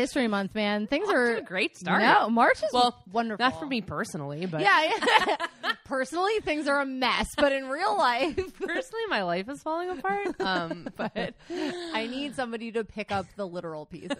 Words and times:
History 0.00 0.28
Month, 0.28 0.54
man. 0.54 0.86
Things 0.86 1.08
Off 1.08 1.14
are 1.14 1.36
a 1.36 1.42
great 1.42 1.76
start. 1.76 2.02
No, 2.02 2.30
March 2.30 2.62
is 2.62 2.70
Well, 2.72 2.98
wonderful. 3.12 3.44
Not 3.44 3.58
for 3.60 3.66
me 3.66 3.82
personally, 3.82 4.46
but 4.46 4.62
Yeah, 4.62 4.90
yeah. 5.26 5.72
personally, 5.84 6.40
things 6.40 6.66
are 6.66 6.80
a 6.80 6.86
mess, 6.86 7.26
but 7.36 7.52
in 7.52 7.68
real 7.68 7.96
life, 7.98 8.34
personally, 8.60 9.06
my 9.10 9.22
life 9.24 9.48
is 9.50 9.60
falling 9.62 9.90
apart. 9.90 10.40
Um, 10.40 10.88
but 10.96 11.34
I 11.50 12.06
need 12.10 12.34
somebody 12.34 12.72
to 12.72 12.84
pick 12.84 13.12
up 13.12 13.26
the 13.36 13.46
literal 13.46 13.84
pieces. 13.84 14.16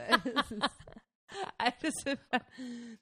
I 1.58 1.72
just 1.81 2.07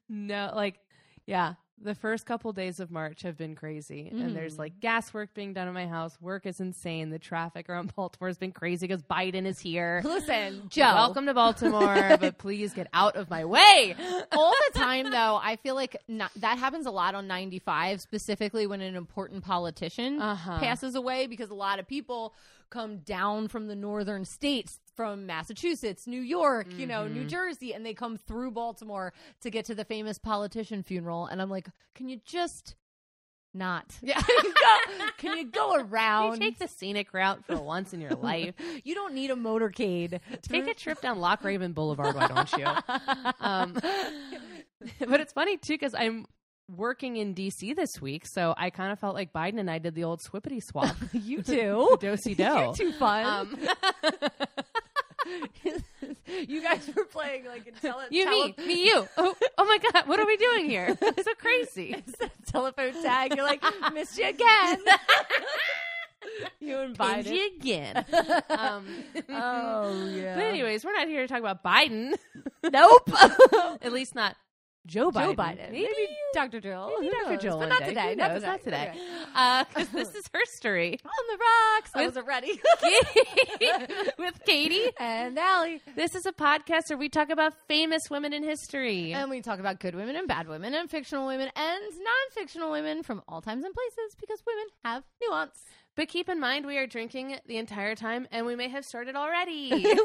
no, 0.07 0.53
like, 0.55 0.79
yeah. 1.25 1.55
The 1.81 1.95
first 1.95 2.25
couple 2.25 2.51
days 2.51 2.81
of 2.81 2.91
March 2.91 3.21
have 3.21 3.37
been 3.37 3.55
crazy, 3.55 4.09
and 4.11 4.35
there's 4.35 4.55
Mm. 4.55 4.59
like 4.59 4.79
gas 4.81 5.13
work 5.13 5.33
being 5.33 5.53
done 5.53 5.67
in 5.67 5.73
my 5.73 5.87
house. 5.87 6.17
Work 6.19 6.45
is 6.45 6.59
insane. 6.59 7.09
The 7.09 7.19
traffic 7.19 7.69
around 7.69 7.93
Baltimore 7.95 8.27
has 8.27 8.37
been 8.37 8.51
crazy 8.51 8.85
because 8.85 9.01
Biden 9.03 9.45
is 9.45 9.59
here. 9.61 10.01
Listen, 10.03 10.63
Joe. 10.67 10.81
Welcome 10.93 11.25
to 11.27 11.33
Baltimore, 11.33 12.17
but 12.19 12.37
please 12.37 12.73
get 12.73 12.87
out 12.93 13.15
of 13.15 13.29
my 13.29 13.45
way. 13.45 13.95
all 14.33 14.53
the 14.73 14.79
time 14.79 15.09
though 15.09 15.39
i 15.41 15.55
feel 15.57 15.75
like 15.75 15.95
not, 16.07 16.31
that 16.35 16.57
happens 16.57 16.85
a 16.85 16.91
lot 16.91 17.15
on 17.15 17.27
95 17.27 18.01
specifically 18.01 18.67
when 18.67 18.81
an 18.81 18.95
important 18.95 19.43
politician 19.43 20.21
Uh-huh. 20.21 20.59
passes 20.59 20.95
away 20.95 21.27
because 21.27 21.49
a 21.49 21.53
lot 21.55 21.79
of 21.79 21.87
people 21.87 22.33
come 22.69 22.97
down 22.99 23.47
from 23.47 23.67
the 23.67 23.75
northern 23.75 24.25
states 24.25 24.79
from 24.99 25.25
massachusetts 25.25 26.07
new 26.07 26.19
york 26.19 26.67
you 26.75 26.85
know 26.85 27.07
new 27.07 27.23
jersey 27.23 27.71
and 27.73 27.85
they 27.85 27.93
come 27.93 28.17
through 28.17 28.51
baltimore 28.51 29.13
to 29.39 29.49
get 29.49 29.63
to 29.63 29.73
the 29.73 29.85
famous 29.85 30.17
politician 30.17 30.83
funeral 30.83 31.25
and 31.25 31.41
i'm 31.41 31.49
like 31.49 31.69
can 31.95 32.09
you 32.09 32.19
just 32.25 32.75
not 33.53 33.97
Yeah. 34.01 34.19
can 34.21 34.43
you 34.43 34.53
go, 34.53 35.05
can 35.17 35.37
you 35.37 35.45
go 35.45 35.75
You 35.75 35.83
around 35.85 36.39
take 36.41 36.59
the 36.59 36.67
scenic 36.67 37.13
route 37.13 37.45
for 37.45 37.55
once 37.55 37.93
in 37.93 38.01
your 38.01 38.11
life. 38.15 38.55
you 38.83 38.93
don't 38.93 39.13
need 39.13 39.31
a 39.31 39.35
motorcade 39.35 40.19
Take 40.41 40.67
a 40.67 40.73
trip 40.73 40.99
down 40.99 41.19
Loch 41.21 41.45
Raven 41.45 41.71
Boulevard, 41.71 42.13
why 42.15 42.27
don't 42.27 42.51
you? 42.57 42.65
Um, 43.39 43.73
but 45.07 45.21
it's 45.21 45.31
funny 45.31 45.55
too 45.55 45.75
because 45.75 45.95
I'm 45.95 46.25
working 46.75 47.17
in 47.17 47.33
DC 47.33 47.75
this 47.75 47.99
week, 47.99 48.27
so 48.27 48.53
I 48.55 48.69
kind 48.69 48.91
of 48.91 48.99
felt 48.99 49.15
like 49.15 49.33
Biden 49.33 49.59
and 49.59 49.71
I 49.71 49.79
did 49.79 49.95
the 49.95 50.03
old 50.03 50.21
swippity 50.21 50.61
swap. 50.63 50.95
you 51.13 51.41
too 51.41 51.97
Dosey 51.99 52.37
you're 52.37 52.73
do. 52.73 52.73
too 52.75 52.91
fun 52.91 53.25
Um, 53.25 53.57
you 56.47 56.61
guys 56.61 56.89
were 56.95 57.05
playing 57.05 57.45
like 57.45 57.67
a 57.67 57.71
tele- 57.71 58.05
you, 58.09 58.25
tele- 58.25 58.53
me, 58.57 58.65
me, 58.65 58.85
you. 58.85 59.07
Oh, 59.17 59.35
oh 59.57 59.65
my 59.65 59.77
God, 59.91 60.07
what 60.07 60.19
are 60.19 60.25
we 60.25 60.37
doing 60.37 60.69
here? 60.69 60.97
so 61.23 61.33
crazy. 61.37 61.95
It's 62.07 62.51
telephone 62.51 62.93
tag. 63.03 63.35
You're 63.35 63.45
like, 63.45 63.63
missed 63.93 64.17
you 64.17 64.27
again. 64.27 64.79
you 66.59 66.75
Biden. 66.97 67.33
you 67.33 67.49
again. 67.57 68.05
Um, 68.49 68.85
Oh 69.29 70.09
yeah. 70.13 70.35
But 70.35 70.45
anyways, 70.45 70.83
we're 70.83 70.93
not 70.93 71.07
here 71.07 71.21
to 71.21 71.27
talk 71.27 71.39
about 71.39 71.63
Biden. 71.63 72.13
nope. 72.63 73.09
At 73.81 73.91
least 73.93 74.15
not 74.15 74.35
Joe 74.89 75.11
Biden. 75.11 75.23
Joe 75.25 75.33
Biden. 75.35 75.71
Maybe, 75.71 76.07
Dr. 76.33 76.59
Jill. 76.59 76.91
maybe 76.99 77.11
Dr. 77.23 77.37
Jill 77.37 77.59
But 77.59 77.69
not 77.69 77.83
today. 77.85 78.15
Not 78.15 78.33
today. 78.33 78.45
Uh, 78.45 78.49
not 78.49 78.63
today. 78.63 78.91
Okay. 78.91 79.63
Because 79.69 79.89
this 79.89 80.15
is 80.15 80.29
her 80.33 80.45
story. 80.45 80.99
On 81.05 81.37
the 81.37 81.37
rocks. 81.37 81.91
I 81.93 81.99
With- 81.99 82.07
wasn't 82.15 82.27
ready. 82.27 82.59
with 84.17 84.43
Katie. 84.45 84.89
and 84.99 85.37
Allie. 85.37 85.81
This 85.95 86.15
is 86.15 86.25
a 86.25 86.31
podcast 86.31 86.89
where 86.89 86.97
we 86.97 87.09
talk 87.09 87.29
about 87.29 87.53
famous 87.67 88.09
women 88.09 88.33
in 88.33 88.43
history. 88.43 89.13
And 89.13 89.29
we 89.29 89.41
talk 89.41 89.59
about 89.59 89.79
good 89.79 89.95
women 89.95 90.15
and 90.15 90.27
bad 90.27 90.47
women 90.47 90.73
and 90.73 90.89
fictional 90.89 91.27
women 91.27 91.49
and 91.55 91.81
non-fictional 91.93 92.71
women 92.71 93.03
from 93.03 93.21
all 93.27 93.41
times 93.41 93.63
and 93.63 93.73
places 93.73 94.15
because 94.19 94.41
women 94.45 94.65
have 94.83 95.03
nuance. 95.27 95.63
but 95.95 96.07
keep 96.07 96.29
in 96.29 96.39
mind, 96.39 96.65
we 96.65 96.77
are 96.77 96.87
drinking 96.87 97.37
the 97.47 97.57
entire 97.57 97.93
time, 97.95 98.27
and 98.31 98.45
we 98.45 98.55
may 98.55 98.69
have 98.69 98.85
started 98.85 99.15
already. 99.15 99.71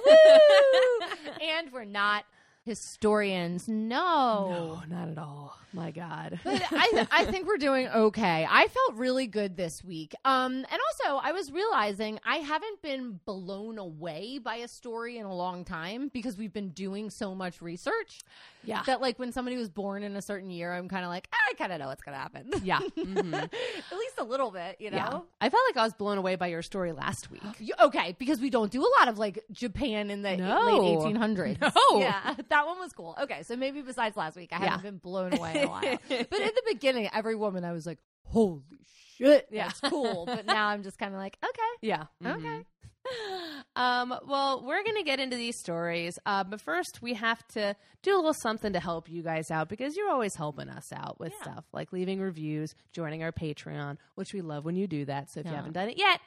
And 1.40 1.72
we're 1.72 1.84
not 1.84 2.24
historians. 2.64 3.68
No. 3.68 4.80
no, 4.88 4.96
not 4.96 5.08
at 5.08 5.18
all. 5.18 5.58
My 5.72 5.90
God. 5.90 6.40
But 6.44 6.62
I, 6.70 7.06
I 7.10 7.24
think 7.26 7.46
we're 7.46 7.58
doing 7.58 7.88
okay. 7.88 8.46
I 8.48 8.68
felt 8.68 8.94
really 8.94 9.26
good 9.26 9.56
this 9.56 9.84
week. 9.84 10.14
Um, 10.24 10.54
and 10.54 10.66
also, 10.70 11.20
I 11.22 11.32
was 11.32 11.52
realizing 11.52 12.18
I 12.24 12.36
haven't 12.36 12.80
been 12.80 13.20
blown 13.24 13.78
away 13.78 14.38
by 14.38 14.56
a 14.56 14.68
story 14.68 15.18
in 15.18 15.26
a 15.26 15.34
long 15.34 15.64
time 15.64 16.10
because 16.12 16.38
we've 16.38 16.52
been 16.52 16.70
doing 16.70 17.10
so 17.10 17.34
much 17.34 17.60
research. 17.60 18.20
Yeah. 18.66 18.82
That, 18.86 19.00
like, 19.00 19.18
when 19.18 19.32
somebody 19.32 19.56
was 19.56 19.68
born 19.68 20.02
in 20.02 20.16
a 20.16 20.22
certain 20.22 20.50
year, 20.50 20.72
I'm 20.72 20.88
kind 20.88 21.04
of 21.04 21.10
like, 21.10 21.28
"Ah, 21.32 21.36
I 21.50 21.54
kind 21.54 21.72
of 21.72 21.78
know 21.80 21.86
what's 21.88 22.02
going 22.02 22.14
to 22.14 22.20
happen. 22.20 22.50
yeah. 22.62 22.78
Mhm. 22.96 23.34
At 23.34 23.98
least 23.98 24.14
a 24.18 24.24
little 24.24 24.50
bit, 24.50 24.76
you 24.80 24.90
know? 24.90 24.96
Yeah. 24.96 25.18
I 25.40 25.48
felt 25.50 25.62
like 25.68 25.76
I 25.76 25.84
was 25.84 25.94
blown 25.94 26.18
away 26.18 26.36
by 26.36 26.46
your 26.48 26.62
story 26.62 26.92
last 26.92 27.30
week. 27.30 27.42
You- 27.58 27.74
okay, 27.80 28.14
because 28.18 28.40
we 28.40 28.50
don't 28.50 28.70
do 28.72 28.80
a 28.82 28.90
lot 29.00 29.08
of 29.08 29.18
like 29.18 29.38
Japan 29.52 30.10
in 30.10 30.22
the 30.22 30.36
No. 30.36 30.60
late 30.78 31.14
1800s. 31.14 31.60
No. 31.60 31.70
Yeah, 32.00 32.34
that 32.48 32.66
one 32.66 32.78
was 32.78 32.92
cool. 32.92 33.16
Okay, 33.22 33.42
so 33.42 33.56
maybe 33.56 33.82
besides 33.82 34.16
last 34.16 34.36
week, 34.36 34.50
I 34.52 34.62
Yeah. 34.62 34.70
haven't 34.70 34.82
been 34.82 34.98
blown 34.98 35.34
away 35.36 35.54
in 35.60 35.64
a 35.64 35.68
while. 35.70 35.80
but 36.08 36.40
in 36.40 36.46
the 36.54 36.62
beginning, 36.68 37.08
every 37.12 37.34
woman 37.36 37.64
I 37.64 37.72
was 37.72 37.86
like, 37.86 37.98
holy 38.24 38.62
shit, 39.16 39.46
Yeah. 39.50 39.66
that's 39.68 39.80
cool. 39.80 40.26
but 40.26 40.46
now 40.46 40.68
I'm 40.68 40.82
just 40.82 40.98
kind 40.98 41.14
of 41.14 41.20
like, 41.20 41.38
okay. 41.44 41.60
Yeah. 41.88 42.04
Okay. 42.24 42.64
Um, 43.76 44.14
well, 44.26 44.62
we're 44.64 44.84
going 44.84 44.96
to 44.96 45.02
get 45.02 45.18
into 45.18 45.36
these 45.36 45.58
stories, 45.58 46.18
uh, 46.26 46.44
but 46.44 46.60
first 46.60 47.02
we 47.02 47.14
have 47.14 47.46
to 47.48 47.74
do 48.02 48.14
a 48.14 48.16
little 48.16 48.32
something 48.34 48.72
to 48.72 48.80
help 48.80 49.08
you 49.10 49.22
guys 49.22 49.50
out 49.50 49.68
because 49.68 49.96
you're 49.96 50.10
always 50.10 50.36
helping 50.36 50.68
us 50.68 50.92
out 50.92 51.18
with 51.18 51.32
Yeah. 51.38 51.42
stuff 51.52 51.64
like 51.72 51.92
leaving 51.92 52.20
reviews, 52.20 52.74
joining 52.92 53.22
our 53.24 53.32
Patreon, 53.32 53.98
which 54.14 54.32
we 54.32 54.42
love 54.42 54.64
when 54.64 54.76
you 54.76 54.86
do 54.86 55.04
that. 55.06 55.30
So 55.30 55.40
if 55.40 55.46
you 55.46 55.52
haven't 55.52 55.72
done 55.72 55.88
it 55.88 55.98
yet, 55.98 56.20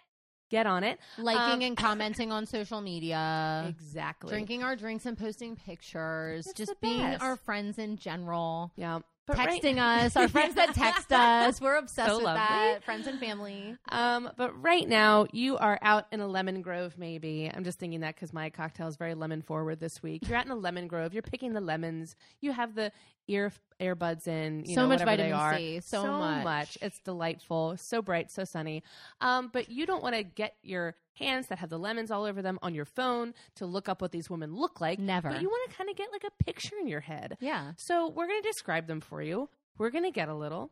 get 0.50 0.68
on 0.68 0.84
it. 0.84 1.00
Liking 1.18 1.42
Um, 1.42 1.62
and 1.62 1.78
commenting 1.78 2.32
on 2.34 2.46
social 2.46 2.82
media. 2.82 3.66
Exactly. 3.70 4.30
Drinking 4.30 4.64
our 4.64 4.76
drinks 4.76 5.06
and 5.06 5.18
posting 5.18 5.56
pictures, 5.56 6.46
It's 6.48 6.58
just 6.58 6.80
being 6.82 7.02
our 7.22 7.38
friends 7.38 7.78
in 7.80 7.96
general. 7.98 8.72
Yeah. 8.76 9.00
But 9.28 9.38
right- 9.38 9.62
Texting 9.62 9.78
us, 9.78 10.16
our 10.16 10.30
friends 10.30 10.56
that 10.56 10.74
text 10.74 11.12
us. 11.12 11.60
We're 11.60 11.76
obsessed 11.78 12.10
So 12.10 12.16
with 12.18 12.26
lovely. 12.26 12.40
that. 12.40 12.84
Friends 12.86 13.08
and 13.08 13.20
family. 13.20 13.76
Um, 13.90 14.30
but 14.38 14.62
right 14.64 14.88
now 14.88 15.28
you 15.34 15.58
are 15.58 15.78
out 15.82 16.06
in 16.14 16.22
a 16.22 16.28
lemon 16.28 16.62
grove. 16.62 16.96
Maybe 16.98 17.52
I'm 17.54 17.66
just 17.66 17.78
thinking 17.78 18.00
that 18.00 18.16
because 18.16 18.32
my 18.32 18.50
cocktail 18.50 18.88
is 18.88 18.96
very 18.96 19.16
lemon 19.16 19.42
forward 19.42 19.82
this 19.82 20.02
week. 20.02 20.28
You're 20.30 20.38
out 20.38 20.46
in 20.46 20.52
a 20.52 20.56
lemon 20.56 20.88
grove. 20.88 21.14
You're 21.14 21.24
picking 21.24 21.52
the 21.52 21.60
lemons. 21.62 22.16
You 22.40 22.54
have 22.54 22.74
the 22.74 22.94
ear 23.28 23.52
earbuds 23.82 24.28
in. 24.28 24.64
You 24.66 24.76
So 24.76 24.82
know, 24.84 24.88
much 24.88 25.04
vitamin 25.04 25.34
are. 25.34 25.58
C, 25.58 25.82
so 25.82 26.08
much. 26.08 26.78
It's 26.82 27.00
delightful. 27.00 27.76
So 27.78 28.02
bright. 28.02 28.32
So 28.32 28.46
sunny. 28.46 28.82
Um, 29.20 29.50
but 29.52 29.70
you 29.70 29.86
don't 29.86 30.02
want 30.02 30.16
to 30.16 30.24
get 30.24 30.56
your 30.64 30.96
hands 31.18 31.48
that 31.48 31.60
have 31.60 31.70
the 31.70 31.78
lemons 31.80 32.12
all 32.12 32.24
over 32.26 32.42
them 32.42 32.60
on 32.62 32.74
your 32.76 32.86
phone 32.86 33.34
to 33.56 33.66
look 33.66 33.90
up 33.90 34.02
what 34.02 34.12
these 34.12 34.30
women 34.30 34.56
look 34.56 34.80
like. 34.82 35.00
Never. 35.00 35.30
But 35.30 35.42
you 35.42 35.50
want 35.50 35.70
to 35.72 35.78
kind 35.78 35.90
of 35.90 35.96
get 35.96 36.12
like 36.12 36.24
a 36.24 36.44
picture 36.44 36.76
in 36.80 36.88
your 36.88 37.00
head. 37.02 37.38
Yeah. 37.40 37.72
So 37.78 38.10
we're 38.10 38.28
going 38.28 38.42
to 38.42 38.48
describe 38.48 38.88
them 38.88 39.02
for 39.02 39.22
you. 39.22 39.50
We're 39.78 39.90
going 39.92 40.06
to 40.06 40.12
get 40.12 40.30
a 40.30 40.36
little 40.36 40.72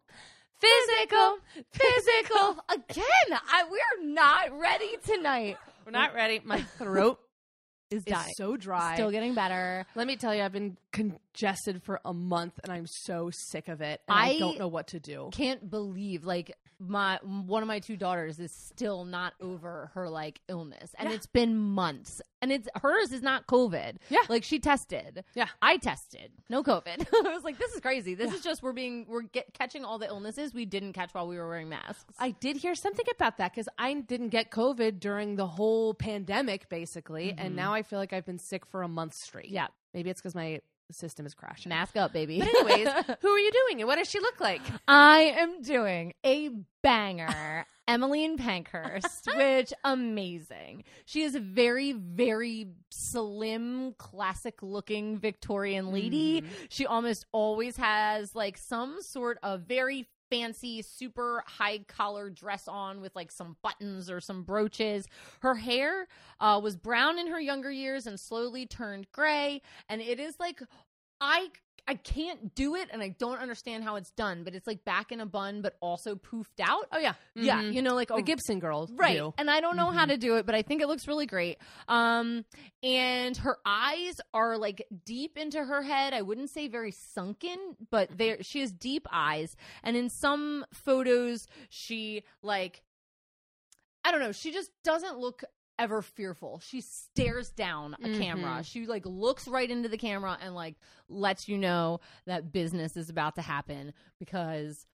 physical, 0.60 1.38
physical. 1.72 2.58
Again, 2.70 3.06
I, 3.52 3.64
we're 3.70 4.08
not 4.08 4.58
ready 4.60 4.98
tonight. 5.06 5.58
We're 5.86 5.92
not 5.92 6.14
ready. 6.14 6.42
My 6.44 6.62
throat 6.78 7.20
Is 7.92 8.04
dying. 8.04 8.32
so 8.38 8.58
dry. 8.58 8.96
Still 8.96 9.12
getting 9.12 9.36
better. 9.36 9.86
Let 9.96 10.08
me 10.08 10.16
tell 10.16 10.34
you, 10.34 10.42
I've 10.42 10.52
been 10.54 10.78
congested 10.92 11.84
for 11.84 12.00
a 12.06 12.14
month, 12.14 12.54
and 12.64 12.72
I'm 12.72 12.88
so 12.88 13.30
sick 13.32 13.68
of 13.68 13.82
it. 13.82 14.02
And 14.08 14.18
I, 14.18 14.30
I- 14.30 14.40
don't 14.40 14.58
know 14.58 14.68
what 14.68 14.88
to 14.88 15.00
do. 15.00 15.30
Can't 15.34 15.70
believe 15.70 16.24
like 16.26 16.56
my 16.80 17.20
one 17.24 17.62
of 17.62 17.68
my 17.68 17.80
two 17.80 17.98
daughters 17.98 18.40
is 18.40 18.52
still 18.52 19.06
not 19.06 19.34
over 19.42 19.92
her 19.94 20.10
like 20.10 20.42
illness, 20.48 20.94
and 20.98 21.10
Yeah. 21.10 21.16
it's 21.16 21.26
been 21.28 21.58
months. 21.58 22.22
And 22.42 22.52
it's 22.52 22.68
hers 22.76 23.12
is 23.12 23.24
not 23.24 23.48
COVID. 23.48 23.96
Yeah. 24.10 24.20
like 24.30 24.44
she 24.44 24.60
tested. 24.60 25.24
Yeah. 25.34 25.48
I 25.64 25.78
tested. 25.78 26.32
No 26.48 26.62
COVID. 26.62 27.08
I 27.26 27.34
was 27.34 27.44
like, 27.44 27.58
this 27.58 27.74
is 27.74 27.80
crazy. 27.80 28.14
This 28.14 28.34
is 28.34 28.42
just 28.42 28.62
we're 28.62 28.72
being 28.74 29.06
we're 29.08 29.24
get, 29.24 29.52
catching 29.54 29.84
all 29.84 29.98
the 29.98 30.06
illnesses 30.08 30.54
we 30.54 30.66
didn't 30.66 30.94
catch 30.94 31.14
while 31.14 31.28
we 31.28 31.38
were 31.38 31.48
wearing 31.48 31.70
masks. 31.70 32.14
I 32.20 32.32
did 32.32 32.58
hear 32.58 32.76
something 32.76 33.06
about 33.16 33.38
that 33.38 33.54
because 33.54 33.68
I 33.80 33.94
didn't 33.94 34.30
get 34.30 34.52
COVID 34.52 35.00
during 35.00 35.38
the 35.38 35.48
whole 35.48 35.94
pandemic, 35.96 36.70
basically, 36.70 37.30
mm-hmm. 37.30 37.40
and 37.40 37.56
now 37.56 37.74
I 37.74 37.82
feel 37.82 37.98
like 37.98 38.14
I've 38.14 38.26
been 38.26 38.38
sick 38.40 38.66
for 38.66 38.84
a 38.84 38.88
month 38.88 39.16
straight. 39.16 39.50
Yeah. 39.50 39.68
maybe 39.94 40.10
it's 40.12 40.22
because 40.22 40.36
my 40.36 40.62
system 40.92 41.26
is 41.26 41.34
crashing. 41.34 41.70
Mask 41.70 41.96
up, 41.98 42.14
baby. 42.14 42.40
But 42.40 42.48
anyways, 42.48 42.88
who 43.22 43.30
are 43.30 43.40
you 43.40 43.52
doing, 43.52 43.82
and 43.82 43.88
what 43.88 43.98
does 43.98 44.10
she 44.10 44.20
look 44.20 44.40
like? 44.40 44.62
I 44.88 45.34
am 45.38 45.62
doing 45.62 46.14
a 46.26 46.50
banger. 46.82 47.66
Emmeline 47.88 48.38
Pankhurst, 48.38 49.28
which 49.36 49.72
amazing. 49.84 50.86
She 51.06 51.22
is 51.22 51.36
a 51.36 51.40
very, 51.40 51.92
very 51.92 52.70
slim, 52.90 53.94
classic 54.00 54.64
looking 54.64 55.20
Victorian 55.20 55.92
lady. 55.92 56.42
Mm-hmm. 56.42 56.54
She 56.70 56.88
almost 56.88 57.28
always 57.32 57.78
has 57.78 58.34
like 58.34 58.58
some 58.58 59.04
sort 59.04 59.38
of 59.44 59.62
very 59.62 60.08
fancy, 60.30 60.82
super 60.82 61.44
high 61.48 61.80
collar 61.88 62.30
dress 62.30 62.68
on 62.68 63.02
with 63.02 63.16
like 63.16 63.32
some 63.32 63.56
buttons 63.62 64.10
or 64.10 64.20
some 64.20 64.44
brooches. 64.44 65.08
Her 65.42 65.56
hair 65.56 66.08
uh, 66.40 66.60
was 66.64 66.76
brown 66.76 67.20
in 67.20 67.28
her 67.28 67.40
younger 67.40 67.72
years 67.72 68.08
and 68.08 68.20
slowly 68.20 68.66
turned 68.66 69.12
gray. 69.12 69.62
And 69.90 70.02
it 70.02 70.20
is 70.20 70.40
like, 70.40 70.62
I 71.22 71.50
I 71.88 71.94
can't 71.96 72.56
do 72.56 72.76
it, 72.76 72.90
and 72.92 73.02
I 73.04 73.10
don't 73.10 73.38
understand 73.38 73.84
how 73.84 73.96
it's 73.96 74.10
done. 74.12 74.44
But 74.44 74.56
it's 74.56 74.66
like 74.66 74.84
back 74.86 75.12
in 75.12 75.20
a 75.22 75.26
bun, 75.28 75.62
but 75.62 75.76
also 75.82 76.16
poofed 76.16 76.60
out. 76.60 76.88
Oh 76.92 76.98
yeah, 76.98 77.14
Yeah, 77.36 77.62
Mhm. 77.62 77.74
you 77.74 77.82
know, 77.84 77.94
like 77.94 78.08
the 78.08 78.16
a 78.16 78.22
Gibson 78.24 78.60
girl, 78.60 78.90
right 78.96 79.18
do. 79.18 79.34
and 79.38 79.50
i 79.52 79.60
don't 79.62 79.76
know 79.78 79.92
how 79.92 80.06
Mhm. 80.06 80.10
to 80.10 80.18
do 80.18 80.36
it 80.38 80.46
but 80.46 80.56
i 80.56 80.62
think 80.62 80.82
it 80.82 80.88
looks 80.88 81.08
really 81.08 81.26
great 81.26 81.58
um 81.88 82.44
and 82.82 83.38
her 83.38 83.58
eyes 83.66 84.20
are 84.34 84.58
like 84.58 84.88
deep 85.06 85.38
into 85.38 85.64
her 85.64 85.82
head 85.84 86.14
i 86.14 86.22
wouldn't 86.22 86.50
say 86.50 86.68
very 86.68 86.92
sunken 87.14 87.58
but 87.92 88.18
there 88.18 88.42
she 88.42 88.62
has 88.62 88.72
deep 88.72 89.06
eyes 89.12 89.56
and 89.84 89.96
in 89.98 90.10
some 90.10 90.66
photos 90.74 91.46
she 91.70 92.24
like 92.42 92.84
i 94.04 94.12
don't 94.12 94.22
know 94.22 94.32
she 94.32 94.52
just 94.52 94.72
doesn't 94.84 95.18
look 95.20 95.44
ever 95.78 96.02
fearful 96.02 96.60
she 96.66 96.82
stares 96.82 97.50
down 97.50 97.96
a 98.04 98.18
camera 98.18 98.60
Mhm. 98.62 98.66
she 98.66 98.86
like 98.86 99.06
looks 99.06 99.48
right 99.48 99.70
into 99.70 99.90
the 99.90 99.98
camera 99.98 100.38
and 100.42 100.56
like 100.56 100.76
lets 101.10 101.48
you 101.48 101.58
know 101.58 102.00
that 102.26 102.52
business 102.52 102.96
is 102.96 103.10
about 103.10 103.36
to 103.36 103.42
happen 103.42 103.94
because 104.20 104.86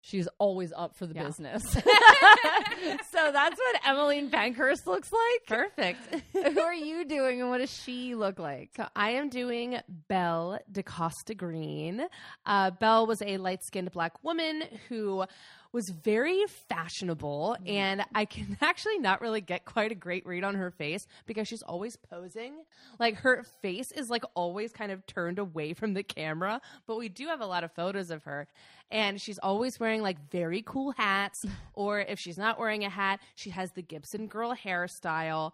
she's 0.00 0.28
always 0.38 0.72
up 0.76 0.94
for 0.94 1.06
the 1.06 1.14
Yeah. 1.14 1.24
business. 1.24 1.62
so 1.72 3.32
that's 3.32 3.58
what 3.58 3.80
Emmeline 3.86 4.30
Pankhurst 4.30 4.86
looks 4.86 5.10
like. 5.12 5.46
Perfect. 5.76 5.98
Who 6.32 6.60
are 6.60 6.72
you 6.74 7.04
doing 7.04 7.40
and 7.40 7.50
what 7.50 7.58
does 7.58 7.72
she 7.72 8.14
look 8.14 8.38
like? 8.38 8.70
So 8.76 8.86
I 8.94 9.10
am 9.10 9.28
doing 9.28 9.78
Belle 10.08 10.60
DeCosta 10.70 11.36
Greene. 11.36 12.06
Uh, 12.46 12.70
Belle 12.70 13.06
was 13.06 13.20
a 13.22 13.38
light 13.38 13.64
skinned 13.64 13.90
black 13.90 14.22
woman 14.22 14.62
who 14.88 15.24
was 15.72 15.88
very 15.90 16.44
fashionable, 16.68 17.56
and 17.66 18.02
I 18.14 18.24
can 18.24 18.56
actually 18.62 18.98
not 18.98 19.20
really 19.20 19.40
get 19.40 19.64
quite 19.64 19.92
a 19.92 19.94
great 19.94 20.26
read 20.26 20.44
on 20.44 20.54
her 20.54 20.70
face 20.70 21.06
because 21.26 21.48
she's 21.48 21.62
always 21.62 21.96
posing. 21.96 22.54
Like 22.98 23.16
her 23.16 23.44
face 23.62 23.92
is 23.92 24.08
like 24.08 24.24
always 24.34 24.72
kind 24.72 24.90
of 24.90 25.06
turned 25.06 25.38
away 25.38 25.74
from 25.74 25.94
the 25.94 26.02
camera, 26.02 26.60
but 26.86 26.96
we 26.98 27.08
do 27.08 27.26
have 27.26 27.40
a 27.40 27.46
lot 27.46 27.64
of 27.64 27.72
photos 27.72 28.10
of 28.10 28.24
her. 28.24 28.46
And 28.90 29.20
she's 29.20 29.38
always 29.38 29.78
wearing 29.78 30.00
like 30.00 30.30
very 30.30 30.62
cool 30.62 30.92
hats, 30.96 31.44
or 31.74 32.00
if 32.00 32.18
she's 32.18 32.38
not 32.38 32.58
wearing 32.58 32.84
a 32.84 32.90
hat, 32.90 33.20
she 33.34 33.50
has 33.50 33.70
the 33.72 33.82
Gibson 33.82 34.26
girl 34.26 34.54
hairstyle. 34.54 35.52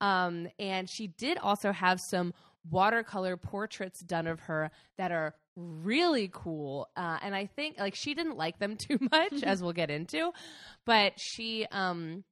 Um, 0.00 0.48
and 0.58 0.90
she 0.90 1.06
did 1.06 1.38
also 1.38 1.72
have 1.72 1.98
some 2.00 2.34
watercolor 2.70 3.36
portraits 3.36 4.00
done 4.00 4.26
of 4.26 4.40
her 4.40 4.70
that 4.96 5.12
are 5.12 5.34
really 5.56 6.30
cool. 6.32 6.88
Uh, 6.96 7.18
and 7.22 7.34
I 7.34 7.46
think 7.46 7.78
like 7.78 7.94
she 7.94 8.14
didn't 8.14 8.36
like 8.36 8.58
them 8.58 8.76
too 8.78 8.98
much, 9.10 9.42
as 9.42 9.62
we'll 9.62 9.72
get 9.72 9.90
into, 9.90 10.32
but 10.84 11.14
she, 11.16 11.66
um, 11.70 12.24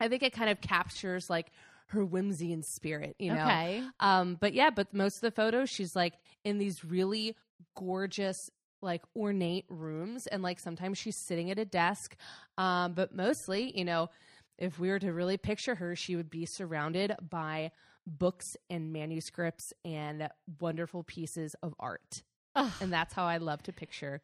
I 0.00 0.08
think 0.08 0.22
it 0.22 0.32
kind 0.32 0.50
of 0.50 0.60
captures 0.60 1.28
like 1.28 1.50
her 1.88 2.04
whimsy 2.04 2.52
and 2.52 2.64
spirit, 2.64 3.16
you 3.18 3.34
know. 3.34 3.42
Okay. 3.42 3.82
Um, 3.98 4.36
but 4.40 4.54
yeah, 4.54 4.70
but 4.70 4.94
most 4.94 5.16
of 5.16 5.22
the 5.22 5.30
photos, 5.30 5.68
she's 5.68 5.94
like 5.94 6.14
in 6.44 6.58
these 6.58 6.84
really 6.84 7.36
gorgeous, 7.76 8.50
like 8.80 9.02
ornate 9.14 9.66
rooms, 9.68 10.26
and 10.26 10.42
like 10.42 10.58
sometimes 10.58 10.98
she's 10.98 11.16
sitting 11.26 11.50
at 11.50 11.58
a 11.58 11.64
desk. 11.64 12.16
Um, 12.56 12.94
but 12.94 13.14
mostly, 13.14 13.76
you 13.76 13.84
know, 13.84 14.08
if 14.56 14.78
we 14.78 14.88
were 14.88 14.98
to 15.00 15.12
really 15.12 15.36
picture 15.36 15.74
her, 15.74 15.96
she 15.96 16.16
would 16.16 16.30
be 16.30 16.46
surrounded 16.46 17.14
by 17.28 17.72
books 18.06 18.56
and 18.68 18.92
manuscripts 18.92 19.72
and 19.84 20.28
wonderful 20.60 21.02
pieces 21.02 21.54
of 21.62 21.74
art. 21.78 22.22
Ugh. 22.54 22.72
And 22.80 22.92
that's 22.92 23.14
how 23.14 23.24
I 23.24 23.38
love 23.38 23.62
to 23.64 23.72
picture 23.72 24.20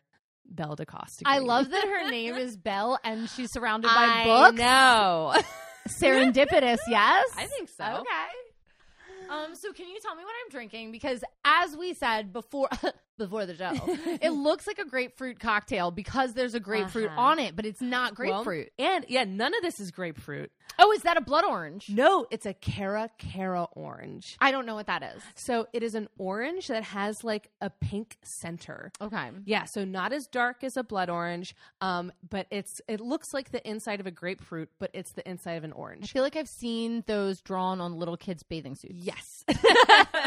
Belle 0.49 0.77
DeCosta. 0.77 1.23
I 1.25 1.39
love 1.39 1.71
that 1.71 1.85
her 1.85 2.11
name 2.11 2.35
is 2.37 2.57
Belle 2.57 2.99
and 3.05 3.29
she's 3.31 3.53
surrounded 3.53 3.89
by 3.89 3.95
I 3.95 4.25
books. 4.25 4.59
know. 4.59 5.35
Serendipitous, 5.89 6.79
yes? 6.89 7.27
I 7.37 7.47
think 7.47 7.69
so. 7.69 7.85
Okay. 7.85 9.31
Um, 9.31 9.55
so 9.55 9.73
can 9.73 9.89
you 9.89 9.99
tell 10.01 10.15
me 10.15 10.23
what 10.25 10.33
I'm 10.45 10.51
drinking? 10.51 10.93
Because 10.93 11.23
as 11.45 11.77
we 11.77 11.95
said 11.95 12.33
before 12.33 12.69
before 13.17 13.47
the 13.47 13.55
show, 13.57 13.73
it 14.23 14.31
looks 14.31 14.67
like 14.67 14.79
a 14.79 14.85
grapefruit 14.85 15.39
cocktail 15.41 15.91
because 15.91 16.35
there's 16.35 16.55
a 16.55 16.61
grapefruit 16.61 17.09
Uh-huh. 17.11 17.21
on 17.21 17.39
it, 17.39 17.57
but 17.57 17.67
it's 17.67 17.81
not 17.81 18.19
Well, 18.19 18.45
grapefruit. 18.45 18.73
and 18.79 19.05
yeah, 19.09 19.25
none 19.25 19.55
of 19.55 19.63
this 19.63 19.81
is 19.81 19.91
grapefruit. 19.91 20.51
oh, 20.79 20.93
is 20.93 21.03
that 21.03 21.17
a 21.17 21.21
blood 21.21 21.45
orange? 21.45 21.89
No, 21.89 22.27
it's 22.31 22.47
a 22.47 22.55
Cara 22.55 23.11
Cara 23.19 23.65
orange. 23.73 24.37
I 24.41 24.51
don't 24.51 24.67
know 24.67 24.75
what 24.75 24.87
that 24.87 25.03
is. 25.03 25.23
So 25.35 25.67
it 25.73 25.83
is 25.83 25.95
an 25.95 26.09
orange 26.19 26.69
that 26.69 26.83
has 26.83 27.23
like 27.25 27.51
a 27.61 27.71
pink 27.71 28.17
center. 28.23 28.91
Okay. 29.01 29.31
Yeah, 29.45 29.65
so 29.65 29.85
not 29.85 30.13
as 30.13 30.27
dark 30.27 30.63
as 30.65 30.77
a 30.77 30.83
blood 30.83 31.09
orange, 31.11 31.55
um, 31.81 32.13
but 32.29 32.47
it's 32.51 32.81
it 32.89 33.01
looks 33.01 33.33
like 33.33 33.51
the 33.53 33.67
inside 33.69 34.01
of 34.01 34.07
a 34.07 34.11
grapefruit, 34.11 34.69
but 34.79 34.91
it's 34.93 35.13
the 35.13 35.29
inside 35.29 35.55
of 35.55 35.65
an 35.65 35.73
orange. 35.73 36.05
I 36.05 36.07
feel 36.09 36.23
like 36.23 36.37
I've 36.37 36.49
seen 36.49 37.05
those 37.07 37.41
drawn 37.41 37.81
on 37.81 37.97
little 37.97 38.17
kids' 38.17 38.43
bathing 38.43 38.75
suits. 38.75 38.95
Yes. 38.97 39.45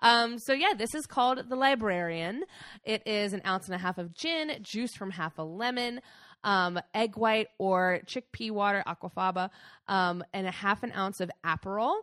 um, 0.00 0.38
so 0.38 0.52
yeah, 0.52 0.72
this 0.76 0.94
is 0.94 1.06
called 1.06 1.48
the 1.48 1.56
Librarian. 1.90 2.44
It 2.84 3.02
is 3.06 3.32
an 3.32 3.42
ounce 3.44 3.66
and 3.66 3.74
a 3.74 3.78
half 3.78 3.98
of 3.98 4.14
gin, 4.14 4.52
juice 4.62 4.94
from 4.94 5.10
half 5.10 5.38
a 5.38 5.42
lemon, 5.42 6.00
um, 6.44 6.78
egg 6.94 7.16
white 7.16 7.48
or 7.58 8.00
chickpea 8.06 8.52
water, 8.52 8.82
aquafaba, 8.86 9.50
um, 9.88 10.22
and 10.32 10.46
a 10.46 10.50
half 10.50 10.82
an 10.82 10.92
ounce 10.92 11.20
of 11.20 11.30
Aperol. 11.44 11.96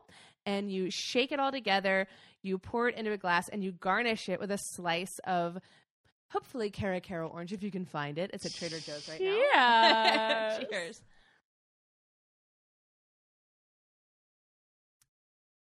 And 0.46 0.72
you 0.72 0.92
shake 0.92 1.32
it 1.32 1.40
all 1.40 1.52
together. 1.52 2.08
You 2.42 2.58
pour 2.58 2.88
it 2.90 2.96
into 2.96 3.12
a 3.12 3.18
glass, 3.18 3.50
and 3.50 3.64
you 3.64 3.72
garnish 3.72 4.30
it 4.30 4.40
with 4.40 4.52
a 4.52 4.58
slice 4.58 5.20
of. 5.26 5.58
Hopefully, 6.32 6.70
Cara 6.70 7.00
Cara 7.00 7.26
orange 7.26 7.54
if 7.54 7.64
you 7.64 7.72
can 7.72 7.86
find 7.86 8.18
it. 8.18 8.32
It's 8.34 8.46
at 8.46 8.54
Trader 8.54 8.80
Joe's 8.80 9.08
right 9.08 9.22
now. 9.22 10.58
Cheers. 10.58 10.68
Cheers. 10.72 11.02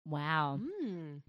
Wow. 0.06 0.60
Mm, 0.82 1.20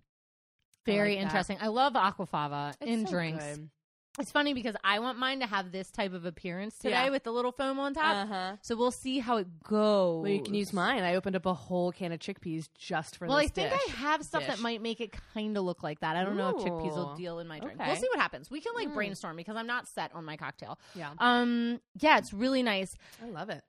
Very 0.85 1.09
like 1.15 1.17
that. 1.19 1.23
interesting. 1.25 1.57
I 1.61 1.67
love 1.67 1.93
aquafaba 1.93 2.71
it's 2.81 2.89
in 2.89 3.05
so 3.05 3.11
drinks. 3.11 3.43
good. 3.43 3.69
It's 4.17 4.31
funny 4.31 4.53
because 4.53 4.77
I 4.81 4.99
want 4.99 5.17
mine 5.19 5.41
to 5.41 5.45
have 5.45 5.73
this 5.73 5.91
type 5.91 6.13
of 6.13 6.23
appearance 6.23 6.77
today 6.77 6.91
Yeah. 7.03 7.09
with 7.09 7.23
the 7.25 7.33
little 7.33 7.51
foam 7.51 7.79
on 7.79 7.93
top. 7.93 8.15
Uh-huh. 8.15 8.55
So 8.61 8.77
we'll 8.77 8.91
see 8.91 9.19
how 9.19 9.35
it 9.35 9.61
goes. 9.61 10.23
Well, 10.23 10.31
you 10.31 10.41
can 10.41 10.53
use 10.53 10.71
mine. 10.71 11.03
I 11.03 11.15
opened 11.15 11.35
up 11.35 11.45
a 11.45 11.53
whole 11.53 11.91
can 11.91 12.13
of 12.13 12.19
chickpeas 12.19 12.69
just 12.77 13.17
for 13.17 13.27
Well, 13.27 13.35
I 13.35 13.47
think 13.47 13.71
dish. 13.71 13.81
I 13.89 13.91
have 13.97 14.23
stuff 14.23 14.47
that 14.47 14.59
might 14.59 14.81
make 14.81 15.01
it 15.01 15.13
kind 15.33 15.57
of 15.57 15.65
look 15.65 15.83
like 15.83 15.99
that. 15.99 16.15
I 16.15 16.23
don't 16.23 16.37
know 16.37 16.47
if 16.51 16.63
chickpeas 16.63 16.95
will 16.95 17.13
deal 17.15 17.39
in 17.39 17.47
my 17.49 17.59
drink. 17.59 17.77
Okay. 17.77 17.89
We'll 17.91 17.99
see 17.99 18.07
what 18.07 18.21
happens. 18.21 18.49
We 18.49 18.61
can 18.61 18.71
like 18.73 18.87
Mm. 18.87 18.93
brainstorm 18.93 19.35
because 19.35 19.57
I'm 19.57 19.67
not 19.67 19.85
set 19.85 20.15
on 20.15 20.23
my 20.23 20.37
cocktail. 20.37 20.79
Yeah, 20.93 21.11
Um, 21.17 21.81
yeah, 21.99 22.17
it's 22.17 22.31
really 22.31 22.63
nice. 22.63 22.95
I 23.21 23.29
love 23.31 23.49
it. 23.49 23.65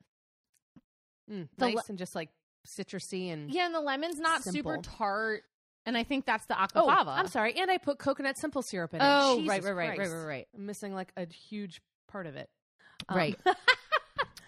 Mm, 1.29 1.49
nice 1.59 1.75
le- 1.75 1.83
and 1.89 1.99
just 1.99 2.15
like 2.15 2.29
citrusy 2.69 3.33
and 3.33 3.51
Yeah, 3.51 3.67
and 3.67 3.75
the 3.75 3.81
lemon's 3.81 4.21
not 4.21 4.45
super 4.45 4.79
tart, 4.79 5.43
and 5.87 5.97
I 5.97 6.03
think 6.05 6.27
that's 6.27 6.44
the 6.47 6.56
oh, 6.61 6.67
aquafaba. 6.87 7.17
I'm 7.17 7.29
sorry. 7.29 7.55
And 7.59 7.71
I 7.71 7.79
put 7.79 7.99
coconut 7.99 8.37
simple 8.38 8.62
syrup 8.62 8.93
in 8.93 9.00
it. 9.00 9.05
Oh, 9.06 9.37
Jesus 9.37 9.49
right, 9.49 9.62
right, 9.65 9.73
right, 9.75 9.88
right, 9.91 9.97
Christ. 9.97 10.12
right, 10.12 10.25
right. 10.25 10.49
I'm 10.55 10.67
missing 10.67 10.94
like 10.94 11.12
a 11.17 11.27
huge 11.27 11.81
part 12.08 12.27
of 12.27 12.37
it. 12.37 12.51
Um, 13.08 13.17
Right. 13.17 13.39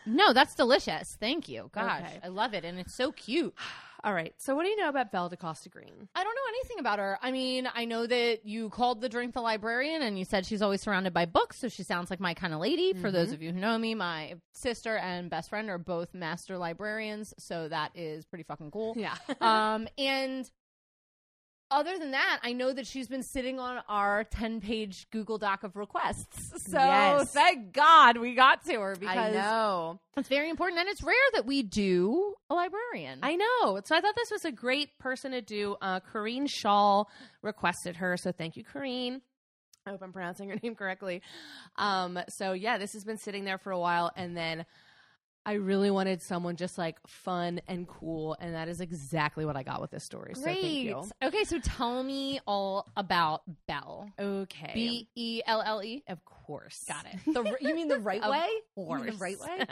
No, 0.06 0.32
that's 0.32 0.54
delicious. 0.54 1.18
Thank 1.20 1.50
you. 1.50 1.68
Gosh, 1.70 2.00
Okay. 2.00 2.20
I 2.24 2.28
love 2.28 2.54
it, 2.54 2.64
and 2.64 2.78
it's 2.78 2.94
so 2.94 3.12
cute. 3.12 3.52
All 4.04 4.14
right. 4.14 4.32
So, 4.38 4.54
what 4.54 4.62
do 4.62 4.70
you 4.70 4.76
know 4.76 4.88
about 4.88 5.10
Belle 5.12 5.28
DeCosta 5.28 5.68
Greene? 5.70 6.08
I 6.14 6.22
don't 6.24 6.34
know 6.34 6.40
anything 6.48 6.78
about 6.78 6.98
her. 7.00 7.18
I 7.20 7.30
mean, 7.32 7.68
I 7.74 7.84
know 7.84 8.06
that 8.06 8.46
you 8.46 8.70
called 8.70 9.00
the 9.02 9.08
drink 9.08 9.34
the 9.34 9.40
librarian 9.42 10.02
and 10.02 10.16
you 10.18 10.24
said 10.24 10.46
she's 10.46 10.62
always 10.62 10.80
surrounded 10.80 11.12
by 11.12 11.26
books, 11.26 11.58
so 11.58 11.68
she 11.68 11.82
sounds 11.82 12.08
like 12.08 12.20
my 12.20 12.32
kind 12.32 12.54
of 12.54 12.60
lady. 12.60 12.92
For 12.94 13.10
those 13.10 13.30
Mhm. 13.30 13.34
of 13.34 13.42
you 13.42 13.52
who 13.52 13.58
know 13.60 13.76
me, 13.76 13.94
my 13.96 14.36
sister 14.52 14.96
and 14.96 15.28
best 15.28 15.50
friend 15.50 15.68
are 15.68 15.78
both 15.78 16.14
master 16.14 16.56
librarians, 16.56 17.34
so 17.38 17.68
that 17.68 17.90
is 17.96 18.24
pretty 18.24 18.44
fucking 18.44 18.70
cool. 18.70 18.94
Yeah. 18.96 19.16
um, 19.42 19.88
and 19.98 20.48
other 21.70 21.98
than 21.98 22.12
that, 22.12 22.40
I 22.42 22.52
know 22.52 22.72
that 22.72 22.86
she's 22.86 23.08
been 23.08 23.22
sitting 23.22 23.58
on 23.60 23.80
our 23.88 24.24
10 24.24 24.60
page 24.60 25.06
Google 25.10 25.38
Doc 25.38 25.62
of 25.64 25.76
requests. 25.76 26.52
So 26.68 26.76
Yes. 26.78 27.32
thank 27.32 27.72
God 27.72 28.18
we 28.18 28.34
got 28.34 28.62
to 28.66 28.74
her 28.80 28.90
I 28.92 28.94
because 28.98 29.34
know. 29.34 30.00
it's 30.18 30.28
very 30.28 30.50
important 30.50 30.80
and 30.80 30.88
it's 30.90 31.02
rare 31.02 31.14
that 31.32 31.46
we 31.46 31.62
do 31.62 32.34
a 32.50 32.54
librarian. 32.54 33.20
I 33.22 33.36
know. 33.36 33.80
So 33.84 33.96
I 33.96 34.02
thought 34.02 34.14
this 34.16 34.30
was 34.30 34.44
a 34.44 34.52
great 34.52 34.98
person 34.98 35.32
to 35.32 35.40
do. 35.40 35.76
Uh, 35.80 36.00
Corrine 36.00 36.46
Shaw 36.46 37.04
requested 37.40 37.96
her, 37.96 38.18
so 38.18 38.32
thank 38.32 38.56
you, 38.58 38.64
Corrine. 38.64 39.22
I 39.86 39.90
hope 39.90 40.02
I'm 40.02 40.12
pronouncing 40.12 40.50
her 40.50 40.56
name 40.62 40.74
correctly. 40.74 41.22
Um, 41.76 42.18
so 42.28 42.52
yeah, 42.52 42.76
this 42.76 42.92
has 42.92 43.04
been 43.04 43.16
sitting 43.16 43.44
there 43.44 43.56
for 43.58 43.70
a 43.72 43.78
while, 43.78 44.10
and 44.14 44.36
then 44.36 44.66
I 45.48 45.54
really 45.54 45.90
wanted 45.90 46.20
someone 46.20 46.56
just 46.56 46.76
like 46.76 46.98
fun 47.06 47.62
and 47.66 47.88
cool, 47.88 48.36
and 48.38 48.54
that 48.54 48.68
is 48.68 48.82
exactly 48.82 49.46
what 49.46 49.56
I 49.56 49.62
got 49.62 49.80
with 49.80 49.90
this 49.90 50.04
story. 50.04 50.32
So 50.34 50.42
thank 50.42 50.60
Great. 50.60 50.72
you. 50.72 51.08
Okay, 51.22 51.44
so 51.44 51.58
tell 51.58 52.02
me 52.02 52.38
all 52.46 52.86
about 52.98 53.44
Belle. 53.66 54.10
Okay, 54.20 54.72
B 54.74 55.08
E 55.14 55.40
L 55.46 55.62
L 55.64 55.82
E. 55.82 56.04
of 56.06 56.22
course, 56.26 56.84
Got 56.86 57.06
it. 57.06 57.32
The, 57.32 57.56
you 57.62 57.74
mean 57.74 57.88
the 57.88 57.98
right 57.98 58.20
way? 58.28 58.46
The 58.76 59.16
right 59.18 59.40
way? 59.40 59.64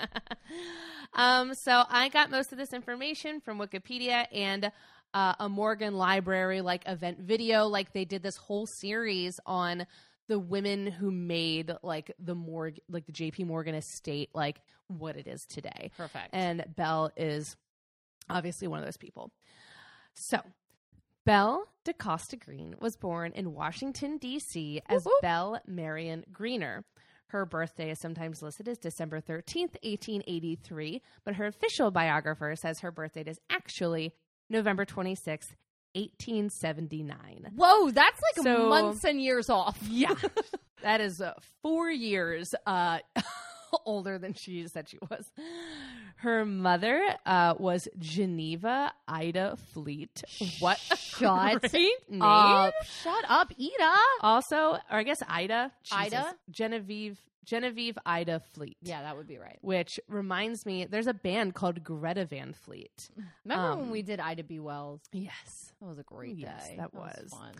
um, 1.12 1.52
so 1.52 1.84
I 1.90 2.08
got 2.08 2.30
most 2.30 2.52
of 2.52 2.58
this 2.58 2.72
information 2.72 3.42
from 3.42 3.58
Wikipedia 3.58 4.28
and 4.32 4.72
uh, 5.12 5.34
a 5.40 5.48
Morgan 5.50 5.98
Library 5.98 6.62
like 6.62 6.88
event 6.88 7.20
video. 7.20 7.66
Like 7.66 7.92
they 7.92 8.06
did 8.06 8.22
this 8.22 8.38
whole 8.38 8.64
series 8.64 9.40
on 9.44 9.86
the 10.28 10.38
women 10.38 10.86
who 10.86 11.10
made 11.10 11.72
like 11.82 12.12
the 12.18 12.34
Morg 12.34 12.80
like 12.88 13.06
the 13.06 13.12
JP 13.12 13.46
Morgan 13.46 13.74
estate 13.74 14.30
like 14.34 14.60
what 14.88 15.16
it 15.16 15.26
is 15.26 15.46
today. 15.46 15.90
Perfect. 15.96 16.28
And 16.32 16.64
Belle 16.76 17.10
is 17.16 17.56
obviously 18.28 18.68
one 18.68 18.78
of 18.78 18.84
those 18.84 18.96
people. 18.96 19.30
So 20.14 20.40
Belle 21.24 21.66
DeCosta 21.84 22.38
Greene 22.38 22.76
was 22.80 22.96
born 22.96 23.32
in 23.32 23.52
Washington, 23.52 24.18
D.C. 24.18 24.80
as 24.88 25.04
whoop. 25.04 25.20
Belle 25.22 25.60
Marion 25.66 26.24
Greener. 26.32 26.84
Her 27.30 27.44
birthday 27.44 27.90
is 27.90 27.98
sometimes 27.98 28.40
listed 28.40 28.68
as 28.68 28.78
December 28.78 29.20
13th, 29.20 29.74
1883, 29.82 31.02
but 31.24 31.34
her 31.34 31.46
official 31.46 31.90
biographer 31.90 32.54
says 32.54 32.80
her 32.80 32.92
birthday 32.92 33.24
is 33.26 33.40
actually 33.50 34.14
November 34.48 34.84
26th, 34.84 35.56
1879. 35.96 37.52
Whoa, 37.56 37.90
that's 37.90 38.20
like 38.22 38.44
So- 38.44 38.68
months 38.68 39.04
and 39.04 39.20
years 39.20 39.48
off. 39.50 39.78
Yeah. 39.88 40.14
that 40.82 41.00
is 41.00 41.20
uh, 41.20 41.34
four 41.62 41.90
years 41.90 42.54
uh, 42.66 42.98
older 43.84 44.18
than 44.18 44.34
she 44.34 44.66
said 44.68 44.88
she 44.88 44.98
was. 45.10 45.30
Her 46.16 46.44
mother 46.44 47.02
uh, 47.26 47.54
was 47.58 47.88
Geneva 47.98 48.92
Ida 49.06 49.56
Fleet. 49.72 50.22
What? 50.60 50.80
a 50.90 50.96
Shut 50.96 51.60
great 51.60 51.72
name. 52.08 52.22
up. 52.22 52.72
Shut 53.02 53.24
up, 53.28 53.52
Ida. 53.60 53.94
also, 54.22 54.74
or 54.74 54.80
I 54.98 55.02
guess 55.02 55.22
Ida. 55.28 55.70
Jesus. 55.82 55.98
Ida? 56.14 56.34
Genevieve. 56.50 57.20
Genevieve 57.44 57.96
Ida 58.04 58.40
Fleet. 58.54 58.76
Yeah, 58.82 59.02
that 59.02 59.16
would 59.16 59.28
be 59.28 59.38
right. 59.38 59.56
Which 59.60 60.00
reminds 60.08 60.66
me, 60.66 60.84
there's 60.84 61.06
a 61.06 61.14
band 61.14 61.54
called 61.54 61.84
Greta 61.84 62.24
Van 62.24 62.52
Fleet. 62.54 63.08
Remember 63.44 63.70
Um, 63.70 63.78
when 63.82 63.90
we 63.90 64.02
did 64.02 64.18
Ida 64.18 64.42
B. 64.42 64.58
Wells? 64.58 65.00
Yes. 65.12 65.72
That 65.80 65.86
was 65.86 65.98
a 66.00 66.02
great 66.02 66.36
Yes, 66.36 66.66
day. 66.70 66.74
that 66.78 66.92
was. 66.92 67.28
fun. 67.30 67.52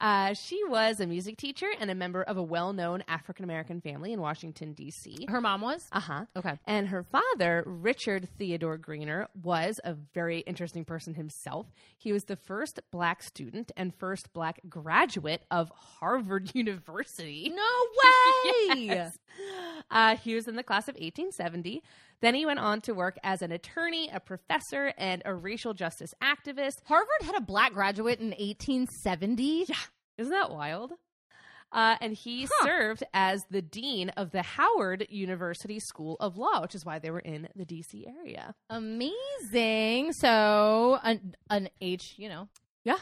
Uh, 0.00 0.32
she 0.34 0.62
was 0.64 0.98
a 1.00 1.06
music 1.06 1.36
teacher 1.36 1.66
and 1.78 1.90
a 1.90 1.94
member 1.94 2.22
of 2.22 2.36
a 2.36 2.42
well 2.42 2.72
known 2.72 3.04
African 3.06 3.44
American 3.44 3.80
family 3.80 4.12
in 4.12 4.20
Washington, 4.20 4.72
D.C. 4.72 5.26
Her 5.28 5.40
mom 5.40 5.60
was? 5.60 5.86
Uh 5.92 6.00
huh. 6.00 6.24
Okay. 6.36 6.58
And 6.66 6.88
her 6.88 7.02
father, 7.02 7.62
Richard 7.66 8.28
Theodore 8.38 8.78
Greener, 8.78 9.28
was 9.42 9.78
a 9.84 9.94
very 10.14 10.40
interesting 10.40 10.84
person 10.84 11.14
himself. 11.14 11.66
He 11.98 12.12
was 12.12 12.24
the 12.24 12.36
first 12.36 12.80
black 12.90 13.22
student 13.22 13.72
and 13.76 13.94
first 13.94 14.32
black 14.32 14.60
graduate 14.68 15.42
of 15.50 15.70
Harvard 15.74 16.50
University. 16.54 17.52
No 17.54 17.62
way. 17.62 18.76
Yes. 18.90 19.18
Uh, 19.90 20.16
he 20.16 20.34
was 20.34 20.48
in 20.48 20.56
the 20.56 20.62
class 20.62 20.88
of 20.88 20.94
1870. 20.94 21.82
Then 22.22 22.34
he 22.34 22.44
went 22.44 22.58
on 22.58 22.80
to 22.82 22.92
work 22.92 23.18
as 23.22 23.40
an 23.42 23.50
attorney, 23.52 24.10
a 24.12 24.20
professor, 24.20 24.92
and 24.98 25.22
a 25.24 25.34
racial 25.34 25.72
justice 25.74 26.14
activist. 26.22 26.82
Harvard 26.86 27.22
had 27.22 27.34
a 27.36 27.40
black 27.40 27.72
graduate 27.72 28.20
in 28.20 28.30
1870. 28.30 29.64
Yeah. 29.68 29.74
Isn't 30.18 30.32
that 30.32 30.50
wild? 30.50 30.92
Uh, 31.72 31.96
and 32.00 32.12
he 32.14 32.46
Huh. 32.52 32.64
served 32.66 33.04
as 33.14 33.44
the 33.48 33.62
dean 33.62 34.08
of 34.10 34.32
the 34.32 34.42
Howard 34.42 35.06
University 35.08 35.78
School 35.78 36.16
of 36.18 36.36
Law, 36.36 36.60
which 36.60 36.74
is 36.74 36.84
why 36.84 36.98
they 36.98 37.10
were 37.12 37.20
in 37.20 37.48
the 37.54 37.64
DC 37.64 38.06
area. 38.08 38.54
Amazing. 38.68 40.12
So 40.12 40.98
an 41.02 41.34
an 41.48 41.68
H, 41.80 42.14
you 42.16 42.28
know, 42.28 42.48
Yeah. 42.84 42.98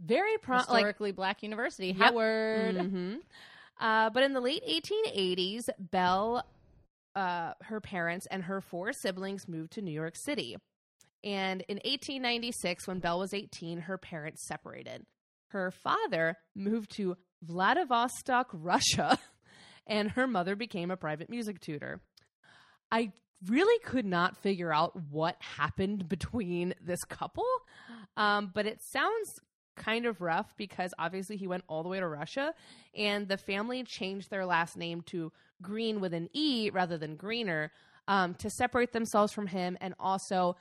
Very 0.00 0.38
pro- 0.38 0.56
like 0.56 0.66
historically 0.66 1.12
black 1.12 1.42
university, 1.42 1.88
Yep. 1.88 1.96
Howard. 1.98 2.74
Mhm. 2.76 3.20
Uh, 3.78 4.10
but 4.10 4.22
in 4.22 4.32
the 4.32 4.40
late 4.40 4.62
1880s, 4.66 5.68
Belle, 5.78 6.44
uh, 7.14 7.52
her 7.62 7.80
parents, 7.80 8.26
and 8.30 8.44
her 8.44 8.60
four 8.60 8.92
siblings 8.92 9.48
moved 9.48 9.72
to 9.72 9.82
New 9.82 9.92
York 9.92 10.14
City. 10.16 10.56
And 11.22 11.62
in 11.68 11.76
1896, 11.76 12.86
when 12.86 13.00
Belle 13.00 13.18
was 13.18 13.34
18, 13.34 13.80
her 13.80 13.98
parents 13.98 14.46
separated. 14.46 15.04
Her 15.48 15.70
father 15.70 16.36
moved 16.54 16.96
to 16.96 17.16
Vladivostok, 17.42 18.48
Russia, 18.52 19.18
and 19.86 20.12
her 20.12 20.26
mother 20.26 20.56
became 20.56 20.90
a 20.90 20.96
private 20.96 21.28
music 21.28 21.60
tutor. 21.60 22.00
I 22.90 23.12
really 23.46 23.78
could 23.84 24.04
not 24.04 24.36
figure 24.36 24.72
out 24.72 24.92
what 25.10 25.36
happened 25.40 26.08
between 26.08 26.74
this 26.80 27.02
couple, 27.04 27.46
um, 28.16 28.50
but 28.54 28.66
it 28.66 28.80
sounds 28.82 29.40
kind 29.76 30.04
of 30.06 30.20
rough 30.20 30.54
because 30.56 30.92
obviously 30.98 31.36
he 31.36 31.46
went 31.46 31.64
all 31.68 31.82
the 31.82 31.88
way 31.88 32.00
to 32.00 32.06
Russia, 32.06 32.54
and 32.94 33.28
the 33.28 33.36
family 33.36 33.82
changed 33.82 34.30
their 34.30 34.46
last 34.46 34.76
name 34.76 35.02
to 35.06 35.32
Greene 35.62 36.00
with 36.00 36.14
an 36.14 36.28
E 36.32 36.70
rather 36.72 36.96
than 36.98 37.16
Greener 37.16 37.72
um, 38.08 38.34
to 38.36 38.50
separate 38.50 38.92
themselves 38.92 39.32
from 39.32 39.46
him 39.46 39.76
and 39.80 39.94
also 40.00 40.56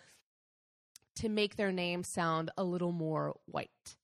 to 1.16 1.30
make 1.30 1.56
their 1.56 1.72
name 1.72 2.04
sound 2.04 2.52
a 2.58 2.64
little 2.64 2.92
more 2.92 3.36
white. 3.46 3.96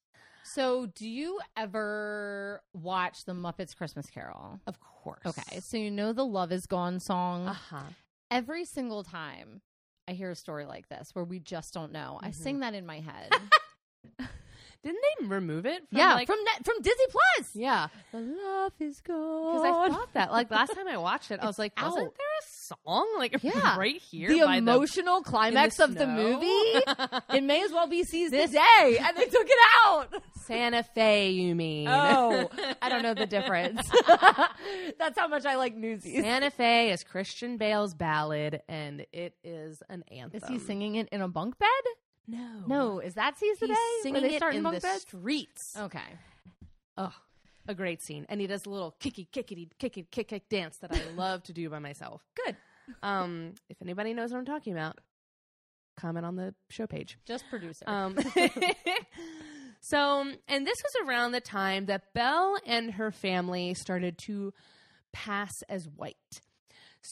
So, 0.43 0.85
do 0.87 1.07
you 1.09 1.39
ever 1.57 2.61
watch 2.73 3.25
the 3.25 3.33
Muppets 3.33 3.75
Christmas 3.75 4.07
Carol? 4.07 4.59
Of 4.67 4.79
course. 4.79 5.21
Okay, 5.25 5.59
so 5.59 5.77
you 5.77 5.89
know 5.89 6.13
the 6.13 6.25
Love 6.25 6.51
Is 6.51 6.65
Gone 6.67 6.99
song. 6.99 7.47
Uh 7.47 7.53
huh. 7.53 7.81
Every 8.29 8.63
single 8.65 9.03
time 9.03 9.61
I 10.07 10.11
hear 10.13 10.29
a 10.29 10.35
story 10.35 10.65
like 10.65 10.87
this 10.87 11.15
where 11.15 11.25
we 11.25 11.39
just 11.39 11.73
don't 11.73 11.91
know, 11.91 12.19
I 12.21 12.29
Mhm. 12.29 12.35
sing 12.35 12.59
that 12.59 12.73
in 12.75 12.85
my 12.85 12.99
head. 12.99 13.31
Didn't 14.85 15.01
they 15.19 15.25
remove 15.25 15.65
it? 15.65 15.79
From 15.89 15.97
yeah, 15.97 16.13
like, 16.13 16.27
from 16.27 16.37
net, 16.43 16.63
from 16.63 16.75
Disney 16.81 17.05
Plus. 17.09 17.55
yeah. 17.55 17.87
The 18.11 18.19
love 18.19 18.71
is 18.79 19.01
gone. 19.01 19.55
Because 19.55 19.65
I 19.65 19.89
thought 19.89 20.13
that 20.13 20.31
like 20.31 20.51
last 20.51 20.75
time 20.75 20.87
I 20.87 20.97
watched 20.97 21.31
it, 21.31 21.39
I 21.41 21.47
was 21.47 21.57
like, 21.57 21.73
wasn't 21.81 22.13
there 22.15 22.27
a 22.39 22.45
song 22.83 23.07
like 23.17 23.35
Yeah. 23.43 23.79
right 23.79 23.99
here? 23.99 24.29
the 24.29 24.41
emotional 24.55 25.21
climax 25.23 25.79
of 25.79 25.95
the 25.95 26.05
movie. 26.05 26.45
it 27.35 27.43
may 27.43 27.63
as 27.63 27.71
well 27.71 27.87
be 27.87 28.03
Seize 28.03 28.29
the 28.29 28.45
Day, 28.47 28.97
and 29.01 29.17
they 29.17 29.25
took 29.25 29.47
it 29.47 29.59
out. 29.87 30.13
Santa 30.45 30.83
Fe, 30.83 31.31
you 31.31 31.55
mean? 31.55 31.87
Oh, 31.87 32.47
I 32.79 32.87
don't 32.89 33.01
know 33.01 33.15
the 33.15 33.25
difference. 33.25 33.81
That's 34.99 35.17
how 35.17 35.27
much 35.27 35.47
I 35.47 35.55
like 35.55 35.75
Newsies. 35.75 36.21
Santa 36.21 36.51
Fe 36.51 36.91
is 36.91 37.03
Christian 37.03 37.57
Bale's 37.57 37.95
ballad, 37.95 38.61
and 38.69 39.03
it 39.11 39.33
is 39.43 39.81
an 39.89 40.03
anthem. 40.11 40.41
Is 40.43 40.47
he 40.47 40.59
singing 40.59 40.93
it 40.95 41.09
in 41.11 41.21
a 41.21 41.27
bunk 41.27 41.57
bed? 41.57 41.67
No, 42.27 42.63
No, 42.67 43.00
is 43.00 43.13
that 43.15 43.38
seized 43.38 43.60
He's 43.60 43.70
today? 43.70 43.74
Where 43.74 44.03
singing 44.03 44.22
they 44.24 44.34
it 44.36 44.38
start 44.38 44.55
in 44.55 44.63
bunk 44.63 44.75
the 44.75 44.82
beds? 44.82 45.01
streets. 45.01 45.75
Okay. 45.79 46.00
Oh, 46.98 47.13
a 47.67 47.75
great 47.75 48.01
scene, 48.01 48.25
and 48.29 48.39
he 48.41 48.48
does 48.48 48.65
a 48.65 48.70
little 48.70 48.96
kicky, 49.00 49.27
kickity, 49.32 49.70
kicky, 49.79 50.03
kick, 50.12 50.29
kick 50.29 50.50
dance 50.50 50.77
that 50.77 50.94
I 50.96 51.01
love 51.15 51.44
to 51.44 51.53
do 51.53 51.70
by 51.70 51.79
myself. 51.79 52.24
Good. 52.46 52.55
Um, 53.03 53.53
if 53.70 53.82
anybody 53.82 54.13
knows 54.13 54.32
what 54.32 54.38
I'm 54.39 54.46
talking 54.46 54.74
about, 54.74 55.00
comment 55.98 56.25
on 56.25 56.36
the 56.36 56.53
show 56.70 56.88
page. 56.88 57.17
Just 57.25 57.46
producer. 57.50 57.84
Um, 57.88 58.15
so, 59.82 60.25
and 60.48 60.65
this 60.67 60.84
was 60.84 61.08
around 61.08 61.32
the 61.32 61.41
time 61.41 61.86
that 61.88 62.13
Belle 62.13 62.58
and 62.65 62.91
her 62.91 63.12
family 63.12 63.74
started 63.74 64.17
to 64.20 64.53
pass 65.13 65.63
as 65.70 65.88
white. 65.88 66.41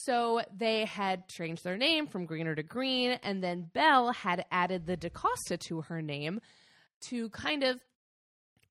So 0.02 0.42
they 0.54 0.84
had 0.84 1.28
changed 1.28 1.64
their 1.64 1.76
name 1.76 2.06
from 2.06 2.26
Greener 2.26 2.54
to 2.54 2.62
Greene, 2.62 3.18
and 3.22 3.42
then 3.42 3.70
Belle 3.72 4.12
had 4.12 4.44
added 4.50 4.86
the 4.86 4.96
DaCosta 4.96 5.56
to 5.68 5.82
her 5.82 6.02
name 6.02 6.40
to 7.08 7.28
kind 7.30 7.62
of 7.62 7.80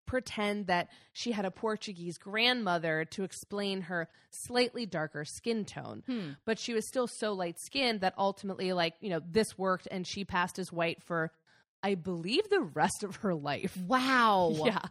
pretend 0.05 0.67
that 0.67 0.89
she 1.13 1.31
had 1.31 1.45
a 1.45 1.51
Portuguese 1.51 2.17
grandmother 2.17 3.05
to 3.05 3.23
explain 3.23 3.81
her 3.81 4.09
slightly 4.31 4.85
darker 4.85 5.23
skin 5.25 5.65
tone. 5.65 6.03
Hmm. 6.05 6.29
But 6.45 6.59
she 6.59 6.73
was 6.73 6.87
still 6.87 7.07
so 7.07 7.33
light 7.33 7.57
skinned 7.59 8.01
that 8.01 8.13
ultimately, 8.17 8.73
like, 8.73 8.95
you 8.99 9.09
know, 9.09 9.21
this 9.25 9.57
worked 9.57 9.87
and 9.89 10.05
she 10.05 10.25
passed 10.25 10.59
as 10.59 10.71
white 10.71 11.01
for, 11.03 11.31
I 11.81 11.95
believe, 11.95 12.49
the 12.49 12.61
rest 12.61 13.03
of 13.03 13.17
her 13.17 13.33
life. 13.33 13.77
Wow. 13.77 14.53
Yeah. 14.65 14.81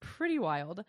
Pretty 0.00 0.38
wild. 0.40 0.84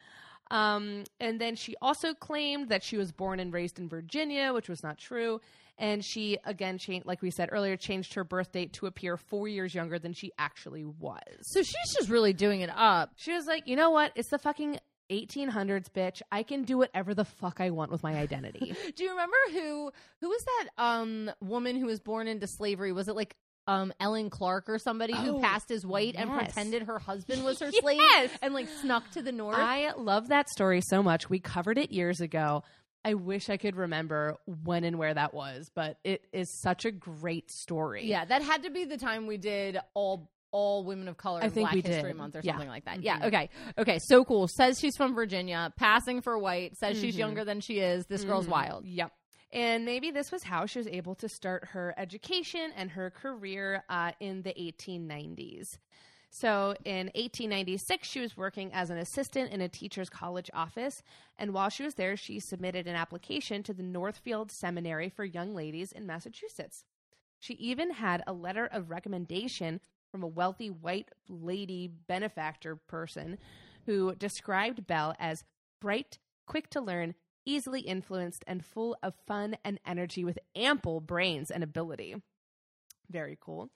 Um, 0.52 1.04
and 1.20 1.40
then 1.40 1.56
she 1.56 1.76
also 1.82 2.14
claimed 2.14 2.70
that 2.70 2.84
she 2.84 2.98
was 2.98 3.12
born 3.12 3.40
and 3.40 3.54
raised 3.54 3.80
in 3.80 3.90
Virginia, 3.90 4.54
which 4.54 4.70
was 4.70 4.84
not 4.84 4.98
true. 4.98 5.42
And 5.78 6.06
she, 6.06 6.38
again, 6.46 6.78
changed, 6.78 7.08
like 7.08 7.22
we 7.22 7.32
said 7.32 7.50
earlier, 7.52 7.76
changed 7.76 8.14
her 8.14 8.24
birth 8.24 8.52
date 8.52 8.74
to 8.74 8.86
appear 8.86 9.18
four 9.18 9.48
years 9.48 9.74
younger 9.74 9.98
than 9.98 10.14
she 10.14 10.32
actually 10.38 10.86
was. 10.86 11.20
So 11.42 11.64
she's 11.64 11.94
just 11.96 12.10
really 12.10 12.34
doing 12.34 12.62
it 12.62 12.70
up. 12.76 13.14
She 13.16 13.34
was 13.34 13.48
like, 13.48 13.68
you 13.68 13.76
know 13.76 13.90
what? 13.90 14.12
It's 14.16 14.30
the 14.30 14.38
fucking 14.38 14.80
1800s, 15.10 15.88
bitch. 15.90 16.22
I 16.32 16.44
can 16.44 16.64
do 16.64 16.78
whatever 16.78 17.14
the 17.14 17.26
fuck 17.26 17.60
I 17.60 17.72
want 17.72 17.92
with 17.92 18.04
my 18.04 18.16
identity. 18.16 18.76
Do 18.96 19.04
you 19.04 19.10
remember 19.12 19.36
who 19.52 19.92
who 20.22 20.30
was 20.30 20.46
that 20.46 20.84
um 20.84 21.32
woman 21.42 21.76
who 21.76 21.88
was 21.88 22.00
born 22.00 22.28
into 22.28 22.48
slavery? 22.48 22.92
Was 22.92 23.08
it 23.08 23.16
like 23.16 23.36
um 23.68 23.94
Ellen 24.00 24.30
Clark 24.30 24.68
or 24.70 24.78
somebody 24.78 25.14
who 25.16 25.38
Oh, 25.38 25.42
passed 25.42 25.72
as 25.72 25.86
white 25.86 26.16
and 26.18 26.30
pretended 26.32 26.84
her 26.84 27.00
husband 27.00 27.44
was 27.46 27.60
her 27.60 27.70
Yes. 27.72 27.82
slave 27.82 28.38
and 28.42 28.54
like 28.54 28.68
snuck 28.82 29.10
to 29.12 29.22
the 29.22 29.32
north? 29.32 29.58
I 29.58 29.92
love 29.98 30.28
that 30.30 30.50
story 30.50 30.82
so 30.82 31.02
much. 31.02 31.30
We 31.30 31.40
covered 31.40 31.78
it 31.78 31.92
years 31.92 32.20
ago. 32.22 32.64
I 33.06 33.16
wish 33.16 33.50
I 33.50 33.58
could 33.58 33.76
remember 33.76 34.38
when 34.46 34.84
and 34.86 34.98
where 34.98 35.14
that 35.14 35.34
was, 35.34 35.70
but 35.76 35.98
it 36.06 36.26
is 36.32 36.62
such 36.62 36.86
a 36.86 36.92
great 36.92 37.52
story. 37.52 38.06
yeah, 38.06 38.24
that 38.26 38.42
had 38.42 38.64
to 38.64 38.70
be 38.70 38.86
the 38.86 38.98
time 38.98 39.28
we 39.28 39.38
did 39.38 39.78
all 39.94 40.30
all 40.56 40.84
women 40.86 41.08
of 41.08 41.18
color 41.18 41.40
I 41.42 41.46
in 41.46 41.52
think 41.52 41.66
Black 41.72 41.74
we 41.74 41.82
History 41.82 42.12
did. 42.12 42.18
Month 42.18 42.36
or 42.36 42.42
Yeah. 42.44 42.52
something 42.54 42.70
like 42.70 42.86
that. 42.86 43.00
Mhm. 43.00 43.04
Yeah, 43.04 43.26
okay. 43.26 43.50
Okay, 43.76 43.98
so 44.00 44.24
cool. 44.24 44.48
Says 44.48 44.80
she's 44.80 44.96
from 44.96 45.16
Virginia, 45.16 45.74
passing 45.78 46.22
for 46.22 46.38
white, 46.38 46.78
says 46.78 47.00
she's 47.00 47.16
Mhm. 47.16 47.20
younger 47.20 47.44
than 47.44 47.60
she 47.60 47.80
is. 47.80 48.06
This 48.06 48.24
girl's 48.24 48.46
Mhm. 48.46 48.50
wild. 48.52 48.86
Yep. 48.86 49.12
And 49.54 49.86
maybe 49.86 50.10
this 50.10 50.32
was 50.32 50.44
how 50.44 50.66
she 50.66 50.80
was 50.80 50.88
able 50.88 51.14
to 51.16 51.30
start 51.30 51.70
her 51.70 51.94
education 51.96 52.72
and 52.76 52.90
her 52.90 53.12
career 53.12 53.84
uh, 53.88 54.12
in 54.20 54.42
the 54.42 54.50
1890s. 54.50 55.78
So 56.32 56.74
in 56.84 57.12
1896, 57.14 58.08
she 58.08 58.20
was 58.20 58.36
working 58.36 58.74
as 58.74 58.90
an 58.90 58.98
assistant 58.98 59.52
in 59.52 59.62
a 59.62 59.70
teacher's 59.70 60.10
college 60.10 60.50
office. 60.56 61.04
And 61.38 61.54
while 61.54 61.70
she 61.70 61.84
was 61.84 61.94
there, 61.94 62.18
she 62.18 62.40
submitted 62.40 62.88
an 62.88 62.96
application 62.96 63.62
to 63.64 63.74
the 63.76 63.84
Northfield 63.84 64.52
Seminary 64.52 65.10
for 65.10 65.24
Young 65.24 65.54
Ladies 65.54 65.92
in 65.92 66.08
Massachusetts. 66.08 66.84
She 67.40 67.54
even 67.56 67.92
had 67.92 68.24
a 68.26 68.34
letter 68.34 68.66
of 68.66 68.90
recommendation 68.90 69.80
from 70.12 70.24
a 70.24 70.28
wealthy 70.28 70.72
white 70.72 71.10
lady 71.30 71.92
benefactor 72.08 72.76
person 72.76 73.38
who 73.86 74.16
described 74.16 74.88
Belle 74.88 75.14
as 75.20 75.44
bright, 75.80 76.18
quick 76.48 76.72
to 76.72 76.82
learn, 76.82 77.14
easily 77.46 77.82
influenced, 77.82 78.44
and 78.48 78.66
full 78.66 78.98
of 79.04 79.14
fun 79.28 79.58
and 79.64 79.80
energy 79.86 80.24
with 80.24 80.40
ample 80.56 81.02
brains 81.02 81.52
and 81.52 81.64
ability. 81.64 82.16
Very 83.10 83.38
cool. 83.40 83.70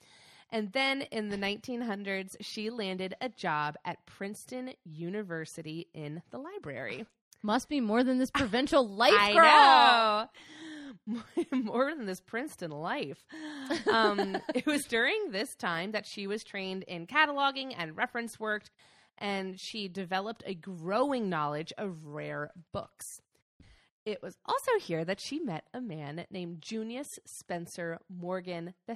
And 0.50 0.72
then 0.72 1.02
in 1.04 1.30
the 1.30 1.38
1900s, 1.38 2.38
she 2.40 2.70
landed 2.70 3.16
a 3.20 3.30
job 3.30 3.76
at 3.84 4.06
Princeton 4.06 4.72
University 4.86 5.88
in 5.94 6.22
the 6.32 6.38
library. 6.38 7.06
Must 7.44 7.68
be 7.70 7.82
more 7.82 8.04
than 8.04 8.18
this 8.18 8.32
provincial 8.34 8.88
life, 8.88 9.14
I 9.14 9.34
girl. 9.34 9.44
know. 9.46 10.28
More 11.52 11.94
than 11.96 12.06
this 12.06 12.20
Princeton 12.20 12.72
life. 12.72 13.24
Um, 13.90 14.38
it 14.56 14.66
was 14.66 14.84
during 14.86 15.32
this 15.32 15.56
time 15.56 15.92
that 15.92 16.06
she 16.06 16.28
was 16.28 16.44
trained 16.44 16.84
in 16.84 17.08
cataloging 17.08 17.74
and 17.78 17.96
reference 17.96 18.38
work, 18.40 18.64
and 19.18 19.58
she 19.60 19.88
developed 19.88 20.44
a 20.46 20.54
growing 20.54 21.30
knowledge 21.30 21.72
of 21.78 22.06
rare 22.06 22.52
books. 22.74 23.22
It 24.08 24.24
was 24.24 24.38
also 24.46 24.72
here 24.80 25.04
that 25.04 25.20
she 25.20 25.38
met 25.38 25.66
a 25.74 25.82
man 25.82 26.26
named 26.32 26.62
Junius 26.62 27.20
Spencer 27.26 28.00
Morgan 28.08 28.74
II. 28.88 28.96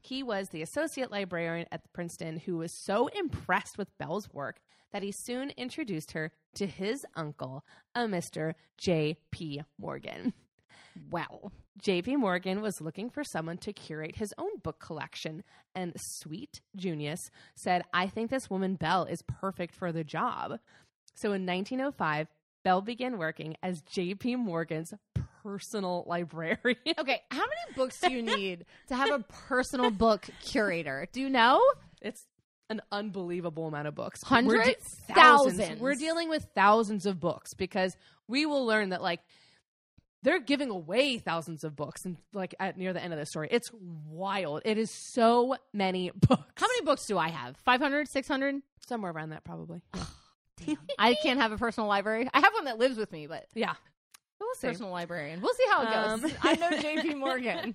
He 0.00 0.22
was 0.22 0.48
the 0.48 0.62
associate 0.62 1.10
librarian 1.10 1.66
at 1.70 1.92
Princeton 1.92 2.38
who 2.38 2.56
was 2.56 2.72
so 2.72 3.08
impressed 3.08 3.76
with 3.76 3.98
Belle's 3.98 4.32
work 4.32 4.60
that 4.94 5.02
he 5.02 5.12
soon 5.12 5.50
introduced 5.50 6.12
her 6.12 6.32
to 6.54 6.66
his 6.66 7.04
uncle, 7.14 7.62
a 7.94 8.06
Mr. 8.06 8.54
J.P. 8.78 9.64
Morgan. 9.78 10.32
Well, 11.10 11.52
J.P. 11.76 12.16
Morgan 12.16 12.62
was 12.62 12.80
looking 12.80 13.10
for 13.10 13.22
someone 13.22 13.58
to 13.58 13.74
curate 13.74 14.16
his 14.16 14.32
own 14.38 14.60
book 14.62 14.80
collection, 14.80 15.44
and 15.74 15.92
sweet 15.98 16.62
Junius 16.74 17.30
said, 17.54 17.84
I 17.92 18.06
think 18.06 18.30
this 18.30 18.48
woman 18.48 18.76
Belle 18.76 19.04
is 19.04 19.20
perfect 19.20 19.74
for 19.74 19.92
the 19.92 20.04
job. 20.04 20.58
So 21.14 21.32
in 21.32 21.44
1905, 21.44 22.28
Belle 22.64 22.82
began 22.82 23.18
working 23.18 23.56
as 23.62 23.80
J.P. 23.82 24.36
Morgan's 24.36 24.92
personal 25.42 26.04
librarian. 26.06 26.76
okay. 26.98 27.22
How 27.30 27.38
many 27.38 27.74
books 27.76 28.00
do 28.00 28.12
you 28.12 28.22
need 28.22 28.66
to 28.88 28.96
have 28.96 29.10
a 29.10 29.20
personal 29.48 29.90
book 29.90 30.26
curator? 30.42 31.08
Do 31.12 31.20
you 31.20 31.30
know? 31.30 31.62
It's 32.02 32.26
an 32.68 32.80
unbelievable 32.92 33.66
amount 33.66 33.88
of 33.88 33.94
books. 33.94 34.22
Hundreds? 34.22 34.66
We're 35.08 35.14
Thousands. 35.14 35.58
thousands. 35.58 35.80
We're 35.80 35.94
dealing 35.94 36.28
with 36.28 36.46
thousands 36.54 37.06
of 37.06 37.18
books 37.18 37.54
because 37.54 37.96
we 38.28 38.46
will 38.46 38.64
learn 38.66 38.90
that 38.90 39.02
like 39.02 39.20
they're 40.22 40.38
giving 40.38 40.68
away 40.68 41.16
thousands 41.18 41.64
of 41.64 41.74
books 41.74 42.04
and 42.04 42.18
like 42.34 42.54
at 42.60 42.76
near 42.76 42.92
the 42.92 43.02
end 43.02 43.12
of 43.14 43.18
the 43.18 43.24
story. 43.26 43.48
It's 43.50 43.70
wild. 44.08 44.62
It 44.66 44.76
is 44.78 44.90
so 44.90 45.56
many 45.72 46.10
books. 46.28 46.42
How 46.56 46.66
many 46.66 46.82
books 46.84 47.06
do 47.06 47.16
I 47.16 47.30
have? 47.30 47.56
500, 47.64 48.06
600? 48.06 48.56
Somewhere 48.86 49.10
around 49.12 49.30
that 49.30 49.44
probably. 49.44 49.80
I 50.98 51.14
can't 51.22 51.40
have 51.40 51.52
a 51.52 51.58
personal 51.58 51.88
library. 51.88 52.28
I 52.32 52.40
have 52.40 52.52
one 52.52 52.64
that 52.64 52.78
lives 52.78 52.96
with 52.96 53.12
me, 53.12 53.26
but 53.26 53.46
yeah. 53.54 53.74
We'll 54.40 54.54
see. 54.54 54.68
personal 54.68 54.90
librarian. 54.90 55.40
We'll 55.42 55.54
see 55.54 55.66
how 55.70 55.82
it 55.82 56.20
goes. 56.20 56.24
Um, 56.24 56.32
I 56.42 56.54
know 56.54 56.70
JP 56.78 57.18
Morgan. 57.18 57.74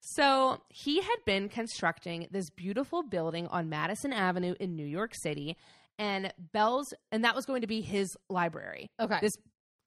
So 0.00 0.60
he 0.68 1.00
had 1.00 1.16
been 1.24 1.48
constructing 1.48 2.28
this 2.30 2.48
beautiful 2.50 3.02
building 3.02 3.46
on 3.48 3.68
Madison 3.68 4.12
Avenue 4.12 4.54
in 4.60 4.76
New 4.76 4.86
York 4.86 5.14
City, 5.14 5.56
and 5.98 6.32
Belle's, 6.52 6.94
and 7.10 7.24
that 7.24 7.34
was 7.34 7.44
going 7.44 7.62
to 7.62 7.66
be 7.66 7.80
his 7.80 8.16
library. 8.30 8.90
Okay. 9.00 9.18
This 9.20 9.36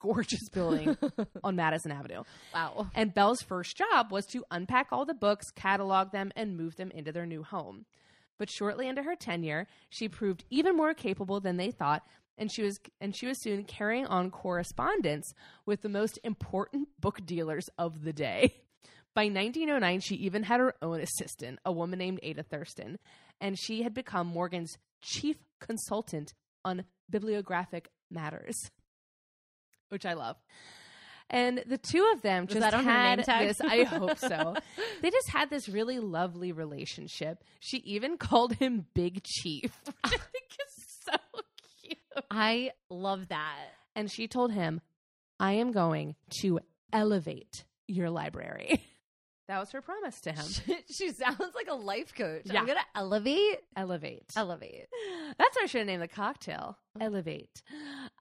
gorgeous 0.02 0.50
building 0.50 0.98
on 1.44 1.56
Madison 1.56 1.92
Avenue. 1.92 2.24
wow. 2.54 2.90
And 2.96 3.14
Belle's 3.14 3.42
first 3.42 3.78
job 3.78 4.12
was 4.12 4.26
to 4.28 4.44
unpack 4.52 4.88
all 4.92 5.06
the 5.06 5.14
books, 5.14 5.52
catalog 5.52 6.12
them, 6.12 6.32
and 6.36 6.58
move 6.58 6.76
them 6.76 6.92
into 6.92 7.12
their 7.12 7.26
new 7.26 7.44
home. 7.44 7.86
But 8.40 8.50
shortly 8.50 8.88
into 8.88 9.04
her 9.04 9.16
tenure, 9.16 9.68
she 9.90 10.10
proved 10.10 10.46
even 10.50 10.76
more 10.76 10.96
capable 10.96 11.40
than 11.40 11.58
they 11.58 11.70
thought, 11.70 12.04
and 12.38 12.52
she 12.52 12.64
was 12.64 12.80
and 13.00 13.16
she 13.16 13.28
was 13.28 13.40
soon 13.44 13.66
carrying 13.66 14.08
on 14.08 14.32
correspondence 14.32 15.34
with 15.66 15.82
the 15.82 15.90
most 15.90 16.18
important 16.24 16.88
book 17.00 17.24
dealers 17.26 17.70
of 17.78 18.04
the 18.04 18.14
day. 18.14 18.56
By 19.14 19.26
1909, 19.26 20.00
she 20.00 20.16
even 20.16 20.44
had 20.44 20.62
her 20.62 20.74
own 20.82 21.02
assistant, 21.02 21.60
a 21.66 21.72
woman 21.72 22.00
named 22.00 22.20
Ada 22.24 22.44
Thurston, 22.44 22.98
and 23.42 23.60
she 23.60 23.84
had 23.84 23.94
become 23.94 24.28
Morgan's 24.28 24.78
chief 25.02 25.36
consultant 25.60 26.34
on 26.64 26.86
bibliographic 27.10 27.90
matters, 28.10 28.72
which 29.90 30.06
I 30.06 30.14
love. 30.14 30.38
And 31.30 31.64
the 31.68 31.78
two 31.78 32.10
of 32.14 32.22
them 32.22 32.48
just 32.48 32.60
that 32.60 32.74
on 32.74 32.84
her 32.86 32.92
had 32.92 33.20
this. 33.26 33.62
I 33.62 33.84
hope 33.84 34.18
so. 34.18 34.56
they 35.02 35.12
just 35.12 35.30
had 35.30 35.50
this 35.50 35.70
really 35.70 36.00
lovely 36.00 36.52
relationship. 36.52 37.44
She 37.60 37.78
even 37.78 38.18
called 38.18 38.54
him 38.54 38.88
Big 38.96 39.24
Chief, 39.24 39.72
which 39.86 39.96
I 40.04 40.10
think 40.10 40.48
is 40.68 40.86
so 41.06 41.42
cute. 41.82 41.98
I 42.32 42.72
love 42.90 43.28
that. 43.28 43.60
And 43.96 44.12
she 44.12 44.28
told 44.28 44.52
him, 44.52 44.82
"I 45.40 45.54
am 45.54 45.72
going 45.72 46.16
to 46.42 46.60
elevate 46.92 47.64
your 47.88 48.10
library." 48.10 48.82
That 49.50 49.60
was 49.60 49.72
her 49.72 49.82
promise 49.82 50.22
to 50.22 50.32
him. 50.32 50.46
She, 50.46 50.78
she 50.94 51.12
sounds 51.12 51.56
like 51.56 51.68
a 51.70 51.74
life 51.74 52.14
coach. 52.14 52.44
Yeah. 52.46 52.60
I'm 52.60 52.68
gonna 52.68 52.80
elevate. 52.96 53.58
Elevate. 53.76 54.30
Elevate. 54.36 54.86
That's 55.40 55.56
what 55.56 55.64
I 55.64 55.66
should 55.66 55.80
have 55.80 55.88
named 55.88 56.04
the 56.04 56.08
cocktail. 56.08 56.78
Oh. 56.96 57.04
Elevate. 57.04 57.64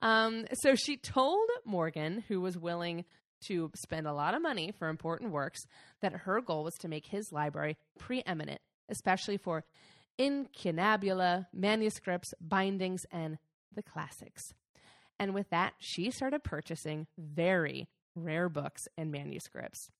Um, 0.01 0.47
so 0.63 0.73
she 0.73 0.97
told 0.97 1.47
Morgan, 1.65 2.23
who 2.27 2.41
was 2.41 2.57
willing 2.57 3.05
to 3.47 3.69
spend 3.75 4.07
a 4.07 4.13
lot 4.13 4.33
of 4.33 4.41
money 4.41 4.73
for 4.79 4.89
important 4.89 5.31
works, 5.31 5.59
that 6.01 6.13
her 6.13 6.41
goal 6.41 6.63
was 6.63 6.73
to 6.79 6.87
make 6.87 7.05
his 7.05 7.31
library 7.31 7.77
preeminent, 7.99 8.59
especially 8.89 9.37
for 9.37 9.63
incunabula, 10.17 11.47
manuscripts, 11.53 12.33
bindings, 12.41 13.05
and 13.11 13.37
the 13.75 13.83
classics. 13.83 14.51
And 15.19 15.35
with 15.35 15.51
that, 15.51 15.73
she 15.77 16.09
started 16.09 16.43
purchasing 16.43 17.05
very 17.19 17.87
rare 18.15 18.49
books 18.49 18.87
and 18.97 19.11
manuscripts. 19.11 19.91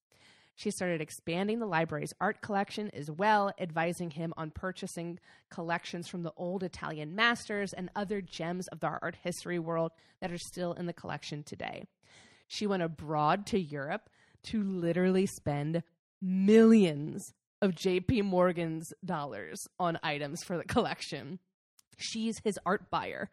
She 0.59 0.71
started 0.71 0.99
expanding 0.99 1.59
the 1.59 1.65
library's 1.65 2.13
art 2.19 2.41
collection 2.41 2.89
as 2.93 3.09
well, 3.09 3.53
advising 3.57 4.11
him 4.11 4.33
on 4.35 4.51
purchasing 4.51 5.17
collections 5.49 6.09
from 6.09 6.23
the 6.23 6.33
old 6.35 6.63
Italian 6.63 7.15
masters 7.15 7.71
and 7.71 7.89
other 7.95 8.19
gems 8.19 8.67
of 8.67 8.81
the 8.81 8.87
art 8.87 9.15
history 9.23 9.57
world 9.57 9.93
that 10.19 10.33
are 10.33 10.37
still 10.37 10.73
in 10.73 10.85
the 10.85 10.91
collection 10.91 11.43
today. 11.43 11.85
She 12.49 12.67
went 12.67 12.83
abroad 12.83 13.45
to 13.45 13.57
Europe 13.57 14.09
to 14.47 14.61
literally 14.61 15.25
spend 15.27 15.81
millions 16.21 17.33
of 17.61 17.71
JP 17.71 18.25
Morgan's 18.25 18.91
dollars 19.05 19.65
on 19.79 19.97
items 20.03 20.43
for 20.43 20.57
the 20.57 20.65
collection. 20.65 21.39
She's 21.97 22.41
his 22.43 22.59
art 22.65 22.89
buyer. 22.89 23.29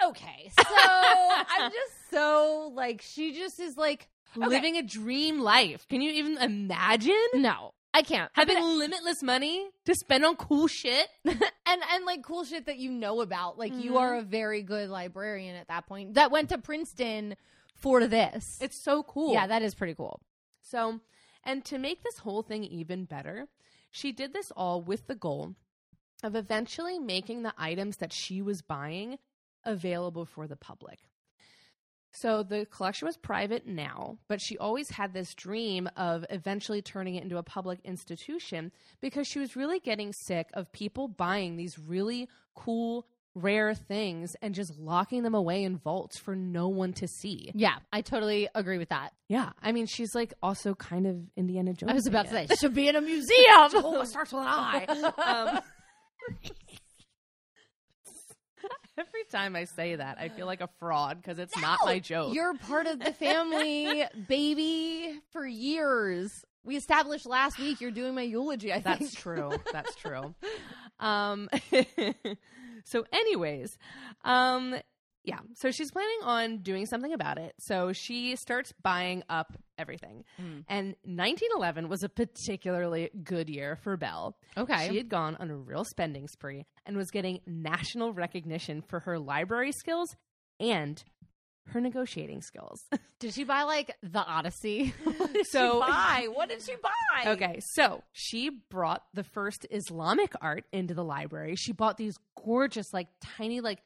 Okay, 0.00 0.52
so 0.56 0.64
I'm 0.64 1.72
just 1.72 2.10
so 2.12 2.70
like 2.72 3.02
she 3.02 3.32
just 3.32 3.58
is 3.58 3.76
like 3.76 4.08
Okay. 4.36 4.46
Living 4.46 4.76
a 4.76 4.82
dream 4.82 5.40
life. 5.40 5.86
Can 5.88 6.00
you 6.00 6.10
even 6.12 6.38
imagine? 6.38 7.14
no, 7.34 7.72
I 7.92 8.02
can't. 8.02 8.30
Having 8.34 8.62
limitless 8.62 9.22
money 9.22 9.68
to 9.84 9.94
spend 9.94 10.24
on 10.24 10.36
cool 10.36 10.66
shit. 10.66 11.06
and 11.24 11.38
and 11.66 12.04
like 12.06 12.22
cool 12.22 12.44
shit 12.44 12.66
that 12.66 12.78
you 12.78 12.90
know 12.90 13.20
about. 13.20 13.58
Like 13.58 13.74
you 13.74 13.92
Mhm. 13.92 14.00
are 14.00 14.14
a 14.16 14.22
very 14.22 14.62
good 14.62 14.88
librarian 14.88 15.56
at 15.56 15.68
that 15.68 15.86
point 15.86 16.14
that 16.14 16.30
went 16.30 16.48
to 16.50 16.58
Princeton 16.58 17.36
for 17.76 18.06
this. 18.06 18.58
It's 18.60 18.76
so 18.82 19.02
cool. 19.02 19.32
yeah, 19.34 19.46
that 19.46 19.62
is 19.62 19.74
pretty 19.74 19.94
cool. 19.94 20.20
So, 20.60 21.00
and 21.44 21.64
to 21.66 21.76
make 21.78 22.02
this 22.02 22.18
whole 22.18 22.42
thing 22.42 22.64
even 22.64 23.04
better, 23.04 23.48
she 23.90 24.12
did 24.12 24.32
this 24.32 24.50
all 24.56 24.80
with 24.80 25.06
the 25.08 25.14
goal 25.14 25.54
of 26.22 26.34
eventually 26.36 26.98
making 26.98 27.42
the 27.42 27.52
items 27.58 27.96
that 27.98 28.12
she 28.12 28.40
was 28.40 28.62
buying 28.62 29.18
available 29.64 30.24
for 30.24 30.46
the 30.46 30.56
public. 30.56 31.00
So 32.14 32.42
the 32.42 32.66
collection 32.66 33.06
was 33.06 33.16
private 33.16 33.66
now, 33.66 34.18
but 34.28 34.40
she 34.40 34.58
always 34.58 34.90
had 34.90 35.14
this 35.14 35.34
dream 35.34 35.88
of 35.96 36.24
eventually 36.30 36.82
turning 36.82 37.14
it 37.14 37.22
into 37.22 37.38
a 37.38 37.42
public 37.42 37.80
institution 37.84 38.70
because 39.00 39.26
she 39.26 39.38
was 39.38 39.56
really 39.56 39.80
getting 39.80 40.12
sick 40.12 40.48
of 40.52 40.70
people 40.72 41.08
buying 41.08 41.56
these 41.56 41.78
really 41.78 42.28
cool, 42.54 43.06
rare 43.34 43.74
things 43.74 44.36
and 44.42 44.54
just 44.54 44.78
locking 44.78 45.22
them 45.22 45.34
away 45.34 45.64
in 45.64 45.78
vaults 45.78 46.18
for 46.18 46.36
no 46.36 46.68
one 46.68 46.92
to 46.92 47.08
see. 47.08 47.50
Yeah, 47.54 47.76
I 47.92 48.02
totally 48.02 48.46
agree 48.54 48.76
with 48.76 48.90
that. 48.90 49.14
Yeah, 49.28 49.50
I 49.62 49.72
mean, 49.72 49.86
she's 49.86 50.14
like 50.14 50.34
also 50.42 50.74
kind 50.74 51.06
of 51.06 51.16
Indiana 51.34 51.72
Jones. 51.72 51.92
I 51.92 51.94
was 51.94 52.06
about 52.06 52.26
to 52.26 52.30
say 52.30 52.46
should 52.60 52.74
be 52.74 52.88
in 52.88 52.96
a 52.96 53.00
museum. 53.00 53.70
Oh, 53.74 54.02
it 54.02 54.06
starts 54.08 54.32
with 54.32 54.42
an 54.42 54.48
I. 54.48 55.52
Um, 55.56 55.60
every 58.98 59.24
time 59.30 59.56
I 59.56 59.64
say 59.64 59.96
that, 59.96 60.18
I 60.18 60.28
feel 60.28 60.46
like 60.46 60.60
a 60.60 60.68
fraud 60.78 61.20
because 61.20 61.38
it's 61.38 61.56
not 61.58 61.78
my 61.84 61.98
joke. 61.98 62.34
You're 62.34 62.54
part 62.54 62.86
of 62.86 62.98
the 62.98 63.12
family, 63.12 64.04
baby, 64.28 65.20
for 65.32 65.46
years. 65.46 66.44
We 66.64 66.76
established 66.76 67.26
last 67.26 67.58
week 67.58 67.80
you're 67.80 67.90
doing 67.90 68.14
my 68.14 68.22
eulogy, 68.22 68.72
I 68.72 68.80
think. 68.80 69.00
That's 69.00 69.14
true. 69.14 69.52
That's 69.72 69.94
true. 69.96 70.34
Um, 71.00 71.48
so, 72.84 73.04
anyways, 73.12 73.76
um, 74.24 74.76
Yeah. 75.24 75.38
So 75.54 75.70
she's 75.70 75.90
planning 75.92 76.18
on 76.24 76.58
doing 76.58 76.86
something 76.86 77.12
about 77.12 77.38
it. 77.38 77.54
So 77.60 77.92
she 77.92 78.34
starts 78.36 78.72
buying 78.82 79.22
up 79.28 79.52
everything. 79.78 80.24
Mm. 80.40 80.64
And 80.68 80.86
1911 81.04 81.88
was 81.88 82.02
a 82.02 82.08
particularly 82.08 83.10
good 83.22 83.48
year 83.48 83.76
for 83.82 83.96
Belle. 83.96 84.36
Okay. 84.56 84.88
She 84.88 84.96
had 84.96 85.08
gone 85.08 85.36
on 85.38 85.50
a 85.50 85.56
real 85.56 85.84
spending 85.84 86.26
spree 86.26 86.66
and 86.86 86.96
was 86.96 87.10
getting 87.10 87.40
national 87.46 88.12
recognition 88.12 88.82
for 88.82 89.00
her 89.00 89.18
library 89.18 89.70
skills 89.72 90.16
and 90.58 91.02
her 91.68 91.80
negotiating 91.80 92.42
skills. 92.42 92.82
Did 93.20 93.32
she 93.32 93.44
buy 93.44 93.62
like 93.62 93.94
the 94.02 94.18
Odyssey? 94.18 94.92
what 95.04 95.32
did 95.32 95.46
So- 95.46 95.74
she 95.74 95.78
buy? 95.80 96.28
What 96.32 96.48
did 96.48 96.60
she 96.62 96.74
buy? 96.82 97.30
Okay, 97.30 97.60
so 97.60 98.02
she 98.12 98.50
brought 98.70 99.04
the 99.14 99.22
first 99.22 99.64
Islamic 99.70 100.32
art 100.40 100.64
into 100.72 100.94
the 100.94 101.04
library. 101.04 101.54
She 101.54 101.72
bought 101.72 101.96
these 101.96 102.16
gorgeous, 102.44 102.92
like 102.92 103.06
tiny, 103.20 103.60
like 103.60 103.78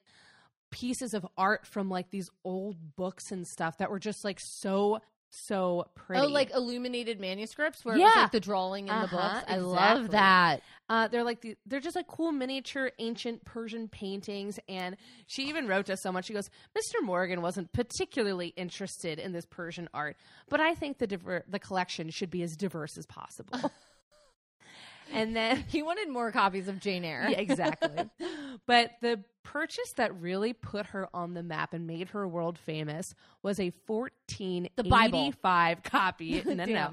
pieces 0.71 1.15
of 1.15 1.27
art 1.37 1.67
from 1.67 1.89
like 1.89 2.11
these 2.11 2.29
old 2.45 2.77
books 2.97 3.31
and 3.31 3.47
stuff 3.47 3.79
that 3.79 3.91
were 3.91 3.99
just 3.99 4.25
like 4.25 4.39
so, 4.41 5.01
so 5.31 5.87
pretty. 5.95 6.23
Oh, 6.23 6.27
like 6.29 6.51
illuminated 6.55 7.21
manuscripts 7.21 7.85
where 7.85 7.95
it 7.97 8.01
was 8.03 8.11
Yeah. 8.15 8.23
like 8.23 8.33
the 8.33 8.41
drawing 8.41 8.89
in 8.89 8.95
the 8.95 9.03
Uh-huh, 9.05 9.17
books. 9.17 9.45
I 9.49 9.55
exactly. 9.57 9.63
love 9.63 10.11
that. 10.11 10.63
Uh, 10.89 11.09
they're 11.09 11.25
like 11.25 11.41
the, 11.41 11.57
they're 11.67 11.81
just 11.81 11.97
like 11.97 12.07
cool 12.07 12.31
miniature 12.33 12.91
ancient 12.99 13.45
Persian 13.45 13.89
paintings, 13.89 14.59
and 14.69 14.97
she 15.27 15.43
even 15.49 15.67
wrote 15.67 15.87
to 15.87 15.95
us 15.95 16.03
so 16.03 16.13
much. 16.13 16.27
She 16.27 16.33
goes, 16.33 16.49
"Mr. 16.77 17.03
Morgan 17.05 17.43
wasn't 17.43 17.73
particularly 17.73 18.49
interested 18.57 19.19
in 19.19 19.33
this 19.33 19.47
Persian 19.47 19.89
art, 19.93 20.17
but 20.49 20.61
I 20.61 20.75
think 20.75 20.99
the 20.99 21.07
diver- 21.07 21.45
the 21.49 21.59
collection 21.59 22.11
should 22.11 22.31
be 22.31 22.43
as 22.43 22.57
diverse 22.57 22.97
as 22.97 23.05
possible." 23.07 23.73
and 25.13 25.35
then 25.37 25.65
He 25.69 25.83
wanted 25.83 26.09
more 26.09 26.31
copies 26.33 26.69
of 26.69 26.81
Jane 26.81 27.05
Eyre. 27.05 27.29
yeah, 27.31 27.39
exactly. 27.39 28.09
but 28.66 28.92
the 29.01 29.23
purchase 29.42 29.92
that 29.97 30.14
really 30.21 30.53
put 30.53 30.87
her 30.87 31.09
on 31.14 31.35
the 31.35 31.42
map 31.42 31.73
and 31.73 31.87
made 31.87 32.09
her 32.09 32.27
world 32.27 32.59
famous 32.59 33.14
was 33.42 33.61
a 33.61 33.73
1485 33.87 35.83
copy 35.85 36.42
no, 36.45 36.64
no, 36.64 36.90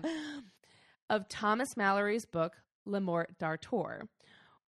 of 1.09 1.27
Thomas 1.27 1.75
Malory's 1.75 2.25
book 2.25 2.53
Le 2.85 3.01
Morte 3.01 3.33
d'Arthur, 3.39 4.07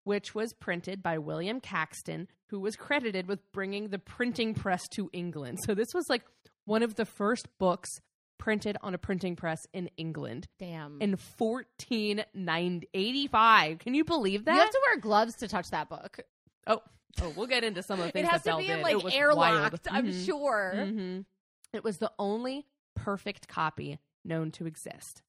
which 0.04 0.34
was 0.34 0.52
printed 0.52 1.02
by 1.02 1.18
William 1.18 1.60
Caxton, 1.60 2.28
who 2.46 2.58
was 2.60 2.76
credited 2.76 3.26
with 3.28 3.40
bringing 3.52 3.88
the 3.88 3.98
printing 3.98 4.54
press 4.54 4.88
to 4.88 5.10
England. 5.12 5.60
So 5.64 5.74
this 5.74 5.92
was 5.94 6.08
like 6.08 6.22
one 6.64 6.82
of 6.82 6.94
the 6.96 7.04
first 7.04 7.46
books 7.58 8.00
printed 8.38 8.76
on 8.82 8.94
a 8.94 8.98
printing 8.98 9.36
press 9.36 9.66
in 9.72 9.88
England 9.96 10.46
Damn. 10.58 10.98
in 11.00 11.16
14985. 11.16 13.78
Can 13.78 13.94
you 13.94 14.04
believe 14.04 14.44
that? 14.44 14.54
you 14.54 14.60
have 14.60 14.70
to 14.70 14.80
wear 14.86 14.98
gloves 14.98 15.36
to 15.36 15.48
touch 15.48 15.70
that 15.70 15.88
book. 15.88 16.20
Oh, 16.66 16.82
oh, 17.22 17.32
we'll 17.36 17.46
get 17.46 17.64
into 17.64 17.82
some 17.82 18.00
of 18.00 18.06
the 18.06 18.12
things 18.12 18.28
It 18.28 18.32
has 18.32 18.42
to 18.44 18.56
be 18.56 18.70
in 18.70 18.82
like 18.82 18.96
airlocked, 18.96 19.36
wild. 19.36 19.80
I'm 19.90 20.06
Mhm. 20.08 20.26
sure. 20.26 20.72
Mhm. 20.76 21.24
It 21.72 21.84
was 21.84 21.98
the 21.98 22.12
only 22.18 22.66
perfect 22.94 23.48
copy 23.48 23.98
known 24.24 24.50
to 24.52 24.66
exist. 24.66 25.22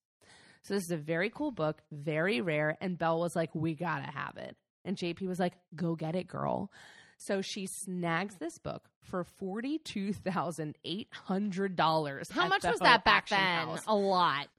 So 0.63 0.73
this 0.73 0.83
is 0.83 0.91
a 0.91 0.97
very 0.97 1.29
cool 1.29 1.51
book, 1.51 1.81
very 1.91 2.41
rare, 2.41 2.77
and 2.81 2.97
Belle 2.97 3.19
was 3.19 3.35
like, 3.35 3.53
"We 3.55 3.73
gotta 3.75 4.09
have 4.11 4.37
it," 4.37 4.57
and 4.83 4.97
JP 4.97 5.27
was 5.27 5.39
like, 5.39 5.53
"Go 5.75 5.95
get 5.95 6.15
it, 6.15 6.27
girl." 6.27 6.71
So 7.17 7.41
she 7.41 7.65
snags 7.65 8.35
this 8.35 8.57
book 8.57 8.89
for 9.01 9.23
forty 9.23 9.79
two 9.79 10.13
thousand 10.13 10.77
eight 10.83 11.07
hundred 11.13 11.75
dollars. 11.75 12.29
How 12.29 12.47
much 12.47 12.63
was 12.63 12.79
that 12.79 13.03
back 13.05 13.27
then? 13.29 13.39
House. 13.39 13.83
A 13.87 13.95
lot. 13.95 14.49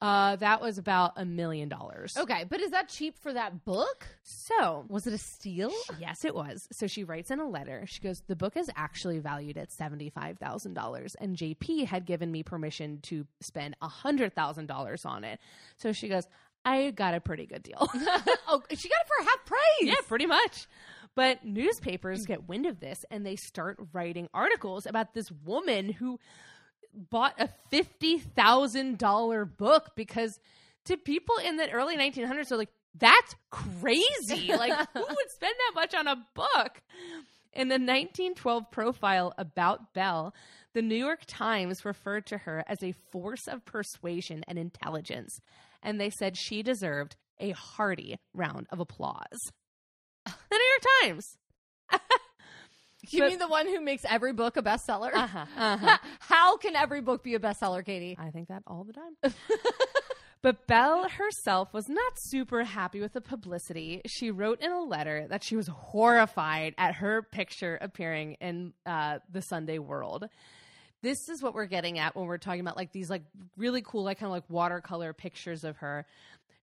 Uh, 0.00 0.36
that 0.36 0.60
was 0.60 0.76
about 0.76 1.12
a 1.16 1.24
million 1.24 1.68
dollars. 1.70 2.16
Okay, 2.18 2.44
but 2.48 2.60
is 2.60 2.70
that 2.72 2.88
cheap 2.88 3.18
for 3.18 3.32
that 3.32 3.64
book? 3.64 4.06
So 4.22 4.84
Was 4.88 5.06
it 5.06 5.14
a 5.14 5.18
steal? 5.18 5.72
Yes, 5.98 6.24
it 6.24 6.34
was. 6.34 6.68
So 6.70 6.86
she 6.86 7.02
writes 7.02 7.30
in 7.30 7.40
a 7.40 7.48
letter. 7.48 7.84
She 7.86 8.00
goes, 8.02 8.22
The 8.26 8.36
book 8.36 8.56
is 8.58 8.70
actually 8.76 9.18
valued 9.20 9.56
at 9.56 9.70
$75,000, 9.70 11.16
and 11.18 11.36
JP 11.36 11.86
had 11.86 12.04
given 12.04 12.30
me 12.30 12.42
permission 12.42 13.00
to 13.04 13.26
spend 13.40 13.74
a 13.80 13.88
$100,000 13.88 15.06
on 15.06 15.24
it. 15.24 15.40
So 15.78 15.92
she 15.92 16.08
goes, 16.08 16.26
I 16.64 16.90
got 16.90 17.14
a 17.14 17.20
pretty 17.20 17.46
good 17.46 17.62
deal. 17.62 17.78
oh, 18.48 18.62
she 18.70 18.88
got 18.88 19.00
it 19.00 19.06
for 19.06 19.24
half 19.24 19.46
price. 19.46 19.60
yeah, 19.80 19.94
pretty 20.06 20.26
much. 20.26 20.66
But 21.14 21.44
newspapers 21.44 22.26
get 22.26 22.48
wind 22.48 22.66
of 22.66 22.80
this 22.80 23.06
and 23.10 23.24
they 23.24 23.36
start 23.36 23.78
writing 23.94 24.28
articles 24.34 24.84
about 24.84 25.14
this 25.14 25.30
woman 25.44 25.90
who 25.90 26.18
bought 26.96 27.34
a 27.38 27.48
$50,000 27.72 29.56
book 29.56 29.90
because 29.96 30.40
to 30.86 30.96
people 30.96 31.36
in 31.44 31.56
the 31.56 31.70
early 31.70 31.96
1900s 31.96 32.48
they're 32.48 32.58
like, 32.58 32.70
that's 32.98 33.34
crazy. 33.50 34.48
Like, 34.56 34.72
who 34.94 35.00
would 35.00 35.30
spend 35.30 35.54
that 35.58 35.72
much 35.74 35.94
on 35.94 36.06
a 36.06 36.16
book? 36.34 36.82
In 37.52 37.68
the 37.68 37.74
1912 37.74 38.70
profile 38.70 39.32
about 39.38 39.94
Belle, 39.94 40.34
the 40.74 40.82
New 40.82 40.96
York 40.96 41.20
Times 41.26 41.84
referred 41.84 42.26
to 42.26 42.38
her 42.38 42.62
as 42.66 42.82
a 42.82 42.94
force 43.10 43.46
of 43.48 43.64
persuasion 43.64 44.44
and 44.46 44.58
intelligence, 44.58 45.40
and 45.82 46.00
they 46.00 46.10
said 46.10 46.36
she 46.36 46.62
deserved 46.62 47.16
a 47.38 47.50
hearty 47.52 48.18
round 48.34 48.66
of 48.70 48.80
applause. 48.80 49.40
The 50.26 50.58
New 50.58 50.58
York 50.58 50.82
Times. 51.02 51.36
You 53.10 53.20
But- 53.20 53.28
mean 53.30 53.38
the 53.38 53.48
one 53.48 53.66
who 53.66 53.80
makes 53.80 54.04
every 54.08 54.32
book 54.32 54.56
a 54.56 54.62
bestseller? 54.62 55.12
Uh-huh, 55.12 55.46
uh-huh. 55.56 55.98
How 56.20 56.56
can 56.56 56.76
every 56.76 57.00
book 57.00 57.22
be 57.22 57.34
a 57.34 57.38
bestseller, 57.38 57.84
Katie? 57.84 58.16
I 58.18 58.30
think 58.30 58.48
that 58.48 58.62
all 58.66 58.84
the 58.84 58.92
time. 58.92 59.16
but 60.42 60.66
Belle 60.66 61.08
herself 61.08 61.72
was 61.72 61.88
not 61.88 62.12
super 62.16 62.64
happy 62.64 63.00
with 63.00 63.12
the 63.12 63.20
publicity. 63.20 64.02
She 64.06 64.30
wrote 64.30 64.60
in 64.60 64.70
a 64.70 64.82
letter 64.82 65.26
that 65.28 65.42
she 65.42 65.56
was 65.56 65.68
horrified 65.68 66.74
at 66.78 66.96
her 66.96 67.22
picture 67.22 67.78
appearing 67.80 68.34
in 68.40 68.72
uh, 68.84 69.18
the 69.30 69.42
Sunday 69.42 69.78
World. 69.78 70.28
This 71.02 71.28
is 71.28 71.42
what 71.42 71.54
we're 71.54 71.66
getting 71.66 71.98
at 71.98 72.16
when 72.16 72.26
we're 72.26 72.38
talking 72.38 72.60
about 72.60 72.76
like 72.76 72.92
these 72.92 73.10
like 73.10 73.22
really 73.56 73.82
cool 73.82 74.04
like 74.04 74.18
kind 74.18 74.28
of 74.28 74.32
like 74.32 74.44
watercolor 74.48 75.12
pictures 75.12 75.62
of 75.62 75.76
her. 75.78 76.06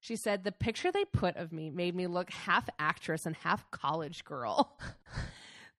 She 0.00 0.16
said 0.16 0.44
the 0.44 0.52
picture 0.52 0.92
they 0.92 1.06
put 1.06 1.36
of 1.36 1.50
me 1.52 1.70
made 1.70 1.94
me 1.94 2.06
look 2.06 2.30
half 2.30 2.68
actress 2.78 3.24
and 3.24 3.34
half 3.36 3.70
college 3.70 4.24
girl. 4.24 4.76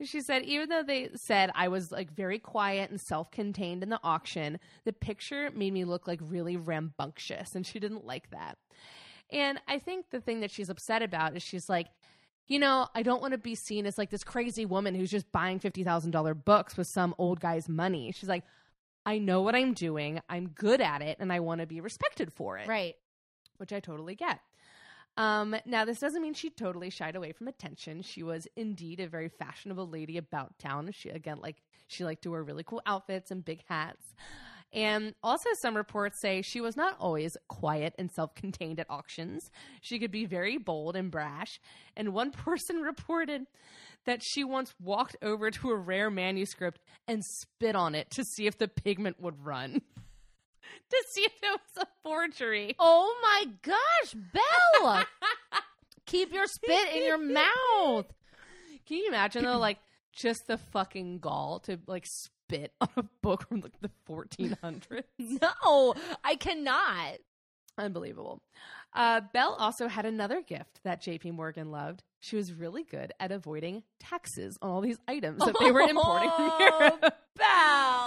She 0.04 0.20
said, 0.22 0.44
even 0.44 0.68
though 0.70 0.84
they 0.84 1.10
said 1.16 1.52
I 1.56 1.70
was 1.70 1.92
like 1.92 2.12
very 2.12 2.38
quiet 2.38 2.90
and 2.90 3.00
self 3.00 3.32
contained 3.32 3.82
in 3.82 3.90
the 3.90 4.00
auction, 4.04 4.60
the 4.84 4.92
picture 4.92 5.50
made 5.56 5.72
me 5.72 5.86
look 5.86 6.06
like 6.08 6.20
really 6.22 6.58
rambunctious, 6.58 7.56
and 7.56 7.66
she 7.66 7.80
didn't 7.80 8.06
like 8.06 8.30
that. 8.32 8.58
And 9.32 9.60
I 9.68 9.80
think 9.80 10.10
the 10.12 10.20
thing 10.20 10.42
that 10.42 10.52
she's 10.52 10.70
upset 10.70 11.02
about 11.02 11.36
is 11.36 11.42
she's 11.44 11.70
like, 11.70 11.88
you 12.48 12.60
know, 12.60 12.88
I 12.94 13.02
don't 13.04 13.22
want 13.22 13.32
to 13.32 13.38
be 13.38 13.56
seen 13.56 13.86
as 13.86 13.98
like 13.98 14.10
this 14.10 14.24
crazy 14.24 14.66
woman 14.66 14.96
who's 14.96 15.10
just 15.10 15.32
buying 15.32 15.60
$50,000 15.60 16.46
books 16.46 16.78
with 16.78 16.88
some 16.88 17.16
old 17.18 17.40
guy's 17.40 17.68
money. 17.68 18.12
She's 18.12 18.30
like, 18.30 18.44
I 19.06 19.18
know 19.18 19.42
what 19.42 19.56
I'm 19.56 19.74
doing, 19.74 20.20
I'm 20.30 20.50
good 20.50 20.82
at 20.82 21.02
it, 21.02 21.18
and 21.20 21.32
I 21.32 21.40
want 21.40 21.62
to 21.62 21.68
be 21.68 21.80
respected 21.80 22.34
for 22.34 22.58
it 22.58 22.68
Right. 22.68 22.96
which 23.58 23.72
I 23.72 23.80
totally 23.80 24.16
get. 24.16 24.40
Um, 25.18 25.56
now, 25.66 25.86
this 25.86 26.00
doesn't 26.00 26.22
mean 26.22 26.34
she 26.34 26.50
totally 26.50 26.90
shied 26.90 27.16
away 27.16 27.32
from 27.32 27.48
attention. 27.48 28.02
She 28.02 28.22
was 28.22 28.48
indeed 28.56 29.00
a 29.00 29.08
very 29.08 29.30
fashionable 29.30 29.88
lady 29.88 30.18
about 30.18 30.60
town. 30.60 30.92
She, 30.92 31.10
again, 31.10 31.40
like, 31.42 31.64
she 31.88 32.04
liked 32.04 32.24
to 32.24 32.32
wear 32.32 32.44
really 32.44 32.64
cool 32.64 32.82
outfits 32.86 33.32
and 33.32 33.44
big 33.44 33.62
hats. 33.68 34.14
And 34.74 35.16
also, 35.24 35.50
some 35.54 35.78
reports 35.78 36.20
say 36.20 36.42
she 36.42 36.60
was 36.60 36.76
not 36.76 36.98
always 37.00 37.38
quiet 37.48 37.94
and 37.98 38.12
self 38.12 38.36
contained 38.36 38.80
at 38.80 38.90
auctions. 38.90 39.50
She 39.80 40.00
could 40.00 40.12
be 40.12 40.26
very 40.26 40.58
bold 40.58 40.98
and 40.98 41.10
brash. 41.10 41.62
And 41.96 42.14
one 42.14 42.32
person 42.32 42.82
reported 42.82 43.46
that 44.06 44.22
she 44.22 44.44
once 44.44 44.74
walked 44.80 45.16
over 45.22 45.50
to 45.50 45.70
a 45.70 45.76
rare 45.76 46.12
manuscript 46.12 46.82
and 47.08 47.24
spit 47.24 47.76
on 47.76 47.96
it 47.96 48.12
to 48.12 48.24
see 48.24 48.48
if 48.48 48.58
the 48.58 48.68
pigment 48.68 49.20
would 49.20 49.46
run, 49.46 49.82
to 50.90 51.04
see 51.10 51.22
if 51.22 51.32
it 51.42 51.60
was 51.76 51.84
a 51.84 51.88
forgery. 52.04 52.76
Oh 52.80 53.16
my 53.22 53.46
gosh, 53.62 54.16
Belle! 54.34 55.04
Keep 56.06 56.34
your 56.34 56.46
spit 56.48 56.94
in 56.96 57.04
your 57.04 57.18
mouth. 57.18 58.06
Can 58.88 58.98
you 58.98 59.08
imagine 59.08 59.44
though, 59.44 59.58
like 59.58 59.80
just 60.14 60.48
the 60.48 60.58
fucking 60.58 61.20
gall 61.20 61.60
to 61.62 61.80
like 61.88 62.06
spit 62.06 62.72
on 62.80 62.90
a 62.98 63.04
book 63.22 63.48
from 63.50 63.62
like 63.62 63.80
the 63.82 63.90
1400s? 64.08 65.04
No, 65.18 65.96
I 66.24 66.36
cannot. 66.36 67.18
Unbelievable. 67.78 68.42
Uh, 68.94 69.20
Belle 69.34 69.56
also 69.60 69.88
had 69.90 70.06
another 70.06 70.42
gift 70.42 70.80
that 70.86 71.02
J.P. 71.02 71.32
Morgan 71.32 71.72
loved. 71.72 72.04
She 72.22 72.38
was 72.38 72.54
really 72.54 72.84
good 72.84 73.12
at 73.20 73.32
avoiding 73.34 73.84
taxes 74.00 74.58
on 74.62 74.70
all 74.70 74.80
these 74.82 74.98
items 75.08 75.44
that 75.44 75.56
they 75.60 75.72
were 75.72 75.82
importing 75.82 76.30
from 76.30 76.52
Oh, 76.52 76.58
Europe. 76.60 77.14
Belle. 77.36 78.05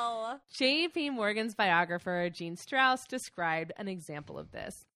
J.P. 0.52 1.10
Morgan's 1.10 1.54
biographer, 1.54 2.28
Jean 2.30 2.56
Strouse, 2.56 3.06
described 3.06 3.72
an 3.76 3.88
example 3.88 4.38
of 4.38 4.52
this. 4.52 4.86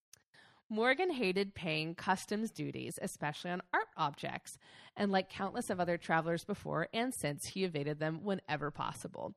Morgan 0.69 1.11
hated 1.11 1.53
paying 1.53 1.93
customs 1.93 2.49
duties, 2.49 2.97
especially 3.01 3.51
on 3.51 3.61
art 3.73 3.87
objects, 3.95 4.57
and 4.95 5.11
like 5.11 5.29
countless 5.29 5.69
of 5.69 5.79
other 5.79 5.97
travelers 5.97 6.43
before 6.43 6.87
and 6.93 7.13
since, 7.13 7.45
he 7.45 7.63
evaded 7.63 7.99
them 7.99 8.23
whenever 8.23 8.71
possible. 8.71 9.35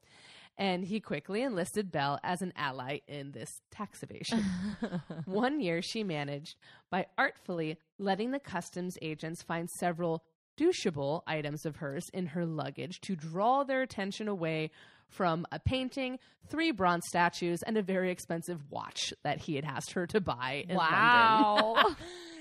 And 0.57 0.85
he 0.85 1.01
quickly 1.01 1.43
enlisted 1.43 1.93
Belle 1.93 2.19
as 2.23 2.41
an 2.41 2.55
ally 2.57 3.01
in 3.07 3.33
this 3.33 3.61
tax 3.71 4.03
evasion. 4.03 4.45
One 5.27 5.61
year, 5.61 5.83
she 5.83 6.03
managed 6.03 6.57
by 6.91 7.07
artfully 7.19 7.77
letting 7.99 8.31
the 8.31 8.41
customs 8.41 8.97
agents 9.03 9.43
find 9.43 9.69
several 9.69 10.25
dutiable 10.57 11.23
items 11.27 11.67
of 11.67 11.77
hers 11.77 12.09
in 12.15 12.29
her 12.29 12.47
luggage 12.47 13.01
to 13.03 13.15
draw 13.15 13.63
their 13.63 13.83
attention 13.83 14.29
away 14.29 14.71
from 15.09 15.47
a 15.53 15.59
painting, 15.59 16.19
three 16.49 16.71
bronze 16.71 17.05
statues, 17.07 17.63
and 17.63 17.77
a 17.77 17.83
very 17.83 18.11
expensive 18.11 18.61
watch 18.71 19.13
that 19.25 19.39
he 19.39 19.57
had 19.57 19.65
asked 19.65 19.93
her 19.93 20.07
to 20.09 20.21
buy 20.21 20.65
in 20.69 20.77
London. 20.77 20.99
Wow. 20.99 21.85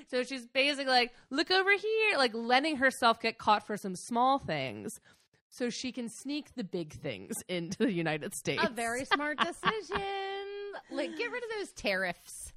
So 0.08 0.24
she's 0.24 0.46
basically 0.46 0.86
like, 0.86 1.14
look 1.32 1.50
over 1.50 1.72
here, 1.72 2.18
like 2.18 2.32
letting 2.36 2.78
herself 2.78 3.20
get 3.20 3.40
caught 3.40 3.66
for 3.66 3.76
some 3.76 3.96
small 3.96 4.38
things 4.38 4.92
so 5.50 5.70
she 5.70 5.92
can 5.92 6.10
sneak 6.10 6.54
the 6.56 6.64
big 6.64 6.94
things 6.94 7.34
into 7.48 7.80
the 7.80 7.92
United 7.92 8.36
States. 8.36 8.62
A 8.64 8.70
very 8.70 9.06
smart 9.06 9.40
decision. 9.40 10.02
like, 10.92 11.18
get 11.18 11.32
rid 11.32 11.44
of 11.44 11.50
those 11.58 11.72
tariffs. 11.72 12.54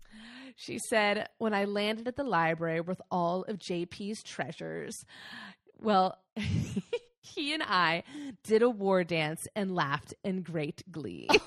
She 0.57 0.79
said, 0.91 1.29
When 1.39 1.55
I 1.55 1.65
landed 1.65 2.09
at 2.09 2.17
the 2.17 2.25
library 2.25 2.81
with 2.81 3.01
all 3.11 3.45
of 3.45 3.59
JP's 3.59 4.23
treasures, 4.23 4.97
well, 5.81 6.19
he 7.35 7.55
and 7.55 7.63
I 7.63 8.03
did 8.43 8.63
a 8.63 8.71
war 8.71 9.05
dance 9.05 9.47
and 9.55 9.75
laughed 9.75 10.15
in 10.25 10.43
great 10.43 10.83
glee. 10.91 11.29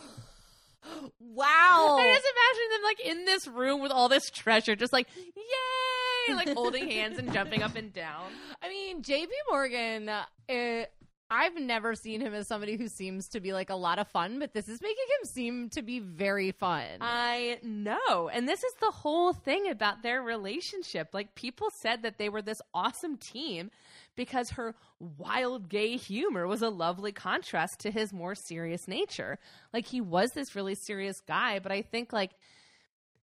Wow. 1.20 1.98
I 2.00 2.12
just 2.14 2.26
imagine 2.26 2.72
them 2.72 2.84
like 2.84 3.00
in 3.00 3.26
this 3.26 3.48
room 3.48 3.82
with 3.82 3.92
all 3.92 4.10
this 4.10 4.30
treasure, 4.30 4.76
just 4.76 4.92
like, 4.92 5.08
yay, 5.16 6.34
like 6.34 6.50
holding 6.50 6.90
hands 6.90 7.18
and 7.18 7.32
jumping 7.32 7.64
up 7.64 7.76
and 7.76 7.94
down. 7.94 8.32
I 8.62 8.70
mean, 8.70 9.02
JP 9.02 9.28
Morgan, 9.50 10.10
uh, 10.10 10.86
I've 11.30 11.56
never 11.56 11.96
seen 11.96 12.20
him 12.20 12.34
as 12.34 12.48
somebody 12.48 12.76
who 12.76 12.90
seems 12.90 13.30
to 13.30 13.40
be 13.40 13.54
like 13.54 13.70
a 13.70 13.76
lot 13.76 14.00
of 14.00 14.08
fun, 14.10 14.40
but 14.40 14.54
this 14.54 14.68
is 14.68 14.82
making 14.82 15.06
him 15.20 15.28
seem 15.28 15.70
to 15.70 15.82
be 15.82 16.00
very 16.00 16.52
fun. 16.52 16.86
I 17.00 17.60
know. 17.64 18.28
And 18.28 18.50
this 18.50 18.64
is 18.64 18.74
the 18.82 18.92
whole 18.92 19.32
thing 19.32 19.70
about 19.70 20.04
their 20.04 20.22
relationship. 20.22 21.10
Like, 21.14 21.34
people 21.36 21.70
said 21.74 22.04
that 22.04 22.18
they 22.18 22.28
were 22.28 22.42
this 22.42 22.62
awesome 22.74 23.16
team 23.16 23.72
because 24.16 24.52
her 24.52 24.76
wild 25.00 25.70
gay 25.70 25.98
humor 25.98 26.48
was 26.48 26.62
a 26.62 26.70
lovely 26.70 27.12
contrast 27.12 27.80
to 27.80 27.92
his 27.92 28.14
more 28.14 28.36
serious 28.36 28.88
nature. 28.88 29.40
Like, 29.74 29.86
he 29.86 30.02
was 30.02 30.32
this 30.32 30.56
really 30.56 30.76
serious 30.76 31.22
guy, 31.22 31.60
but 31.60 31.72
I 31.72 31.82
think, 31.82 32.14
like, 32.14 32.32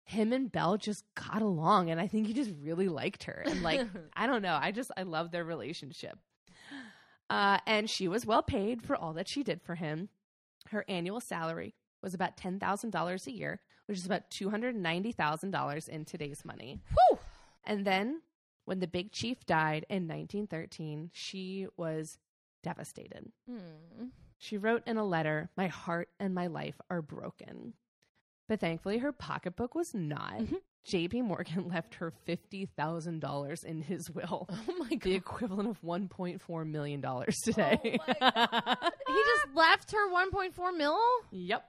him 0.06 0.32
and 0.32 0.50
Belle 0.50 0.76
just 0.76 1.04
got 1.16 1.42
along 1.42 1.90
and 1.90 2.00
I 2.00 2.06
think 2.06 2.28
he 2.28 2.32
just 2.32 2.52
really 2.62 2.88
liked 2.88 3.24
her. 3.24 3.42
And 3.44 3.62
like, 3.62 3.86
I 4.16 4.26
don't 4.28 4.40
know, 4.40 4.56
I 4.60 4.70
just 4.70 4.90
I 4.96 5.02
love 5.02 5.32
their 5.32 5.44
relationship. 5.44 6.16
Uh, 7.28 7.58
and 7.66 7.90
she 7.90 8.06
was 8.06 8.24
well 8.24 8.42
paid 8.42 8.82
for 8.82 8.96
all 8.96 9.12
that 9.14 9.28
she 9.28 9.42
did 9.42 9.60
for 9.60 9.74
him. 9.74 10.08
Her 10.70 10.84
annual 10.88 11.20
salary 11.20 11.74
was 12.02 12.14
about 12.14 12.36
$10,000 12.36 13.26
a 13.26 13.32
year, 13.32 13.60
which 13.86 13.98
is 13.98 14.06
about 14.06 14.30
$290,000 14.30 15.88
in 15.88 16.04
today's 16.04 16.44
money. 16.44 16.78
Whew. 16.90 17.18
And 17.64 17.84
then 17.84 18.20
when 18.66 18.80
the 18.80 18.86
big 18.86 19.10
chief 19.12 19.46
died 19.46 19.86
in 19.88 20.06
1913, 20.06 21.10
she 21.14 21.66
was 21.76 22.18
devastated. 22.62 23.32
Hmm. 23.48 24.06
She 24.38 24.58
wrote 24.58 24.82
in 24.86 24.98
a 24.98 25.04
letter, 25.04 25.48
My 25.56 25.68
heart 25.68 26.08
and 26.20 26.34
my 26.34 26.48
life 26.48 26.78
are 26.90 27.00
broken. 27.00 27.72
But 28.48 28.60
thankfully, 28.60 28.98
her 28.98 29.12
pocketbook 29.12 29.74
was 29.74 29.94
not. 29.94 30.38
Mhm. 30.40 30.58
JP 30.86 31.24
Morgan 31.24 31.68
left 31.72 31.94
her 31.96 32.12
$50,000 32.28 33.64
in 33.64 33.82
his 33.82 34.10
will, 34.10 34.48
Oh 34.68 34.76
my 34.78 34.98
the 35.00 35.14
equivalent 35.14 35.68
of 35.68 35.80
$1.4 35.82 36.66
million 36.68 37.00
today. 37.44 37.98
Oh 38.00 38.14
my 38.20 38.90
He 39.06 39.14
just 39.14 39.54
left 39.56 39.92
her 39.92 40.10
1.4 40.12 40.76
mil? 40.76 40.98
Yep. 41.30 41.64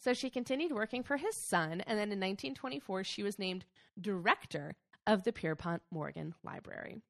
So 0.00 0.12
she 0.14 0.30
continued 0.30 0.72
working 0.72 1.02
for 1.02 1.16
his 1.16 1.34
son, 1.36 1.80
and 1.80 1.98
then 1.98 2.12
in 2.12 2.20
1924, 2.20 3.04
she 3.04 3.22
was 3.22 3.38
named 3.38 3.64
director 4.00 4.74
of 5.06 5.24
the 5.24 5.32
Pierpont 5.32 5.82
Morgan 5.90 6.34
Library. 6.42 7.02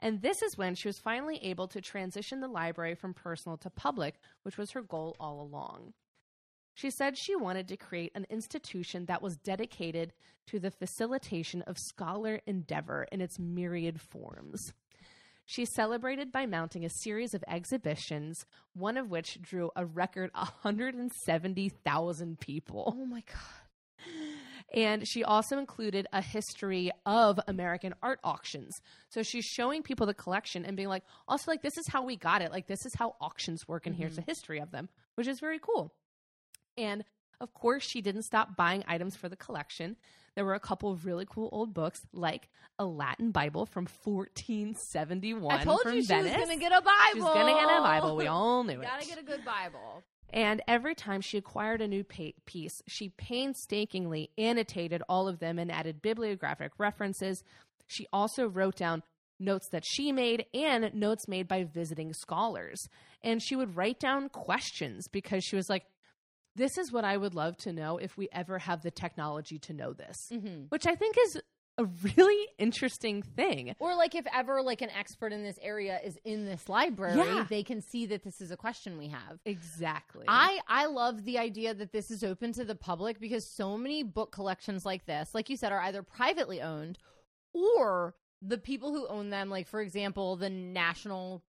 And 0.00 0.22
this 0.22 0.42
is 0.42 0.56
when 0.56 0.74
she 0.74 0.88
was 0.88 0.98
finally 0.98 1.38
able 1.42 1.68
to 1.68 1.80
transition 1.80 2.40
the 2.40 2.48
library 2.48 2.94
from 2.94 3.14
personal 3.14 3.58
to 3.58 3.70
public, 3.70 4.14
which 4.42 4.56
was 4.56 4.70
her 4.70 4.82
goal 4.82 5.14
all 5.20 5.42
along. 5.42 5.92
She 6.74 6.90
said 6.90 7.18
she 7.18 7.36
wanted 7.36 7.68
to 7.68 7.76
create 7.76 8.12
an 8.14 8.26
institution 8.30 9.04
that 9.06 9.20
was 9.20 9.36
dedicated 9.36 10.14
to 10.46 10.58
the 10.58 10.70
facilitation 10.70 11.60
of 11.62 11.76
scholar 11.78 12.40
endeavor 12.46 13.06
in 13.12 13.20
its 13.20 13.38
myriad 13.38 14.00
forms. 14.00 14.72
She 15.44 15.66
celebrated 15.66 16.32
by 16.32 16.46
mounting 16.46 16.84
a 16.84 16.90
series 17.02 17.34
of 17.34 17.44
exhibitions, 17.48 18.46
one 18.72 18.96
of 18.96 19.10
which 19.10 19.42
drew 19.42 19.70
a 19.74 19.84
record 19.84 20.30
170,000 20.32 22.40
people. 22.40 22.94
Oh 22.96 23.04
my 23.04 23.22
god. 23.26 23.59
And 24.72 25.06
she 25.06 25.24
also 25.24 25.58
included 25.58 26.06
a 26.12 26.22
history 26.22 26.92
of 27.04 27.40
American 27.48 27.94
art 28.02 28.20
auctions. 28.22 28.80
So 29.08 29.22
she's 29.22 29.44
showing 29.44 29.82
people 29.82 30.06
the 30.06 30.14
collection 30.14 30.64
and 30.64 30.76
being 30.76 30.88
like, 30.88 31.02
also, 31.26 31.50
like, 31.50 31.62
this 31.62 31.76
is 31.76 31.88
how 31.88 32.04
we 32.04 32.16
got 32.16 32.40
it. 32.40 32.52
Like, 32.52 32.68
this 32.68 32.86
is 32.86 32.94
how 32.94 33.16
auctions 33.20 33.66
work, 33.66 33.86
and 33.86 33.96
here's 33.96 34.16
a 34.16 34.20
mm-hmm. 34.20 34.30
history 34.30 34.60
of 34.60 34.70
them, 34.70 34.88
which 35.16 35.26
is 35.26 35.40
very 35.40 35.58
cool. 35.58 35.92
And 36.76 37.04
of 37.40 37.54
course, 37.54 37.82
she 37.82 38.02
didn't 38.02 38.22
stop 38.22 38.56
buying 38.56 38.84
items 38.86 39.16
for 39.16 39.28
the 39.28 39.36
collection. 39.36 39.96
There 40.34 40.44
were 40.44 40.54
a 40.54 40.60
couple 40.60 40.92
of 40.92 41.06
really 41.06 41.26
cool 41.28 41.48
old 41.52 41.74
books, 41.74 42.02
like 42.12 42.48
a 42.78 42.84
Latin 42.84 43.30
Bible 43.30 43.66
from 43.66 43.86
1471. 44.04 45.52
I 45.52 45.64
told 45.64 45.80
you 45.86 46.02
she 46.02 46.06
Venice. 46.06 46.36
was 46.36 46.44
going 46.44 46.58
to 46.58 46.60
get 46.60 46.72
a 46.72 46.82
Bible. 46.82 46.90
She 47.14 47.20
was 47.20 47.34
gonna 47.34 47.54
get 47.54 47.78
a 47.78 47.82
Bible. 47.82 48.16
We 48.16 48.26
all 48.26 48.62
knew 48.62 48.72
it. 48.80 48.82
Gotta 48.82 49.06
get 49.06 49.18
a 49.18 49.24
good 49.24 49.44
Bible. 49.44 50.04
And 50.32 50.62
every 50.68 50.94
time 50.94 51.20
she 51.20 51.38
acquired 51.38 51.80
a 51.80 51.88
new 51.88 52.04
pa- 52.04 52.32
piece, 52.46 52.80
she 52.88 53.10
painstakingly 53.16 54.30
annotated 54.38 55.02
all 55.08 55.28
of 55.28 55.38
them 55.40 55.58
and 55.58 55.70
added 55.70 56.02
bibliographic 56.02 56.72
references. 56.78 57.42
She 57.86 58.06
also 58.12 58.46
wrote 58.48 58.76
down 58.76 59.02
notes 59.38 59.68
that 59.72 59.84
she 59.86 60.12
made 60.12 60.44
and 60.54 60.92
notes 60.94 61.26
made 61.26 61.48
by 61.48 61.64
visiting 61.64 62.12
scholars. 62.12 62.86
And 63.22 63.42
she 63.42 63.56
would 63.56 63.76
write 63.76 63.98
down 63.98 64.28
questions 64.28 65.08
because 65.08 65.42
she 65.44 65.56
was 65.56 65.68
like, 65.68 65.84
this 66.56 66.76
is 66.78 66.92
what 66.92 67.04
I 67.04 67.16
would 67.16 67.34
love 67.34 67.56
to 67.58 67.72
know 67.72 67.96
if 67.96 68.16
we 68.16 68.28
ever 68.32 68.58
have 68.58 68.82
the 68.82 68.90
technology 68.90 69.58
to 69.60 69.72
know 69.72 69.92
this, 69.92 70.16
Mm-hmm. 70.32 70.64
which 70.68 70.86
I 70.86 70.94
think 70.94 71.16
is 71.26 71.40
a 71.80 71.84
really 72.16 72.46
interesting 72.58 73.22
thing. 73.22 73.74
Or 73.78 73.94
like 73.94 74.14
if 74.14 74.26
ever 74.34 74.62
like 74.62 74.82
an 74.82 74.90
expert 74.90 75.32
in 75.32 75.42
this 75.42 75.58
area 75.62 75.98
is 76.04 76.18
in 76.24 76.44
this 76.44 76.68
library, 76.68 77.16
Yeah. 77.18 77.46
they 77.48 77.62
can 77.62 77.80
see 77.80 78.06
that 78.06 78.22
this 78.22 78.40
is 78.40 78.50
a 78.50 78.56
question 78.56 78.98
we 78.98 79.08
have. 79.08 79.38
Exactly. 79.44 80.24
I 80.28 80.60
I 80.68 80.86
love 80.86 81.24
the 81.24 81.38
idea 81.38 81.74
that 81.74 81.92
this 81.92 82.10
is 82.10 82.22
open 82.22 82.52
to 82.52 82.64
the 82.64 82.74
public 82.74 83.18
because 83.20 83.46
so 83.46 83.76
many 83.76 84.02
book 84.02 84.32
collections 84.32 84.84
like 84.86 85.06
this, 85.06 85.34
like 85.34 85.50
you 85.50 85.56
said, 85.56 85.72
are 85.72 85.80
either 85.80 86.02
privately 86.02 86.60
owned 86.62 86.98
or 87.52 88.14
the 88.42 88.58
people 88.58 88.92
who 88.92 89.06
own 89.08 89.30
them, 89.30 89.50
like 89.50 89.66
for 89.66 89.80
example, 89.80 90.36
the 90.36 90.50
National 90.50 91.42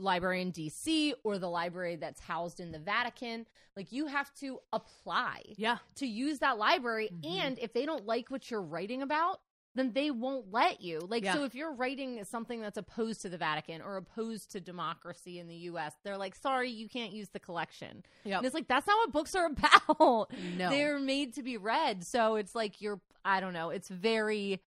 Library 0.00 0.42
in 0.42 0.50
DC 0.52 1.12
or 1.22 1.38
the 1.38 1.48
library 1.48 1.94
that's 1.96 2.18
housed 2.20 2.58
in 2.58 2.72
the 2.72 2.78
Vatican, 2.80 3.46
like 3.76 3.92
you 3.92 4.06
have 4.06 4.32
to 4.34 4.58
apply 4.72 5.42
yeah. 5.56 5.78
to 5.96 6.06
use 6.06 6.40
that 6.40 6.58
library 6.58 7.10
Mhm. 7.12 7.30
and 7.40 7.58
if 7.60 7.72
they 7.72 7.86
don't 7.86 8.04
like 8.04 8.28
what 8.28 8.50
you're 8.50 8.60
writing 8.62 9.02
about 9.02 9.40
then 9.76 9.92
they 9.92 10.10
won't 10.10 10.52
let 10.52 10.80
you 10.80 11.00
like 11.08 11.24
Yeah. 11.24 11.34
so 11.34 11.44
if 11.44 11.54
you're 11.54 11.72
writing 11.74 12.22
something 12.24 12.60
that's 12.60 12.78
opposed 12.78 13.22
to 13.22 13.28
the 13.28 13.36
vatican 13.38 13.82
or 13.82 13.96
opposed 13.96 14.50
to 14.52 14.60
democracy 14.60 15.38
in 15.38 15.48
the 15.48 15.56
us 15.56 15.92
they're 16.04 16.16
like 16.18 16.34
sorry 16.34 16.70
you 16.70 16.88
can't 16.88 17.12
use 17.12 17.28
the 17.30 17.40
collection 17.40 18.02
Yep. 18.24 18.38
and 18.38 18.46
it's 18.46 18.54
like 18.54 18.68
that's 18.68 18.86
not 18.86 18.96
what 18.98 19.12
books 19.12 19.34
are 19.34 19.46
about 19.88 20.30
No. 20.56 20.70
they're 20.70 20.98
made 20.98 21.34
to 21.34 21.42
be 21.42 21.56
read 21.56 22.04
so 22.04 22.36
it's 22.36 22.54
like 22.54 22.80
you're 22.80 23.00
i 23.24 23.40
don't 23.40 23.52
know 23.52 23.70
it's 23.70 23.88
very 23.88 24.60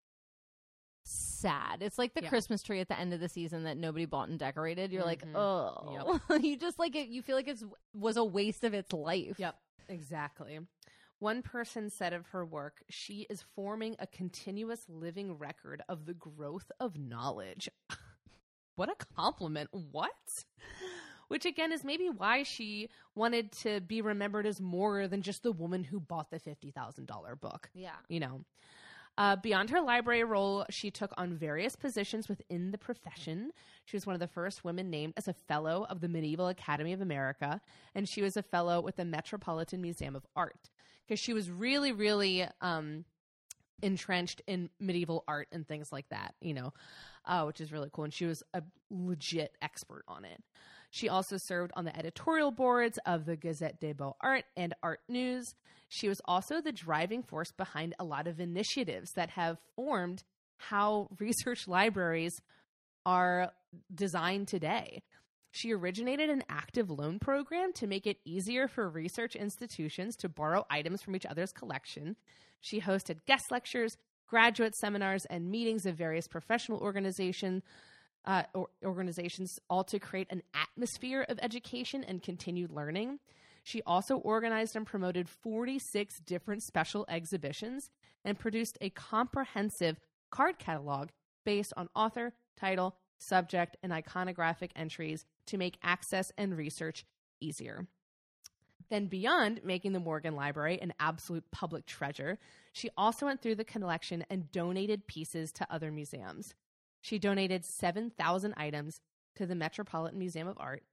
sad 1.03 1.77
it's 1.81 1.97
like 1.97 2.13
the 2.13 2.21
Yeah. 2.23 2.29
christmas 2.29 2.61
tree 2.61 2.81
at 2.81 2.89
the 2.89 2.99
end 2.99 3.13
of 3.13 3.21
the 3.21 3.29
season 3.29 3.63
that 3.63 3.77
nobody 3.77 4.05
bought 4.05 4.27
and 4.27 4.37
decorated 4.37 4.91
you're 4.91 5.05
like 5.05 5.25
Mhm. 5.25 5.35
oh 5.35 6.37
you 6.41 6.57
just 6.57 6.77
like 6.77 6.95
it 6.97 7.07
you 7.07 7.21
feel 7.21 7.37
like 7.37 7.47
it 7.47 7.63
was 7.93 8.17
a 8.17 8.23
waste 8.25 8.65
of 8.65 8.73
its 8.73 8.91
life 8.91 9.35
Yep, 9.39 9.57
exactly. 9.87 10.59
One 11.19 11.41
person 11.41 11.89
said 11.89 12.13
of 12.13 12.27
her 12.27 12.45
work, 12.45 12.83
she 12.89 13.25
is 13.27 13.43
forming 13.55 13.95
a 13.97 14.05
continuous 14.05 14.85
living 14.87 15.33
record 15.33 15.81
of 15.89 16.05
the 16.05 16.13
growth 16.13 16.71
of 16.79 16.99
knowledge. 16.99 17.69
what 18.75 18.89
a 18.89 19.05
compliment. 19.15 19.69
What? 19.71 20.45
Which 21.27 21.45
again 21.45 21.71
is 21.71 21.83
maybe 21.83 22.07
why 22.07 22.43
she 22.43 22.89
wanted 23.15 23.51
to 23.63 23.81
be 23.81 24.01
remembered 24.01 24.45
as 24.45 24.61
more 24.61 25.07
than 25.07 25.23
just 25.23 25.41
the 25.41 25.51
woman 25.51 25.83
who 25.83 25.99
bought 25.99 26.29
the 26.29 26.39
$50,000 26.39 27.39
book 27.39 27.69
yeah 27.73 27.95
you 28.07 28.19
know. 28.19 28.45
Uh, 29.17 29.35
beyond 29.35 29.71
her 29.71 29.81
library 29.81 30.23
role, 30.23 30.63
she 30.69 30.91
took 30.91 31.11
on 31.17 31.33
various 31.33 31.75
positions 31.75 32.29
within 32.29 32.69
the 32.69 32.77
profession. 32.77 33.51
She 33.85 33.95
was 33.95 34.05
one 34.05 34.13
of 34.13 34.19
the 34.19 34.27
first 34.27 34.63
women 34.63 34.91
named 34.91 35.15
as 35.17 35.27
a 35.27 35.33
fellow 35.33 35.87
of 35.89 36.01
the 36.01 36.07
Medieval 36.07 36.49
Academy 36.49 36.93
of 36.93 37.01
America, 37.01 37.59
and 37.95 38.07
she 38.07 38.21
was 38.21 38.37
a 38.37 38.43
fellow 38.43 38.79
with 38.79 38.97
the 38.97 39.05
Metropolitan 39.05 39.81
Museum 39.81 40.15
of 40.15 40.27
Art 40.35 40.69
because 41.07 41.19
she 41.19 41.33
was 41.33 41.49
really, 41.49 41.91
really 41.91 42.45
um, 42.61 43.05
entrenched 43.81 44.41
in 44.47 44.69
medieval 44.79 45.23
art 45.27 45.47
and 45.51 45.67
things 45.67 45.91
like 45.91 46.09
that, 46.09 46.35
you 46.41 46.53
know, 46.53 46.73
uh, 47.25 47.43
which 47.43 47.61
is 47.61 47.71
really 47.71 47.89
cool. 47.91 48.05
And 48.05 48.13
she 48.13 48.25
was 48.25 48.43
a 48.53 48.63
legit 48.89 49.51
expert 49.61 50.03
on 50.07 50.25
it. 50.25 50.41
She 50.89 51.09
also 51.09 51.37
served 51.37 51.71
on 51.75 51.85
the 51.85 51.97
editorial 51.97 52.51
boards 52.51 52.97
of 53.05 53.25
the 53.25 53.35
Gazette 53.35 53.79
des 53.79 53.93
Beaux 53.93 54.15
Arts 54.21 54.47
and 54.55 54.73
Art 54.81 55.01
News. 55.09 55.53
She 55.89 56.07
was 56.07 56.21
also 56.25 56.61
the 56.61 56.71
driving 56.71 57.23
force 57.23 57.51
behind 57.51 57.93
a 57.99 58.05
lot 58.05 58.27
of 58.27 58.39
initiatives 58.39 59.11
that 59.15 59.31
have 59.31 59.57
formed 59.75 60.23
how 60.57 61.09
research 61.19 61.67
libraries 61.67 62.33
are 63.05 63.51
designed 63.93 64.47
today. 64.47 65.01
She 65.57 65.73
originated 65.73 66.29
an 66.29 66.43
active 66.49 66.91
loan 66.91 67.17
program 67.17 67.73
to 67.73 67.87
make 67.87 68.05
it 68.05 68.19
easier 68.23 68.67
for 68.67 68.87
research 68.87 69.35
institutions 69.35 70.15
to 70.17 70.29
borrow 70.29 70.67
items 70.69 71.01
from 71.01 71.15
each 71.15 71.25
other's 71.25 71.51
collection. 71.51 72.15
She 72.61 72.79
hosted 72.79 73.25
guest 73.25 73.49
lectures, 73.49 73.97
graduate 74.27 74.75
seminars, 74.75 75.25
and 75.25 75.49
meetings 75.49 75.87
of 75.87 75.95
various 75.95 76.27
professional 76.27 76.79
organization, 76.79 77.63
uh, 78.25 78.43
or 78.53 78.67
organizations, 78.85 79.59
all 79.67 79.83
to 79.85 79.97
create 79.97 80.27
an 80.29 80.43
atmosphere 80.53 81.25
of 81.27 81.39
education 81.41 82.03
and 82.03 82.21
continued 82.21 82.71
learning. 82.71 83.17
She 83.63 83.81
also 83.81 84.17
organized 84.17 84.75
and 84.75 84.85
promoted 84.85 85.27
46 85.27 86.19
different 86.19 86.61
special 86.61 87.03
exhibitions 87.09 87.89
and 88.23 88.37
produced 88.37 88.77
a 88.79 88.91
comprehensive 88.91 89.99
card 90.29 90.59
catalog 90.59 91.09
based 91.43 91.73
on 91.75 91.89
author, 91.95 92.33
title, 92.55 92.95
subject, 93.17 93.75
and 93.81 93.91
iconographic 93.91 94.69
entries 94.75 95.25
to 95.47 95.57
make 95.57 95.77
access 95.83 96.31
and 96.37 96.55
research 96.57 97.05
easier. 97.39 97.87
Then, 98.89 99.07
beyond 99.07 99.61
making 99.63 99.91
the 99.91 99.99
Morgan 99.99 100.35
Library 100.35 100.79
an 100.81 100.93
absolute 100.99 101.51
public 101.51 101.85
treasure, 101.85 102.39
she 102.71 102.89
also 102.97 103.25
went 103.25 103.41
through 103.41 103.55
the 103.55 103.65
collection 103.65 104.25
and 104.29 104.51
donated 104.51 105.07
pieces 105.07 105.51
to 105.53 105.67
other 105.69 105.91
museums. 105.91 106.55
She 107.01 107.19
donated 107.19 107.65
7,000 107.65 108.53
items 108.55 109.01
to 109.35 109.45
the 109.45 109.55
Metropolitan 109.55 110.17
Museum 110.17 110.47
of 110.47 110.57
Art, 110.59 110.83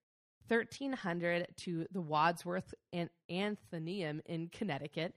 1,300 0.48 1.48
to 1.58 1.86
the 1.90 2.00
Wadsworth 2.00 2.74
An- 2.92 3.10
Atheneum 3.30 4.20
in 4.26 4.48
Connecticut, 4.48 5.14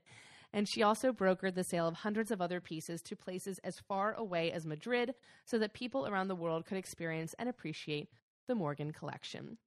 and 0.54 0.68
she 0.68 0.84
also 0.84 1.12
brokered 1.12 1.56
the 1.56 1.64
sale 1.64 1.88
of 1.88 1.96
hundreds 1.96 2.32
of 2.32 2.42
other 2.42 2.62
pieces 2.62 3.02
to 3.02 3.16
places 3.16 3.60
as 3.60 3.80
far 3.80 4.14
away 4.14 4.52
as 4.52 4.66
Madrid 4.66 5.14
so 5.46 5.58
that 5.60 5.74
people 5.74 6.08
around 6.08 6.30
the 6.30 6.36
world 6.36 6.66
could 6.66 6.78
experience 6.78 7.36
and 7.38 7.50
appreciate 7.50 8.10
the 8.48 8.56
Morgan 8.56 8.92
collection. 8.92 9.58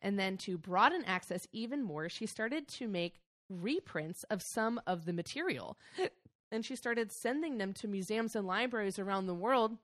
And 0.00 0.18
then 0.18 0.36
to 0.38 0.58
broaden 0.58 1.04
access 1.04 1.46
even 1.52 1.82
more, 1.82 2.08
she 2.08 2.26
started 2.26 2.68
to 2.68 2.88
make 2.88 3.20
reprints 3.48 4.24
of 4.24 4.42
some 4.42 4.80
of 4.86 5.04
the 5.04 5.12
material. 5.12 5.76
And 6.50 6.64
she 6.64 6.76
started 6.76 7.12
sending 7.12 7.58
them 7.58 7.74
to 7.74 7.86
museums 7.86 8.34
and 8.34 8.46
libraries 8.46 8.98
around 8.98 9.26
the 9.26 9.34
world, 9.34 9.76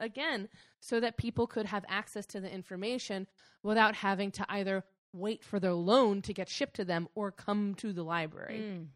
again, 0.00 0.48
so 0.80 0.98
that 0.98 1.18
people 1.18 1.46
could 1.46 1.66
have 1.66 1.84
access 1.88 2.24
to 2.28 2.40
the 2.40 2.50
information 2.50 3.26
without 3.62 3.96
having 3.96 4.30
to 4.30 4.46
either 4.48 4.84
wait 5.12 5.44
for 5.44 5.60
their 5.60 5.74
loan 5.74 6.22
to 6.22 6.32
get 6.32 6.48
shipped 6.48 6.76
to 6.76 6.86
them 6.86 7.08
or 7.14 7.30
come 7.30 7.74
to 7.74 7.92
the 7.92 8.02
library. 8.02 8.60
Mm. 8.60 8.86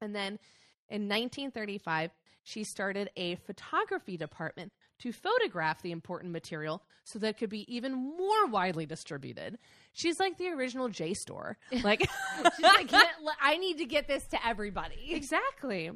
And 0.00 0.14
then 0.14 0.38
in 0.88 1.08
1935, 1.08 2.10
she 2.42 2.62
started 2.62 3.10
a 3.16 3.36
photography 3.36 4.16
department 4.16 4.72
to 5.00 5.12
photograph 5.12 5.82
the 5.82 5.92
important 5.92 6.32
material 6.32 6.82
so 7.04 7.18
that 7.18 7.28
it 7.28 7.38
could 7.38 7.50
be 7.50 7.72
even 7.74 7.92
more 7.94 8.46
widely 8.46 8.86
distributed. 8.86 9.58
She's 9.92 10.18
like 10.18 10.38
the 10.38 10.48
original 10.48 10.88
JSTOR. 10.88 11.54
Like 11.82 12.00
She's 12.00 12.62
like, 12.62 12.88
"Get- 12.88 13.14
I 13.40 13.56
need 13.58 13.78
to 13.78 13.84
get 13.84 14.08
this 14.08 14.26
to 14.28 14.46
everybody. 14.46 15.12
Exactly. 15.14 15.90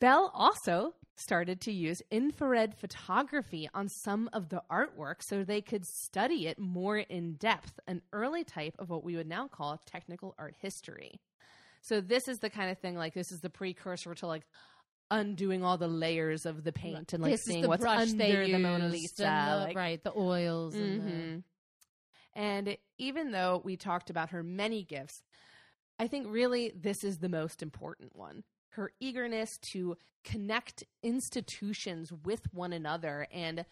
Belle 0.00 0.30
also 0.34 0.94
started 1.16 1.60
to 1.60 1.72
use 1.72 2.00
infrared 2.10 2.74
photography 2.74 3.68
on 3.74 3.88
some 3.88 4.30
of 4.32 4.48
the 4.48 4.62
artwork 4.72 5.22
so 5.22 5.44
they 5.44 5.60
could 5.60 5.84
study 5.84 6.46
it 6.46 6.58
more 6.58 6.96
in 6.96 7.34
depth, 7.34 7.78
an 7.86 8.00
early 8.12 8.42
type 8.42 8.74
of 8.78 8.88
what 8.88 9.04
we 9.04 9.16
would 9.16 9.28
now 9.28 9.46
call 9.46 9.78
technical 9.84 10.34
art 10.38 10.54
history. 10.58 11.20
So 11.82 12.00
this 12.00 12.28
is 12.28 12.38
the 12.38 12.48
kind 12.48 12.70
of 12.70 12.78
thing 12.78 12.96
like 12.96 13.12
this 13.12 13.32
is 13.32 13.40
the 13.40 13.50
precursor 13.50 14.14
to 14.14 14.26
like 14.26 14.44
undoing 15.10 15.64
all 15.64 15.76
the 15.78 15.88
layers 15.88 16.46
of 16.46 16.62
the 16.64 16.72
paint 16.72 17.12
and 17.12 17.22
like 17.22 17.32
this 17.32 17.40
is 17.40 17.46
seeing 17.46 17.62
the 17.62 17.68
what's 17.68 17.82
brush 17.82 17.98
under 17.98 18.46
the 18.46 18.58
Mona 18.58 18.88
Lisa. 18.88 19.22
the- 19.22 19.56
like- 19.66 19.76
right? 19.76 20.02
The 20.04 20.16
oils. 20.16 20.74
And 20.74 21.00
the, 21.02 21.10
Mhm. 21.10 21.44
And 22.34 22.76
even 22.98 23.32
though 23.32 23.60
we 23.64 23.76
talked 23.76 24.08
about 24.10 24.30
her 24.30 24.42
many 24.42 24.84
gifts, 24.84 25.22
I 25.98 26.06
think 26.06 26.28
really 26.30 26.70
this 26.74 27.02
is 27.04 27.18
the 27.18 27.28
most 27.28 27.60
important 27.62 28.14
one. 28.14 28.44
Her 28.70 28.92
eagerness 29.00 29.58
to 29.72 29.96
connect 30.22 30.84
institutions 31.02 32.12
with 32.12 32.52
one 32.54 32.72
another 32.72 33.26
and 33.32 33.64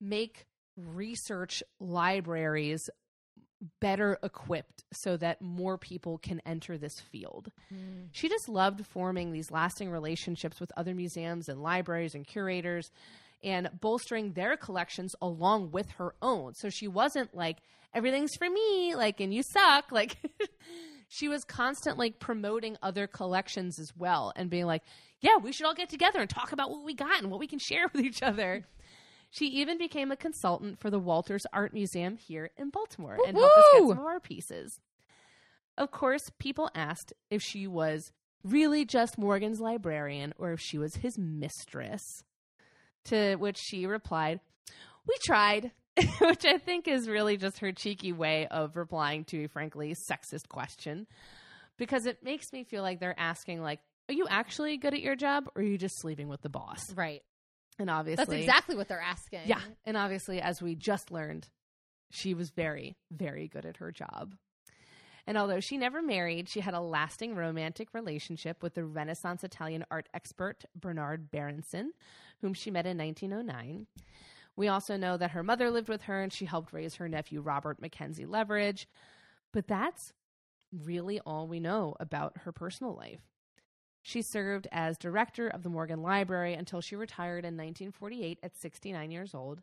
make 0.00 0.46
research 0.76 1.62
libraries 1.78 2.90
better 3.80 4.18
equipped 4.22 4.84
so 4.92 5.16
that 5.16 5.40
more 5.40 5.78
people 5.78 6.18
can 6.18 6.40
enter 6.44 6.76
this 6.76 7.00
field. 7.00 7.50
Mm. 7.72 8.08
She 8.12 8.28
just 8.28 8.48
loved 8.48 8.86
forming 8.86 9.32
these 9.32 9.50
lasting 9.50 9.90
relationships 9.90 10.60
with 10.60 10.72
other 10.76 10.94
museums 10.94 11.48
and 11.48 11.62
libraries 11.62 12.14
and 12.14 12.26
curators 12.26 12.90
and 13.44 13.68
bolstering 13.80 14.32
their 14.32 14.56
collections 14.56 15.14
along 15.20 15.70
with 15.72 15.90
her 15.92 16.14
own. 16.22 16.54
So 16.54 16.70
she 16.70 16.88
wasn't 16.88 17.34
like, 17.34 17.58
everything's 17.94 18.34
for 18.36 18.48
me, 18.48 18.94
like, 18.94 19.20
and 19.20 19.32
you 19.32 19.42
suck. 19.42 19.86
Like, 19.92 20.16
she 21.08 21.28
was 21.28 21.44
constantly 21.44 22.10
promoting 22.10 22.76
other 22.82 23.06
collections 23.06 23.78
as 23.78 23.92
well 23.96 24.32
and 24.34 24.48
being 24.48 24.64
like, 24.64 24.82
yeah, 25.20 25.36
we 25.36 25.52
should 25.52 25.66
all 25.66 25.74
get 25.74 25.88
together 25.88 26.20
and 26.20 26.28
talk 26.28 26.52
about 26.52 26.70
what 26.70 26.84
we 26.84 26.94
got 26.94 27.20
and 27.20 27.30
what 27.30 27.38
we 27.38 27.46
can 27.46 27.58
share 27.58 27.88
with 27.92 28.02
each 28.04 28.22
other. 28.22 28.64
She 29.32 29.46
even 29.46 29.78
became 29.78 30.12
a 30.12 30.16
consultant 30.16 30.78
for 30.78 30.90
the 30.90 30.98
Walters 30.98 31.46
Art 31.54 31.72
Museum 31.72 32.18
here 32.18 32.50
in 32.58 32.68
Baltimore 32.68 33.16
and 33.26 33.34
helped 33.34 33.56
us 33.56 33.64
get 33.72 33.78
some 33.88 33.98
of 33.98 34.04
our 34.04 34.20
pieces. 34.20 34.78
Of 35.78 35.90
course, 35.90 36.20
people 36.38 36.70
asked 36.74 37.14
if 37.30 37.40
she 37.40 37.66
was 37.66 38.12
really 38.44 38.84
just 38.84 39.16
Morgan's 39.16 39.58
librarian 39.58 40.34
or 40.36 40.52
if 40.52 40.60
she 40.60 40.76
was 40.76 40.96
his 40.96 41.16
mistress. 41.18 42.02
To 43.06 43.36
which 43.36 43.56
she 43.58 43.86
replied, 43.86 44.40
We 45.08 45.14
tried, 45.24 45.72
which 46.20 46.44
I 46.44 46.58
think 46.58 46.86
is 46.86 47.08
really 47.08 47.38
just 47.38 47.60
her 47.60 47.72
cheeky 47.72 48.12
way 48.12 48.46
of 48.48 48.76
replying 48.76 49.24
to 49.24 49.44
a 49.44 49.48
frankly 49.48 49.96
sexist 50.10 50.50
question 50.50 51.06
because 51.78 52.04
it 52.04 52.22
makes 52.22 52.52
me 52.52 52.64
feel 52.64 52.82
like 52.82 53.00
they're 53.00 53.18
asking, 53.18 53.62
like, 53.62 53.80
are 54.10 54.14
you 54.14 54.26
actually 54.28 54.76
good 54.76 54.92
at 54.92 55.00
your 55.00 55.16
job 55.16 55.48
or 55.54 55.62
are 55.62 55.64
you 55.64 55.78
just 55.78 55.98
sleeping 56.02 56.28
with 56.28 56.42
the 56.42 56.50
boss? 56.50 56.92
Right. 56.94 57.22
And 57.78 57.88
obviously, 57.90 58.24
That's 58.24 58.40
exactly 58.40 58.76
what 58.76 58.88
they're 58.88 59.00
asking. 59.00 59.40
yeah. 59.46 59.60
And 59.84 59.96
obviously, 59.96 60.40
as 60.40 60.60
we 60.60 60.74
just 60.74 61.10
learned, 61.10 61.48
she 62.10 62.34
was 62.34 62.50
very, 62.50 62.96
very 63.10 63.48
good 63.48 63.64
at 63.64 63.78
her 63.78 63.90
job. 63.90 64.34
And 65.26 65.38
although 65.38 65.60
she 65.60 65.78
never 65.78 66.02
married, 66.02 66.48
she 66.48 66.60
had 66.60 66.74
a 66.74 66.80
lasting 66.80 67.34
romantic 67.36 67.94
relationship 67.94 68.62
with 68.62 68.74
the 68.74 68.84
Renaissance 68.84 69.44
Italian 69.44 69.84
art 69.90 70.08
expert 70.12 70.64
Bernard 70.74 71.30
Berenson, 71.30 71.92
whom 72.40 72.54
she 72.54 72.70
met 72.70 72.86
in 72.86 72.98
1909. 72.98 73.86
We 74.56 74.68
also 74.68 74.96
know 74.96 75.16
that 75.16 75.30
her 75.30 75.42
mother 75.42 75.70
lived 75.70 75.88
with 75.88 76.02
her 76.02 76.20
and 76.22 76.32
she 76.32 76.44
helped 76.44 76.72
raise 76.72 76.96
her 76.96 77.08
nephew 77.08 77.40
Robert 77.40 77.80
Mackenzie 77.80 78.26
Leveridge. 78.26 78.86
But 79.52 79.68
that's 79.68 80.12
really 80.72 81.20
all 81.20 81.46
we 81.46 81.60
know 81.60 81.94
about 82.00 82.38
her 82.38 82.52
personal 82.52 82.94
life. 82.94 83.20
She 84.02 84.20
served 84.20 84.66
as 84.72 84.98
director 84.98 85.46
of 85.46 85.62
the 85.62 85.68
Morgan 85.68 86.02
Library 86.02 86.54
until 86.54 86.80
she 86.80 86.96
retired 86.96 87.44
in 87.44 87.56
1948 87.56 88.40
at 88.42 88.56
69 88.56 89.10
years 89.10 89.34
old. 89.34 89.62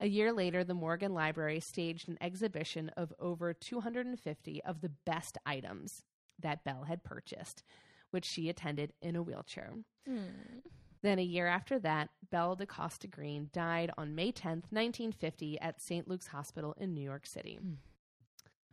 A 0.00 0.08
year 0.08 0.32
later, 0.32 0.64
the 0.64 0.74
Morgan 0.74 1.14
Library 1.14 1.60
staged 1.60 2.08
an 2.08 2.18
exhibition 2.20 2.90
of 2.96 3.12
over 3.20 3.54
250 3.54 4.64
of 4.64 4.80
the 4.80 4.90
best 5.06 5.38
items 5.46 6.02
that 6.40 6.64
Belle 6.64 6.84
had 6.84 7.04
purchased, 7.04 7.62
which 8.10 8.24
she 8.24 8.48
attended 8.48 8.92
in 9.00 9.14
a 9.14 9.22
wheelchair. 9.22 9.72
Mm. 10.08 10.62
Then, 11.02 11.18
a 11.20 11.22
year 11.22 11.46
after 11.46 11.78
that, 11.78 12.08
Belle 12.30 12.56
da 12.56 12.66
Costa 12.66 13.06
Greene 13.06 13.50
died 13.52 13.92
on 13.96 14.14
May 14.14 14.32
10th, 14.32 14.72
1950, 14.72 15.60
at 15.60 15.80
St. 15.80 16.08
Luke's 16.08 16.28
Hospital 16.28 16.74
in 16.78 16.92
New 16.92 17.02
York 17.02 17.26
City. 17.26 17.58
Hmm. 17.60 17.74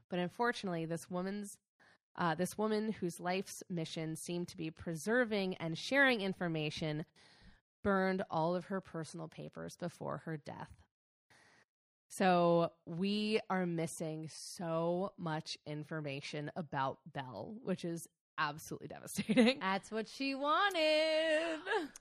But 0.09 0.19
unfortunately, 0.19 0.85
this 0.85 1.09
woman's 1.09 1.57
uh, 2.17 2.35
this 2.35 2.57
woman 2.57 2.91
whose 2.91 3.19
life's 3.19 3.63
mission 3.69 4.15
seemed 4.15 4.47
to 4.49 4.57
be 4.57 4.69
preserving 4.69 5.55
and 5.55 5.77
sharing 5.77 6.21
information 6.21 7.05
burned 7.83 8.23
all 8.29 8.55
of 8.55 8.65
her 8.65 8.81
personal 8.81 9.27
papers 9.27 9.75
before 9.75 10.21
her 10.25 10.37
death. 10.37 10.71
So 12.07 12.71
we 12.85 13.39
are 13.49 13.65
missing 13.65 14.27
so 14.29 15.13
much 15.17 15.57
information 15.65 16.51
about 16.57 16.99
Belle, 17.13 17.55
which 17.63 17.85
is 17.85 18.07
absolutely 18.37 18.89
devastating. 18.89 19.59
That's 19.61 19.91
what 19.91 20.09
she 20.09 20.35
wanted. 20.35 21.59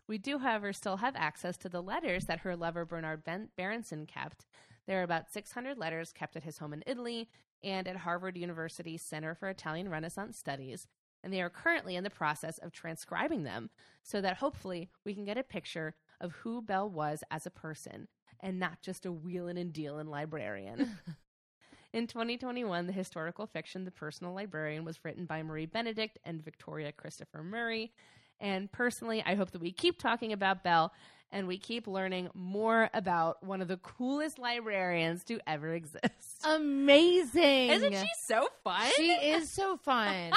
We 0.08 0.18
do, 0.18 0.38
however, 0.38 0.72
still 0.72 0.96
have 0.96 1.14
access 1.14 1.56
to 1.58 1.68
the 1.68 1.82
letters 1.82 2.24
that 2.24 2.40
her 2.40 2.56
lover 2.56 2.84
Bernard 2.84 3.24
ben- 3.24 3.50
Berenson 3.56 4.06
kept. 4.06 4.46
There 4.86 4.98
are 5.00 5.04
about 5.04 5.30
600 5.30 5.78
letters 5.78 6.12
kept 6.12 6.34
at 6.34 6.42
his 6.42 6.58
home 6.58 6.72
in 6.72 6.82
Italy 6.86 7.28
and 7.62 7.86
at 7.86 7.96
Harvard 7.96 8.36
University 8.36 8.96
Center 8.96 9.34
for 9.34 9.48
Italian 9.48 9.88
Renaissance 9.88 10.38
Studies, 10.38 10.86
and 11.22 11.32
they 11.32 11.42
are 11.42 11.50
currently 11.50 11.96
in 11.96 12.04
the 12.04 12.10
process 12.10 12.58
of 12.58 12.72
transcribing 12.72 13.42
them 13.42 13.70
so 14.02 14.20
that 14.20 14.38
hopefully 14.38 14.90
we 15.04 15.14
can 15.14 15.24
get 15.24 15.38
a 15.38 15.42
picture 15.42 15.94
of 16.20 16.32
who 16.32 16.62
Belle 16.62 16.88
was 16.88 17.22
as 17.30 17.46
a 17.46 17.50
person 17.50 18.08
and 18.40 18.58
not 18.58 18.80
just 18.80 19.06
a 19.06 19.12
wheelin' 19.12 19.58
and 19.58 19.72
dealin' 19.72 20.08
librarian. 20.08 20.98
In 21.92 22.06
2021, 22.06 22.86
the 22.86 22.92
historical 22.92 23.46
fiction 23.46 23.84
The 23.84 23.90
Personal 23.90 24.32
Librarian 24.32 24.84
was 24.84 25.04
written 25.04 25.26
by 25.26 25.42
Marie 25.42 25.66
Benedict 25.66 26.18
and 26.24 26.42
Victoria 26.42 26.92
Christopher 26.92 27.42
Murray, 27.42 27.92
And 28.40 28.70
personally, 28.72 29.22
I 29.24 29.34
hope 29.34 29.50
that 29.52 29.60
we 29.60 29.72
keep 29.72 29.98
talking 29.98 30.32
about 30.32 30.64
Belle 30.64 30.92
and 31.32 31.46
we 31.46 31.58
keep 31.58 31.86
learning 31.86 32.30
more 32.34 32.90
about 32.92 33.42
one 33.42 33.62
of 33.62 33.68
the 33.68 33.76
coolest 33.76 34.38
librarians 34.38 35.24
to 35.24 35.38
ever 35.46 35.74
exist. 35.74 36.04
Amazing. 36.44 37.70
Isn't 37.70 37.92
she 37.92 38.08
so 38.24 38.48
fun? 38.64 38.90
She 38.96 39.10
is 39.12 39.50
so 39.50 39.76
fun. 39.84 40.32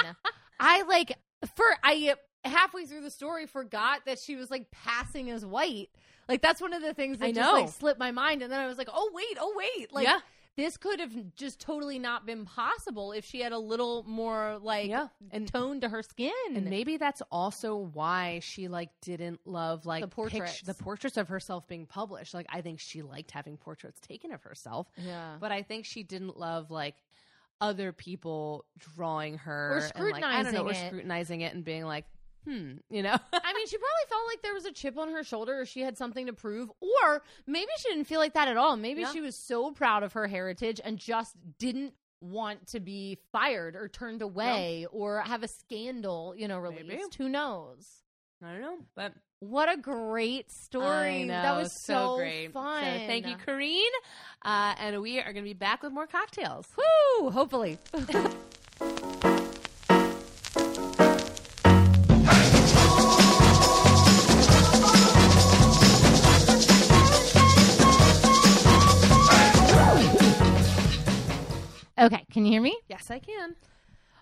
I 0.60 0.82
like 0.82 1.18
for 1.56 1.64
I 1.82 2.14
halfway 2.44 2.86
through 2.86 3.00
the 3.00 3.10
story 3.10 3.46
forgot 3.46 4.02
that 4.06 4.18
she 4.18 4.36
was 4.36 4.50
like 4.50 4.70
passing 4.70 5.30
as 5.30 5.44
white. 5.44 5.90
Like 6.28 6.42
that's 6.42 6.60
one 6.60 6.72
of 6.72 6.82
the 6.82 6.94
things 6.94 7.18
that 7.18 7.26
I 7.26 7.32
just 7.32 7.46
know. 7.46 7.52
like 7.52 7.68
slipped 7.68 7.98
my 7.98 8.10
mind, 8.10 8.42
and 8.42 8.50
then 8.50 8.60
I 8.60 8.66
was 8.66 8.78
like, 8.78 8.88
oh 8.92 9.10
wait, 9.12 9.36
oh 9.40 9.54
wait, 9.56 9.92
like 9.92 10.04
Yeah. 10.06 10.20
This 10.56 10.76
could 10.76 11.00
have 11.00 11.12
just 11.34 11.58
totally 11.60 11.98
not 11.98 12.26
been 12.26 12.44
possible 12.44 13.12
if 13.12 13.24
she 13.24 13.40
had 13.40 13.52
a 13.52 13.58
little 13.58 14.04
more 14.04 14.58
like 14.62 14.88
Yeah. 14.88 15.08
And- 15.32 15.48
tone 15.48 15.80
to 15.80 15.88
her 15.88 16.02
skin. 16.02 16.32
And 16.54 16.66
maybe 16.66 16.96
that's 16.96 17.22
also 17.32 17.76
why 17.76 18.38
she 18.40 18.68
like 18.68 18.90
didn't 19.00 19.40
love 19.46 19.84
like 19.86 20.02
The 20.02 20.08
portraits. 20.08 20.56
pict- 20.58 20.66
the 20.66 20.74
portraits 20.74 21.16
of 21.16 21.28
herself 21.28 21.66
being 21.66 21.86
published. 21.86 22.34
Like 22.34 22.46
I 22.50 22.60
think 22.60 22.78
she 22.80 23.02
liked 23.02 23.30
having 23.32 23.56
portraits 23.56 23.98
taken 24.00 24.32
of 24.32 24.42
herself, 24.44 24.88
yeah. 24.96 25.36
but 25.40 25.50
I 25.50 25.62
think 25.62 25.84
she 25.86 26.02
didn't 26.02 26.38
love 26.38 26.70
like 26.70 26.94
other 27.60 27.92
people 27.92 28.64
drawing 28.78 29.38
her 29.38 29.78
Or 29.96 30.02
and, 30.02 30.10
like, 30.12 30.24
I 30.24 30.42
don't 30.42 30.52
know, 30.54 30.68
or 30.68 30.74
scrutinizing 30.74 31.40
it 31.40 31.54
and 31.54 31.64
being 31.64 31.84
like, 31.84 32.04
hmm, 32.44 32.72
you 32.90 33.02
know. 33.02 33.16
I 33.32 33.52
mean, 33.54 33.66
she 33.66 33.76
probably 33.78 34.08
felt 34.08 34.22
like 34.28 34.42
there 34.42 34.54
was 34.54 34.64
a 34.66 34.72
chip 34.72 34.98
on 34.98 35.10
her 35.12 35.24
shoulder 35.24 35.60
or 35.60 35.66
she 35.66 35.80
had 35.80 35.96
something 35.98 36.26
to 36.26 36.32
prove. 36.32 36.70
Or 36.80 37.22
maybe 37.46 37.70
she 37.78 37.88
didn't 37.90 38.04
feel 38.04 38.20
like 38.20 38.34
that 38.34 38.48
at 38.48 38.56
all. 38.56 38.76
Maybe 38.76 39.02
Yeah. 39.02 39.12
she 39.12 39.20
was 39.20 39.36
so 39.36 39.70
proud 39.72 40.02
of 40.02 40.12
her 40.14 40.26
heritage 40.26 40.80
and 40.84 40.98
just 40.98 41.34
didn't 41.58 41.94
want 42.20 42.66
to 42.68 42.80
be 42.80 43.18
fired 43.32 43.76
or 43.76 43.88
turned 43.88 44.22
away 44.22 44.86
or 44.90 45.20
have 45.20 45.42
a 45.42 45.48
scandal, 45.48 46.34
you 46.36 46.48
know, 46.48 46.58
released. 46.58 46.86
Maybe. 46.86 47.02
Who 47.18 47.28
knows? 47.28 47.86
I 48.42 48.52
don't 48.52 48.60
know, 48.60 48.78
but 48.94 49.12
What 49.40 49.70
a 49.72 49.76
great 49.76 50.50
story. 50.50 51.24
Know, 51.24 51.32
that 51.42 51.56
was 51.56 51.72
so, 51.72 52.16
great. 52.16 52.52
fun. 52.52 52.82
So 52.82 52.90
thank 53.06 53.26
you, 53.26 53.36
Kareen. 53.36 53.88
Uh, 54.42 54.74
and 54.78 55.00
we 55.02 55.18
are 55.18 55.24
going 55.32 55.36
to 55.36 55.42
be 55.42 55.52
back 55.54 55.82
with 55.82 55.92
more 55.92 56.06
cocktails. 56.06 56.66
Woo! 57.20 57.30
Hopefully. 57.30 57.78
okay, 72.06 72.24
can 72.32 72.44
you 72.44 72.52
hear 72.52 72.62
me? 72.62 72.78
Yes, 72.88 73.10
I 73.10 73.18
can. 73.18 73.54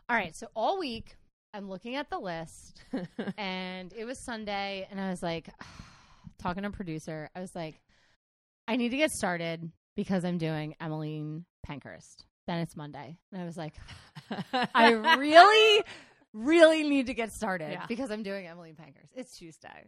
All 0.09 0.17
right, 0.17 0.35
so 0.37 0.47
all 0.55 0.79
week 0.79 1.17
I'm 1.55 1.69
looking 1.69 1.97
at 1.97 2.11
the 2.11 2.19
list 2.19 2.83
and 3.39 3.93
it 3.97 4.05
was 4.05 4.19
Sunday 4.25 4.87
and 4.91 5.01
I 5.01 5.11
was 5.11 5.23
like 5.23 5.49
talking 6.43 6.63
to 6.63 6.69
a 6.69 6.73
producer, 6.73 7.29
I 7.35 7.41
was 7.41 7.55
like 7.55 7.81
I 8.69 8.77
need 8.77 8.91
to 8.91 8.97
get 8.97 9.11
started 9.11 9.71
because 9.97 10.25
I'm 10.25 10.39
doing 10.39 10.75
Emmeline 10.81 11.45
Pankhurst. 11.65 12.25
Then 12.47 12.59
it's 12.59 12.77
Monday. 12.77 13.19
And 13.33 13.43
I 13.43 13.45
was 13.45 13.57
like 13.57 13.75
I 14.75 14.91
really 14.93 15.85
really 16.33 16.83
need 16.89 17.07
to 17.07 17.15
get 17.15 17.33
started 17.33 17.73
Yeah. 17.73 17.87
because 17.87 18.11
I'm 18.11 18.23
doing 18.23 18.47
Emmeline 18.47 18.75
Pankhurst. 18.75 19.13
It's 19.15 19.37
Tuesday. 19.37 19.87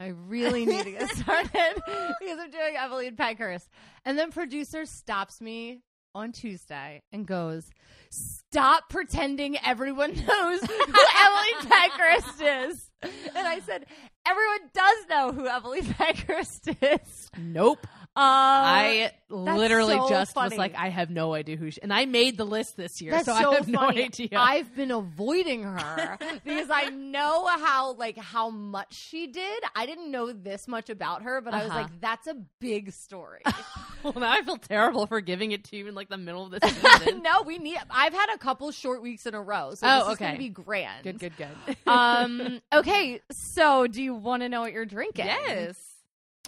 I 0.00 0.08
really 0.08 0.66
need 0.66 0.84
to 0.84 0.90
get 0.90 1.08
started 1.16 1.82
because 2.20 2.38
I'm 2.40 2.50
doing 2.50 2.76
Emmeline 2.76 3.16
Pankhurst. 3.16 3.68
And 4.04 4.18
then 4.18 4.30
producer 4.32 4.84
stops 4.86 5.40
me 5.40 5.82
on 6.14 6.32
Tuesday 6.32 7.02
and 7.12 7.26
goes, 7.26 7.70
Stop 8.10 8.88
pretending 8.88 9.56
everyone 9.64 10.14
knows 10.14 10.60
who 10.60 10.74
Emily 10.74 11.68
Pankhurst 11.68 12.40
is. 12.40 12.90
And 13.02 13.46
I 13.46 13.60
said, 13.60 13.86
Everyone 14.26 14.70
does 14.72 14.96
know 15.10 15.32
who 15.32 15.46
Emily 15.46 15.82
Pankhurst 15.82 16.68
is. 16.80 17.30
nope. 17.38 17.86
Um, 18.16 18.22
I 18.24 19.10
literally 19.28 19.96
so 19.96 20.08
just 20.08 20.34
funny. 20.34 20.50
was 20.50 20.58
like, 20.58 20.76
I 20.76 20.88
have 20.88 21.10
no 21.10 21.34
idea 21.34 21.56
who 21.56 21.70
she 21.72 21.82
and 21.82 21.92
I 21.92 22.04
made 22.04 22.36
the 22.36 22.44
list 22.44 22.76
this 22.76 23.02
year, 23.02 23.10
That's 23.10 23.24
so, 23.24 23.32
so, 23.36 23.50
I 23.50 23.54
have 23.56 23.64
funny. 23.66 23.72
no 23.72 23.88
idea. 24.04 24.28
I've 24.36 24.72
been 24.76 24.92
avoiding 24.92 25.64
her 25.64 26.18
because 26.44 26.68
I 26.70 26.90
know 26.90 27.46
how 27.46 27.94
like 27.94 28.16
how 28.16 28.50
much 28.50 28.94
she 28.94 29.26
did. 29.26 29.64
I 29.74 29.86
didn't 29.86 30.12
know 30.12 30.32
this 30.32 30.68
much 30.68 30.90
about 30.90 31.22
her, 31.22 31.40
but 31.40 31.54
I 31.54 31.62
was 31.64 31.70
Uh-huh. 31.70 31.80
like, 31.80 32.00
that's 32.00 32.28
a 32.28 32.34
big 32.60 32.92
story. 32.92 33.40
well, 34.04 34.14
now 34.16 34.30
I 34.30 34.42
feel 34.42 34.58
terrible 34.58 35.06
for 35.08 35.20
giving 35.20 35.50
it 35.50 35.64
to 35.64 35.76
you 35.76 35.88
in 35.88 35.94
like 35.96 36.08
the 36.08 36.16
middle 36.18 36.44
of 36.44 36.52
this 36.52 36.72
season. 36.98 37.20
no, 37.22 37.42
we 37.42 37.58
need. 37.58 37.78
I've 37.90 38.12
had 38.14 38.32
a 38.32 38.38
couple 38.38 38.70
short 38.70 39.02
weeks 39.02 39.26
in 39.26 39.34
a 39.34 39.42
row, 39.42 39.74
so 39.74 39.88
Oh, 39.88 40.04
this 40.04 40.12
is 40.12 40.18
going 40.18 40.32
to 40.34 40.38
be 40.38 40.50
grand. 40.50 41.02
good, 41.02 41.18
good, 41.18 41.32
good. 41.36 41.76
um. 41.88 42.60
Okay. 42.72 43.20
So, 43.32 43.88
do 43.88 44.00
you 44.00 44.14
want 44.14 44.42
to 44.44 44.48
know 44.48 44.60
what 44.60 44.72
you're 44.72 44.86
drinking? 44.86 45.26
yes. 45.26 45.76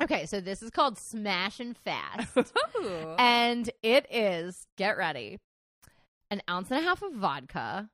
Okay. 0.00 0.26
So 0.26 0.40
this 0.40 0.62
is 0.62 0.70
called 0.70 0.98
Smash 0.98 1.60
and 1.60 1.76
Fast, 1.76 2.52
oh. 2.76 3.16
and 3.18 3.70
it 3.82 4.06
is 4.10 4.66
get 4.76 4.96
ready, 4.96 5.38
an 6.30 6.42
ounce 6.48 6.70
and 6.70 6.80
a 6.80 6.82
half 6.82 7.02
of 7.02 7.12
vodka, 7.12 7.88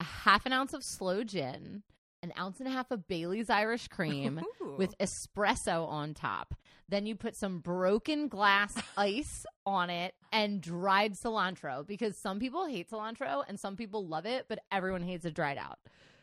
a 0.00 0.04
half 0.04 0.46
an 0.46 0.52
ounce 0.52 0.72
of 0.72 0.82
slow 0.82 1.22
gin, 1.24 1.82
an 2.22 2.32
ounce 2.38 2.58
and 2.58 2.68
a 2.68 2.72
half 2.72 2.90
of 2.90 3.06
Bailey's 3.06 3.48
Irish 3.50 3.88
cream. 3.88 4.40
Ooh. 4.62 4.76
with 4.78 4.96
espresso 4.98 5.86
on 5.86 6.14
top. 6.14 6.54
Then 6.88 7.04
you 7.06 7.14
put 7.14 7.36
some 7.36 7.58
broken 7.58 8.28
glass 8.28 8.74
ice 8.96 9.44
on 9.66 9.90
it 9.90 10.14
and 10.32 10.60
dried 10.60 11.14
cilantro 11.14 11.86
because 11.86 12.16
some 12.16 12.38
people 12.40 12.66
hate 12.66 12.90
cilantro 12.90 13.44
and 13.46 13.60
some 13.60 13.76
people 13.76 14.06
love 14.06 14.26
it, 14.26 14.46
but 14.48 14.60
everyone 14.72 15.02
hates 15.02 15.24
it 15.24 15.34
dried 15.34 15.58
out. 15.58 15.78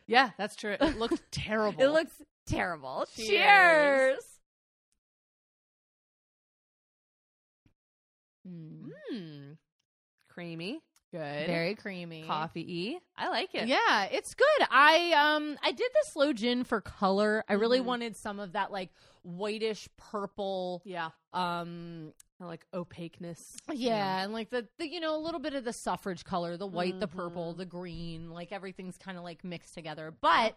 yeah, 0.06 0.30
that's 0.36 0.56
true. 0.56 0.76
It 0.80 0.98
looked 0.98 1.22
terrible. 1.30 1.82
It 1.82 1.88
looks 1.88 2.20
terrible. 2.46 3.06
Cheers. 3.14 3.28
Cheers. 3.28 4.24
Mm, 8.48 8.90
Mm. 9.12 9.56
creamy, 10.28 10.80
good, 11.10 11.46
very 11.46 11.74
creamy. 11.74 12.24
coffee 12.24 12.94
y. 12.96 13.00
I 13.16 13.28
like 13.28 13.54
it. 13.54 13.68
Yeah, 13.68 14.04
it's 14.04 14.34
good. 14.34 14.66
I 14.70 15.12
um 15.12 15.58
I 15.62 15.72
did 15.72 15.90
the 15.92 16.10
slow 16.10 16.32
gin 16.32 16.64
for 16.64 16.80
color. 16.80 17.44
I 17.48 17.54
really 17.54 17.80
Mhm. 17.80 17.84
wanted 17.84 18.16
some 18.16 18.38
of 18.40 18.52
that 18.52 18.70
like 18.72 18.90
whitish 19.24 19.88
purple 19.96 20.80
yeah. 20.84 21.10
um 21.32 22.12
like 22.40 22.64
opaqueness. 22.72 23.56
Yeah, 23.72 24.22
and 24.22 24.32
like 24.32 24.50
the, 24.50 24.68
the 24.78 24.88
you 24.88 25.00
know 25.00 25.16
a 25.16 25.18
little 25.18 25.40
bit 25.40 25.54
of 25.54 25.64
the 25.64 25.72
suffrage 25.72 26.24
color, 26.24 26.56
the 26.56 26.66
white, 26.66 27.00
the 27.00 27.08
Mm-hmm. 27.08 27.18
purple, 27.18 27.54
the 27.54 27.66
green, 27.66 28.30
like 28.30 28.52
everything's 28.52 28.96
kind 28.96 29.18
of 29.18 29.24
like 29.24 29.42
mixed 29.44 29.74
together. 29.74 30.14
But 30.20 30.56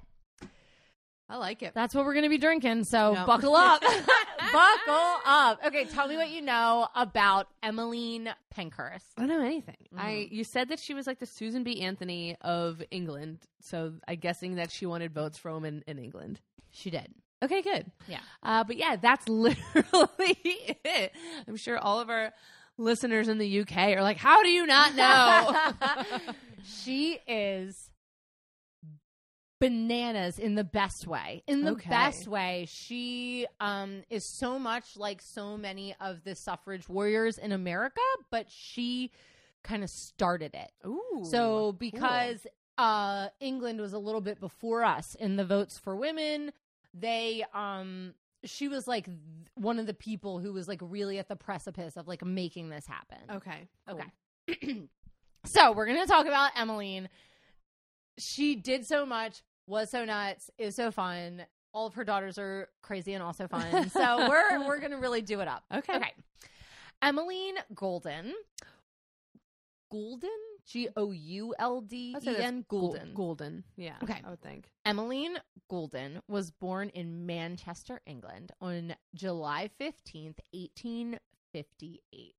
I 1.30 1.38
like 1.38 1.64
it. 1.64 1.74
that's 1.74 1.96
what 1.96 2.06
we're 2.06 2.14
gonna 2.14 2.30
be 2.30 2.38
drinking. 2.38 2.84
So 2.84 3.14
Yep. 3.14 3.26
buckle 3.26 3.56
up, 3.56 3.82
buckle 4.52 5.16
up. 5.26 5.60
Okay, 5.66 5.86
tell 5.86 6.08
me 6.08 6.18
what 6.18 6.30
you 6.30 6.42
know 6.42 6.88
about 6.96 7.48
Emmeline 7.64 8.34
Pankhurst. 8.50 9.06
I 9.18 9.26
don't 9.28 9.40
know 9.40 9.46
anything. 9.46 9.78
I 9.96 10.12
Mhm. 10.12 10.32
you 10.32 10.44
said 10.44 10.70
that 10.70 10.80
she 10.80 10.94
was 10.94 11.08
like 11.08 11.20
the 11.20 11.26
Susan 11.26 11.64
B. 11.64 11.82
Anthony 11.82 12.36
of 12.42 12.84
England, 12.92 13.40
so 13.62 13.94
I'm 14.08 14.16
guessing 14.18 14.56
that 14.56 14.72
she 14.72 14.86
wanted 14.86 15.14
votes 15.14 15.38
for 15.38 15.54
women 15.54 15.84
in 15.88 16.00
England. 16.00 16.42
She 16.72 16.90
did. 16.90 17.14
Okay, 17.44 17.62
good. 17.62 17.92
Yeah. 18.08 18.20
Uh, 18.44 18.64
but 18.64 18.76
yeah, 18.78 18.98
that's 18.98 19.28
literally 19.30 20.38
it. 20.84 21.12
I'm 21.48 21.56
sure 21.56 21.78
all 21.78 22.00
of 22.00 22.10
our 22.10 22.34
listeners 22.78 23.28
in 23.28 23.38
the 23.38 23.62
UK 23.62 23.94
are 23.96 24.02
like, 24.02 24.18
"How 24.18 24.44
do 24.44 24.50
you 24.50 24.66
not 24.66 24.96
know?" 24.96 26.34
she 26.64 27.20
is 27.28 27.90
bananas 29.62 30.38
in 30.40 30.56
the 30.56 30.64
best 30.66 31.08
way. 31.08 31.44
In 31.48 31.64
the 31.64 31.72
Okay. 31.72 31.90
best 31.90 32.28
way, 32.28 32.66
she 32.70 33.48
um 33.62 34.04
is 34.10 34.26
so 34.26 34.60
much 34.60 34.98
like 34.98 35.22
so 35.22 35.56
many 35.58 35.96
of 36.02 36.26
the 36.26 36.36
suffrage 36.36 36.90
warriors 36.90 37.38
in 37.38 37.54
America, 37.54 38.02
but 38.30 38.50
she 38.50 39.12
kind 39.64 39.84
of 39.84 39.90
started 39.90 40.54
it. 40.56 40.72
Ooh. 40.86 41.24
so 41.24 41.72
because 41.74 42.46
uh 42.78 43.30
England 43.40 43.80
was 43.80 43.94
a 43.94 44.00
little 44.00 44.22
bit 44.22 44.40
before 44.40 44.84
us 44.84 45.16
in 45.16 45.36
the 45.38 45.46
votes 45.46 45.78
for 45.78 45.96
women, 45.96 46.52
they 46.94 47.46
um 47.54 48.14
she 48.44 48.68
was 48.68 48.88
like 48.88 49.08
one 49.54 49.78
of 49.78 49.86
the 49.86 49.94
people 49.94 50.40
who 50.40 50.52
was 50.52 50.68
like 50.68 50.80
really 50.82 51.20
at 51.20 51.28
the 51.30 51.36
precipice 51.36 51.96
of 51.96 52.08
like 52.08 52.26
making 52.26 52.70
this 52.70 52.88
happen. 52.88 53.20
okay, 53.32 53.68
cool. 53.88 54.02
Okay. 54.50 54.88
so 55.46 55.72
we're 55.74 55.86
gonna 55.86 56.08
talk 56.08 56.26
about 56.26 56.52
Emmeline. 56.56 57.08
She 58.18 58.56
did 58.56 58.86
so 58.86 59.06
much, 59.06 59.42
was 59.68 59.90
so 59.90 60.06
nuts, 60.06 60.50
is 60.58 60.76
so 60.76 60.92
fun. 60.92 61.44
All 61.74 61.88
of 61.88 61.94
her 61.94 62.04
daughters 62.04 62.38
are 62.38 62.68
crazy 62.82 63.14
and 63.14 63.24
also 63.24 63.48
fun. 63.48 63.90
So 63.90 64.28
we're 64.28 64.60
we're 64.68 64.80
gonna 64.80 65.00
really 65.00 65.22
do 65.22 65.40
it 65.40 65.48
up. 65.48 65.64
Okay. 65.74 65.96
Okay. 65.96 66.14
Emmeline 67.02 67.56
Goulden. 67.74 68.34
Goulden? 69.92 70.30
G 70.66 70.88
O 70.96 71.12
U 71.12 71.56
L 71.58 71.82
D 71.82 72.16
E 72.22 72.36
N 72.38 72.66
Goulden. 72.70 73.14
Goulden. 73.14 73.64
Yeah. 73.76 73.96
Okay. 74.04 74.22
I 74.24 74.30
would 74.30 74.42
think. 74.42 74.70
Emmeline 74.86 75.38
Goulden 75.70 76.22
was 76.28 76.52
born 76.52 76.90
in 76.90 77.26
Manchester, 77.26 78.02
England 78.06 78.52
on 78.62 78.96
July 79.16 79.70
15th, 79.80 80.38
1958. 81.54 82.36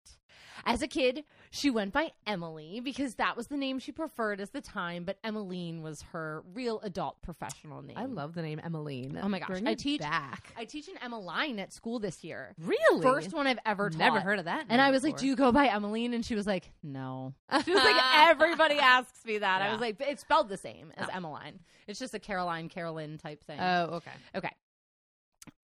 As 0.64 0.80
a 0.80 0.86
kid, 0.86 1.24
she 1.50 1.70
went 1.70 1.92
by 1.92 2.12
Emily 2.26 2.78
because 2.80 3.16
that 3.16 3.36
was 3.36 3.48
the 3.48 3.56
name 3.56 3.78
she 3.80 3.90
preferred 3.90 4.40
as 4.40 4.50
the 4.50 4.60
time, 4.60 5.02
but 5.04 5.18
Emmeline 5.24 5.82
was 5.82 6.02
her 6.12 6.44
real 6.54 6.78
adult 6.82 7.20
professional 7.20 7.82
name. 7.82 7.96
I 7.98 8.04
love 8.04 8.34
the 8.34 8.42
name 8.42 8.60
Emmeline. 8.62 9.18
Oh 9.20 9.28
my 9.28 9.40
gosh. 9.40 9.48
Bring 9.48 9.66
I 9.66 9.74
teach- 9.74 10.00
back. 10.00 10.52
I 10.56 10.64
teach 10.64 10.86
an 10.88 10.94
Emmeline 11.02 11.58
at 11.58 11.72
school 11.72 11.98
this 11.98 12.22
year. 12.22 12.54
Really? 12.60 13.02
First 13.02 13.32
one 13.32 13.46
I've 13.48 13.58
ever 13.66 13.90
taught. 13.90 13.98
Never 13.98 14.20
heard 14.20 14.38
of 14.38 14.44
that. 14.44 14.66
And 14.68 14.80
I 14.80 14.90
was 14.92 15.02
like, 15.02 15.16
"Do 15.16 15.26
you 15.26 15.34
go 15.36 15.50
by 15.52 15.66
Emmeline?" 15.66 16.14
And 16.14 16.24
she 16.24 16.34
was 16.36 16.46
like, 16.46 16.70
"No." 16.82 17.34
She 17.64 17.72
was 17.74 17.82
like, 17.82 17.96
"Everybody 18.28 18.78
asks 18.78 19.24
me 19.24 19.38
that." 19.38 19.62
I 19.62 19.72
was 19.72 19.80
like, 19.80 19.96
"It's 20.00 20.20
spelled 20.20 20.48
the 20.48 20.56
same 20.58 20.92
as 20.96 21.08
Oh. 21.08 21.16
Emmeline. 21.16 21.58
It's 21.88 21.98
just 21.98 22.14
a 22.14 22.18
Caroline, 22.20 22.68
Carolyn 22.68 23.18
type 23.18 23.42
thing." 23.42 23.58
Oh, 23.58 23.84
okay. 23.96 24.12
Okay. 24.36 24.50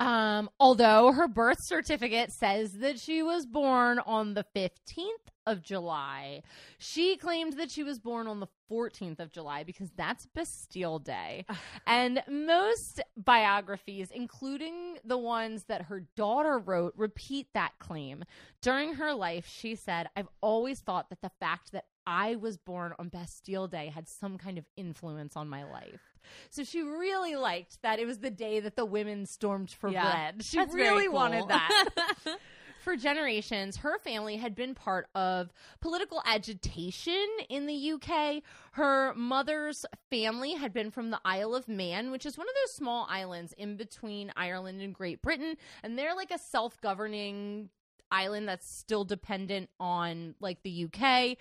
Um, 0.01 0.49
although 0.61 1.12
her 1.12 1.26
birth 1.26 1.62
certificate 1.62 2.31
says 2.31 2.74
that 2.74 3.01
she 3.01 3.22
was 3.22 3.47
born 3.47 3.99
on 3.99 4.35
the 4.35 4.45
15th 4.55 5.09
of 5.45 5.62
July, 5.62 6.43
she 6.79 7.16
claimed 7.16 7.55
that 7.55 7.70
she 7.70 7.83
was 7.83 7.99
born 7.99 8.29
on 8.29 8.39
the 8.39 8.47
14th 8.70 9.18
of 9.18 9.33
July 9.33 9.64
because 9.64 9.91
that's 9.97 10.26
Bastille 10.26 11.01
Day. 11.01 11.47
and 11.87 12.22
most 12.29 13.01
biographies, 13.16 14.11
including 14.12 14.99
the 15.05 15.18
ones 15.18 15.64
that 15.64 15.83
her 15.83 16.05
daughter 16.16 16.59
wrote, 16.59 16.95
repeat 16.97 17.49
that 17.55 17.72
claim. 17.81 18.24
During 18.62 18.95
her 18.95 19.12
life, 19.14 19.49
she 19.49 19.74
said, 19.74 20.09
I've 20.16 20.29
always 20.41 20.79
thought 20.81 21.11
that 21.11 21.22
the 21.22 21.33
fact 21.41 21.72
that 21.72 21.87
I 22.07 22.37
was 22.37 22.57
born 22.57 22.95
on 22.99 23.09
Bastille 23.09 23.66
Day 23.66 23.89
had 23.89 24.09
some 24.09 24.39
kind 24.39 24.59
of 24.59 24.64
influence 24.76 25.37
on 25.37 25.49
my 25.49 25.64
life. 25.64 26.07
So 26.51 26.64
she 26.64 26.83
really 26.83 27.37
liked 27.37 27.81
that 27.83 27.99
it 27.99 28.07
was 28.07 28.19
the 28.19 28.31
day 28.31 28.61
that 28.61 28.77
the 28.77 28.85
women 28.85 29.27
stormed 29.27 29.71
for 29.71 29.91
Yeah. 29.91 30.11
bread. 30.11 30.43
She 30.45 30.59
That's 30.59 30.75
really 30.75 31.07
cool. 31.07 31.14
wanted 31.14 31.49
that. 31.49 31.87
for 32.79 32.97
generations, 32.97 33.79
her 33.79 33.99
family 33.99 34.37
had 34.37 34.55
been 34.55 34.75
part 34.75 35.09
of 35.14 35.53
political 35.81 36.23
agitation 36.25 37.27
in 37.49 37.66
the 37.66 37.93
UK. 37.93 38.43
Her 38.73 39.12
mother's 39.14 39.85
family 40.11 40.55
had 40.55 40.73
been 40.73 40.91
from 40.91 41.11
the 41.11 41.21
Isle 41.25 41.55
of 41.55 41.69
Man, 41.69 42.11
which 42.11 42.25
is 42.25 42.39
one 42.39 42.49
of 42.49 42.55
those 42.64 42.75
small 42.75 43.07
islands 43.11 43.53
in 43.55 43.77
between 43.77 44.33
Ireland 44.37 44.81
and 44.81 44.95
Great 44.95 45.23
Britain. 45.23 45.57
And 45.83 45.99
they're 45.99 46.14
like 46.14 46.31
a 46.31 46.39
self 46.39 46.81
governing 46.81 47.71
island 48.11 48.49
that's 48.49 48.66
still 48.66 49.05
dependent 49.05 49.69
on 49.79 50.35
like 50.41 50.62
the 50.62 50.87
UK. 50.87 51.37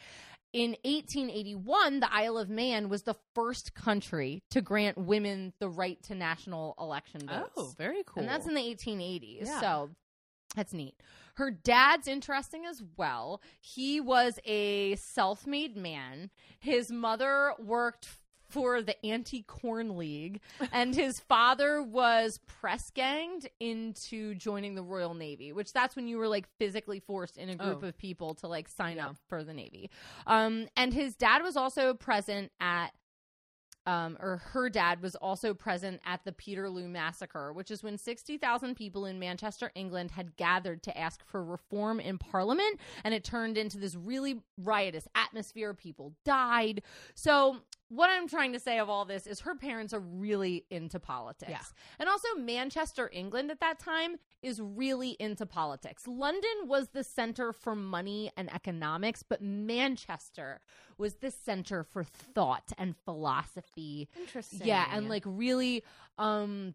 In 0.53 0.71
1881, 0.83 1.99
the 1.99 2.13
Isle 2.13 2.37
of 2.37 2.49
Man 2.49 2.89
was 2.89 3.03
the 3.03 3.15
first 3.35 3.73
country 3.73 4.43
to 4.51 4.61
grant 4.61 4.97
women 4.97 5.53
the 5.59 5.69
right 5.69 6.01
to 6.03 6.15
national 6.15 6.75
election 6.79 7.27
oh, 7.29 7.39
votes. 7.39 7.51
Oh, 7.57 7.73
very 7.77 8.03
cool. 8.05 8.21
And 8.21 8.29
that's 8.29 8.47
in 8.47 8.53
the 8.53 8.61
1880s. 8.61 9.45
Yeah. 9.45 9.59
So 9.59 9.89
that's 10.55 10.73
neat. 10.73 10.95
Her 11.35 11.51
dad's 11.51 12.07
interesting 12.07 12.65
as 12.65 12.81
well. 12.97 13.41
He 13.59 13.99
was 13.99 14.39
a 14.45 14.95
self 14.95 15.45
made 15.45 15.77
man. 15.77 16.31
His 16.59 16.91
mother 16.91 17.53
worked 17.59 18.07
for 18.49 18.81
the 18.81 18.95
Anti 19.05 19.43
Corn 19.43 19.97
League, 19.97 20.41
and 20.71 20.95
his 20.95 21.19
father 21.19 21.81
was 21.81 22.39
press 22.47 22.89
ganged 22.91 23.49
into 23.59 24.35
joining 24.35 24.75
the 24.75 24.83
Royal 24.83 25.13
Navy, 25.13 25.51
which 25.53 25.73
that's 25.73 25.95
when 25.95 26.07
you 26.07 26.17
were 26.17 26.27
like 26.27 26.47
physically 26.57 26.99
forced 26.99 27.37
in 27.37 27.49
a 27.49 27.55
group 27.55 27.79
Oh. 27.83 27.87
of 27.87 27.97
people 27.97 28.35
to 28.35 28.47
like 28.47 28.67
sign 28.67 28.97
Yeah. 28.97 29.07
up 29.09 29.17
for 29.27 29.43
the 29.43 29.53
Navy. 29.53 29.89
Um, 30.25 30.67
and 30.75 30.93
his 30.93 31.15
dad 31.15 31.43
was 31.43 31.57
also 31.57 31.93
present 31.93 32.51
at 32.59 32.93
um, 33.85 34.17
or 34.19 34.37
her 34.51 34.69
dad 34.69 35.01
was 35.01 35.15
also 35.15 35.53
present 35.53 36.01
at 36.05 36.25
the 36.25 36.33
Peterloo 36.33 36.89
massacre, 36.89 37.53
which 37.53 37.71
is 37.71 37.81
when 37.81 37.97
60,000 37.97 38.75
people 38.75 39.05
in 39.05 39.17
Manchester, 39.17 39.71
England 39.75 40.11
had 40.11 40.35
gathered 40.35 40.83
to 40.83 40.97
ask 40.97 41.23
for 41.25 41.41
reform 41.41 42.01
in 42.01 42.17
parliament. 42.17 42.81
And 43.05 43.13
it 43.13 43.23
turned 43.23 43.57
into 43.57 43.77
this 43.77 43.95
really 43.95 44.41
riotous 44.57 45.07
atmosphere. 45.15 45.73
People 45.73 46.13
died. 46.25 46.81
So, 47.15 47.61
what 47.89 48.09
I'm 48.09 48.27
trying 48.27 48.53
to 48.53 48.59
say 48.59 48.79
of 48.79 48.89
all 48.89 49.05
this 49.05 49.25
is 49.25 49.41
her 49.41 49.55
parents 49.55 49.93
are 49.93 49.99
really 49.99 50.65
into 50.69 50.99
politics. 50.99 51.51
Yeah. 51.51 51.61
And 51.99 52.09
also, 52.09 52.27
Manchester, 52.37 53.09
England 53.13 53.49
at 53.49 53.59
that 53.61 53.79
time 53.79 54.17
is 54.41 54.61
really 54.61 55.11
into 55.19 55.45
politics. 55.45 56.07
London 56.07 56.65
was 56.65 56.89
the 56.89 57.03
center 57.03 57.53
for 57.53 57.75
money 57.75 58.31
and 58.35 58.53
economics, 58.53 59.23
but 59.23 59.41
Manchester 59.41 60.61
was 60.97 61.15
the 61.15 61.31
center 61.31 61.83
for 61.83 62.03
thought 62.03 62.71
and 62.77 62.95
philosophy. 63.05 64.09
interesting. 64.19 64.61
Yeah, 64.63 64.85
and 64.91 65.07
like 65.07 65.23
really 65.25 65.83
um 66.17 66.73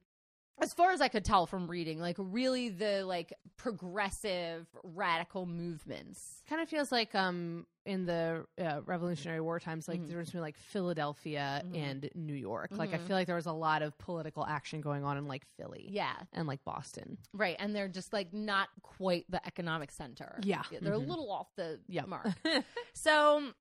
as 0.62 0.72
far 0.72 0.92
as 0.92 1.00
I 1.00 1.08
could 1.08 1.24
tell 1.24 1.46
from 1.46 1.66
reading, 1.70 1.98
like 1.98 2.16
really 2.18 2.68
the 2.68 3.04
like 3.04 3.32
progressive 3.56 4.66
radical 4.82 5.44
movements. 5.46 6.42
kind 6.48 6.60
of 6.62 6.68
feels 6.68 6.92
like 6.92 7.14
um 7.14 7.66
in 7.84 8.06
the 8.06 8.46
uh, 8.60 8.80
Revolutionary 8.86 9.40
War 9.40 9.58
times, 9.58 9.88
like 9.88 10.00
Mhm. 10.00 10.08
there 10.08 10.18
was 10.18 10.28
between 10.28 10.42
like 10.42 10.56
Philadelphia 10.56 11.62
Mhm. 11.64 11.76
and 11.76 12.10
New 12.14 12.34
York. 12.34 12.70
Like 12.72 12.94
I 12.94 12.98
Mhm. 12.98 13.06
feel 13.08 13.16
like 13.16 13.26
there 13.26 13.34
was 13.36 13.46
a 13.46 13.52
lot 13.52 13.82
of 13.82 13.96
political 13.98 14.46
action 14.46 14.80
going 14.80 15.02
on 15.04 15.16
in 15.18 15.26
like 15.26 15.44
Philly 15.56 15.88
Yeah, 15.90 16.14
and 16.32 16.46
like 16.46 16.62
Boston. 16.64 17.18
right. 17.32 17.56
And 17.58 17.74
they're 17.74 17.88
just 17.88 18.12
like 18.12 18.32
not 18.32 18.68
quite 18.82 19.24
the 19.28 19.44
economic 19.46 19.90
center. 19.90 20.38
Yeah. 20.44 20.62
They're 20.80 20.92
a 20.92 20.98
little 20.98 21.30
off 21.30 21.48
the 21.56 21.80
Yep. 21.88 22.06
mark. 22.08 22.26
So 22.94 23.52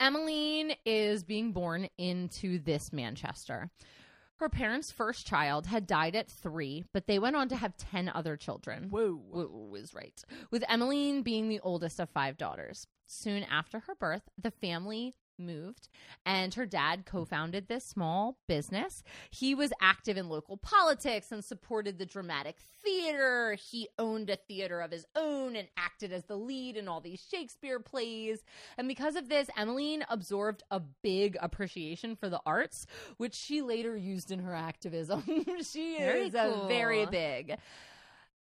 Emmeline 0.00 0.74
is 0.84 1.22
being 1.24 1.52
born 1.52 1.88
into 1.98 2.58
this 2.58 2.92
Manchester. 2.92 3.70
Her 4.38 4.48
parents' 4.48 4.92
first 4.92 5.26
child 5.26 5.66
had 5.66 5.86
died 5.86 6.14
at 6.14 6.30
three, 6.30 6.84
but 6.92 7.08
they 7.08 7.18
went 7.18 7.34
on 7.34 7.48
to 7.48 7.56
have 7.56 7.76
10 7.76 8.08
other 8.08 8.36
children. 8.36 8.88
Whoa. 8.88 9.20
w- 9.30 9.68
was 9.68 9.92
right. 9.94 10.22
With 10.52 10.64
Emmeline 10.68 11.22
being 11.22 11.48
the 11.48 11.58
oldest 11.60 11.98
of 11.98 12.08
five 12.10 12.36
daughters. 12.36 12.86
Soon 13.04 13.42
after 13.42 13.80
her 13.80 13.96
birth, 13.96 14.22
the 14.40 14.52
family 14.52 15.16
moved 15.38 15.88
and 16.26 16.54
her 16.54 16.66
dad 16.66 17.04
co-founded 17.06 17.68
this 17.68 17.84
small 17.84 18.38
business. 18.46 19.02
He 19.30 19.54
was 19.54 19.72
active 19.80 20.16
in 20.16 20.28
local 20.28 20.56
politics 20.56 21.32
and 21.32 21.44
supported 21.44 21.98
the 21.98 22.06
dramatic 22.06 22.56
theater. 22.84 23.54
He 23.54 23.88
owned 23.98 24.30
a 24.30 24.36
theater 24.36 24.80
of 24.80 24.90
his 24.90 25.06
own 25.16 25.56
and 25.56 25.68
acted 25.76 26.12
as 26.12 26.24
the 26.24 26.36
lead 26.36 26.76
in 26.76 26.88
all 26.88 27.00
these 27.00 27.24
Shakespeare 27.30 27.80
plays. 27.80 28.40
And 28.76 28.88
because 28.88 29.16
of 29.16 29.28
this, 29.28 29.48
Emmeline 29.56 30.04
absorbed 30.08 30.62
a 30.70 30.80
big 30.80 31.36
appreciation 31.40 32.16
for 32.16 32.28
the 32.28 32.40
arts, 32.44 32.86
which 33.16 33.34
she 33.34 33.62
later 33.62 33.96
used 33.96 34.30
in 34.30 34.40
her 34.40 34.54
activism. 34.54 35.24
she 35.62 35.98
Very 35.98 36.26
is 36.26 36.34
a 36.34 36.64
very 36.68 37.06
big 37.06 37.58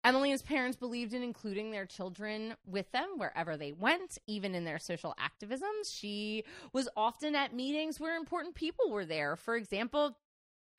Emmeline's 0.07 0.41
parents 0.41 0.77
believed 0.77 1.13
in 1.13 1.21
including 1.21 1.71
their 1.71 1.85
children 1.85 2.55
with 2.65 2.89
them 2.93 3.09
wherever 3.17 3.57
they 3.57 3.73
went, 3.73 4.17
even 4.25 4.55
in 4.55 4.63
their 4.63 4.79
social 4.79 5.13
activisms. 5.19 5.93
She 5.93 6.45
was 6.71 6.87
often 6.95 7.35
at 7.35 7.53
meetings 7.53 7.99
where 7.99 8.15
important 8.15 8.55
people 8.55 8.89
were 8.89 9.05
there. 9.05 9.35
For 9.35 9.57
example, 9.57 10.15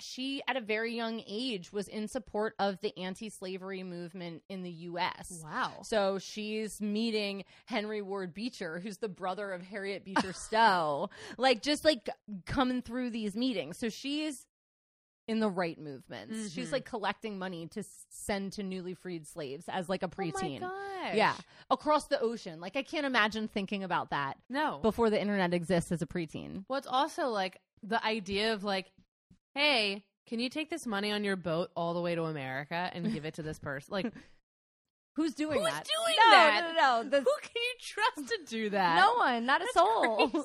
she, 0.00 0.42
at 0.48 0.56
a 0.56 0.60
very 0.60 0.94
young 0.94 1.22
age, 1.26 1.72
was 1.72 1.88
in 1.88 2.08
support 2.08 2.54
of 2.58 2.80
the 2.80 2.96
anti 2.98 3.28
slavery 3.28 3.82
movement 3.82 4.42
in 4.48 4.62
the 4.62 4.70
U.S. 4.70 5.42
Wow. 5.44 5.72
So 5.82 6.18
she's 6.18 6.80
meeting 6.80 7.44
Henry 7.66 8.00
Ward 8.00 8.32
Beecher, 8.32 8.80
who's 8.80 8.98
the 8.98 9.08
brother 9.08 9.52
of 9.52 9.60
Harriet 9.60 10.04
Beecher 10.04 10.32
Stowe, 10.34 11.10
like 11.36 11.62
just 11.62 11.84
like 11.84 12.08
coming 12.46 12.80
through 12.80 13.10
these 13.10 13.36
meetings. 13.36 13.76
So 13.76 13.90
she's 13.90 14.46
in 15.28 15.40
the 15.40 15.48
right 15.50 15.78
movements. 15.78 16.52
She's 16.52 16.68
Mhm. 16.70 16.72
like 16.72 16.84
collecting 16.86 17.38
money 17.38 17.66
to 17.68 17.84
send 18.08 18.54
to 18.54 18.62
newly 18.62 18.94
freed 18.94 19.26
slaves 19.26 19.66
as 19.68 19.88
like 19.88 20.02
a 20.02 20.06
Oh 20.06 20.10
my 20.18 20.24
preteen. 20.24 20.60
gosh. 20.60 21.14
yeah, 21.14 21.34
across 21.70 22.06
the 22.06 22.18
ocean. 22.20 22.60
Like 22.60 22.74
I 22.76 22.82
can't 22.82 23.06
imagine 23.06 23.46
thinking 23.46 23.84
about 23.84 24.10
that 24.10 24.38
No. 24.48 24.78
before 24.80 25.10
the 25.10 25.20
internet 25.20 25.52
exists 25.54 25.92
as 25.92 26.02
a 26.02 26.06
preteen. 26.06 26.64
Well, 26.68 26.78
it's 26.78 26.86
also 26.88 27.28
like 27.28 27.60
the 27.82 28.04
idea 28.04 28.54
of 28.54 28.64
like, 28.64 28.90
hey, 29.54 30.04
can 30.26 30.40
you 30.40 30.48
take 30.48 30.70
this 30.70 30.86
money 30.86 31.12
on 31.12 31.24
your 31.24 31.36
boat 31.36 31.70
all 31.76 31.94
the 31.94 32.00
way 32.00 32.14
to 32.14 32.24
America 32.24 32.90
and 32.92 33.12
give 33.12 33.24
it 33.24 33.34
to 33.34 33.42
this 33.42 33.58
person? 33.58 33.92
Like, 33.92 34.12
Who's 35.16 35.34
doing 35.34 35.58
Who's 35.58 35.68
that? 35.68 35.84
Who's 35.84 36.06
doing 36.06 36.16
no, 36.26 36.30
that? 36.30 36.60
No, 36.62 36.72
no, 36.72 37.02
no. 37.02 37.08
The- 37.10 37.20
who 37.22 37.32
can 37.42 37.50
you 37.56 37.74
trust 37.80 38.28
to 38.28 38.38
do 38.46 38.70
that? 38.70 39.00
no 39.00 39.14
one, 39.16 39.46
not 39.46 39.60
a 39.62 39.64
That's 39.64 39.74
soul. 39.74 40.44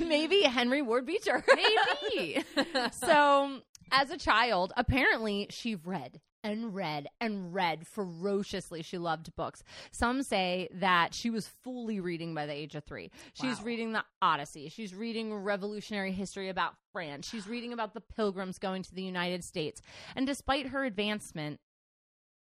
Maybe 0.08 0.42
Henry 0.42 0.82
Ward 0.82 1.06
Beecher. 1.06 1.44
Maybe. 1.54 2.42
so, 2.92 3.60
as 3.92 4.10
a 4.10 4.16
child, 4.16 4.72
apparently 4.76 5.46
she 5.50 5.74
read 5.74 6.20
and 6.44 6.74
read 6.74 7.08
and 7.20 7.52
read 7.52 7.86
ferociously. 7.86 8.82
She 8.82 8.96
loved 8.96 9.34
books. 9.34 9.62
Some 9.90 10.22
say 10.22 10.68
that 10.72 11.12
she 11.12 11.30
was 11.30 11.48
fully 11.48 11.98
reading 12.00 12.34
by 12.34 12.46
the 12.46 12.52
age 12.52 12.74
of 12.74 12.84
three. 12.84 13.10
She's 13.34 13.58
Wow. 13.58 13.64
reading 13.64 13.92
the 13.92 14.04
Odyssey. 14.22 14.68
She's 14.68 14.94
reading 14.94 15.34
revolutionary 15.34 16.12
history 16.12 16.48
about 16.48 16.74
France. 16.92 17.28
She's 17.28 17.48
reading 17.48 17.72
about 17.72 17.92
the 17.94 18.00
pilgrims 18.00 18.58
going 18.58 18.82
to 18.84 18.94
the 18.94 19.02
United 19.02 19.42
States. 19.44 19.82
And 20.14 20.26
despite 20.26 20.68
her 20.68 20.84
advancement, 20.84 21.60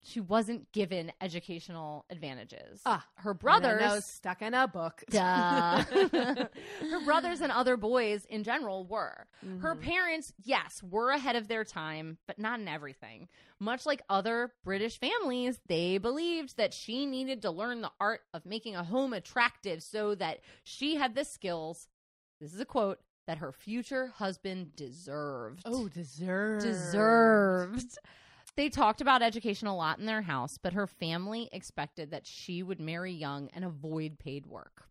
she 0.05 0.21
wasn't 0.21 0.71
given 0.73 1.13
educational 1.21 2.05
advantages. 2.11 2.81
Ah, 2.85 3.07
her 3.17 3.35
Brother 3.35 3.77
brothers 3.79 4.05
stuck 4.05 4.43
in 4.43 4.53
a 4.55 4.67
book. 4.67 5.05
Duh. 5.11 5.85
her 5.85 7.05
brothers 7.05 7.41
and 7.41 7.53
other 7.53 7.77
boys 7.77 8.25
in 8.25 8.43
general 8.43 8.85
were. 8.85 9.27
Her 9.61 9.75
Mhm. 9.77 9.81
parents, 9.83 10.33
yes, 10.43 10.83
were 10.83 11.11
ahead 11.11 11.37
of 11.37 11.47
their 11.49 11.65
time, 11.65 12.19
but 12.27 12.39
not 12.39 12.59
in 12.59 12.67
everything. 12.69 13.29
Much 13.61 13.87
like 13.87 14.03
other 14.09 14.53
British 14.65 14.99
families, 14.99 15.61
they 15.67 15.99
believed 15.99 16.57
that 16.57 16.75
she 16.75 17.07
needed 17.07 17.43
to 17.43 17.51
learn 17.51 17.81
the 17.81 17.93
art 18.01 18.23
of 18.35 18.45
making 18.45 18.75
a 18.75 18.83
home 18.85 19.13
attractive 19.13 19.83
so 19.83 20.15
that 20.17 20.41
she 20.65 20.97
had 20.97 21.15
the 21.15 21.25
skills. 21.25 21.89
This 22.41 22.53
is 22.53 22.59
a 22.61 22.65
quote 22.65 22.99
that 23.29 23.39
her 23.39 23.53
future 23.53 24.09
husband 24.09 24.75
deserved 24.75 25.63
Oh, 25.65 25.87
deserved. 25.89 26.65
deserved. 26.65 27.99
They 28.57 28.69
talked 28.69 29.01
about 29.01 29.23
education 29.23 29.67
a 29.67 29.77
lot 29.77 29.99
in 29.99 30.07
their 30.07 30.23
house, 30.23 30.59
but 30.63 30.75
her 30.75 30.87
family 30.87 31.49
expected 31.53 32.11
that 32.11 32.27
she 32.27 32.63
would 32.63 32.81
marry 32.81 33.13
young 33.13 33.49
and 33.55 33.65
avoid 33.65 34.19
paid 34.19 34.47
work. 34.47 34.85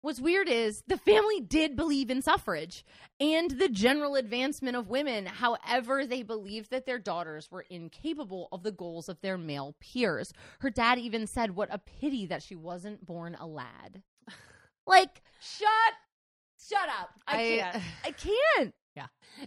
What's 0.00 0.20
weird 0.20 0.50
is 0.50 0.82
the 0.86 0.98
family 0.98 1.40
did 1.40 1.76
believe 1.76 2.10
in 2.10 2.20
suffrage 2.20 2.84
and 3.18 3.52
the 3.52 3.70
general 3.70 4.16
advancement 4.16 4.76
of 4.76 4.90
women. 4.90 5.24
However, 5.24 6.04
they 6.06 6.22
believed 6.22 6.70
that 6.72 6.84
their 6.84 6.98
daughters 6.98 7.50
were 7.50 7.64
incapable 7.70 8.48
of 8.52 8.62
the 8.64 8.70
goals 8.70 9.08
of 9.08 9.22
their 9.22 9.38
male 9.38 9.74
peers. 9.80 10.30
Her 10.60 10.68
dad 10.68 10.98
even 10.98 11.26
said, 11.26 11.56
What 11.56 11.72
a 11.72 11.78
pity 11.78 12.26
that 12.26 12.42
she 12.42 12.54
wasn't 12.54 13.06
born 13.06 13.34
a 13.40 13.46
lad. 13.46 14.02
like, 14.86 15.22
shut, 15.40 15.94
shut 16.60 16.88
up. 17.00 17.08
I, 17.26 17.34
I- 17.34 17.40
can't. 17.40 17.84
I 18.04 18.10
can't. 18.10 18.74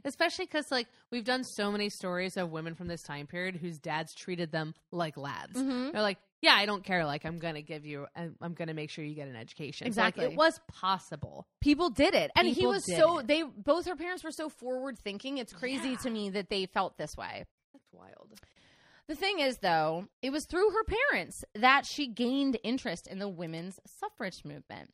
Especially 0.05 0.45
because, 0.45 0.65
like, 0.71 0.87
we've 1.11 1.23
done 1.23 1.43
so 1.43 1.71
many 1.71 1.89
stories 1.89 2.35
of 2.37 2.51
women 2.51 2.75
from 2.75 2.87
this 2.87 3.01
time 3.01 3.27
period 3.27 3.55
whose 3.55 3.77
dads 3.79 4.13
treated 4.13 4.51
them 4.51 4.73
like 4.91 5.17
lads. 5.17 5.53
Mhm. 5.57 5.91
They're 5.93 6.01
like, 6.01 6.17
yeah, 6.41 6.53
I 6.53 6.65
don't 6.65 6.83
care. 6.83 7.05
Like, 7.05 7.25
I'm 7.25 7.39
going 7.39 7.55
to 7.55 7.61
give 7.61 7.85
you, 7.85 8.05
I'm, 8.15 8.35
I'm 8.41 8.53
going 8.53 8.67
to 8.67 8.73
make 8.73 8.89
sure 8.91 9.03
you 9.03 9.15
get 9.15 9.27
an 9.27 9.35
education. 9.35 9.91
So, 9.91 10.01
like, 10.01 10.15
Exactly. 10.15 10.33
it 10.33 10.37
was 10.37 10.59
possible. 10.67 11.47
people 11.61 11.89
did 11.89 12.13
it 12.13 12.31
and 12.35 12.47
he 12.47 12.65
was 12.67 12.83
so 12.85 13.19
it. 13.19 13.27
they 13.27 13.43
both 13.43 13.85
her 13.87 13.95
parents 13.95 14.23
were 14.23 14.31
so 14.31 14.49
forward 14.49 14.97
thinking 14.99 15.37
it's 15.37 15.53
crazy 15.53 15.89
Yeah. 15.91 15.97
to 16.03 16.09
me 16.09 16.29
that 16.31 16.49
they 16.49 16.65
felt 16.67 16.97
this 16.97 17.15
way 17.17 17.45
That's 17.73 17.87
wild. 17.91 18.33
the 19.07 19.15
thing 19.15 19.39
is 19.39 19.57
though 19.61 20.07
it 20.21 20.31
was 20.31 20.45
through 20.45 20.69
her 20.71 20.83
parents 21.11 21.43
that 21.55 21.85
she 21.85 22.07
gained 22.07 22.57
interest 22.63 23.07
in 23.07 23.19
the 23.19 23.27
women's 23.29 23.79
suffrage 23.99 24.43
movement 24.45 24.91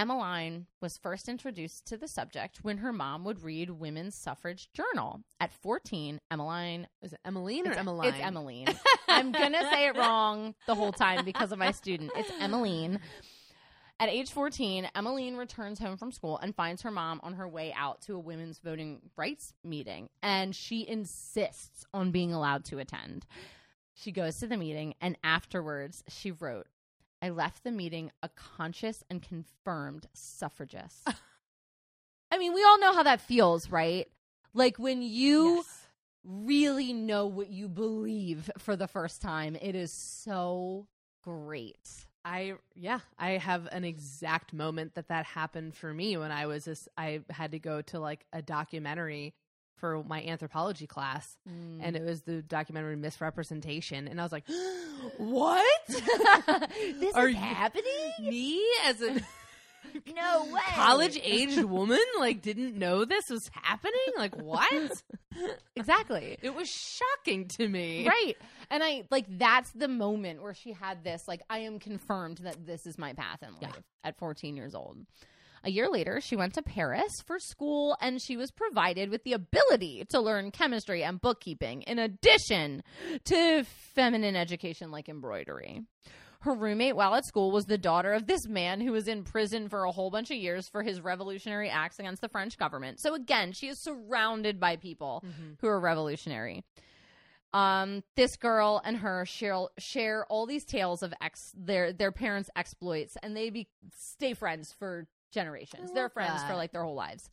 emmeline 0.00 0.66
was 0.80 0.96
first 0.96 1.28
introduced 1.28 1.86
to 1.86 1.96
the 1.98 2.08
subject 2.08 2.60
when 2.62 2.78
her 2.78 2.90
mom 2.92 3.22
would 3.22 3.44
read 3.44 3.68
women's 3.68 4.14
suffrage 4.14 4.70
journal. 4.72 5.20
At 5.38 5.52
14 5.52 6.18
emmeline 6.30 6.88
Is 7.02 7.12
it 7.12 7.20
Emmeline 7.22 7.68
or 7.68 7.72
Emmeline? 7.72 8.08
it's 8.08 8.24
emmeline. 8.24 8.66
I'm 9.08 9.30
gonna 9.30 9.60
say 9.70 9.88
it 9.88 9.96
wrong 9.98 10.54
the 10.66 10.74
whole 10.74 10.92
time 10.92 11.26
because 11.26 11.52
of 11.52 11.58
my 11.58 11.72
student. 11.72 12.12
It's 12.16 12.30
emmeline. 12.40 12.98
At 13.98 14.08
age 14.08 14.30
14, 14.30 14.88
Emmeline 14.94 15.36
returns 15.36 15.78
home 15.78 15.98
from 15.98 16.10
school 16.12 16.38
and 16.38 16.56
finds 16.56 16.80
her 16.80 16.90
mom 16.90 17.20
on 17.22 17.34
her 17.34 17.46
way 17.46 17.74
out 17.76 18.00
to 18.02 18.14
a 18.14 18.18
women's 18.18 18.58
voting 18.58 19.02
rights 19.18 19.52
meeting, 19.62 20.08
and 20.22 20.56
she 20.56 20.88
insists 20.88 21.84
on 21.92 22.10
being 22.10 22.32
allowed 22.32 22.64
to 22.64 22.78
attend. 22.78 23.26
She 23.92 24.10
goes 24.10 24.38
to 24.38 24.46
the 24.46 24.56
meeting, 24.56 24.94
and 25.02 25.18
afterwards, 25.22 26.02
she 26.08 26.30
wrote, 26.30 26.66
I 27.22 27.30
left 27.30 27.64
the 27.64 27.70
meeting 27.70 28.10
a 28.22 28.28
conscious 28.30 29.04
and 29.10 29.22
confirmed 29.22 30.08
suffragist. 30.14 31.14
I 32.32 32.38
mean, 32.38 32.54
we 32.54 32.62
all 32.64 32.78
know 32.78 32.92
how 32.94 33.02
that 33.02 33.20
feels, 33.20 33.70
right? 33.70 34.08
Like 34.54 34.78
when 34.78 35.02
you 35.02 35.66
Yes. 35.66 35.88
really 36.24 36.92
know 36.92 37.26
what 37.26 37.48
you 37.50 37.68
believe 37.68 38.50
for 38.58 38.76
the 38.76 38.88
first 38.88 39.20
time, 39.22 39.56
it 39.60 39.74
is 39.74 39.92
so 39.92 40.86
great. 41.22 42.06
I 42.24 42.54
yeah, 42.74 43.00
I 43.18 43.32
have 43.32 43.66
an 43.72 43.84
exact 43.84 44.52
moment 44.52 44.94
that 44.94 45.08
that 45.08 45.24
happened 45.24 45.74
for 45.74 45.92
me 45.92 46.16
when 46.16 46.30
I 46.30 46.46
was 46.46 46.66
this. 46.66 46.88
I 46.96 47.22
had 47.30 47.52
to 47.52 47.58
go 47.58 47.80
to 47.82 47.98
like 47.98 48.26
a 48.32 48.42
documentary 48.42 49.34
for 49.80 50.04
my 50.04 50.22
anthropology 50.22 50.86
class, 50.86 51.36
and 51.46 51.96
it 51.96 52.02
mm. 52.02 52.06
was 52.06 52.22
the 52.22 52.42
documentary 52.42 52.96
Miss 52.96 53.20
Representation, 53.20 54.06
and 54.06 54.20
I 54.20 54.22
was 54.22 54.32
like, 54.32 54.44
"What? 55.16 55.66
this 55.88 57.14
Are 57.14 57.28
is 57.28 57.34
you- 57.34 57.40
happening? 57.40 58.12
me 58.20 58.64
as 58.84 59.00
a 59.00 59.20
No 60.14 60.44
way. 60.44 60.60
college 60.74 61.18
aged 61.22 61.64
woman 61.64 61.98
like 62.18 62.42
didn't 62.42 62.76
know 62.76 63.04
this 63.04 63.30
was 63.30 63.50
happening? 63.52 63.94
Like 64.16 64.36
what? 64.36 65.02
Exactly. 65.74 66.36
it 66.42 66.54
was 66.54 66.68
shocking 66.68 67.48
to 67.48 67.66
me. 67.66 68.06
Right. 68.06 68.36
And 68.70 68.84
I 68.84 69.04
like 69.10 69.26
that's 69.38 69.70
the 69.70 69.88
moment 69.88 70.42
where 70.42 70.54
she 70.54 70.72
had 70.72 71.02
this 71.02 71.26
like 71.26 71.42
I 71.48 71.60
am 71.60 71.78
confirmed 71.78 72.38
that 72.38 72.66
this 72.66 72.86
is 72.86 72.98
my 72.98 73.14
path 73.14 73.42
in 73.42 73.54
life 73.60 73.82
at 74.04 74.18
14 74.18 74.56
years 74.56 74.74
old. 74.74 74.98
A 75.62 75.70
year 75.70 75.88
later, 75.90 76.20
she 76.20 76.36
went 76.36 76.54
to 76.54 76.62
Paris 76.62 77.12
for 77.26 77.38
school 77.38 77.96
and 78.00 78.20
she 78.20 78.36
was 78.36 78.50
provided 78.50 79.10
with 79.10 79.24
the 79.24 79.34
ability 79.34 80.06
to 80.10 80.20
learn 80.20 80.50
chemistry 80.50 81.02
and 81.04 81.20
bookkeeping 81.20 81.82
in 81.82 81.98
addition 81.98 82.82
to 83.24 83.64
feminine 83.94 84.36
education 84.36 84.90
like 84.90 85.08
embroidery. 85.08 85.82
Her 86.42 86.54
roommate 86.54 86.96
while 86.96 87.14
at 87.14 87.26
school 87.26 87.50
was 87.50 87.66
the 87.66 87.76
daughter 87.76 88.14
of 88.14 88.26
this 88.26 88.46
man 88.48 88.80
who 88.80 88.92
was 88.92 89.06
in 89.06 89.24
prison 89.24 89.68
for 89.68 89.84
a 89.84 89.92
whole 89.92 90.10
bunch 90.10 90.30
of 90.30 90.38
years 90.38 90.66
for 90.70 90.82
his 90.82 91.02
revolutionary 91.02 91.68
acts 91.68 91.98
against 91.98 92.22
the 92.22 92.30
French 92.30 92.56
government. 92.56 92.98
So 92.98 93.12
again, 93.14 93.52
she 93.52 93.68
is 93.68 93.82
surrounded 93.82 94.58
by 94.58 94.76
people 94.76 95.22
Mhm. 95.26 95.58
who 95.60 95.66
are 95.66 95.78
revolutionary. 95.78 96.64
Um, 97.52 98.04
this 98.16 98.36
girl 98.36 98.80
and 98.84 98.96
her 98.98 99.26
share 99.26 99.66
share 99.76 100.24
all 100.30 100.46
these 100.46 100.64
tales 100.64 101.02
of 101.02 101.12
ex 101.20 101.52
their 101.54 101.92
their 101.92 102.12
parents' 102.12 102.48
exploits, 102.56 103.16
and 103.22 103.36
they 103.36 103.50
be 103.50 103.68
stay 103.94 104.32
friends 104.34 104.72
for 104.78 105.08
generations. 105.30 105.92
They're 105.92 106.08
friends 106.08 106.42
for 106.44 106.54
like 106.54 106.72
their 106.72 106.84
whole 106.84 106.94
lives. 106.94 107.30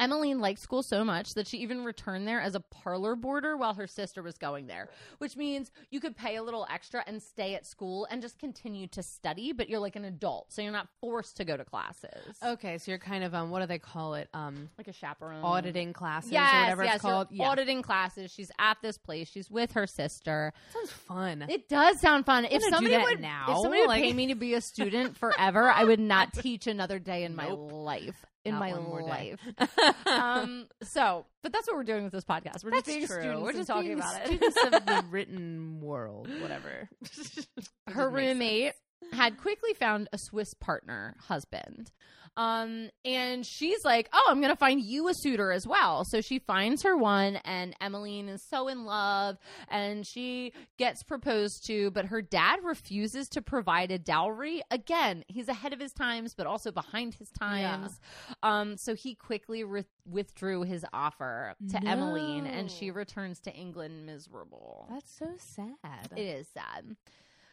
Emmeline 0.00 0.40
liked 0.40 0.58
school 0.60 0.82
so 0.82 1.04
much 1.04 1.34
that 1.34 1.46
she 1.46 1.58
even 1.58 1.84
returned 1.84 2.26
there 2.26 2.40
as 2.40 2.54
a 2.54 2.60
parlor 2.60 3.14
boarder 3.14 3.56
while 3.56 3.74
her 3.74 3.86
sister 3.86 4.22
was 4.22 4.38
going 4.38 4.66
there, 4.66 4.88
which 5.18 5.36
means 5.36 5.70
you 5.90 6.00
could 6.00 6.16
pay 6.16 6.36
a 6.36 6.42
little 6.42 6.66
extra 6.70 7.04
and 7.06 7.22
stay 7.22 7.54
at 7.54 7.66
school 7.66 8.06
and 8.10 8.22
just 8.22 8.38
continue 8.38 8.86
to 8.88 9.02
study, 9.02 9.52
but 9.52 9.68
you're 9.68 9.78
like 9.80 9.96
an 9.96 10.04
adult, 10.04 10.52
so 10.52 10.62
you're 10.62 10.72
not 10.72 10.88
forced 11.00 11.36
to 11.36 11.44
go 11.44 11.56
to 11.56 11.64
classes. 11.64 12.36
Okay, 12.44 12.78
so 12.78 12.90
you're 12.90 12.98
kind 12.98 13.22
of 13.24 13.34
um, 13.34 13.50
what 13.50 13.60
do 13.60 13.66
they 13.66 13.78
call 13.78 14.14
it? 14.14 14.28
Um, 14.34 14.70
Like 14.78 14.88
a 14.88 14.92
chaperone. 14.92 15.44
auditing 15.44 15.92
classes 15.92 16.32
Yes, 16.32 16.52
or 16.54 16.60
whatever 16.62 16.84
yes, 16.84 16.94
it's 16.96 17.02
called. 17.02 17.28
Yeah, 17.30 17.48
Auditing 17.50 17.82
classes. 17.82 18.30
She's 18.32 18.50
at 18.58 18.78
this 18.82 18.96
place. 18.98 19.28
She's 19.28 19.50
with 19.50 19.72
her 19.72 19.86
sister. 19.86 20.52
sounds 20.72 20.90
fun. 20.90 21.44
It 21.48 21.68
does 21.68 22.00
sound 22.00 22.24
fun. 22.26 22.44
If 22.46 22.50
gonna 22.62 22.62
do 22.62 22.70
somebody 22.88 22.96
would 22.98 23.20
now, 23.20 23.46
if 23.50 23.56
somebody 23.62 23.80
would 23.82 23.88
like- 23.88 24.02
pay 24.02 24.12
me 24.12 24.28
to 24.28 24.34
be 24.34 24.54
a 24.54 24.60
student 24.60 25.16
forever, 25.16 25.68
I 25.70 25.84
would 25.84 26.00
not 26.00 26.32
teach 26.34 26.66
another 26.66 26.98
day 26.98 27.24
in 27.24 27.36
my 27.36 27.48
life. 27.50 28.24
In 28.44 28.52
Not 28.52 28.60
my 28.60 28.72
life. 28.72 29.38
um. 30.06 30.66
So, 30.82 31.26
but 31.42 31.52
that's 31.52 31.66
what 31.68 31.76
we're 31.76 31.84
doing 31.84 32.04
with 32.04 32.12
this 32.12 32.24
podcast. 32.24 32.64
We're 32.64 32.70
That's 32.70 32.86
just 32.86 32.86
being 32.86 33.06
true. 33.06 33.20
students 33.20 33.42
We're 33.42 33.52
just 33.52 33.66
talking 33.68 33.92
about 33.92 34.16
it. 34.22 34.26
students 34.28 34.64
of 34.64 34.86
the 34.86 35.04
written 35.10 35.80
world, 35.82 36.28
whatever. 36.40 36.88
Her 37.86 38.08
roommate 38.08 38.72
had 39.12 39.36
quickly 39.36 39.74
found 39.74 40.08
a 40.12 40.18
Swiss 40.18 40.54
partner 40.54 41.16
husband. 41.28 41.90
Um, 42.36 42.90
and 43.04 43.44
she's 43.44 43.84
like, 43.84 44.08
Oh, 44.12 44.26
I'm 44.30 44.40
gonna 44.40 44.56
find 44.56 44.80
you 44.80 45.08
a 45.08 45.12
suitor 45.14 45.52
as 45.52 45.66
well. 45.66 46.04
So 46.04 46.20
she 46.20 46.38
finds 46.38 46.82
her 46.84 46.96
one, 46.96 47.36
and 47.44 47.74
Emmeline 47.80 48.28
is 48.28 48.42
so 48.48 48.68
in 48.68 48.84
love, 48.84 49.36
and 49.68 50.06
she 50.06 50.52
gets 50.78 51.02
proposed 51.02 51.66
to, 51.66 51.90
but 51.90 52.06
her 52.06 52.22
dad 52.22 52.60
refuses 52.62 53.28
to 53.30 53.42
provide 53.42 53.90
a 53.90 53.98
dowry. 53.98 54.62
Again, 54.70 55.24
he's 55.28 55.48
ahead 55.48 55.72
of 55.72 55.80
his 55.80 55.92
times, 55.92 56.34
but 56.34 56.46
also 56.46 56.70
behind 56.70 57.14
his 57.14 57.28
times. 57.30 58.00
Um, 58.42 58.76
so 58.78 58.94
he 58.94 59.14
quickly 59.14 59.64
re- 59.64 59.84
withdrew 60.06 60.62
his 60.62 60.84
offer 60.92 61.54
to 61.70 61.78
Emmeline, 61.86 62.46
and 62.46 62.70
she 62.70 62.90
returns 62.90 63.40
to 63.40 63.52
England 63.54 64.06
miserable. 64.06 64.86
That's 64.90 65.18
so 65.18 65.28
sad. 65.36 66.08
It 66.16 66.20
is 66.22 66.46
sad. 66.54 66.96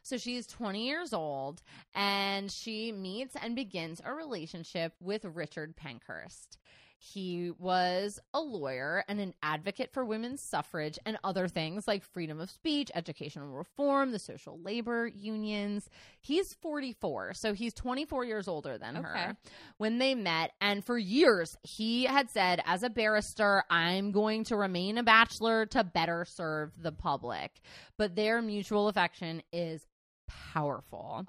So 0.08 0.18
she's 0.18 0.48
20 0.48 0.88
years 0.88 1.12
old 1.12 1.62
and 1.94 2.50
she 2.50 2.94
meets 2.94 3.36
and 3.36 3.58
begins 3.58 4.02
a 4.06 4.14
relationship 4.14 4.94
with 5.02 5.26
Richard 5.26 5.76
Pankhurst. 5.76 6.58
He 6.98 7.52
was 7.60 8.18
a 8.34 8.40
lawyer 8.40 9.04
and 9.10 9.20
an 9.20 9.34
advocate 9.44 9.92
for 9.94 10.06
women's 10.06 10.42
suffrage 10.42 10.98
and 11.06 11.20
other 11.26 11.48
things 11.50 11.88
like 11.88 12.04
freedom 12.04 12.40
of 12.40 12.50
speech, 12.50 12.90
educational 12.96 13.50
reform, 13.50 14.12
the 14.12 14.18
social 14.18 14.60
labor 14.62 15.06
unions. 15.06 15.90
He's 16.22 16.54
44, 16.56 17.34
so 17.34 17.54
he's 17.54 17.74
24 17.74 18.24
years 18.26 18.48
older 18.48 18.78
than 18.78 18.96
Okay. 18.98 19.08
her 19.08 19.38
when 19.78 20.00
they 20.00 20.16
met. 20.16 20.54
And 20.62 20.84
for 20.84 20.98
years, 20.98 21.56
he 21.64 22.06
had 22.06 22.30
said, 22.32 22.62
as 22.66 22.82
a 22.82 22.90
barrister, 22.90 23.64
I'm 23.70 24.12
going 24.12 24.46
to 24.46 24.56
remain 24.56 24.98
a 24.98 25.04
bachelor 25.04 25.66
to 25.68 25.84
better 25.84 26.26
serve 26.26 26.72
the 26.82 26.94
public. 26.94 27.60
But 27.98 28.16
their 28.16 28.42
mutual 28.42 28.88
affection 28.88 29.44
is 29.52 29.86
powerful. 30.28 31.26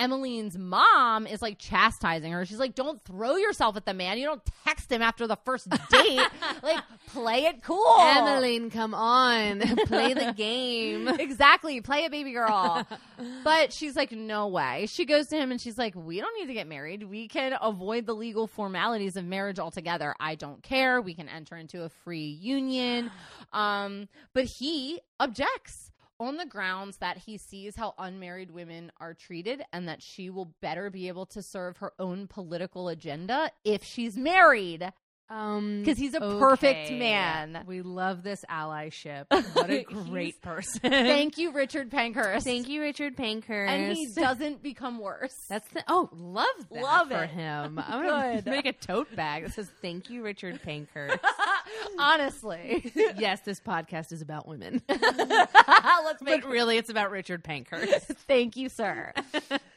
Emmeline's 0.00 0.56
mom 0.56 1.26
is 1.26 1.42
like 1.42 1.58
chastising 1.58 2.32
her. 2.32 2.46
She's 2.46 2.58
like, 2.58 2.74
"Don't 2.74 3.00
throw 3.04 3.36
yourself 3.36 3.76
at 3.76 3.84
the 3.84 3.92
man. 3.92 4.16
You 4.18 4.24
don't 4.24 4.42
text 4.66 4.90
him 4.90 5.02
after 5.02 5.26
the 5.26 5.36
first 5.44 5.68
date. 5.68 6.26
like, 6.62 6.82
play 7.08 7.44
it 7.44 7.62
cool." 7.62 8.00
Emmeline, 8.00 8.70
come 8.70 8.94
on, 8.94 9.60
play 9.86 10.14
the 10.14 10.32
game. 10.32 11.08
exactly. 11.08 11.80
Play 11.82 12.04
it, 12.04 12.10
baby 12.10 12.32
girl. 12.32 12.86
but 13.44 13.72
she's 13.72 13.94
like, 13.94 14.12
no 14.12 14.48
way. 14.48 14.86
She 14.86 15.04
goes 15.04 15.28
to 15.28 15.36
him 15.36 15.50
and 15.50 15.60
she's 15.60 15.78
like, 15.78 15.94
we 15.94 16.20
don't 16.20 16.34
need 16.40 16.46
to 16.46 16.54
get 16.54 16.66
married. 16.66 17.02
We 17.04 17.28
can 17.28 17.56
avoid 17.60 18.06
the 18.06 18.14
legal 18.14 18.46
formalities 18.46 19.16
of 19.16 19.24
marriage 19.24 19.58
altogether. 19.58 20.14
I 20.18 20.34
don't 20.34 20.62
care. 20.62 21.00
We 21.00 21.14
can 21.14 21.28
enter 21.28 21.56
into 21.56 21.82
a 21.82 21.88
free 21.88 22.26
union. 22.28 23.10
Um, 23.52 24.08
but 24.32 24.44
he 24.44 24.98
objects 25.20 25.91
on 26.22 26.36
the 26.36 26.46
grounds 26.46 26.98
that 26.98 27.18
he 27.18 27.36
sees 27.36 27.76
how 27.76 27.94
unmarried 27.98 28.50
women 28.50 28.92
are 29.00 29.14
treated 29.14 29.62
and 29.72 29.88
that 29.88 30.02
she 30.02 30.30
will 30.30 30.54
better 30.60 30.90
be 30.90 31.08
able 31.08 31.26
to 31.26 31.42
serve 31.42 31.78
her 31.78 31.92
own 31.98 32.26
political 32.26 32.88
agenda 32.88 33.50
if 33.64 33.82
she's 33.82 34.16
married 34.16 34.92
Um, 35.32 35.78
because 35.80 35.96
he's 35.96 36.12
a 36.14 36.20
perfect 36.20 36.90
man. 36.90 37.64
We 37.66 37.80
love 37.80 38.22
this 38.22 38.44
allyship. 38.50 39.26
What 39.52 39.70
a 39.70 39.84
great 39.84 40.40
person. 40.42 40.80
Thank 40.82 41.38
you, 41.38 41.52
Richard 41.52 41.90
Pankhurst. 41.90 42.44
Thank 42.44 42.68
you, 42.68 42.80
Richard 42.80 43.16
Pankhurst. 43.16 43.70
and 43.70 43.96
he 43.96 44.08
doesn't 44.14 44.62
become 44.62 44.98
worse. 44.98 45.34
That's 45.48 45.68
the 45.70 45.84
oh, 45.88 46.08
love 46.12 46.46
that 46.70 46.82
Love 46.82 47.08
for 47.08 47.24
it. 47.24 47.30
him. 47.30 47.78
I'm 47.78 48.06
gonna 48.06 48.42
make 48.44 48.66
a 48.66 48.72
tote 48.72 49.14
bag 49.14 49.44
that 49.44 49.54
says 49.54 49.70
"Thank 49.80 50.10
you, 50.10 50.22
Richard 50.22 50.60
Pankhurst." 50.62 51.18
Honestly, 51.98 52.92
yes, 53.16 53.40
this 53.40 53.60
podcast 53.60 54.12
is 54.12 54.22
about 54.22 54.46
women, 54.48 54.82
let's 54.88 56.22
make 56.22 56.42
but 56.42 56.50
really, 56.50 56.76
it's 56.76 56.90
about 56.90 57.10
Richard 57.10 57.44
Pankhurst. 57.44 58.06
Thank 58.26 58.56
you, 58.56 58.68
sir. 58.68 59.12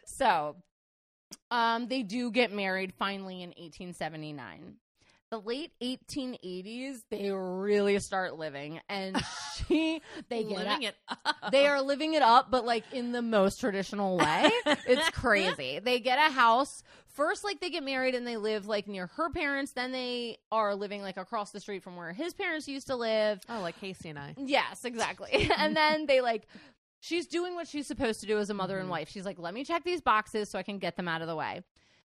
so, 0.05 0.55
um, 1.51 1.87
they 1.87 2.03
do 2.03 2.31
get 2.31 2.51
married 2.51 2.93
finally 2.97 3.41
in 3.41 3.49
1879. 3.49 4.75
The 5.31 5.39
late 5.39 5.71
1880s, 5.81 6.97
they 7.09 7.31
really 7.31 7.97
start 7.99 8.37
living, 8.37 8.79
and 8.87 9.19
she 9.67 10.01
they 10.29 10.43
get 10.43 10.57
Living 10.57 10.83
it 10.83 10.95
up. 11.09 11.51
they 11.51 11.65
are 11.67 11.81
living 11.81 12.13
it 12.13 12.21
up, 12.21 12.51
but 12.51 12.63
like 12.65 12.83
in 12.93 13.11
the 13.11 13.21
most 13.23 13.59
traditional 13.59 14.17
way. 14.17 14.49
it's 14.85 15.09
crazy. 15.09 15.79
They 15.83 15.99
get 15.99 16.19
a 16.19 16.31
house. 16.31 16.83
First, 17.07 17.43
like 17.43 17.59
they 17.59 17.69
get 17.69 17.83
married 17.83 18.13
and 18.13 18.25
they 18.27 18.37
live 18.37 18.67
like 18.67 18.87
near 18.87 19.07
her 19.15 19.29
parents. 19.29 19.71
Then 19.71 19.91
they 19.91 20.37
are 20.51 20.75
living 20.75 21.01
like 21.01 21.17
across 21.17 21.51
the 21.51 21.59
street 21.59 21.81
from 21.83 21.95
where 21.95 22.11
his 22.13 22.33
parents 22.33 22.67
used 22.67 22.87
to 22.87 22.95
live. 22.95 23.39
Oh, 23.49 23.61
like 23.61 23.79
Casey 23.79 24.09
and 24.09 24.19
I. 24.19 24.35
Yes, 24.37 24.85
exactly. 24.85 25.49
and 25.57 25.75
then 25.75 26.05
they 26.05 26.21
like 26.21 26.47
she's 26.99 27.25
doing 27.27 27.55
what 27.55 27.67
she's 27.67 27.87
supposed 27.87 28.19
to 28.21 28.25
do 28.27 28.37
as 28.37 28.49
a 28.49 28.53
mother 28.53 28.77
and 28.77 28.87
Mhm. 28.87 28.91
wife. 28.91 29.09
She's 29.09 29.25
like, 29.25 29.39
let 29.39 29.53
me 29.53 29.63
check 29.63 29.83
these 29.83 30.01
boxes 30.01 30.49
so 30.49 30.59
I 30.59 30.63
can 30.63 30.77
get 30.77 30.97
them 30.97 31.07
out 31.07 31.21
of 31.21 31.27
the 31.27 31.35
way. 31.35 31.61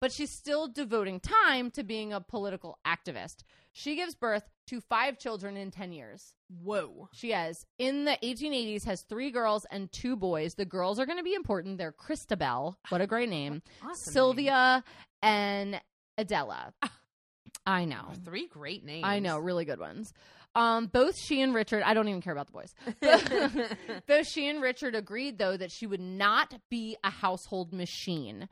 But 0.00 0.12
she's 0.12 0.30
still 0.30 0.66
devoting 0.66 1.20
time 1.20 1.70
to 1.72 1.82
being 1.82 2.12
a 2.12 2.20
political 2.20 2.78
activist. 2.86 3.44
She 3.72 3.96
gives 3.96 4.14
birth 4.14 4.44
to 4.68 4.80
five 4.80 5.18
children 5.18 5.56
in 5.56 5.70
10 5.70 5.92
years. 5.92 6.32
Whoa. 6.62 7.08
She 7.12 7.30
has 7.32 7.66
in 7.78 8.04
the 8.06 8.16
1880s 8.22 8.84
has 8.84 9.02
three 9.02 9.30
girls 9.30 9.66
and 9.70 9.92
two 9.92 10.16
boys. 10.16 10.54
The 10.54 10.64
girls 10.64 10.98
are 10.98 11.06
going 11.06 11.18
to 11.18 11.24
be 11.24 11.34
important. 11.34 11.78
They're 11.78 11.92
Christabel, 11.92 12.78
what 12.88 13.00
a 13.00 13.06
great 13.06 13.28
name, 13.38 13.62
Awesome. 13.82 14.12
Sylvia, 14.12 14.82
and 15.22 15.80
Adela. 16.16 16.72
I 17.66 17.84
know. 17.84 18.06
name. 18.08 18.22
Three 18.24 18.46
great 18.48 18.84
names. 18.84 19.04
I 19.04 19.18
know, 19.18 19.38
really 19.38 19.64
good 19.66 19.80
ones. 19.80 20.12
Um, 20.54 20.86
both 20.86 21.16
she 21.16 21.42
and 21.42 21.54
Richard, 21.54 21.82
I 21.84 21.94
don't 21.94 22.08
even 22.08 22.22
care 22.22 22.32
about 22.32 22.46
the 22.46 22.52
boys. 22.52 22.74
both 24.08 24.26
she 24.26 24.48
and 24.48 24.60
Richard 24.60 24.94
agreed, 24.94 25.38
though, 25.38 25.56
that 25.56 25.70
she 25.70 25.86
would 25.86 26.00
not 26.00 26.54
be 26.70 26.96
a 27.04 27.10
household 27.10 27.72
machine. 27.72 28.48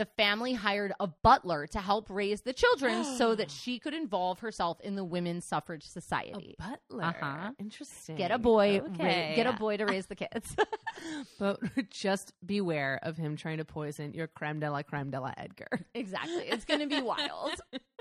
The 0.00 0.06
family 0.16 0.54
hired 0.54 0.94
a 0.98 1.08
butler 1.08 1.66
to 1.66 1.78
help 1.78 2.08
raise 2.08 2.40
the 2.40 2.54
children 2.54 3.04
so 3.04 3.34
that 3.34 3.50
she 3.60 3.78
could 3.78 3.92
involve 3.92 4.38
herself 4.38 4.80
in 4.80 4.94
the 4.94 5.04
women's 5.04 5.44
suffrage 5.44 5.86
society. 5.86 6.56
a 6.58 6.62
butler. 6.88 7.04
Uh-huh. 7.04 7.50
Interesting. 7.58 8.16
Get 8.16 8.30
a 8.30 8.38
boy, 8.38 8.80
ra- 8.80 8.86
Okay. 8.94 9.34
get 9.36 9.46
a 9.46 9.52
boy 9.52 9.76
to 9.76 9.84
raise 9.84 10.06
the 10.06 10.14
kids. 10.14 10.56
But 11.38 11.60
just 11.90 12.32
beware 12.44 12.98
of 13.02 13.18
him 13.18 13.36
trying 13.36 13.58
to 13.58 13.66
poison 13.66 14.14
your 14.14 14.26
creme 14.26 14.58
de 14.60 14.70
la 14.70 14.80
creme 14.82 15.10
de 15.10 15.20
la 15.20 15.34
Edgar. 15.36 15.68
Exactly. 15.94 16.44
It's 16.46 16.64
going 16.64 16.80
to 16.80 16.86
be 16.86 17.02
wild. 17.02 17.52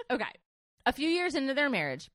Okay. 0.09 0.31
A 0.85 0.93
few 0.93 1.09
years 1.09 1.35
into 1.35 1.53
their 1.53 1.69
marriage, 1.69 2.09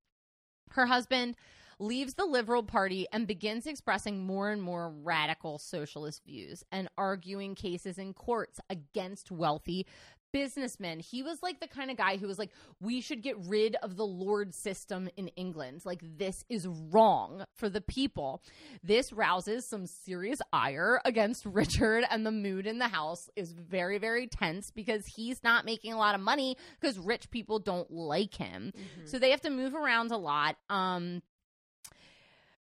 her 0.71 0.87
husband 0.87 1.37
leaves 1.79 2.15
the 2.15 2.25
Liberal 2.25 2.63
Party 2.63 3.07
and 3.13 3.27
begins 3.27 3.67
expressing 3.67 4.25
more 4.25 4.51
and 4.51 4.63
more 4.63 4.91
radical 4.91 5.59
socialist 5.59 6.25
views 6.25 6.65
and 6.73 6.89
arguing 6.97 7.55
cases 7.55 7.99
in 7.99 8.15
courts 8.15 8.61
against 8.71 9.31
wealthy 9.31 9.87
businessmen. 10.35 10.99
He 10.99 11.23
was 11.23 11.45
like 11.45 11.61
the 11.61 11.69
kind 11.69 11.93
of 11.93 11.97
guy 11.97 12.17
who 12.17 12.27
was 12.27 12.41
like, 12.41 12.51
we 12.81 13.01
should 13.01 13.23
get 13.23 13.37
rid 13.47 13.77
of 13.77 13.97
the 13.97 14.05
Lord 14.05 14.53
system 14.53 15.09
in 15.17 15.29
England. 15.29 15.83
Like, 15.85 16.01
this 16.03 16.45
is 16.49 16.67
wrong 16.67 17.45
for 17.55 17.69
the 17.69 17.81
people. 17.81 18.43
This 18.83 19.13
rouses 19.13 19.65
some 19.65 19.87
serious 19.87 20.41
ire 20.53 21.01
against 21.05 21.47
Richard, 21.47 22.05
and 22.11 22.27
the 22.27 22.33
mood 22.33 22.67
in 22.67 22.81
the 22.81 22.89
house 22.89 23.31
is 23.37 23.53
very, 23.53 23.99
very 23.99 24.27
tense 24.27 24.73
because 24.73 25.07
he's 25.07 25.45
not 25.45 25.65
making 25.65 25.93
a 25.93 25.99
lot 25.99 26.17
of 26.17 26.21
money 26.21 26.57
because 26.81 26.99
rich 26.99 27.31
people 27.31 27.61
don't 27.61 27.91
like 27.93 28.35
him. 28.35 28.73
So 29.05 29.21
they 29.21 29.31
have 29.31 29.43
to 29.43 29.51
move 29.51 29.77
around 29.77 30.11
a 30.11 30.19
lot. 30.19 30.57
Um, 30.69 31.23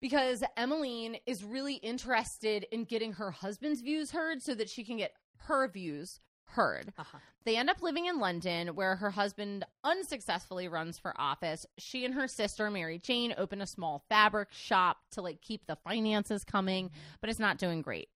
because 0.02 0.44
Emmeline 0.58 1.18
is 1.26 1.44
really 1.44 1.76
interested 1.76 2.66
in 2.72 2.84
getting 2.84 3.14
her 3.14 3.32
husband's 3.32 3.82
views 3.82 4.12
heard 4.12 4.42
so 4.42 4.54
that 4.56 4.70
she 4.70 4.84
can 4.84 4.98
get 4.98 5.14
her 5.38 5.68
views 5.68 6.20
heard. 6.48 6.94
Uh-huh. 6.98 7.18
They 7.44 7.58
end 7.58 7.70
up 7.70 7.82
living 7.82 8.06
in 8.06 8.20
London 8.20 8.70
where 8.70 8.96
her 8.96 9.12
husband 9.12 9.66
unsuccessfully 9.84 10.68
runs 10.68 10.98
for 10.98 11.14
office. 11.18 11.66
She 11.78 12.06
and 12.06 12.14
her 12.14 12.28
sister 12.28 12.70
Mary 12.72 12.98
Jane 12.98 13.34
open 13.38 13.62
a 13.62 13.68
small 13.68 14.04
fabric 14.10 14.50
shop 14.52 14.98
to 15.12 15.22
like 15.22 15.42
keep 15.42 15.66
the 15.68 15.76
finances 15.76 16.44
coming, 16.44 16.92
but 17.22 17.30
it's 17.30 17.40
not 17.40 17.58
doing 17.58 17.82
great. 17.82 18.10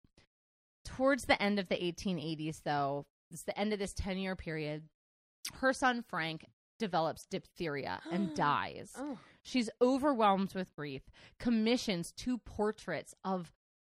Towards 0.85 1.25
the 1.25 1.41
end 1.41 1.59
of 1.59 1.69
the 1.69 1.75
1880s 1.75 2.61
though, 2.63 3.05
it's 3.31 3.43
the 3.43 3.57
end 3.57 3.73
of 3.73 3.79
this 3.79 3.93
10-year 3.93 4.35
period, 4.35 4.83
her 5.55 5.73
son 5.73 6.03
Frank 6.07 6.45
develops 6.79 7.25
diphtheria 7.25 7.99
and 8.11 8.33
dies. 8.35 8.93
Oh. 8.97 9.17
She's 9.49 9.69
overwhelmed 9.81 10.53
with 10.53 10.75
grief, 10.75 11.01
commissions 11.39 12.11
two 12.11 12.37
portraits 12.37 13.15
of 13.25 13.51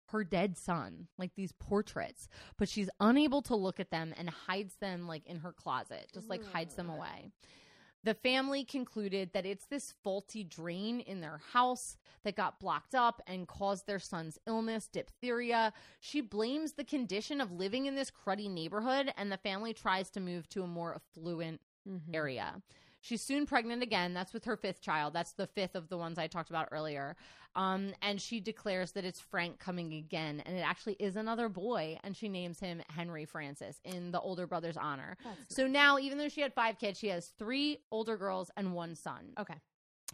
her 0.09 0.23
dead 0.23 0.55
son, 0.55 1.07
like 1.17 1.31
these 1.35 1.51
portraits, 1.53 2.27
but 2.59 2.69
she's 2.69 2.91
unable 2.99 3.41
to 3.41 3.55
look 3.55 3.79
at 3.79 3.89
them 3.89 4.13
and 4.15 4.29
hides 4.29 4.75
them 4.75 5.07
like 5.07 5.25
in 5.25 5.39
her 5.39 5.51
closet, 5.51 6.11
just 6.13 6.29
like 6.29 6.45
hides 6.45 6.75
them 6.75 6.91
away. 6.91 7.31
The 8.03 8.13
family 8.13 8.63
concluded 8.63 9.31
that 9.33 9.47
it's 9.47 9.65
this 9.65 9.95
faulty 10.03 10.43
drain 10.43 10.99
in 10.99 11.21
their 11.21 11.41
house 11.51 11.97
that 12.23 12.35
got 12.35 12.59
blocked 12.59 12.93
up 12.93 13.23
and 13.25 13.47
caused 13.47 13.87
their 13.87 13.99
son's 13.99 14.37
illness, 14.45 14.87
diphtheria. 14.87 15.73
She 15.99 16.21
blames 16.21 16.73
the 16.73 16.83
condition 16.83 17.41
of 17.41 17.51
living 17.51 17.87
in 17.87 17.95
this 17.95 18.11
cruddy 18.11 18.49
neighborhood, 18.49 19.11
and 19.17 19.31
the 19.31 19.37
family 19.37 19.73
tries 19.73 20.11
to 20.11 20.19
move 20.19 20.47
to 20.49 20.61
a 20.61 20.67
more 20.67 20.93
affluent 20.95 21.61
Mhm. 21.87 22.13
area. 22.13 22.61
She's 23.01 23.21
soon 23.21 23.45
pregnant 23.45 23.83
again. 23.83 24.13
That's 24.13 24.33
with 24.33 24.45
her 24.45 24.57
fifth 24.57 24.81
child. 24.81 25.13
That's 25.13 25.33
the 25.33 25.47
fifth 25.47 25.75
of 25.75 25.89
the 25.89 25.97
ones 25.97 26.17
I 26.17 26.27
talked 26.27 26.49
about 26.49 26.69
earlier. 26.71 27.15
Um, 27.55 27.93
and 28.01 28.21
she 28.21 28.39
declares 28.39 28.91
that 28.91 29.05
it's 29.05 29.19
Frank 29.19 29.59
coming 29.59 29.93
again, 29.93 30.43
and 30.45 30.55
it 30.55 30.61
actually 30.61 30.93
is 30.99 31.15
another 31.15 31.49
boy, 31.49 31.97
and 32.03 32.15
she 32.15 32.29
names 32.29 32.59
him 32.59 32.81
Henry 32.89 33.25
Francis 33.25 33.79
in 33.83 34.11
the 34.11 34.19
older 34.19 34.45
brother's 34.45 34.77
honor. 34.77 35.17
That's 35.23 35.55
So 35.55 35.67
now, 35.67 35.97
even 35.97 36.17
though 36.17 36.29
she 36.29 36.41
had 36.41 36.53
five 36.53 36.77
kids, 36.77 36.99
she 36.99 37.07
has 37.07 37.33
three 37.39 37.79
older 37.91 38.17
girls 38.17 38.51
and 38.57 38.73
one 38.73 38.95
son. 38.95 39.33
Okay. 39.39 39.55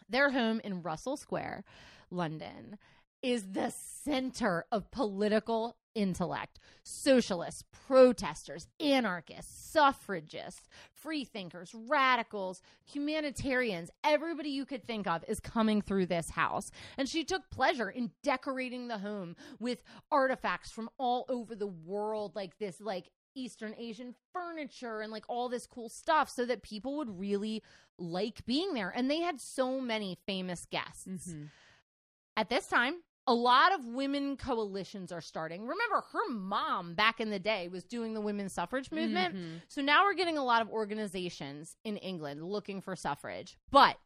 Their 0.10 0.30
home 0.30 0.62
in 0.64 0.82
Russell 0.82 1.18
Square, 1.18 1.66
London, 2.12 2.78
is 3.22 3.52
the 3.52 3.72
center 3.72 4.66
of 4.72 4.92
political 4.92 5.78
intellect. 5.96 6.60
Socialists, 6.84 7.64
protesters, 7.88 8.68
anarchists, 8.80 9.72
suffragists, 9.72 10.68
freethinkers, 10.92 11.74
radicals, 11.74 12.62
humanitarians, 12.86 13.90
everybody 14.04 14.50
you 14.50 14.66
could 14.66 14.86
think 14.86 15.08
of 15.08 15.24
is 15.28 15.40
coming 15.40 15.82
through 15.82 16.06
this 16.06 16.32
house. 16.32 16.72
And 16.98 17.08
she 17.08 17.24
took 17.24 17.50
pleasure 17.50 17.90
in 17.90 18.12
decorating 18.24 18.88
the 18.88 18.98
home 18.98 19.36
with 19.60 19.84
artifacts 20.12 20.72
from 20.72 20.90
all 20.98 21.26
over 21.30 21.56
the 21.56 21.68
world, 21.68 22.36
like 22.36 22.58
this, 22.58 22.80
like 22.80 23.10
Eastern 23.36 23.74
Asian 23.78 24.14
furniture 24.32 25.02
and 25.02 25.12
like 25.12 25.26
all 25.28 25.50
this 25.50 25.66
cool 25.66 25.90
stuff 25.90 26.30
so 26.30 26.46
that 26.46 26.62
people 26.62 26.98
would 26.98 27.20
really 27.20 27.64
like 27.98 28.46
being 28.46 28.74
there. 28.74 28.92
And 28.96 29.10
they 29.10 29.22
had 29.22 29.42
so 29.42 29.80
many 29.80 30.18
famous 30.26 30.66
guests. 30.66 31.08
Mhm. 31.08 31.50
At 32.36 32.50
this 32.50 32.68
time, 32.68 33.04
a 33.26 33.34
lot 33.34 33.74
of 33.74 33.86
women 33.86 34.36
coalitions 34.36 35.12
are 35.12 35.22
starting. 35.22 35.62
Remember, 35.62 36.04
her 36.12 36.30
mom 36.30 36.94
back 36.94 37.22
in 37.22 37.30
the 37.30 37.40
day 37.40 37.70
was 37.70 37.84
doing 37.84 38.14
the 38.14 38.22
women's 38.22 38.54
suffrage 38.54 38.92
movement. 38.92 39.36
Mhm. 39.36 39.62
So 39.70 39.82
now 39.82 40.04
we're 40.04 40.14
getting 40.14 40.38
a 40.38 40.44
lot 40.44 40.62
of 40.62 40.70
organizations 40.70 41.78
in 41.84 41.98
England 41.98 42.44
looking 42.44 42.82
for 42.82 42.96
suffrage. 42.96 43.58
But 43.72 43.98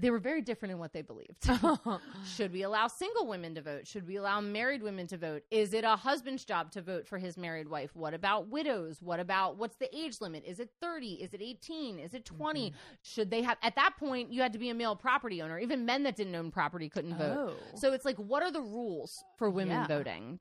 they 0.00 0.10
were 0.10 0.18
very 0.18 0.42
different 0.42 0.72
in 0.72 0.78
what 0.78 0.92
they 0.92 1.02
believed. 1.02 1.44
Should 2.36 2.52
we 2.52 2.62
allow 2.62 2.86
single 2.86 3.26
women 3.26 3.54
to 3.56 3.62
vote? 3.62 3.86
Should 3.86 4.06
we 4.06 4.16
allow 4.16 4.40
married 4.40 4.82
women 4.82 5.06
to 5.08 5.16
vote? 5.18 5.42
Is 5.50 5.74
it 5.74 5.84
a 5.84 5.96
husband's 5.96 6.44
job 6.44 6.70
to 6.72 6.82
vote 6.82 7.06
for 7.06 7.18
his 7.18 7.36
married 7.36 7.68
wife? 7.68 7.94
What 7.94 8.14
about 8.14 8.48
widows? 8.48 9.02
What 9.02 9.18
about 9.18 9.56
what's 9.56 9.76
the 9.76 9.94
age 9.96 10.20
limit? 10.20 10.44
Is 10.46 10.60
it 10.60 10.70
30? 10.80 11.14
Is 11.14 11.34
it 11.34 11.42
18? 11.42 11.98
Is 11.98 12.14
it 12.14 12.24
20? 12.24 12.70
Mm-hmm. 12.70 12.76
Should 13.02 13.30
they 13.30 13.42
have 13.42 13.58
at 13.62 13.74
that 13.74 13.96
point 13.98 14.32
you 14.32 14.40
had 14.40 14.52
to 14.52 14.58
be 14.58 14.70
a 14.70 14.74
male 14.74 14.94
property 14.94 15.42
owner. 15.42 15.58
Even 15.58 15.84
men 15.84 16.04
that 16.04 16.14
didn't 16.16 16.34
own 16.34 16.50
property 16.50 16.88
couldn't 16.88 17.16
vote. 17.16 17.50
Oh. 17.50 17.76
So 17.76 17.92
it's 17.92 18.04
like 18.04 18.16
what 18.16 18.42
are 18.42 18.52
the 18.52 18.62
rules 18.62 19.24
for 19.36 19.50
women 19.50 19.78
Yeah. 19.78 19.86
voting? 19.86 20.38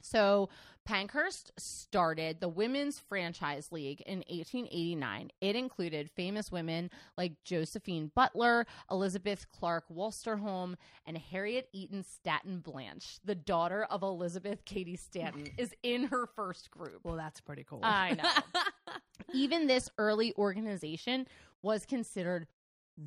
So 0.00 0.48
Pankhurst 0.84 1.52
started 1.58 2.40
the 2.40 2.48
Women's 2.48 2.98
Franchise 2.98 3.70
League 3.70 4.00
in 4.00 4.18
1889. 4.28 5.30
It 5.40 5.54
included 5.54 6.10
famous 6.10 6.50
women 6.50 6.90
like 7.16 7.34
Josephine 7.44 8.10
Butler, 8.14 8.66
Elizabeth 8.90 9.46
Clarke 9.50 9.84
Wolstenholme, 9.94 10.74
and 11.06 11.16
Harriet 11.18 11.68
Eaton 11.72 12.02
Stanton 12.02 12.58
Blanche, 12.60 13.18
the 13.24 13.34
daughter 13.36 13.84
of 13.90 14.02
Elizabeth 14.02 14.64
Cady 14.64 14.96
Stanton, 14.96 15.46
is 15.58 15.72
in 15.84 16.04
her 16.04 16.26
first 16.26 16.70
group. 16.70 17.00
well, 17.04 17.16
that's 17.16 17.40
pretty 17.40 17.62
cool. 17.64 17.80
I 17.82 18.14
know. 18.14 18.92
Even 19.34 19.66
this 19.68 19.88
early 19.98 20.34
organization 20.36 21.28
was 21.62 21.86
considered 21.86 22.48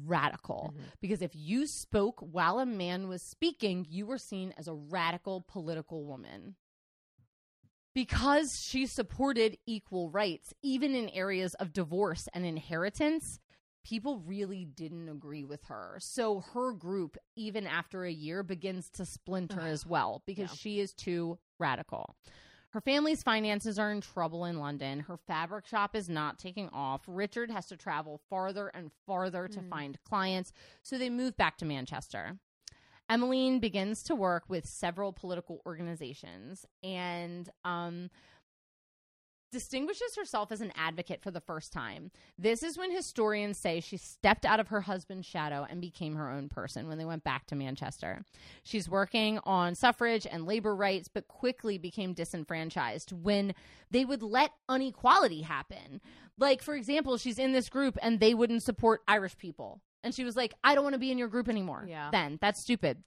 radical 0.06 0.74
Mhm. 0.76 0.82
because 1.02 1.22
if 1.22 1.36
you 1.36 1.68
spoke 1.68 2.20
while 2.20 2.60
a 2.60 2.66
man 2.66 3.08
was 3.08 3.22
speaking, 3.22 3.86
you 3.90 4.06
were 4.06 4.18
seen 4.18 4.54
as 4.58 4.68
a 4.68 4.74
radical 4.74 5.42
political 5.42 6.06
woman. 6.06 6.56
Because 7.96 8.62
she 8.62 8.86
supported 8.86 9.58
equal 9.66 10.10
rights, 10.12 10.54
even 10.62 10.94
in 10.94 11.10
areas 11.10 11.54
of 11.56 11.72
divorce 11.74 12.28
and 12.34 12.46
inheritance, 12.46 13.40
people 13.86 14.18
really 14.20 14.66
didn't 14.66 15.08
agree 15.08 15.46
with 15.46 15.64
her. 15.66 15.96
So 16.02 16.42
her 16.54 16.74
group, 16.74 17.16
even 17.38 17.66
after 17.66 18.04
a 18.04 18.12
year, 18.12 18.44
begins 18.44 18.90
to 18.92 19.06
splinter 19.06 19.62
as 19.62 19.86
well 19.86 20.22
because 20.26 20.52
Yeah. 20.52 20.56
she 20.58 20.80
is 20.82 20.94
too 20.94 21.40
radical. 21.58 22.16
Her 22.72 22.82
family's 22.82 23.24
finances 23.24 23.80
are 23.80 23.92
in 23.94 24.02
trouble 24.02 24.44
in 24.44 24.60
London. 24.60 25.00
Her 25.00 25.16
fabric 25.16 25.66
shop 25.66 25.96
is 25.96 26.10
not 26.10 26.38
taking 26.38 26.68
off. 26.70 27.06
Richard 27.08 27.50
has 27.50 27.68
to 27.68 27.78
travel 27.78 28.18
farther 28.30 28.68
and 28.68 28.92
farther 29.06 29.48
to 29.48 29.62
Mm. 29.62 29.70
find 29.70 30.04
clients, 30.04 30.52
so 30.84 30.98
they 30.98 31.10
move 31.10 31.38
back 31.38 31.58
to 31.60 31.66
Manchester. 31.66 32.38
Emmeline 33.10 33.60
begins 33.60 34.04
to 34.04 34.16
work 34.16 34.44
with 34.48 34.66
several 34.68 35.14
political 35.14 35.62
organizations 35.66 36.66
and 36.84 37.50
um, 37.64 38.10
distinguishes 39.56 40.16
herself 40.18 40.52
as 40.52 40.60
an 40.60 40.74
advocate 40.76 41.22
for 41.22 41.32
the 41.32 41.40
first 41.40 41.72
time. 41.72 42.12
This 42.38 42.62
is 42.62 42.78
when 42.78 42.92
historians 42.92 43.58
say 43.58 43.80
she 43.80 43.96
stepped 43.96 44.46
out 44.46 44.60
of 44.60 44.68
her 44.68 44.82
husband's 44.82 45.26
shadow 45.26 45.66
and 45.70 45.80
became 45.80 46.16
her 46.16 46.30
own 46.30 46.50
person 46.50 46.90
when 46.90 46.98
they 46.98 47.06
went 47.06 47.24
back 47.24 47.46
to 47.48 47.56
Manchester. 47.56 48.26
She's 48.64 48.90
working 48.90 49.40
on 49.46 49.76
suffrage 49.76 50.28
and 50.30 50.46
labor 50.46 50.76
rights, 50.76 51.08
but 51.08 51.30
quickly 51.30 51.78
became 51.78 52.12
disenfranchised 52.12 53.14
when 53.14 53.56
they 53.92 54.04
would 54.04 54.22
let 54.22 54.52
unequality 54.68 55.44
happen. 55.44 56.02
Like, 56.38 56.62
for 56.62 56.76
example, 56.76 57.18
she's 57.18 57.40
in 57.40 57.54
this 57.54 57.70
group 57.70 57.98
and 58.02 58.20
they 58.20 58.34
wouldn't 58.34 58.64
support 58.64 59.04
Irish 59.08 59.38
people. 59.38 59.80
And 60.06 60.14
she 60.14 60.24
was 60.24 60.38
like, 60.38 60.54
I 60.64 60.76
don't 60.76 60.84
want 60.84 60.94
to 60.94 61.00
be 61.00 61.12
in 61.12 61.18
your 61.18 61.28
group 61.28 61.50
anymore. 61.50 61.84
Yeah. 61.88 62.10
Then 62.12 62.38
that's 62.40 62.62
stupid. 62.62 63.04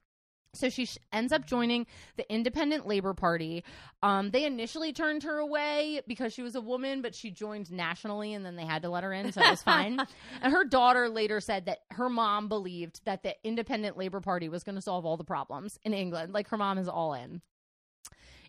So 0.53 0.69
she 0.69 0.85
sh- 0.85 0.97
ends 1.13 1.31
up 1.31 1.45
joining 1.45 1.85
the 2.17 2.31
Independent 2.31 2.87
Labor 2.87 3.13
Party. 3.13 3.63
Um, 4.03 4.31
they 4.31 4.45
initially 4.45 4.91
turned 4.93 5.23
her 5.23 5.37
away 5.37 6.01
because 6.07 6.33
she 6.33 6.41
was 6.41 6.55
a 6.55 6.61
woman, 6.61 7.01
but 7.01 7.15
she 7.15 7.31
joined 7.31 7.71
nationally 7.71 8.33
and 8.33 8.45
then 8.45 8.55
they 8.55 8.65
had 8.65 8.81
to 8.81 8.89
let 8.89 9.03
her 9.03 9.13
in, 9.13 9.31
so 9.31 9.41
it 9.41 9.49
was 9.49 9.63
fine. 9.63 9.99
and 10.41 10.53
her 10.53 10.65
daughter 10.65 11.07
later 11.07 11.39
said 11.39 11.67
that 11.67 11.79
her 11.91 12.09
mom 12.09 12.49
believed 12.49 13.01
that 13.05 13.23
the 13.23 13.35
Independent 13.43 13.97
Labor 13.97 14.19
Party 14.21 14.49
was 14.49 14.63
going 14.63 14.75
to 14.75 14.81
solve 14.81 15.05
all 15.05 15.17
the 15.17 15.23
problems 15.23 15.79
in 15.83 15.93
England. 15.93 16.33
Like 16.33 16.49
her 16.49 16.57
mom 16.57 16.77
is 16.77 16.89
all 16.89 17.13
in. 17.13 17.41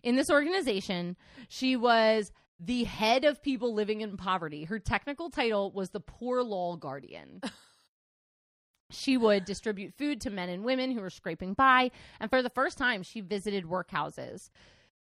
In 0.03 0.15
this 0.15 0.31
organization, 0.31 1.15
she 1.47 1.75
was 1.75 2.31
the 2.59 2.83
head 2.83 3.25
of 3.25 3.41
people 3.41 3.73
living 3.73 4.01
in 4.01 4.17
poverty. 4.17 4.63
Her 4.63 4.79
technical 4.79 5.29
title 5.29 5.71
was 5.71 5.91
the 5.91 5.99
Poor 5.99 6.43
Law 6.43 6.75
Guardian. 6.75 7.41
She 8.91 9.17
would 9.17 9.45
distribute 9.45 9.93
food 9.97 10.21
to 10.21 10.29
men 10.29 10.49
and 10.49 10.63
women 10.63 10.91
who 10.91 11.01
were 11.01 11.09
scraping 11.09 11.53
by, 11.53 11.91
and 12.19 12.29
for 12.29 12.41
the 12.41 12.49
first 12.49 12.77
time, 12.77 13.03
she 13.03 13.21
visited 13.21 13.65
workhouses. 13.65 14.49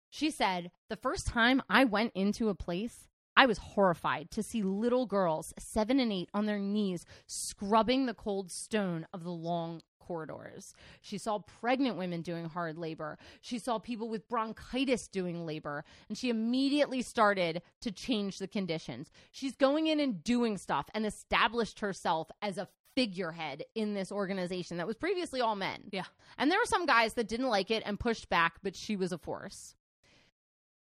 She 0.08 0.30
said, 0.30 0.70
The 0.88 0.96
first 0.96 1.26
time 1.26 1.62
I 1.68 1.84
went 1.84 2.12
into 2.14 2.48
a 2.48 2.54
place, 2.54 3.08
I 3.36 3.46
was 3.46 3.58
horrified 3.58 4.30
to 4.32 4.42
see 4.42 4.62
little 4.62 5.06
girls, 5.06 5.54
seven 5.58 6.00
and 6.00 6.12
eight, 6.12 6.28
on 6.34 6.46
their 6.46 6.58
knees 6.58 7.06
scrubbing 7.26 8.06
the 8.06 8.14
cold 8.14 8.50
stone 8.50 9.06
of 9.12 9.24
the 9.24 9.30
long 9.30 9.82
corridors. 9.98 10.74
She 11.00 11.18
saw 11.18 11.38
pregnant 11.38 11.96
women 11.96 12.20
doing 12.20 12.46
hard 12.46 12.76
labor. 12.76 13.16
She 13.40 13.60
saw 13.60 13.78
people 13.78 14.08
with 14.08 14.28
bronchitis 14.28 15.06
doing 15.06 15.46
labor, 15.46 15.84
and 16.08 16.18
she 16.18 16.30
immediately 16.30 17.00
started 17.00 17.62
to 17.80 17.92
change 17.92 18.38
the 18.38 18.48
conditions. 18.48 19.12
She's 19.30 19.54
going 19.54 19.86
in 19.86 20.00
and 20.00 20.24
doing 20.24 20.58
stuff 20.58 20.86
and 20.94 21.06
established 21.06 21.78
herself 21.78 22.28
as 22.42 22.58
a 22.58 22.66
figurehead 23.00 23.64
in 23.74 23.94
this 23.94 24.12
organization 24.12 24.76
that 24.76 24.86
was 24.86 24.94
previously 24.94 25.40
all 25.40 25.56
men. 25.56 25.80
Yeah. 25.90 26.04
And 26.36 26.50
there 26.50 26.58
were 26.58 26.66
some 26.66 26.84
guys 26.84 27.14
that 27.14 27.28
didn't 27.28 27.48
like 27.48 27.70
it 27.70 27.82
and 27.86 27.98
pushed 27.98 28.28
back, 28.28 28.56
but 28.62 28.76
she 28.76 28.94
was 28.94 29.10
a 29.10 29.16
force. 29.16 29.74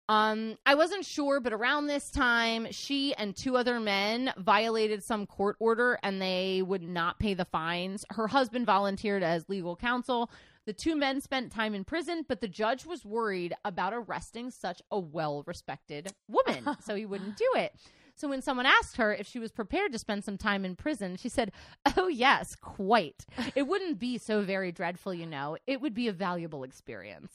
Um, 0.09 0.59
I 0.67 0.75
wasn't 0.75 1.05
sure, 1.05 1.39
but 1.39 1.53
around 1.53 1.87
this 1.87 2.11
time, 2.11 2.67
she 2.73 3.15
and 3.15 3.37
two 3.37 3.57
other 3.57 3.79
men 3.79 4.33
violated 4.37 5.05
some 5.05 5.27
court 5.27 5.55
order 5.61 5.97
and 6.03 6.21
they 6.21 6.61
would 6.61 6.83
not 6.83 7.21
pay 7.21 7.35
the 7.35 7.45
fines. 7.45 8.05
Her 8.11 8.27
husband 8.27 8.67
volunteered 8.67 9.23
as 9.23 9.49
legal 9.49 9.77
counsel. 9.77 10.29
The 10.67 10.73
two 10.73 10.97
men 10.97 11.21
spent 11.21 11.53
time 11.53 11.73
in 11.73 11.85
prison, 11.85 12.25
but 12.29 12.41
the 12.41 12.49
judge 12.49 12.85
was 12.85 13.05
worried 13.05 13.55
about 13.65 13.93
arresting 13.95 14.51
such 14.51 14.83
a 14.91 14.99
well 14.99 15.45
respected 15.47 16.13
woman, 16.27 16.67
so 16.81 16.97
he 16.97 17.07
wouldn't 17.07 17.37
do 17.37 17.49
it. 17.55 17.73
So 18.15 18.29
when 18.29 18.43
someone 18.43 18.67
asked 18.67 18.97
her 18.99 19.13
if 19.13 19.27
she 19.27 19.39
was 19.39 19.51
prepared 19.53 19.93
to 19.93 19.99
spend 19.99 20.25
some 20.25 20.39
time 20.39 20.65
in 20.65 20.77
prison, 20.77 21.17
she 21.17 21.29
said, 21.29 21.53
Oh, 21.97 22.09
yes, 22.09 22.55
quite. 22.55 23.25
It 23.55 23.67
wouldn't 23.67 23.99
be 23.99 24.19
so 24.19 24.43
very 24.43 24.71
dreadful, 24.73 25.15
you 25.15 25.27
know. 25.27 25.57
It 25.67 25.81
would 25.81 25.95
be 25.95 26.09
a 26.09 26.13
valuable 26.13 26.63
experience. 26.65 27.33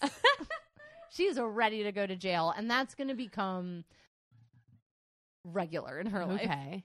She's 1.09 1.39
ready 1.39 1.83
to 1.83 1.91
go 1.91 2.05
to 2.05 2.15
jail, 2.15 2.53
and 2.55 2.69
that's 2.69 2.93
going 2.93 3.07
to 3.07 3.15
become 3.15 3.85
regular 5.43 5.99
in 5.99 6.07
her 6.07 6.25
life. 6.25 6.41
Okay. 6.41 6.83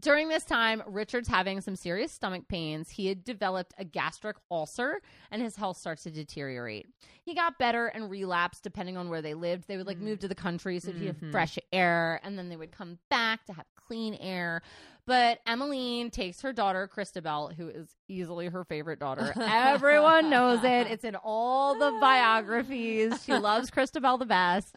During 0.00 0.28
this 0.28 0.44
time, 0.44 0.82
Richard's 0.86 1.28
having 1.28 1.60
some 1.60 1.76
serious 1.76 2.10
stomach 2.10 2.48
pains. 2.48 2.90
He 2.90 3.06
had 3.06 3.22
developed 3.22 3.74
a 3.78 3.84
gastric 3.84 4.36
ulcer 4.50 5.00
and 5.30 5.40
his 5.40 5.54
health 5.54 5.76
starts 5.76 6.02
to 6.02 6.10
deteriorate. 6.10 6.86
He 7.22 7.34
got 7.34 7.58
better 7.58 7.86
and 7.86 8.10
relapsed 8.10 8.64
depending 8.64 8.96
on 8.96 9.08
where 9.08 9.22
they 9.22 9.34
lived. 9.34 9.68
They 9.68 9.76
would 9.76 9.86
like 9.86 9.98
move 9.98 10.18
to 10.20 10.28
the 10.28 10.34
country 10.34 10.80
so 10.80 10.90
he'd 10.90 11.06
have 11.06 11.16
mm-hmm. 11.16 11.30
fresh 11.30 11.58
air 11.72 12.20
and 12.24 12.36
then 12.36 12.48
they 12.48 12.56
would 12.56 12.72
come 12.72 12.98
back 13.08 13.44
to 13.46 13.52
have 13.52 13.66
clean 13.76 14.14
air. 14.14 14.62
But 15.06 15.40
Emmeline 15.46 16.10
takes 16.10 16.40
her 16.40 16.52
daughter, 16.52 16.88
Christabel, 16.88 17.52
who 17.54 17.68
is 17.68 17.94
easily 18.08 18.48
her 18.48 18.64
favorite 18.64 18.98
daughter. 18.98 19.34
Everyone 19.40 20.30
knows 20.30 20.64
it. 20.64 20.86
It's 20.86 21.04
in 21.04 21.14
all 21.14 21.74
the 21.74 21.96
biographies. 22.00 23.22
She 23.24 23.34
loves 23.34 23.70
Christabel 23.70 24.16
the 24.16 24.26
best. 24.26 24.74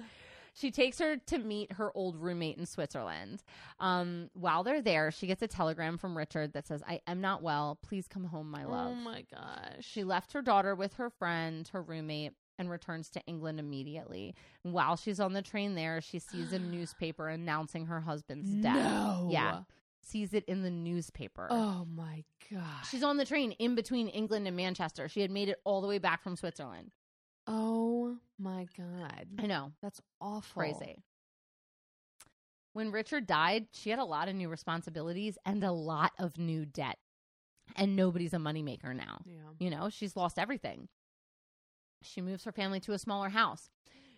She 0.60 0.72
takes 0.72 0.98
her 1.00 1.18
to 1.18 1.38
meet 1.38 1.74
her 1.74 1.96
old 1.96 2.16
roommate 2.16 2.58
in 2.58 2.66
Switzerland. 2.66 3.44
Um, 3.80 4.30
while 4.34 4.64
they're 4.64 4.82
there, 4.82 5.12
she 5.12 5.28
gets 5.28 5.44
a 5.44 5.48
telegram 5.48 6.00
from 6.00 6.18
Richard 6.18 6.54
that 6.54 6.66
says, 6.66 6.82
I 6.88 7.02
am 7.06 7.22
not 7.22 7.44
well. 7.44 7.78
Please 7.84 8.08
come 8.08 8.24
home, 8.26 8.50
my 8.50 8.66
love. 8.66 8.88
Oh 8.92 8.96
my 8.96 9.24
gosh. 9.32 9.82
She 9.82 10.04
left 10.04 10.34
her 10.34 10.42
daughter 10.42 10.74
with 10.74 10.94
her 10.96 11.12
friend, 11.12 11.68
her 11.74 11.82
roommate, 11.84 12.34
and 12.58 12.72
returns 12.72 13.12
to 13.12 13.22
England 13.28 13.60
immediately. 13.60 14.34
While 14.64 14.96
she's 14.96 15.20
on 15.20 15.34
the 15.34 15.44
train 15.44 15.76
there, 15.76 16.02
she 16.02 16.18
sees 16.18 16.52
a 16.54 16.60
newspaper 16.60 17.28
announcing 17.28 17.86
her 17.86 18.02
husband's 18.02 18.50
death. 18.50 18.76
No. 18.76 19.30
Yeah. 19.32 19.60
Sees 20.02 20.34
it 20.34 20.46
in 20.46 20.64
the 20.64 20.72
newspaper. 20.72 21.48
Oh 21.52 21.86
my 21.94 22.24
gosh. 22.52 22.90
She's 22.90 23.04
on 23.04 23.18
the 23.18 23.26
train 23.26 23.52
in 23.54 23.76
between 23.76 24.08
England 24.08 24.48
and 24.48 24.58
Manchester. 24.58 25.08
She 25.08 25.22
had 25.22 25.30
made 25.30 25.50
it 25.50 25.60
all 25.66 25.82
the 25.82 25.88
way 25.88 26.00
back 26.00 26.24
from 26.24 26.36
Switzerland. 26.36 26.92
Oh 27.48 28.18
my 28.38 28.68
god. 28.78 29.28
I 29.40 29.48
know. 29.48 29.72
That's 29.82 30.02
awful. 30.22 30.62
Crazy. 30.62 31.04
When 32.74 32.92
Richard 32.92 33.26
died, 33.26 33.68
she 33.72 33.90
had 33.90 34.00
a 34.00 34.06
lot 34.06 34.28
of 34.28 34.36
new 34.36 34.50
responsibilities 34.50 35.38
and 35.46 35.64
a 35.64 35.72
lot 35.72 36.12
of 36.20 36.38
new 36.38 36.66
debt. 36.66 36.98
And 37.76 37.96
nobody's 37.96 38.34
a 38.34 38.38
moneymaker 38.38 38.96
now. 38.96 39.22
Yeah. 39.26 39.34
You 39.60 39.70
know, 39.70 39.90
she's 39.90 40.16
lost 40.16 40.38
everything. 40.38 40.88
She 42.04 42.22
moves 42.22 42.44
her 42.44 42.52
family 42.52 42.80
to 42.82 42.94
a 42.94 43.00
smaller 43.00 43.30
house. 43.30 43.70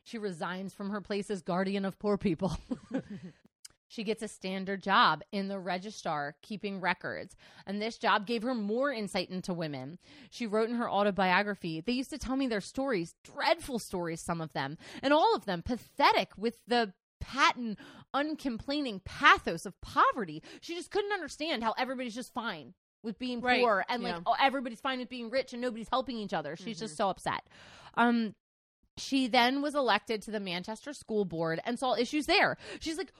She 0.03 0.17
resigns 0.17 0.73
from 0.73 0.89
her 0.89 1.01
place 1.01 1.30
as 1.30 1.41
guardian 1.41 1.86
of 1.86 1.99
poor 1.99 2.17
people. 2.17 2.57
she 3.89 4.05
gets 4.05 4.23
a 4.23 4.27
standard 4.29 4.81
job 4.81 5.23
in 5.33 5.49
the 5.49 5.59
registrar, 5.59 6.35
keeping 6.41 6.79
records. 6.79 7.35
And 7.65 7.81
this 7.81 7.97
job 7.97 8.25
gave 8.25 8.43
her 8.43 8.53
more 8.55 8.93
insight 8.93 9.29
into 9.29 9.53
women. 9.53 9.97
She 10.29 10.47
wrote 10.47 10.69
in 10.69 10.75
her 10.75 10.89
autobiography, 10.89 11.81
they 11.81 11.91
used 11.91 12.11
to 12.11 12.17
tell 12.17 12.37
me 12.37 12.47
their 12.47 12.61
stories, 12.61 13.15
dreadful 13.23 13.79
stories, 13.79 14.21
some 14.21 14.39
of 14.39 14.53
them, 14.53 14.77
and 15.03 15.11
all 15.13 15.35
of 15.35 15.43
them 15.45 15.61
pathetic 15.63 16.29
with 16.37 16.61
the 16.67 16.93
patent, 17.19 17.77
uncomplaining 18.13 19.01
pathos 19.03 19.65
of 19.65 19.79
poverty. 19.81 20.41
She 20.61 20.75
just 20.75 20.91
couldn't 20.91 21.11
understand 21.11 21.63
how 21.63 21.73
everybody's 21.77 22.15
just 22.15 22.33
fine. 22.33 22.73
with 23.01 23.17
being 23.17 23.39
Right. 23.39 23.61
poor 23.61 23.85
and 23.87 24.03
like 24.03 24.13
Yeah. 24.15 24.21
oh, 24.25 24.35
everybody's 24.41 24.81
fine 24.81 24.99
with 24.99 25.07
being 25.07 25.29
rich 25.29 25.53
and 25.53 25.61
nobody's 25.61 25.87
helping 25.87 26.17
each 26.17 26.33
other. 26.33 26.57
She's 26.57 26.75
Mhm. 26.75 26.81
just 26.81 26.97
so 26.97 27.09
upset. 27.09 27.47
Um 27.93 28.35
she 29.00 29.28
then 29.28 29.62
was 29.62 29.76
elected 29.76 30.22
to 30.24 30.32
the 30.32 30.39
Manchester 30.39 30.93
School 30.93 31.26
Board 31.26 31.62
and 31.66 31.80
saw 31.80 31.95
issues 31.95 32.26
there. 32.26 32.58
She's 32.80 32.97
like, 32.97 33.14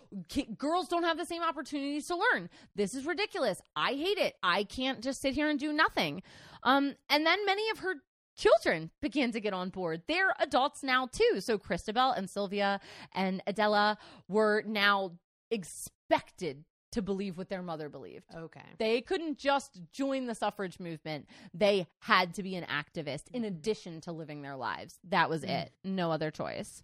girls 0.58 0.88
don't 0.88 1.04
have 1.04 1.18
the 1.18 1.26
same 1.26 1.42
opportunities 1.42 2.08
to 2.08 2.16
learn. 2.16 2.50
This 2.76 2.94
is 2.94 3.06
ridiculous. 3.06 3.62
I 3.76 3.94
hate 3.94 4.18
it. 4.18 4.36
I 4.44 4.64
can't 4.64 5.02
just 5.02 5.22
sit 5.22 5.34
here 5.34 5.50
and 5.50 5.60
do 5.60 5.74
nothing. 5.74 6.22
Um, 6.64 6.96
and 7.10 7.26
then 7.26 7.46
many 7.46 7.70
of 7.70 7.80
her 7.80 7.96
children 8.36 8.90
began 9.02 9.32
to 9.32 9.40
get 9.40 9.54
on 9.54 9.70
board. 9.70 10.04
They're 10.08 10.34
adults 10.40 10.84
now 10.84 11.08
too. 11.12 11.42
So 11.42 11.58
Christabel 11.58 12.12
and 12.12 12.30
Sylvia 12.30 12.80
and 13.14 13.44
Adela 13.46 13.98
were 14.28 14.64
now 14.66 15.12
expected 15.52 16.64
to 16.92 17.02
believe 17.02 17.38
what 17.38 17.50
their 17.50 17.62
mother 17.62 17.90
believed. 17.90 18.26
Okay. 18.36 18.62
They 18.78 19.02
couldn't 19.02 19.38
just 19.38 19.80
join 19.92 20.26
the 20.26 20.36
suffrage 20.36 20.80
movement. 20.80 21.28
They 21.54 21.88
had 22.00 22.34
to 22.36 22.44
be 22.44 22.56
an 22.56 22.66
activist 22.66 23.24
in 23.34 23.44
addition 23.44 24.02
to 24.02 24.12
living 24.12 24.42
their 24.42 24.56
lives. 24.56 24.98
That 25.10 25.30
was 25.30 25.44
Mm. 25.44 25.50
it. 25.50 25.74
No 25.84 26.12
other 26.12 26.32
choice. 26.32 26.84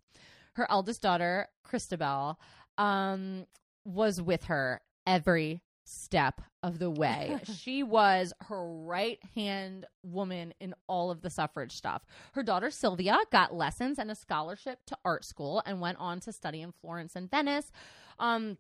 Her 0.53 0.69
eldest 0.69 1.01
daughter, 1.01 1.47
Christabel, 1.63 2.39
um, 2.77 3.47
was 3.83 4.21
with 4.21 4.45
her 4.45 4.81
every 5.07 5.61
step 5.87 6.41
of 6.63 6.79
the 6.79 6.89
way. 6.89 7.39
she 7.55 7.83
was 7.83 8.33
her 8.47 8.65
right 8.65 9.19
hand 9.35 9.85
woman 10.03 10.53
in 10.59 10.73
all 10.87 11.11
of 11.11 11.21
the 11.21 11.29
suffrage 11.29 11.73
stuff. 11.73 12.03
Her 12.33 12.41
daughter 12.41 12.71
Sylvia 12.71 13.17
got 13.31 13.53
lessons 13.53 13.99
and 13.99 14.09
a 14.09 14.15
scholarship 14.15 14.79
to 14.87 14.97
art 15.05 15.23
school 15.25 15.61
and 15.65 15.79
went 15.81 15.99
on 15.99 16.19
to 16.21 16.31
study 16.31 16.61
in 16.61 16.71
Florence 16.71 17.15
and 17.15 17.29
Venice. 17.29 17.71
Um, 18.17 18.57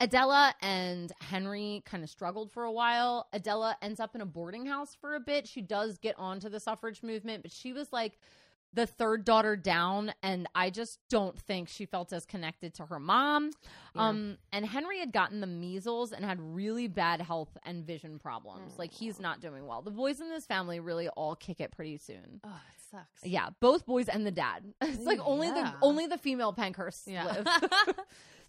Adela 0.00 0.54
and 0.60 1.12
Henry 1.20 1.82
kind 1.86 2.02
of 2.02 2.10
struggled 2.10 2.50
for 2.50 2.64
a 2.64 2.72
while. 2.72 3.28
Adela 3.32 3.76
ends 3.82 4.00
up 4.00 4.14
in 4.14 4.20
a 4.20 4.26
boarding 4.26 4.66
house 4.66 4.96
for 5.00 5.14
a 5.14 5.20
bit. 5.20 5.46
She 5.46 5.60
does 5.62 5.98
get 5.98 6.14
onto 6.18 6.48
the 6.48 6.60
suffrage 6.60 7.02
movement, 7.02 7.42
but 7.42 7.52
she 7.52 7.72
was 7.72 7.92
like 7.92 8.18
the 8.72 8.86
third 8.88 9.24
daughter 9.24 9.54
down 9.54 10.12
and 10.20 10.48
I 10.52 10.68
just 10.70 10.98
don't 11.08 11.38
think 11.38 11.68
she 11.68 11.86
felt 11.86 12.12
as 12.12 12.26
connected 12.26 12.74
to 12.74 12.86
her 12.86 12.98
mom. 12.98 13.52
Yeah. 13.94 14.08
Um 14.08 14.36
and 14.52 14.66
Henry 14.66 14.98
had 14.98 15.12
gotten 15.12 15.40
the 15.40 15.46
measles 15.46 16.10
and 16.10 16.24
had 16.24 16.40
really 16.40 16.88
bad 16.88 17.20
health 17.20 17.56
and 17.64 17.86
vision 17.86 18.18
problems. 18.18 18.76
Like 18.76 18.92
he's 18.92 19.20
not 19.20 19.40
doing 19.40 19.64
well. 19.68 19.80
The 19.80 19.92
boys 19.92 20.20
in 20.20 20.28
this 20.28 20.44
family 20.44 20.80
really 20.80 21.06
all 21.10 21.36
kick 21.36 21.60
it 21.60 21.70
pretty 21.70 21.98
soon. 21.98 22.40
Oh, 22.42 22.48
it 22.48 22.80
sucks. 22.90 23.24
Yeah, 23.24 23.50
both 23.60 23.86
boys 23.86 24.08
and 24.08 24.26
the 24.26 24.32
dad. 24.32 24.64
It's 24.82 25.04
like 25.04 25.20
only 25.24 25.46
Yeah. 25.46 25.70
the 25.70 25.74
only 25.86 26.08
the 26.08 26.18
female 26.18 26.52
Pankhursts 26.52 27.06
Yeah. 27.06 27.26
live. 27.26 27.46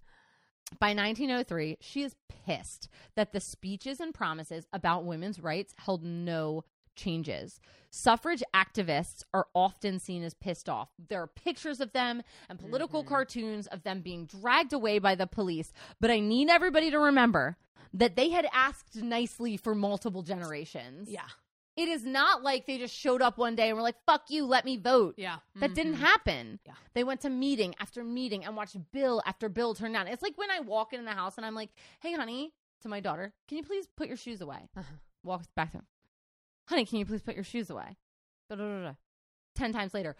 By 0.79 0.89
1903, 0.93 1.77
she 1.79 2.03
is 2.03 2.15
pissed 2.27 2.89
that 3.15 3.31
the 3.31 3.39
speeches 3.39 3.99
and 3.99 4.13
promises 4.13 4.67
about 4.73 5.05
women's 5.05 5.39
rights 5.39 5.73
held 5.77 6.03
no 6.03 6.63
changes. 6.95 7.59
Suffrage 7.89 8.43
activists 8.53 9.23
are 9.33 9.47
often 9.53 9.99
seen 9.99 10.23
as 10.23 10.33
pissed 10.33 10.67
off. 10.69 10.89
There 11.09 11.21
are 11.21 11.27
pictures 11.27 11.79
of 11.79 11.91
them 11.93 12.23
and 12.49 12.59
political 12.59 13.03
Mhm. 13.03 13.07
cartoons 13.07 13.67
of 13.67 13.83
them 13.83 14.01
being 14.01 14.25
dragged 14.25 14.73
away 14.73 14.99
by 14.99 15.15
the 15.15 15.27
police. 15.27 15.71
But 15.99 16.09
I 16.11 16.19
need 16.19 16.49
everybody 16.49 16.89
to 16.91 16.99
remember 16.99 17.57
that 17.93 18.15
they 18.15 18.29
had 18.29 18.47
asked 18.51 18.95
nicely 18.95 19.55
for 19.57 19.75
multiple 19.75 20.23
generations. 20.23 21.09
Yeah. 21.09 21.27
It 21.75 21.89
is 21.89 22.05
not 22.05 22.41
like 22.41 22.65
they 22.65 22.77
just 22.77 22.95
showed 22.95 23.21
up 23.21 23.37
one 23.37 23.55
day 23.55 23.67
and 23.67 23.75
were 23.75 23.81
like, 23.83 23.97
fuck 24.05 24.23
you, 24.29 24.45
let 24.45 24.63
me 24.63 24.77
vote. 24.77 25.15
Yeah. 25.17 25.37
That 25.55 25.73
didn't 25.73 25.95
Mhm. 25.95 25.99
happen. 25.99 26.59
Yeah. 26.65 26.73
They 26.93 27.03
went 27.03 27.21
to 27.21 27.29
meeting 27.29 27.75
after 27.79 28.03
meeting 28.03 28.45
and 28.45 28.55
watched 28.55 28.77
bill 28.93 29.21
after 29.25 29.49
bill 29.49 29.73
turn 29.75 29.91
down. 29.91 30.07
It's 30.07 30.21
like 30.23 30.37
when 30.37 30.49
I 30.49 30.61
walk 30.61 30.93
in 30.93 31.03
the 31.03 31.11
house 31.11 31.35
and 31.37 31.45
I'm 31.45 31.53
like, 31.55 31.69
hey, 31.99 32.13
honey, 32.13 32.53
to 32.83 32.87
my 32.89 33.01
daughter, 33.01 33.33
can 33.49 33.57
you 33.57 33.63
please 33.63 33.87
put 33.97 34.07
your 34.07 34.15
shoes 34.17 34.39
away? 34.41 34.69
Uh-huh. 34.77 34.83
Walk 35.23 35.43
back 35.55 35.73
to 35.73 35.81
honey, 36.67 36.85
can 36.85 36.97
you 36.99 37.05
please 37.05 37.21
put 37.21 37.35
your 37.35 37.43
shoes 37.43 37.69
away? 37.69 37.97
Da-da-da-da. 38.49 38.93
Ten 39.55 39.73
times 39.73 39.93
later, 39.93 40.15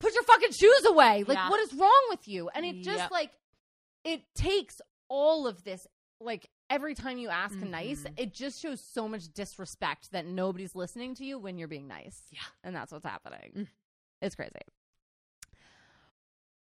put 0.00 0.14
your 0.14 0.22
fucking 0.22 0.52
shoes 0.52 0.84
away. 0.86 1.24
Like, 1.24 1.36
Yeah. 1.36 1.50
what 1.50 1.60
is 1.60 1.74
wrong 1.74 2.06
with 2.10 2.26
you? 2.26 2.48
And 2.54 2.64
it 2.64 2.82
just 2.82 2.98
Yep. 2.98 3.10
like, 3.10 3.32
it 4.04 4.22
takes 4.34 4.80
all 5.08 5.46
of 5.46 5.62
this, 5.64 5.86
like, 6.20 6.48
every 6.70 6.94
time 6.94 7.18
you 7.18 7.28
ask 7.28 7.56
nice, 7.56 8.02
Mhm. 8.02 8.14
it 8.18 8.34
just 8.34 8.60
shows 8.60 8.80
so 8.80 9.08
much 9.08 9.32
disrespect 9.32 10.12
that 10.12 10.26
nobody's 10.26 10.74
listening 10.74 11.14
to 11.16 11.24
you 11.24 11.38
when 11.38 11.58
you're 11.58 11.68
being 11.68 11.86
nice. 11.88 12.22
Yeah. 12.30 12.40
And 12.64 12.74
that's 12.74 12.92
what's 12.92 13.04
happening. 13.04 13.52
Mm. 13.56 13.68
It's 14.22 14.34
crazy. 14.34 14.52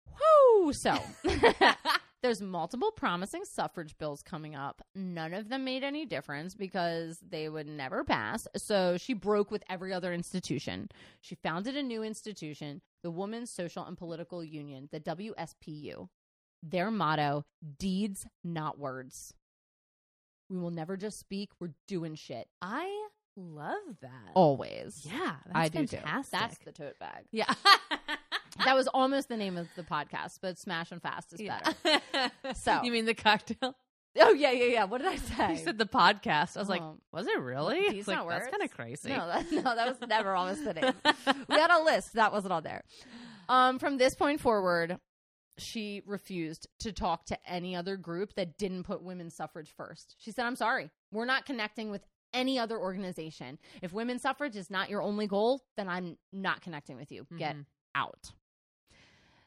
Whoo! 0.09 0.72
So 0.72 0.97
there's 2.22 2.40
multiple 2.40 2.90
promising 2.90 3.44
suffrage 3.44 3.97
bills 3.99 4.22
coming 4.22 4.55
up. 4.55 4.82
None 4.94 5.34
of 5.34 5.49
them 5.49 5.64
made 5.64 5.84
any 5.84 6.07
difference 6.07 6.55
because 6.55 7.18
they 7.20 7.49
would 7.49 7.66
never 7.66 8.05
pass. 8.05 8.47
So 8.57 8.97
she 8.97 9.12
broke 9.14 9.51
with 9.51 9.62
every 9.68 9.92
other 9.92 10.12
institution. 10.12 10.88
She 11.20 11.34
founded 11.36 11.76
a 11.76 11.82
new 11.82 12.03
institution, 12.03 12.80
the 13.03 13.11
Women's 13.11 13.51
Social 13.51 13.84
and 13.84 13.97
Political 13.97 14.44
Union, 14.44 14.88
the 14.90 15.01
WSPU. 15.01 16.09
Their 16.62 16.90
motto 16.90 17.44
deeds, 17.78 18.26
not 18.42 18.78
words. 18.78 19.34
We 20.49 20.59
will 20.59 20.70
never 20.70 20.97
just 20.97 21.18
speak, 21.18 21.51
we're 21.61 21.72
doing 21.88 22.14
shit. 22.14 22.49
I 22.62 22.88
love 23.36 23.99
that. 24.01 24.30
Always. 24.34 25.03
yeah. 25.05 25.36
That's 25.47 25.57
I 25.57 25.68
do 25.68 25.86
too. 25.86 25.97
fantastic. 25.99 26.38
That's 26.38 26.59
the 26.59 26.72
tote 26.72 26.99
bag. 26.99 27.24
yeah. 27.32 27.53
That 28.64 28.74
was 28.74 28.88
almost 28.88 29.28
the 29.28 29.36
name 29.36 29.59
of 29.59 29.68
the 29.76 29.82
podcast, 29.82 30.38
but 30.40 30.57
Smash 30.59 30.90
and 30.90 31.03
Fast 31.03 31.34
is 31.34 31.42
better. 31.47 32.01
So- 32.55 32.80
you 32.82 32.90
mean 32.90 33.05
the 33.05 33.12
cocktail? 33.12 33.76
Oh 34.18 34.32
yeah, 34.32 34.51
yeah, 34.51 34.64
yeah. 34.64 34.84
What 34.84 35.03
did 35.03 35.09
I 35.09 35.16
say? 35.16 35.51
You 35.53 35.59
said 35.59 35.76
the 35.76 35.84
podcast. 35.84 36.57
I 36.57 36.61
was 36.61 36.68
like, 36.70 36.80
Oh. 36.80 36.97
was 37.12 37.26
it 37.26 37.38
really? 37.38 37.80
These 37.90 37.99
It's 38.01 38.09
like, 38.09 38.16
not 38.16 38.28
that's 38.30 38.44
words? 38.47 38.51
kind 38.57 38.62
of 38.62 38.74
crazy. 38.74 39.11
No, 39.11 39.26
that, 39.26 39.53
no, 39.53 39.61
that 39.62 39.86
was 40.01 40.09
never 40.09 40.34
almost 40.34 40.64
the 40.64 40.72
name. 40.72 40.94
we 41.51 41.57
had 41.57 41.70
a 41.70 41.84
list 41.84 42.14
that 42.14 42.32
wasn't 42.32 42.55
on 42.55 42.62
there. 42.62 42.82
Um, 43.51 43.78
from 43.78 43.99
this 43.99 44.14
point 44.14 44.40
forward, 44.40 44.99
she 45.59 46.02
refused 46.07 46.66
to 46.80 46.92
talk 46.92 47.26
to 47.26 47.50
any 47.50 47.74
other 47.74 47.96
group 47.96 48.34
that 48.34 48.59
didn't 48.59 48.84
put 48.84 49.02
women's 49.02 49.34
suffrage 49.34 49.70
first. 49.76 50.14
She 50.18 50.30
said, 50.30 50.44
"I'm 50.44 50.57
sorry, 50.57 50.90
we're 51.12 51.24
not 51.24 51.46
connecting 51.46 51.90
with 51.90 52.07
any 52.32 52.59
other 52.59 52.78
organization. 52.78 53.59
If 53.82 53.92
women's 53.92 54.22
suffrage 54.22 54.57
is 54.57 54.70
not 54.70 54.90
your 54.90 55.00
only 55.02 55.26
goal, 55.26 55.62
then 55.76 55.88
I'm 55.88 56.18
not 56.32 56.61
connecting 56.61 56.96
with 56.96 57.11
you. 57.11 57.26
Get 57.36 57.57
Mhm. 57.57 57.66
out." 57.94 58.32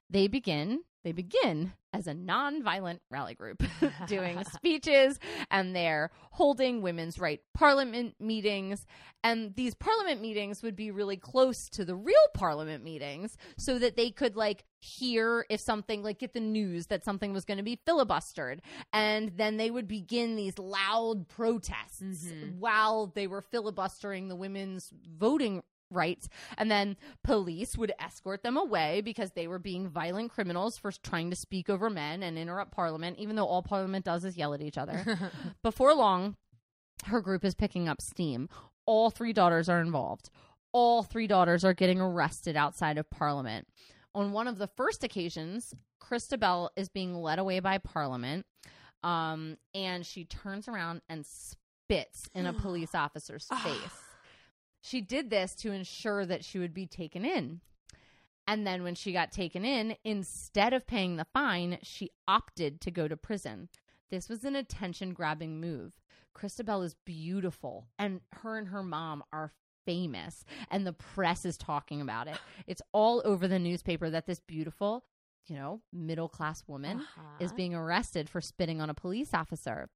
They 0.09 0.27
begin. 0.27 0.83
They 1.03 1.11
begin 1.13 1.73
as 1.93 2.07
a 2.07 2.13
non-violent 2.13 3.01
rally 3.09 3.33
group, 3.33 3.63
doing 4.07 4.43
speeches, 4.53 5.17
and 5.49 5.75
they're 5.75 6.11
holding 6.31 6.81
women's 6.81 7.17
right 7.19 7.39
parliament 7.53 8.15
meetings. 8.19 8.85
And 9.23 9.55
these 9.55 9.73
parliament 9.75 10.21
meetings 10.21 10.61
would 10.61 10.75
be 10.75 10.91
really 10.91 11.17
close 11.17 11.69
to 11.71 11.85
the 11.85 11.95
real 11.95 12.15
parliament 12.33 12.83
meetings, 12.83 13.37
so 13.57 13.79
that 13.79 13.95
they 13.95 14.11
could 14.11 14.35
like 14.35 14.65
hear 14.81 15.45
if 15.49 15.59
something 15.61 16.03
like 16.03 16.19
get 16.19 16.33
the 16.33 16.39
news 16.39 16.87
that 16.87 17.03
something 17.03 17.33
was 17.33 17.45
going 17.45 17.57
to 17.57 17.63
be 17.63 17.79
filibustered, 17.87 18.59
and 18.93 19.31
then 19.37 19.57
they 19.57 19.71
would 19.71 19.87
begin 19.87 20.35
these 20.35 20.57
loud 20.59 21.27
protests 21.27 22.01
Mhm. 22.01 22.57
while 22.59 23.07
they 23.07 23.27
were 23.27 23.41
filibustering 23.41 24.27
the 24.27 24.35
women's 24.35 24.91
voting 25.17 25.63
rights. 25.91 26.29
And 26.57 26.69
then 26.69 26.97
police 27.23 27.77
would 27.77 27.93
escort 27.99 28.43
them 28.43 28.57
away 28.57 29.01
because 29.01 29.31
they 29.31 29.47
were 29.47 29.59
being 29.59 29.87
violent 29.87 30.31
criminals 30.31 30.77
for 30.77 30.91
trying 30.91 31.29
to 31.29 31.35
speak 31.35 31.69
over 31.69 31.89
men 31.89 32.23
and 32.23 32.37
interrupt 32.37 32.71
parliament 32.71 33.17
even 33.19 33.35
though 33.35 33.45
all 33.45 33.61
parliament 33.61 34.05
does 34.05 34.25
is 34.25 34.37
yell 34.37 34.53
at 34.53 34.61
each 34.61 34.77
other. 34.77 35.19
Before 35.63 35.93
long 35.93 36.35
her 37.05 37.21
group 37.21 37.45
is 37.45 37.55
picking 37.55 37.87
up 37.87 38.01
steam. 38.01 38.49
All 38.85 39.09
three 39.09 39.33
daughters 39.33 39.69
are 39.69 39.81
involved. 39.81 40.29
All 40.71 41.03
three 41.03 41.27
daughters 41.27 41.63
are 41.63 41.73
getting 41.73 42.01
arrested 42.01 42.55
outside 42.55 42.97
of 42.97 43.09
parliament. 43.09 43.67
On 44.13 44.31
one 44.31 44.47
of 44.47 44.57
the 44.57 44.67
first 44.67 45.03
occasions 45.03 45.73
christabel 45.99 46.71
is 46.75 46.89
being 46.89 47.13
led 47.13 47.39
away 47.39 47.59
by 47.59 47.77
parliament 47.77 48.45
um, 49.03 49.57
and 49.73 50.05
she 50.05 50.25
turns 50.25 50.67
around 50.67 51.01
and 51.09 51.25
spits 51.25 52.29
in 52.33 52.45
a 52.45 52.53
police 52.61 52.95
officer's 52.95 53.47
face 53.63 54.08
she 54.81 55.01
did 55.01 55.29
this 55.29 55.55
to 55.55 55.71
ensure 55.71 56.25
that 56.25 56.43
she 56.45 56.59
would 56.59 56.73
be 56.73 56.85
taken 56.87 57.25
in. 57.25 57.61
And 58.47 58.65
then 58.65 58.81
when 58.83 58.95
she 58.95 59.11
got 59.13 59.31
taken 59.31 59.63
in, 59.63 59.95
instead 60.03 60.73
of 60.73 60.87
paying 60.87 61.17
the 61.17 61.27
fine, 61.33 61.77
she 61.83 62.09
opted 62.27 62.81
to 62.81 62.91
go 62.91 63.07
to 63.07 63.15
prison. 63.15 63.69
This 64.09 64.27
was 64.27 64.43
an 64.43 64.55
attention 64.55 65.13
grabbing 65.13 65.61
move. 65.61 65.93
Christabel 66.33 66.81
is 66.81 66.95
beautiful, 67.05 67.85
and 67.99 68.21
her 68.31 68.57
and 68.57 68.69
her 68.69 68.81
mom 68.81 69.23
are 69.31 69.53
famous, 69.85 70.45
and 70.71 70.85
the 70.85 70.93
press 70.93 71.45
is 71.45 71.57
talking 71.57 72.01
about 72.01 72.27
it. 72.27 72.37
It's 72.65 72.81
all 72.91 73.21
over 73.25 73.47
the 73.47 73.59
newspaper 73.59 74.09
that 74.09 74.25
this 74.25 74.39
beautiful, 74.39 75.03
you 75.45 75.55
know, 75.55 75.81
middle 75.93 76.29
class 76.29 76.63
woman 76.67 76.99
is 77.39 77.49
Uh-huh. 77.51 77.55
being 77.55 77.75
arrested 77.75 78.29
for 78.29 78.41
spitting 78.41 78.81
on 78.81 78.89
a 78.89 78.93
police 78.95 79.33
officer. 79.33 79.89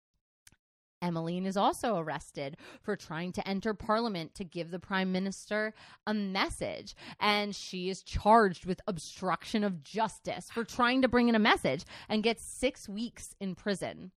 Emmeline 1.03 1.45
is 1.45 1.57
also 1.57 1.97
arrested 1.97 2.57
for 2.81 2.95
trying 2.95 3.33
to 3.33 3.47
enter 3.47 3.73
parliament 3.73 4.33
to 4.35 4.43
give 4.43 4.71
the 4.71 4.79
prime 4.79 5.11
minister 5.11 5.73
a 6.07 6.13
message. 6.13 6.95
And 7.19 7.53
she 7.55 7.89
is 7.89 8.01
charged 8.01 8.65
with 8.65 8.81
obstruction 8.87 9.63
of 9.63 9.83
justice 9.83 10.49
for 10.49 10.63
trying 10.63 11.01
to 11.01 11.07
bring 11.07 11.27
in 11.27 11.35
a 11.35 11.39
message 11.39 11.83
and 12.07 12.23
gets 12.23 12.43
six 12.43 12.87
weeks 12.87 13.35
in 13.39 13.53
prison. 13.53 14.11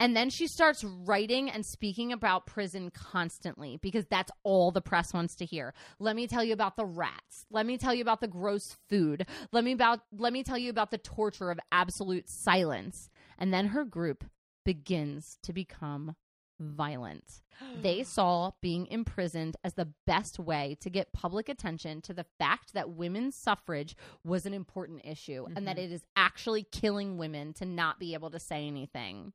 And 0.00 0.16
then 0.16 0.30
she 0.30 0.46
starts 0.46 0.84
writing 0.84 1.50
and 1.50 1.66
speaking 1.66 2.12
about 2.12 2.46
prison 2.46 2.90
constantly 2.90 3.78
because 3.82 4.06
that's 4.06 4.30
all 4.44 4.70
the 4.70 4.80
press 4.80 5.12
wants 5.12 5.34
to 5.36 5.44
hear. 5.44 5.74
Let 5.98 6.14
me 6.14 6.28
tell 6.28 6.44
you 6.44 6.52
about 6.52 6.76
the 6.76 6.86
rats. 6.86 7.46
Let 7.50 7.66
me 7.66 7.78
tell 7.78 7.92
you 7.92 8.02
about 8.02 8.20
the 8.20 8.28
gross 8.28 8.76
food. 8.88 9.26
Let 9.50 9.64
me 9.64 9.72
about 9.72 10.00
let 10.16 10.32
me 10.32 10.44
tell 10.44 10.58
you 10.58 10.70
about 10.70 10.92
the 10.92 10.98
torture 10.98 11.50
of 11.50 11.58
absolute 11.72 12.28
silence. 12.28 13.10
And 13.38 13.52
then 13.52 13.66
her 13.68 13.84
group 13.84 14.24
begins 14.68 15.38
to 15.42 15.54
become 15.54 16.14
violent. 16.60 17.40
They 17.82 18.04
saw 18.04 18.52
being 18.60 18.86
imprisoned 18.86 19.56
as 19.64 19.74
the 19.74 19.88
best 20.06 20.38
way 20.38 20.76
to 20.80 20.90
get 20.90 21.12
public 21.12 21.48
attention 21.48 22.02
to 22.02 22.12
the 22.12 22.26
fact 22.38 22.74
that 22.74 22.90
women's 22.90 23.34
suffrage 23.34 23.96
was 24.22 24.46
an 24.46 24.52
important 24.52 25.00
issue 25.04 25.46
and 25.56 25.66
that 25.66 25.76
mm-hmm. 25.76 25.86
it 25.86 25.92
is 25.92 26.04
actually 26.16 26.64
killing 26.70 27.16
women 27.16 27.54
to 27.54 27.64
not 27.64 27.98
be 27.98 28.12
able 28.14 28.30
to 28.30 28.38
say 28.38 28.66
anything. 28.66 29.32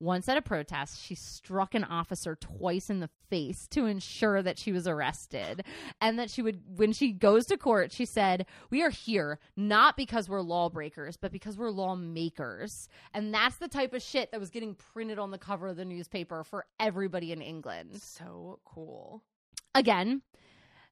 Once 0.00 0.28
at 0.28 0.36
a 0.36 0.42
protest, 0.42 1.02
she 1.02 1.14
struck 1.14 1.74
an 1.74 1.84
officer 1.84 2.36
twice 2.36 2.88
in 2.88 3.00
the 3.00 3.10
face 3.28 3.66
to 3.66 3.86
ensure 3.86 4.42
that 4.42 4.58
she 4.58 4.70
was 4.70 4.86
arrested. 4.86 5.64
And 6.00 6.18
that 6.18 6.30
she 6.30 6.40
would, 6.42 6.62
when 6.76 6.92
she 6.92 7.12
goes 7.12 7.46
to 7.46 7.56
court, 7.56 7.92
she 7.92 8.04
said, 8.04 8.46
We 8.70 8.82
are 8.82 8.90
here 8.90 9.40
not 9.56 9.96
because 9.96 10.28
we're 10.28 10.40
lawbreakers, 10.40 11.16
but 11.16 11.32
because 11.32 11.56
we're 11.58 11.70
lawmakers. 11.70 12.88
And 13.12 13.34
that's 13.34 13.56
the 13.56 13.68
type 13.68 13.92
of 13.92 14.02
shit 14.02 14.30
that 14.30 14.40
was 14.40 14.50
getting 14.50 14.74
printed 14.74 15.18
on 15.18 15.30
the 15.30 15.38
cover 15.38 15.68
of 15.68 15.76
the 15.76 15.84
newspaper 15.84 16.44
for 16.44 16.66
everybody 16.78 17.32
in 17.32 17.42
England. 17.42 18.00
So 18.00 18.60
cool. 18.64 19.22
Again, 19.74 20.22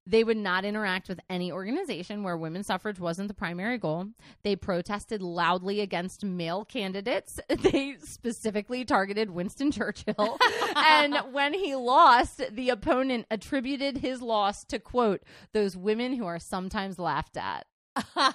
they 0.07 0.23
would 0.23 0.37
not 0.37 0.65
interact 0.65 1.09
with 1.09 1.21
any 1.29 1.51
organization 1.51 2.23
where 2.23 2.37
women's 2.37 2.69
suffrage 2.69 3.01
wasn't 3.01 3.29
the 3.29 3.35
primary 3.35 3.77
goal. 3.77 4.09
They 4.45 4.55
protested 4.55 5.21
loudly 5.21 5.81
against 5.81 6.25
male 6.25 6.65
candidates. 6.65 7.41
They 7.67 7.97
specifically 7.99 8.85
targeted 8.85 9.31
Winston 9.31 9.73
Churchill. 9.73 10.39
and 10.77 11.17
when 11.33 11.53
he 11.53 11.75
lost, 11.75 12.43
the 12.53 12.69
opponent 12.69 13.27
attributed 13.31 13.99
his 13.99 14.23
loss 14.23 14.63
to, 14.67 14.79
quote, 14.79 15.23
those 15.53 15.77
women 15.77 16.13
who 16.13 16.27
are 16.27 16.39
sometimes 16.39 16.99
laughed 16.99 17.37
at. 17.37 17.67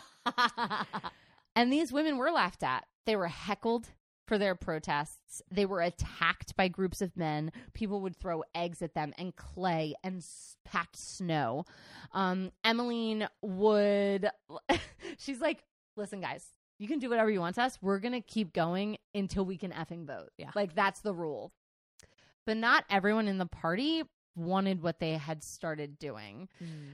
and 1.55 1.71
these 1.71 1.93
women 1.93 2.17
were 2.17 2.31
laughed 2.31 2.63
at. 2.63 2.85
They 3.05 3.15
were 3.15 3.27
heckled 3.27 3.89
for 4.31 4.37
their 4.37 4.55
protests. 4.55 5.41
They 5.51 5.65
were 5.65 5.81
attacked 5.81 6.55
by 6.55 6.69
groups 6.69 7.01
of 7.01 7.17
men. 7.17 7.51
People 7.73 7.99
would 7.99 8.15
throw 8.15 8.45
eggs 8.55 8.81
at 8.81 8.93
them 8.93 9.11
and 9.17 9.35
clay 9.35 9.93
and 10.05 10.25
packed 10.63 10.95
snow. 10.95 11.65
Um, 12.13 12.53
Emmeline 12.63 13.27
would, 13.41 14.29
she's 15.17 15.41
like, 15.41 15.65
listen, 15.97 16.21
guys, 16.21 16.45
you 16.79 16.87
can 16.87 16.99
do 16.99 17.09
whatever 17.09 17.29
you 17.29 17.41
want 17.41 17.55
to 17.55 17.63
us. 17.63 17.77
We're 17.81 17.99
going 17.99 18.13
to 18.13 18.21
keep 18.21 18.53
going 18.53 18.99
until 19.13 19.43
we 19.43 19.57
can 19.57 19.71
effing 19.71 20.07
vote. 20.07 20.29
Yeah. 20.37 20.51
Like, 20.55 20.75
that's 20.75 21.01
the 21.01 21.13
rule. 21.13 21.51
But 22.45 22.55
not 22.55 22.85
everyone 22.89 23.27
in 23.27 23.37
the 23.37 23.45
party 23.45 24.03
wanted 24.37 24.81
what 24.81 25.01
they 25.01 25.17
had 25.17 25.43
started 25.43 25.99
doing. 25.99 26.47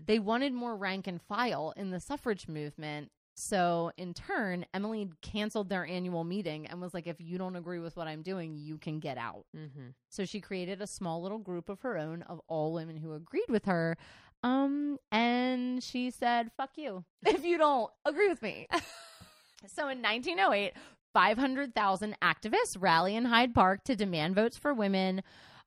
They 0.07 0.17
wanted 0.17 0.53
more 0.53 0.75
rank 0.75 1.05
and 1.05 1.21
file 1.21 1.71
in 1.77 1.91
the 1.91 1.99
suffrage 1.99 2.47
movement. 2.47 3.11
So, 3.39 3.91
in 3.97 4.15
turn, 4.15 4.65
Emily 4.73 5.11
canceled 5.21 5.69
their 5.69 5.85
annual 5.85 6.23
meeting 6.23 6.65
and 6.65 6.81
was 6.81 6.95
like, 6.95 7.05
if 7.05 7.17
you 7.21 7.38
don't 7.38 7.55
agree 7.55 7.77
with 7.77 7.95
what 7.95 8.07
I'm 8.07 8.23
doing, 8.23 8.55
you 8.55 8.79
can 8.79 8.99
get 8.99 9.19
out. 9.19 9.45
Mm-hmm. 9.55 9.89
So, 10.09 10.25
she 10.25 10.41
created 10.41 10.81
a 10.81 10.88
small 10.88 11.21
little 11.21 11.38
group 11.38 11.69
of 11.69 11.81
her 11.81 11.99
own 11.99 12.23
of 12.23 12.41
all 12.47 12.73
women 12.73 12.97
who 12.97 13.13
agreed 13.13 13.45
with 13.47 13.65
her. 13.65 13.95
Um, 14.41 14.97
and 15.11 15.83
she 15.83 16.09
said, 16.09 16.49
fuck 16.57 16.71
you 16.77 17.05
if 17.27 17.45
you 17.45 17.59
don't 17.59 17.91
agree 18.05 18.27
with 18.27 18.41
me. 18.41 18.67
so, 19.67 19.88
in 19.88 20.01
1908, 20.01 20.73
500,000 21.13 22.17
activists 22.19 22.75
rally 22.79 23.15
in 23.15 23.25
Hyde 23.25 23.53
Park 23.53 23.83
to 23.83 23.95
demand 23.95 24.33
votes 24.33 24.57
for 24.57 24.73
women. 24.73 25.21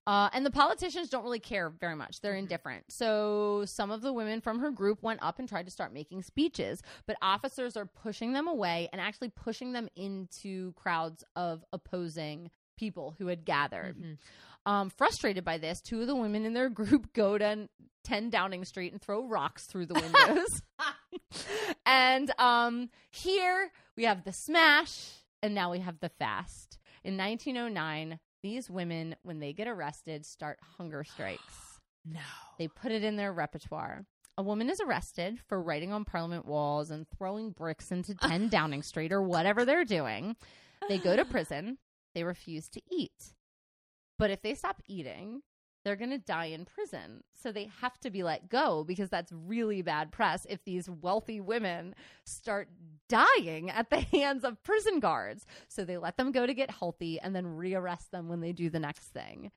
Uh, 0.07 0.31
and 0.33 0.45
the 0.45 0.51
politicians 0.51 1.09
don't 1.09 1.25
really 1.25 1.39
care 1.39 1.69
very 1.69 1.95
much. 1.95 2.21
They're 2.21 2.35
indifferent. 2.35 2.85
So 2.89 3.65
some 3.67 3.91
of 3.91 4.03
the 4.03 4.13
women 4.13 4.41
from 4.41 4.59
her 4.61 4.71
group 4.71 5.03
went 5.03 5.23
up 5.23 5.39
and 5.39 5.49
tried 5.49 5.67
to 5.67 5.71
start 5.71 5.93
making 5.93 6.23
speeches, 6.23 6.83
but 7.07 7.17
officers 7.23 7.77
are 7.77 7.87
pushing 7.87 8.33
them 8.33 8.49
away 8.49 8.89
and 8.93 9.01
actually 9.01 9.29
pushing 9.29 9.73
them 9.73 9.89
into 9.97 10.73
crowds 10.73 11.23
of 11.37 11.65
opposing 11.73 12.51
people 12.77 13.15
who 13.19 13.27
had 13.27 13.45
gathered. 13.45 14.19
Um, 14.67 14.91
frustrated 14.91 15.45
by 15.45 15.59
this, 15.59 15.81
two 15.81 16.01
of 16.01 16.07
the 16.07 16.17
women 16.17 16.45
in 16.45 16.55
their 16.55 16.69
group 16.71 17.13
go 17.13 17.39
to 17.39 17.69
10 18.05 18.31
Downing 18.31 18.65
Street 18.65 18.93
and 18.93 19.01
throw 19.01 19.27
rocks 19.27 19.67
through 19.67 19.87
the 19.87 19.95
windows. 19.95 20.63
and 21.87 22.33
um, 22.39 22.91
here 23.11 23.71
we 23.97 24.05
have 24.05 24.25
the 24.25 24.33
smash, 24.33 25.11
and 25.43 25.55
now 25.55 25.71
we 25.71 25.81
have 25.81 26.01
the 26.01 26.09
fast. 26.09 26.79
In 27.03 27.17
1909, 27.17 28.19
these 28.43 28.71
women, 28.71 29.17
when 29.23 29.41
they 29.41 29.53
get 29.53 29.69
arrested, 29.69 30.25
start 30.27 30.59
hunger 30.79 31.05
strikes. 31.05 31.43
No. 32.07 32.21
They 32.59 32.67
put 32.67 32.93
it 32.93 33.05
in 33.05 33.17
their 33.17 33.31
repertoire. 33.31 34.07
A 34.39 34.43
woman 34.43 34.71
is 34.71 34.81
arrested 34.81 35.39
for 35.47 35.61
writing 35.61 35.93
on 35.93 36.07
parliament 36.07 36.47
walls 36.47 36.91
and 36.91 37.07
throwing 37.07 37.51
bricks 37.51 37.93
into 37.93 38.15
10 38.23 38.49
Downing 38.49 38.83
Street 38.83 39.13
or 39.13 39.21
whatever 39.21 39.67
they're 39.67 39.85
doing. 39.85 40.35
They 40.89 40.97
go 40.97 41.15
to 41.15 41.27
prison. 41.27 41.77
They 42.15 42.25
refuse 42.25 42.71
to 42.71 42.81
eat. 42.91 43.35
But 44.19 44.31
if 44.31 44.41
they 44.41 44.55
stop 44.55 44.81
eating, 44.87 45.43
they're 45.85 45.97
going 45.97 46.11
to 46.11 46.19
die 46.19 46.47
in 46.47 46.65
prison. 46.65 47.23
So 47.35 47.53
they 47.53 47.71
have 47.81 47.99
to 48.01 48.11
be 48.11 48.23
let 48.23 48.49
go 48.49 48.85
because 48.85 49.09
that's 49.09 49.33
really 49.33 49.83
bad 49.83 50.13
press 50.13 50.47
if 50.49 50.65
these 50.65 50.89
wealthy 50.89 51.41
women 51.41 51.95
start 52.25 52.69
dying 53.09 53.71
at 53.71 53.91
the 53.91 54.01
hands 54.13 54.45
of 54.45 54.63
prison 54.63 55.01
guards. 55.01 55.47
So 55.69 55.85
they 55.85 55.97
let 55.97 56.17
them 56.17 56.33
go 56.33 56.47
to 56.47 56.55
get 56.55 56.71
healthy 56.71 57.19
and 57.19 57.35
then 57.35 57.45
rearrest 57.45 58.11
them 58.11 58.29
when 58.29 58.41
they 58.41 58.53
do 58.53 58.71
the 58.71 58.81
next 58.81 59.09
thing. 59.09 59.51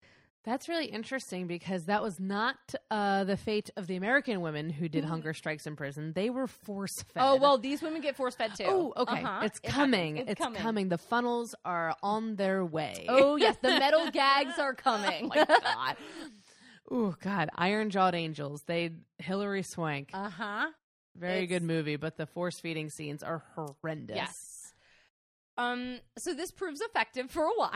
That's 0.46 0.68
really 0.68 0.88
interesting 0.88 1.48
because 1.48 1.86
that 1.86 2.04
was 2.04 2.20
not 2.20 2.58
uh, 2.92 3.24
the 3.24 3.38
fate 3.38 3.70
of 3.78 3.88
the 3.88 3.96
American 3.96 4.42
women 4.42 4.70
who 4.70 4.86
Mm-hmm. 4.86 4.92
did 4.92 5.06
hunger 5.06 5.34
strikes 5.34 5.66
in 5.66 5.76
prison. 5.78 6.12
They 6.14 6.30
were 6.30 6.48
force 6.48 7.02
fed. 7.14 7.24
Oh, 7.24 7.38
well, 7.38 7.58
these 7.58 7.82
women 7.82 8.02
get 8.02 8.18
force 8.18 8.36
fed 8.36 8.54
too. 8.56 8.66
Oh, 8.68 8.94
okay. 8.98 9.24
Uh-huh. 9.24 9.40
It's 9.46 9.60
coming. 9.60 10.18
happens. 10.18 10.38
It's, 10.38 10.58
coming. 10.62 10.90
The 10.90 10.98
funnels 10.98 11.56
are 11.64 11.96
on 12.04 12.36
their 12.36 12.66
way. 12.66 13.06
Oh, 13.08 13.38
yes. 13.38 13.56
The 13.62 13.70
metal 13.70 14.10
gags 14.14 14.60
are 14.60 14.74
coming. 14.74 15.30
my 15.30 15.46
god. 15.46 15.96
Oh 16.92 17.16
god, 17.22 17.50
Iron 17.56 17.90
Jawed 17.90 18.14
Angels. 18.14 18.64
They 18.64 18.92
Hilary 19.20 19.64
Swank. 19.64 20.10
uh 20.14 20.30
huh. 20.30 20.68
Very 21.16 21.44
it's- 21.44 21.50
good 21.50 21.64
movie, 21.64 21.96
but 21.96 22.18
the 22.18 22.26
force 22.26 22.60
feeding 22.60 22.90
scenes 22.90 23.24
are 23.24 23.44
horrendous. 23.56 24.18
Yes. 24.18 24.53
Um, 25.58 26.00
so 26.18 26.34
this 26.34 26.52
proves 26.52 26.82
effective 26.82 27.30
for 27.30 27.44
a 27.46 27.54
while. 27.56 27.70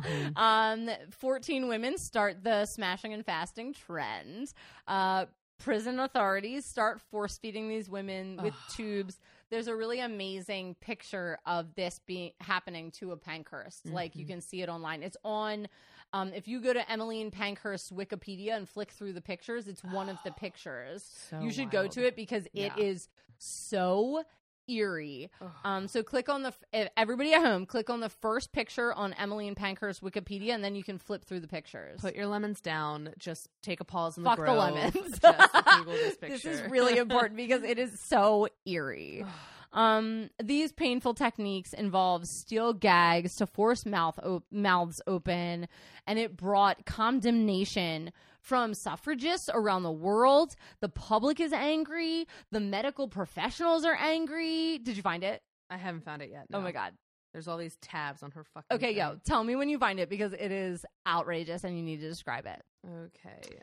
Mm-hmm. 0.00 0.36
um, 0.36 0.88
14 1.10 1.68
women 1.68 1.98
start 1.98 2.44
the 2.44 2.66
smashing 2.66 3.12
and 3.12 3.24
fasting 3.24 3.74
trend. 3.74 4.52
Uh, 4.86 5.26
prison 5.58 6.00
authorities 6.00 6.64
start 6.66 7.00
force 7.00 7.38
feeding 7.38 7.68
these 7.68 7.88
women 7.88 8.38
with 8.42 8.54
tubes. 8.74 9.18
There's 9.50 9.68
a 9.68 9.74
really 9.74 10.00
amazing 10.00 10.74
picture 10.80 11.38
of 11.46 11.74
this 11.74 12.00
being 12.06 12.32
happening 12.40 12.90
to 12.92 13.12
a 13.12 13.16
Pankhurst. 13.16 13.86
Like 13.86 14.10
Mm-hmm. 14.12 14.18
you 14.20 14.26
can 14.26 14.40
see 14.40 14.62
it 14.62 14.68
online. 14.68 15.02
It's 15.02 15.16
on. 15.24 15.68
Um, 16.12 16.32
if 16.32 16.46
you 16.48 16.60
go 16.60 16.72
to 16.72 16.90
Emmeline 16.90 17.30
Pankhurst's 17.30 17.90
Wikipedia 17.90 18.56
and 18.56 18.68
flick 18.68 18.90
through 18.90 19.12
the 19.14 19.20
pictures, 19.20 19.66
it's 19.68 19.82
one 19.84 20.08
of 20.08 20.16
the 20.24 20.30
pictures. 20.36 21.08
So 21.30 21.40
you 21.40 21.50
should 21.50 21.70
go 21.70 21.86
to 21.88 22.04
it 22.06 22.14
because 22.16 22.46
it 22.46 22.50
Yeah. 22.76 22.76
is 22.76 23.08
so 23.38 24.22
eerie. 24.68 25.30
Um, 25.64 25.88
so 25.88 26.02
click 26.02 26.28
on 26.28 26.42
the 26.42 26.52
everybody 26.96 27.32
at 27.34 27.42
home. 27.42 27.66
Click 27.66 27.90
on 27.90 28.00
the 28.00 28.08
first 28.08 28.52
picture 28.52 28.92
on 28.92 29.12
Emmeline 29.14 29.54
Pankhurst 29.54 30.02
Wikipedia, 30.02 30.50
and 30.50 30.62
then 30.62 30.74
you 30.74 30.82
can 30.82 30.98
flip 30.98 31.24
through 31.24 31.40
the 31.40 31.48
pictures. 31.48 32.00
Put 32.00 32.14
your 32.14 32.26
lemons 32.26 32.60
down. 32.60 33.10
Just 33.18 33.48
take 33.62 33.80
a 33.80 33.84
pause 33.84 34.16
in 34.16 34.24
the 34.24 34.30
Fuck 34.30 34.44
the 34.44 34.52
lemons. 34.52 34.94
Just 34.94 35.20
Google 35.22 35.92
this 35.92 36.16
this 36.20 36.44
is 36.44 36.62
really 36.70 36.96
important 36.98 37.36
because 37.36 37.62
it 37.62 37.78
is 37.78 38.00
so 38.00 38.48
eerie. 38.66 39.24
Um, 39.74 40.30
these 40.40 40.70
painful 40.70 41.14
techniques 41.14 41.72
involve 41.72 42.26
steel 42.28 42.72
gags 42.72 43.34
to 43.36 43.46
force 43.48 43.84
mouth 43.84 44.16
op- 44.22 44.44
mouths 44.52 45.02
open, 45.08 45.66
and 46.06 46.18
it 46.18 46.36
brought 46.36 46.86
condemnation 46.86 48.12
from 48.44 48.74
suffragists 48.74 49.48
around 49.52 49.82
the 49.82 49.90
world. 49.90 50.54
The 50.80 50.88
public 50.90 51.40
is 51.40 51.52
angry. 51.52 52.26
The 52.52 52.60
medical 52.60 53.08
professionals 53.08 53.84
are 53.86 53.96
angry. 53.98 54.78
Did 54.78 54.96
you 54.96 55.02
find 55.02 55.24
it? 55.24 55.42
I 55.70 55.78
haven't 55.78 56.04
found 56.04 56.20
it 56.22 56.30
yet. 56.30 56.46
Oh 56.52 56.60
my 56.60 56.70
god. 56.70 56.92
There's 57.32 57.48
all 57.48 57.56
these 57.56 57.76
tabs 57.80 58.22
on 58.22 58.30
her 58.32 58.44
fucking. 58.44 58.76
Okay, 58.76 58.92
yo, 58.94 59.16
tell 59.24 59.42
me 59.42 59.56
when 59.56 59.68
you 59.68 59.78
find 59.78 59.98
it 59.98 60.08
because 60.08 60.34
it 60.34 60.52
is 60.52 60.84
outrageous 61.08 61.64
and 61.64 61.76
you 61.76 61.82
need 61.82 62.00
to 62.00 62.08
describe 62.08 62.46
it. 62.46 62.62
Okay. 62.86 63.58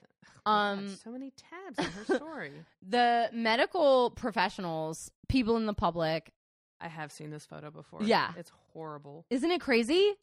Um, 0.46 0.88
God, 0.88 0.98
so 1.04 1.12
many 1.12 1.32
tabs 1.38 1.80
on 1.80 1.86
her 1.86 2.16
story. 2.16 2.52
The 2.90 3.30
medical 3.32 4.10
professionals, 4.12 5.12
people 5.30 5.56
in 5.56 5.68
the 5.68 5.74
public, 5.74 6.34
I 6.82 6.88
have 6.88 7.12
seen 7.12 7.30
this 7.30 7.46
photo 7.46 7.70
before. 7.70 8.02
Yeah. 8.04 8.32
it's 8.36 8.52
horrible. 8.74 9.26
isn't 9.30 9.52
it 9.52 9.62
crazy? 9.62 10.16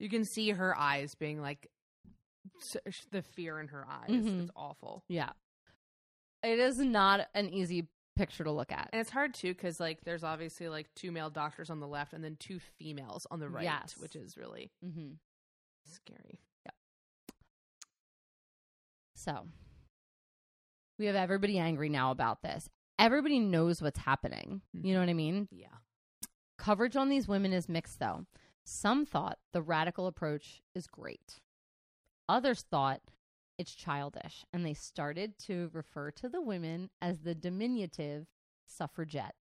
You 0.00 0.08
can 0.10 0.24
see 0.24 0.50
her 0.50 0.76
eyes 0.76 1.14
being 1.14 1.40
like 1.40 1.70
the 3.10 3.22
fear 3.22 3.60
in 3.60 3.68
her 3.68 3.86
eyes. 3.88 4.10
Mhm. 4.10 4.42
It's 4.42 4.50
awful. 4.56 5.04
Yeah. 5.08 5.32
It 6.42 6.58
is 6.58 6.78
not 6.78 7.28
an 7.34 7.48
easy 7.48 7.88
picture 8.16 8.44
to 8.44 8.50
look 8.52 8.70
at. 8.70 8.90
And 8.92 9.00
it's 9.00 9.10
hard 9.10 9.34
too 9.34 9.54
because 9.54 9.80
like 9.80 10.02
there's 10.04 10.22
obviously 10.22 10.68
like 10.68 10.92
two 10.94 11.10
male 11.10 11.30
doctors 11.30 11.70
on 11.70 11.80
the 11.80 11.88
left 11.88 12.12
and 12.12 12.22
then 12.22 12.36
two 12.36 12.58
females 12.78 13.26
on 13.30 13.40
the 13.40 13.48
right, 13.48 13.64
Yes. 13.64 13.96
which 13.98 14.14
is 14.14 14.36
really 14.36 14.70
Mm-hmm. 14.84 15.12
scary. 15.84 16.38
Yeah. 16.64 16.70
So 19.14 19.46
we 20.98 21.06
have 21.06 21.16
everybody 21.16 21.58
angry 21.58 21.88
now 21.88 22.10
about 22.10 22.42
this. 22.42 22.68
Everybody 22.98 23.40
knows 23.40 23.82
what's 23.82 23.98
happening. 23.98 24.62
You 24.72 24.94
know 24.94 25.00
what 25.00 25.08
I 25.08 25.14
mean? 25.14 25.48
Yeah. 25.50 25.66
Coverage 26.58 26.94
on 26.94 27.08
these 27.08 27.26
women 27.26 27.52
is 27.52 27.68
mixed, 27.68 27.98
though. 27.98 28.26
Some 28.64 29.04
thought 29.04 29.38
the 29.52 29.60
radical 29.60 30.06
approach 30.06 30.62
is 30.74 30.86
great. 30.86 31.40
Others 32.28 32.62
thought 32.70 33.00
it's 33.58 33.74
childish, 33.74 34.44
and 34.52 34.64
they 34.64 34.74
started 34.74 35.38
to 35.40 35.70
refer 35.72 36.10
to 36.12 36.28
the 36.28 36.40
women 36.40 36.90
as 37.00 37.20
the 37.20 37.34
diminutive 37.34 38.26
suffragette. 38.66 39.34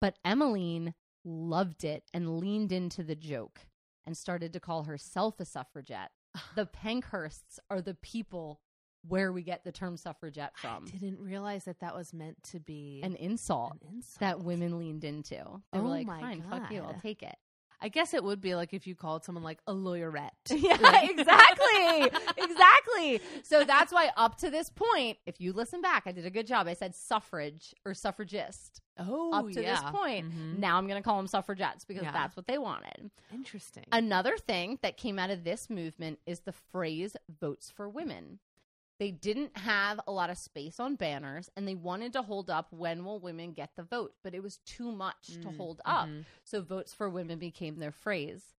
But 0.00 0.18
Emmeline 0.24 0.94
loved 1.24 1.84
it 1.84 2.04
and 2.14 2.38
leaned 2.38 2.70
into 2.72 3.02
the 3.02 3.16
joke 3.16 3.60
and 4.06 4.16
started 4.16 4.52
to 4.52 4.60
call 4.60 4.84
herself 4.84 5.40
a 5.40 5.44
suffragette. 5.44 6.10
The 6.54 6.66
Pankhursts 6.66 7.58
are 7.70 7.80
the 7.80 7.94
people 7.94 8.60
where 9.08 9.32
we 9.32 9.42
get 9.42 9.64
the 9.64 9.72
term 9.72 9.96
suffragette 9.96 10.56
from. 10.56 10.86
I 10.92 10.96
didn't 10.96 11.20
realize 11.20 11.64
that 11.64 11.80
that 11.80 11.94
was 11.94 12.12
meant 12.12 12.42
to 12.44 12.60
be 12.60 13.00
An 13.04 13.14
insult 13.16 13.72
an 13.72 13.94
insult. 13.96 14.20
that 14.20 14.40
women 14.40 14.78
leaned 14.78 15.04
into. 15.04 15.36
They 15.72 15.78
Oh 15.78 15.82
were 15.82 15.88
like, 15.88 16.06
fine, 16.06 16.42
fuck 16.50 16.70
you, 16.70 16.82
I'll 16.82 16.98
take 17.00 17.22
it. 17.22 17.36
I 17.80 17.88
guess 17.88 18.14
it 18.14 18.24
would 18.24 18.40
be 18.40 18.54
like 18.54 18.72
if 18.72 18.86
you 18.86 18.94
called 18.94 19.24
someone 19.24 19.44
like 19.44 19.58
a 19.66 19.72
lawyerette. 19.74 20.30
Yeah, 20.50 20.76
Like- 20.80 21.10
exactly. 21.18 22.10
exactly. 22.36 23.20
So 23.42 23.64
that's 23.64 23.92
why 23.92 24.10
up 24.16 24.38
to 24.38 24.50
this 24.50 24.70
point, 24.70 25.18
if 25.26 25.40
you 25.40 25.52
listen 25.52 25.80
back, 25.82 26.04
I 26.06 26.12
did 26.12 26.24
a 26.26 26.30
good 26.30 26.46
job. 26.46 26.66
I 26.66 26.74
said 26.74 26.94
suffrage 26.94 27.74
or 27.84 27.92
suffragist. 27.94 28.80
Oh, 28.98 29.30
up 29.32 29.48
to 29.48 29.54
this 29.56 29.64
yeah. 29.82 29.90
point. 29.90 30.32
Mhm. 30.32 30.58
Now 30.58 30.78
I'm 30.78 30.86
going 30.86 31.00
to 31.00 31.04
call 31.04 31.18
them 31.18 31.26
suffragettes 31.26 31.84
because 31.84 32.04
Yeah. 32.04 32.12
that's 32.12 32.34
what 32.36 32.46
they 32.46 32.56
wanted. 32.58 33.10
Interesting. 33.32 33.84
Another 33.92 34.38
thing 34.38 34.78
that 34.82 34.96
came 34.96 35.18
out 35.18 35.28
of 35.30 35.44
this 35.44 35.68
movement 35.68 36.18
is 36.26 36.40
the 36.40 36.52
phrase 36.52 37.14
votes 37.40 37.70
for 37.70 37.88
women. 37.90 38.38
They 38.98 39.10
didn't 39.10 39.56
have 39.58 40.00
a 40.06 40.12
lot 40.12 40.30
of 40.30 40.38
space 40.38 40.80
on 40.80 40.96
banners 40.96 41.50
and 41.56 41.68
they 41.68 41.74
wanted 41.74 42.12
to 42.14 42.22
hold 42.22 42.48
up 42.48 42.68
when 42.72 43.04
will 43.04 43.20
women 43.20 43.52
get 43.52 43.70
the 43.76 43.82
vote, 43.82 44.14
but 44.24 44.34
it 44.34 44.42
was 44.42 44.56
too 44.58 44.90
much 44.90 45.26
to 45.42 45.48
Mm, 45.48 45.56
hold 45.56 45.80
up. 45.84 46.08
mhm. 46.08 46.24
So 46.44 46.62
votes 46.62 46.94
for 46.94 47.10
women 47.10 47.38
became 47.38 47.78
their 47.78 47.92
phrase. 47.92 48.54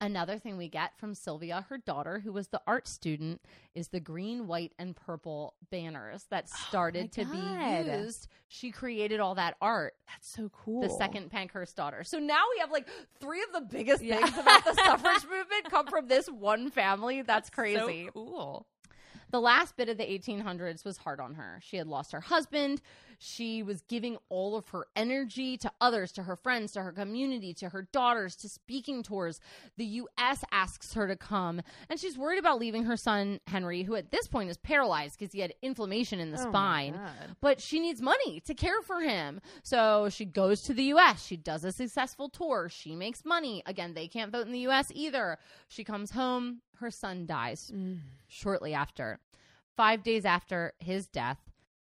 Another 0.00 0.36
thing 0.36 0.56
we 0.56 0.68
get 0.68 0.98
from 0.98 1.14
Sylvia, 1.14 1.64
her 1.68 1.78
daughter, 1.78 2.18
who 2.18 2.32
was 2.32 2.48
the 2.48 2.60
art 2.66 2.88
student, 2.88 3.40
is 3.72 3.88
the 3.88 4.00
green, 4.00 4.48
white, 4.48 4.72
and 4.80 4.96
purple 4.96 5.54
banners 5.70 6.24
that 6.30 6.48
started 6.48 7.12
to 7.12 7.24
be 7.24 7.38
used. 7.84 8.26
She 8.48 8.72
created 8.72 9.20
all 9.20 9.36
that 9.36 9.56
art 9.60 9.94
That's 10.08 10.28
so 10.28 10.48
cool. 10.48 10.80
the 10.80 10.90
second 10.90 11.30
Pankhurst 11.30 11.76
daughter. 11.76 12.02
So 12.02 12.18
now 12.18 12.42
we 12.52 12.58
have 12.60 12.72
like 12.72 12.88
three 13.20 13.42
of 13.44 13.52
the 13.52 13.60
biggest 13.60 14.02
Yeah. 14.02 14.16
things 14.26 14.36
about 14.36 14.64
the 14.64 14.74
suffrage 14.84 15.22
movement 15.22 15.70
come 15.70 15.86
from 15.86 16.08
this 16.08 16.28
one 16.28 16.70
family. 16.72 17.22
That's, 17.22 17.48
crazy. 17.48 18.06
So 18.06 18.10
cool. 18.12 18.66
The 19.30 19.40
last 19.40 19.76
bit 19.76 19.88
of 19.88 19.98
the 19.98 20.04
1800s 20.04 20.84
was 20.84 20.98
hard 20.98 21.20
on 21.20 21.34
her. 21.34 21.60
She 21.62 21.76
had 21.76 21.86
lost 21.86 22.12
her 22.12 22.20
husband. 22.20 22.80
She 23.18 23.62
was 23.62 23.82
giving 23.82 24.16
all 24.28 24.56
of 24.56 24.68
her 24.68 24.86
energy 24.96 25.56
to 25.58 25.70
others, 25.80 26.12
to 26.12 26.22
her 26.24 26.36
friends, 26.36 26.72
to 26.72 26.82
her 26.82 26.92
community, 26.92 27.54
to 27.54 27.70
her 27.70 27.82
daughters, 27.92 28.36
to 28.36 28.48
speaking 28.48 29.02
tours. 29.02 29.40
The 29.76 29.84
U.S. 29.86 30.44
asks 30.52 30.94
her 30.94 31.06
to 31.08 31.16
come, 31.16 31.60
and 31.88 31.98
she's 31.98 32.18
worried 32.18 32.38
about 32.38 32.58
leaving 32.58 32.84
her 32.84 32.96
son, 32.96 33.40
Henry, 33.46 33.82
who 33.82 33.94
at 33.94 34.10
this 34.10 34.26
point 34.26 34.50
is 34.50 34.56
paralyzed 34.56 35.18
because 35.18 35.32
he 35.32 35.40
had 35.40 35.54
inflammation 35.62 36.20
in 36.20 36.30
the 36.30 36.38
Oh 36.40 36.48
spine 36.48 36.98
but 37.40 37.60
she 37.60 37.80
needs 37.80 38.00
money 38.02 38.40
to 38.40 38.54
care 38.54 38.80
for 38.82 39.00
him. 39.00 39.40
So 39.62 40.08
she 40.08 40.24
goes 40.24 40.62
to 40.62 40.74
the 40.74 40.84
US. 40.94 41.24
She 41.24 41.36
does 41.36 41.64
a 41.64 41.72
successful 41.72 42.28
tour. 42.28 42.68
She 42.68 42.94
makes 42.94 43.24
money. 43.24 43.62
Again, 43.66 43.94
they 43.94 44.08
can't 44.08 44.32
vote 44.32 44.46
in 44.46 44.52
the 44.52 44.66
US 44.68 44.90
either. 44.94 45.38
She 45.68 45.84
comes 45.84 46.10
home. 46.12 46.60
Her 46.76 46.90
son 46.90 47.26
dies 47.26 47.70
Mm. 47.74 48.00
shortly 48.28 48.74
after. 48.74 49.18
Five 49.76 50.02
days 50.02 50.24
after 50.24 50.72
his 50.78 51.06
death, 51.06 51.38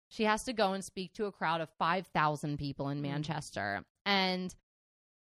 she 0.08 0.24
has 0.24 0.44
to 0.44 0.52
go 0.52 0.72
and 0.72 0.84
speak 0.84 1.12
to 1.14 1.26
a 1.26 1.32
crowd 1.32 1.60
of 1.60 1.68
5,000 1.78 2.58
people 2.58 2.88
in 2.88 2.98
Mm. 2.98 3.02
Manchester. 3.02 3.84
And 4.04 4.54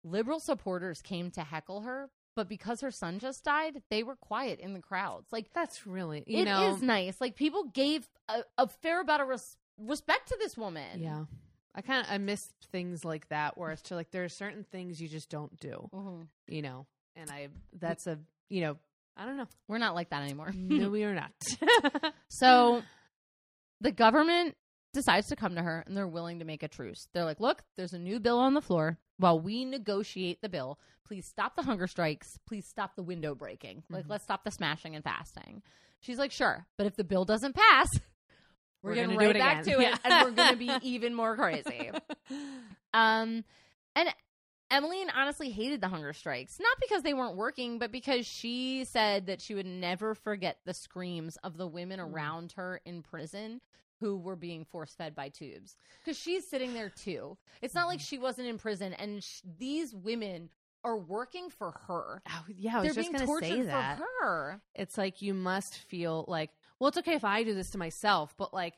liberal 0.03 0.39
supporters 0.39 1.01
came 1.01 1.31
to 1.31 1.41
heckle 1.41 1.81
her. 1.81 2.09
But 2.35 2.49
because 2.49 2.81
her 2.81 2.91
son 2.91 3.19
just 3.19 3.45
died, 3.45 3.81
they 3.89 4.03
were 4.03 4.17
quiet 4.17 4.59
in 4.59 4.73
the 4.73 4.81
crowds. 4.81 5.31
Like, 5.31 5.53
That's 5.53 5.87
really 5.87 6.19
it 6.19 6.27
you 6.27 6.39
is 6.39 6.45
know. 6.45 6.75
nice. 6.81 7.21
Like 7.21 7.35
people 7.37 7.63
gave 7.73 8.07
a, 8.27 8.43
a 8.57 8.67
fair 8.67 9.01
amount 9.01 9.21
of 9.21 9.29
res- 9.29 9.55
respect 9.79 10.27
to 10.27 10.37
this 10.39 10.57
woman. 10.57 11.01
Yeah. 11.01 11.23
I 11.73 11.81
kind 11.81 12.05
of 12.05 12.11
I 12.11 12.17
miss 12.17 12.45
things 12.73 13.03
like 13.05 13.27
that 13.29 13.57
where 13.57 13.71
it's 13.71 13.81
to 13.83 13.95
like 13.95 14.11
there 14.11 14.23
are 14.25 14.29
certain 14.29 14.65
things 14.69 15.01
you 15.01 15.07
just 15.07 15.29
don't 15.29 15.57
do, 15.59 15.89
Mhm. 15.93 16.27
you 16.47 16.61
know. 16.61 16.85
And 17.15 17.29
I 17.31 17.47
that's 17.73 18.05
a 18.05 18.19
you 18.49 18.61
know 18.61 18.77
I 19.17 19.25
don't 19.25 19.37
know. 19.37 19.47
We're 19.69 19.77
not 19.77 19.95
like 19.95 20.09
that 20.09 20.23
anymore. 20.23 20.51
no, 20.53 20.89
we 20.97 21.03
are 21.05 21.13
not. 21.15 21.31
so 22.29 22.81
the 23.81 23.91
government 23.91 24.55
decides 24.95 25.27
to 25.27 25.35
come 25.35 25.53
to 25.55 25.61
her 25.61 25.83
and 25.85 25.95
they're 25.95 26.07
willing 26.07 26.39
to 26.39 26.45
make 26.45 26.63
a 26.63 26.67
truce. 26.67 27.07
They're 27.13 27.23
like, 27.25 27.39
look, 27.39 27.63
there's 27.77 27.93
a 27.93 27.99
new 27.99 28.19
bill 28.19 28.39
on 28.39 28.55
the 28.55 28.61
floor. 28.61 28.97
While 29.17 29.39
we 29.39 29.63
negotiate 29.65 30.41
the 30.41 30.49
bill, 30.49 30.79
please 31.07 31.25
stop 31.27 31.55
the 31.55 31.61
hunger 31.61 31.85
strikes. 31.87 32.39
Please 32.47 32.65
stop 32.65 32.95
the 32.95 33.03
window 33.03 33.35
breaking. 33.35 33.83
Like, 33.89 34.05
Mhm. 34.05 34.09
let's 34.09 34.23
stop 34.23 34.43
the 34.43 34.51
smashing 34.51 34.95
and 34.95 35.03
fasting. 35.03 35.61
She's 35.99 36.17
like, 36.17 36.31
sure. 36.31 36.65
But 36.77 36.87
if 36.87 36.95
the 36.95 37.03
bill 37.03 37.23
doesn't 37.25 37.53
pass, 37.55 37.89
we're, 38.81 38.89
We're 38.91 38.95
getting 38.95 39.17
right 39.17 39.35
it 39.35 39.39
back 39.39 39.61
again. 39.61 39.75
to 39.75 39.81
it 39.81 39.89
Yeah. 39.89 39.97
and 40.03 40.25
we're 40.25 40.35
going 40.35 40.49
to 40.51 40.57
be 40.57 40.71
even 40.89 41.13
more 41.13 41.35
crazy. 41.35 41.91
Um, 42.93 43.43
and 43.95 44.09
Emmeline 44.71 45.09
honestly 45.15 45.49
hated 45.51 45.81
the 45.81 45.87
hunger 45.89 46.13
strikes, 46.13 46.57
not 46.59 46.77
because 46.81 47.03
they 47.03 47.13
weren't 47.13 47.35
working, 47.35 47.77
but 47.77 47.91
because 47.91 48.25
she 48.25 48.85
said 48.85 49.27
that 49.27 49.41
she 49.41 49.53
would 49.53 49.65
never 49.65 50.15
forget 50.15 50.57
the 50.65 50.73
screams 50.73 51.37
of 51.43 51.57
the 51.57 51.67
women 51.67 51.99
Mm. 51.99 52.13
around 52.13 52.53
her 52.53 52.81
in 52.85 53.03
prison 53.03 53.61
who 53.99 54.17
were 54.17 54.35
being 54.35 54.65
force 54.65 54.93
fed 54.93 55.15
by 55.15 55.29
tubes. 55.29 55.75
Because 56.03 56.17
she's 56.19 56.47
sitting 56.47 56.73
there 56.73 56.89
too. 56.89 57.37
It's 57.61 57.73
not 57.73 57.87
like 57.87 57.99
Mm-hmm. 57.99 58.05
she 58.05 58.17
wasn't 58.17 58.47
in 58.47 58.57
prison, 58.57 58.93
and 58.93 59.23
sh- 59.23 59.41
these 59.57 59.93
women 59.93 60.49
are 60.83 60.97
working 60.97 61.49
for 61.49 61.71
her. 61.87 62.21
Oh, 62.29 62.45
yeah, 62.55 62.77
I 62.77 62.81
was 62.81 62.83
They're 62.93 62.93
just 63.03 63.11
being 63.11 63.25
going 63.25 63.39
to 63.41 63.45
say 63.45 63.49
tortured 63.55 63.67
that. 63.69 63.97
for 63.97 64.05
her. 64.21 64.61
It's 64.75 64.97
like 64.97 65.21
you 65.21 65.33
must 65.33 65.75
feel 65.77 66.25
like, 66.27 66.51
well, 66.79 66.89
it's 66.89 66.97
okay 66.99 67.13
if 67.15 67.23
I 67.23 67.43
do 67.43 67.55
this 67.55 67.71
to 67.71 67.77
myself, 67.79 68.35
but 68.37 68.53
like, 68.53 68.75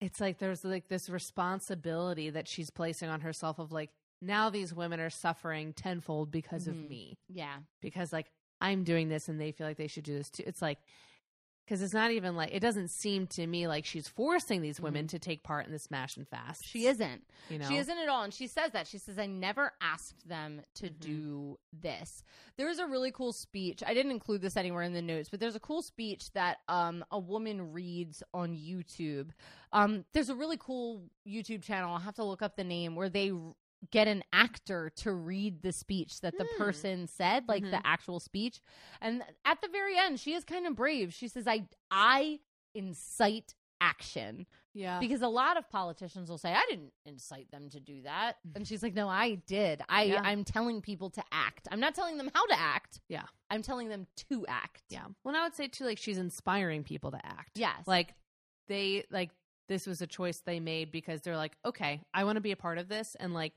it's 0.00 0.20
like 0.20 0.38
there's 0.38 0.64
like 0.64 0.88
this 0.88 1.08
responsibility 1.08 2.30
that 2.30 2.46
she's 2.46 2.70
placing 2.70 3.08
on 3.08 3.20
herself 3.22 3.58
of 3.58 3.72
like, 3.72 3.90
now 4.20 4.50
these 4.50 4.74
women 4.74 5.00
are 5.00 5.10
suffering 5.10 5.72
tenfold 5.72 6.30
because 6.30 6.64
Mhm. 6.66 6.68
of 6.68 6.76
me. 6.90 7.18
Yeah. 7.28 7.56
Because 7.80 8.12
like 8.12 8.30
I'm 8.60 8.84
doing 8.84 9.08
this 9.08 9.28
and 9.28 9.40
they 9.40 9.52
feel 9.52 9.66
like 9.66 9.76
they 9.76 9.86
should 9.86 10.04
do 10.04 10.14
this 10.16 10.30
too. 10.30 10.44
It's 10.46 10.62
like, 10.62 10.78
because 11.68 11.82
it's 11.82 11.92
not 11.92 12.10
even 12.12 12.34
like, 12.34 12.48
it 12.54 12.60
doesn't 12.60 12.88
seem 12.88 13.26
to 13.26 13.46
me 13.46 13.68
like 13.68 13.84
she's 13.84 14.08
forcing 14.08 14.62
these 14.62 14.80
women 14.80 15.06
to 15.08 15.18
take 15.18 15.42
part 15.42 15.66
in 15.66 15.72
the 15.72 15.78
smash 15.78 16.16
and 16.16 16.26
fast. 16.26 16.64
She 16.64 16.86
isn't. 16.86 17.24
You 17.50 17.58
know? 17.58 17.68
She 17.68 17.76
isn't 17.76 17.98
at 17.98 18.08
all. 18.08 18.22
And 18.22 18.32
she 18.32 18.46
says 18.46 18.70
that. 18.72 18.86
She 18.86 18.96
says, 18.96 19.18
I 19.18 19.26
never 19.26 19.72
asked 19.82 20.26
them 20.26 20.62
to 20.76 20.86
Mhm. 20.88 20.98
do 21.00 21.58
this. 21.78 22.24
There's 22.56 22.78
a 22.78 22.86
really 22.86 23.10
cool 23.12 23.34
speech. 23.34 23.82
I 23.86 23.92
didn't 23.92 24.12
include 24.12 24.40
this 24.40 24.56
anywhere 24.56 24.82
in 24.82 24.94
the 24.94 25.02
notes, 25.02 25.28
but 25.28 25.40
there's 25.40 25.56
a 25.56 25.60
cool 25.60 25.82
speech 25.82 26.32
that 26.32 26.60
um, 26.68 27.04
a 27.10 27.18
woman 27.18 27.70
reads 27.70 28.22
on 28.32 28.56
YouTube. 28.56 29.28
Um, 29.70 30.06
there's 30.14 30.30
a 30.30 30.34
really 30.34 30.56
cool 30.56 31.02
YouTube 31.26 31.62
channel. 31.62 31.92
I'll 31.92 31.98
have 31.98 32.14
to 32.14 32.24
look 32.24 32.40
up 32.40 32.56
the 32.56 32.64
name 32.64 32.94
where 32.94 33.10
they 33.10 33.30
get 33.90 34.08
an 34.08 34.24
actor 34.32 34.90
to 34.96 35.12
read 35.12 35.62
the 35.62 35.72
speech 35.72 36.20
that 36.20 36.36
the 36.36 36.44
Hmm. 36.44 36.58
person 36.62 37.06
said, 37.06 37.46
like 37.48 37.62
Mhm. 37.62 37.70
the 37.70 37.86
actual 37.86 38.18
speech. 38.20 38.60
And 39.00 39.22
at 39.44 39.60
the 39.62 39.68
very 39.68 39.96
end, 39.96 40.18
she 40.20 40.34
is 40.34 40.44
kind 40.44 40.66
of 40.66 40.74
brave. 40.74 41.14
She 41.14 41.28
says, 41.28 41.46
I, 41.46 41.68
I 41.90 42.40
incite 42.74 43.54
action 43.80 44.44
Yeah. 44.74 44.98
because 44.98 45.22
a 45.22 45.28
lot 45.28 45.56
of 45.56 45.70
politicians 45.70 46.28
will 46.28 46.36
say 46.36 46.52
i 46.52 46.64
didn't 46.68 46.92
incite 47.06 47.48
them 47.52 47.70
to 47.70 47.78
do 47.78 48.02
that 48.02 48.36
and 48.56 48.66
she's 48.66 48.82
like 48.82 48.92
no 48.92 49.08
i 49.08 49.36
did 49.36 49.82
i 49.88 50.02
Yeah. 50.02 50.20
i'm 50.24 50.42
telling 50.42 50.82
people 50.82 51.10
to 51.10 51.22
act 51.30 51.68
i'm 51.70 51.78
not 51.78 51.94
telling 51.94 52.16
them 52.18 52.28
how 52.34 52.44
to 52.46 52.58
act 52.58 53.00
Yeah. 53.06 53.26
i'm 53.50 53.62
telling 53.62 53.88
them 53.88 54.08
to 54.30 54.44
act 54.48 54.82
yeah. 54.88 55.06
Well, 55.22 55.36
I 55.36 55.44
would 55.44 55.54
say 55.54 55.68
too, 55.68 55.84
like 55.84 55.98
she's 55.98 56.18
inspiring 56.18 56.82
people 56.82 57.12
to 57.12 57.24
act. 57.24 57.52
yes 57.56 57.86
Like 57.86 58.14
they, 58.66 59.04
like 59.10 59.30
this 59.68 59.86
was 59.86 60.00
a 60.00 60.06
choice 60.06 60.40
they 60.44 60.60
made 60.60 60.90
because 60.90 61.20
they're 61.20 61.36
like, 61.36 61.56
okay, 61.64 62.00
I 62.14 62.24
want 62.24 62.36
to 62.36 62.40
be 62.40 62.52
a 62.52 62.56
part 62.56 62.78
of 62.78 62.88
this. 62.88 63.06
And 63.20 63.32
like, 63.34 63.52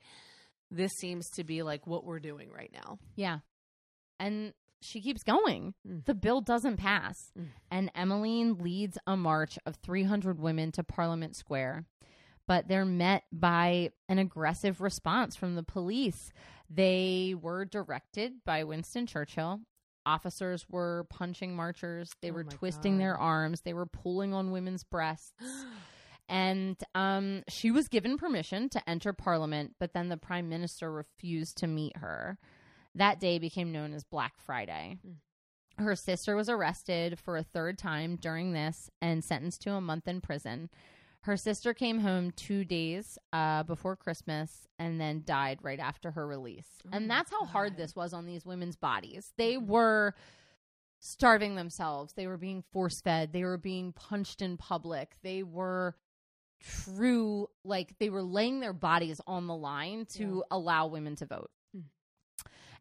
this 0.70 0.92
seems 1.00 1.28
to 1.36 1.44
be 1.44 1.62
like 1.62 1.86
what 1.86 2.04
we're 2.04 2.20
doing 2.20 2.50
right 2.50 2.70
now. 2.72 2.98
yeah 3.16 3.38
and 4.20 4.52
she 4.80 5.00
keeps 5.00 5.22
going 5.22 5.74
Mm. 5.86 6.04
the 6.06 6.14
bill 6.14 6.40
doesn't 6.40 6.76
pass 6.76 7.16
Mm. 7.38 7.46
and 7.70 7.90
emmeline 7.94 8.58
leads 8.58 8.98
a 9.06 9.16
march 9.16 9.58
of 9.66 9.76
300 9.76 10.38
women 10.40 10.72
to 10.72 10.82
parliament 10.82 11.36
square 11.36 11.84
but 12.48 12.68
they're 12.68 12.84
met 12.84 13.22
by 13.32 13.90
an 14.08 14.18
aggressive 14.18 14.80
response 14.80 15.36
from 15.36 15.54
the 15.54 15.62
police 15.62 16.30
they 16.70 17.34
were 17.40 17.64
directed 17.64 18.32
by 18.44 18.64
winston 18.64 19.06
churchill 19.06 19.60
officers 20.04 20.66
were 20.68 21.06
punching 21.10 21.54
marchers. 21.54 22.10
They 22.22 22.30
Oh 22.30 22.34
were 22.34 22.42
twisting 22.42 22.98
their 22.98 23.16
arms. 23.16 23.60
They 23.64 23.72
were 23.72 23.86
pulling 23.86 24.34
on 24.34 24.50
women's 24.50 24.82
breasts. 24.82 25.30
and 26.32 26.76
um, 26.94 27.42
she 27.48 27.70
was 27.70 27.88
given 27.88 28.16
permission 28.16 28.68
to 28.70 28.88
enter 28.88 29.12
parliament, 29.12 29.74
but 29.78 29.92
then 29.92 30.08
the 30.08 30.16
prime 30.16 30.48
minister 30.48 30.90
refused 30.90 31.58
to 31.58 31.66
meet 31.66 31.98
her. 31.98 32.38
That 32.94 33.20
day 33.20 33.38
became 33.38 33.70
known 33.70 33.92
as 33.92 34.02
Black 34.02 34.32
Friday. 34.38 34.98
Mm. 35.06 35.84
Her 35.84 35.94
sister 35.94 36.34
was 36.34 36.48
arrested 36.48 37.18
for 37.18 37.36
a 37.36 37.42
third 37.42 37.76
time 37.78 38.16
during 38.16 38.52
this 38.52 38.90
and 39.00 39.22
sentenced 39.22 39.60
to 39.62 39.72
a 39.72 39.80
month 39.80 40.08
in 40.08 40.20
prison. 40.20 40.70
Her 41.22 41.36
sister 41.36 41.72
came 41.74 42.00
home 42.00 42.30
two 42.32 42.64
days 42.64 43.18
uh, 43.32 43.62
before 43.62 43.94
Christmas 43.96 44.66
and 44.78 45.00
then 45.00 45.22
died 45.24 45.58
right 45.62 45.78
after 45.80 46.10
her 46.12 46.26
release. 46.26 46.66
Oh 46.86 46.90
and 46.92 47.10
that's 47.10 47.30
how 47.30 47.44
hard 47.44 47.76
this 47.76 47.94
was 47.94 48.12
on 48.12 48.26
these 48.26 48.44
women's 48.44 48.76
bodies. 48.76 49.32
They 49.36 49.54
Mhm. 49.56 49.66
were 49.66 50.14
starving 51.00 51.56
themselves, 51.56 52.12
they 52.14 52.26
were 52.26 52.36
being 52.38 52.62
force 52.72 53.00
fed, 53.00 53.32
they 53.32 53.44
were 53.44 53.58
being 53.58 53.92
punched 53.92 54.40
in 54.42 54.56
public, 54.56 55.16
they 55.22 55.42
were 55.42 55.94
true, 56.62 57.48
like, 57.64 57.98
they 57.98 58.10
were 58.10 58.22
laying 58.22 58.60
their 58.60 58.72
bodies 58.72 59.20
on 59.26 59.46
the 59.46 59.54
line 59.56 60.06
to 60.14 60.36
Yeah. 60.38 60.56
allow 60.56 60.86
women 60.86 61.16
to 61.16 61.26
vote. 61.26 61.50
Hmm. 61.74 61.80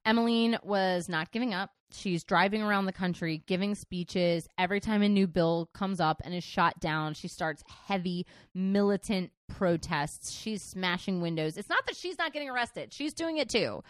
Emmeline 0.06 0.58
was 0.64 1.08
not 1.10 1.32
giving 1.32 1.54
up. 1.54 1.72
She's 1.94 2.24
driving 2.24 2.62
around 2.62 2.86
the 2.86 2.94
country 2.94 3.44
giving 3.48 3.76
speeches. 3.76 4.48
Every 4.58 4.80
time 4.80 5.02
a 5.02 5.10
new 5.10 5.28
bill 5.28 5.70
comes 5.74 6.00
up 6.00 6.22
and 6.24 6.34
is 6.34 6.44
shot 6.44 6.80
down, 6.80 7.14
she 7.14 7.28
starts 7.28 7.64
heavy 7.88 8.26
militant 8.54 9.32
protests. 9.48 10.32
She's 10.32 10.64
smashing 10.64 11.22
windows. 11.22 11.58
It's 11.58 11.70
not 11.70 11.86
that 11.88 11.98
she's 11.98 12.18
not 12.18 12.32
getting 12.34 12.50
arrested, 12.50 12.94
she's 12.94 13.14
doing 13.14 13.38
it 13.38 13.50
too. 13.50 13.84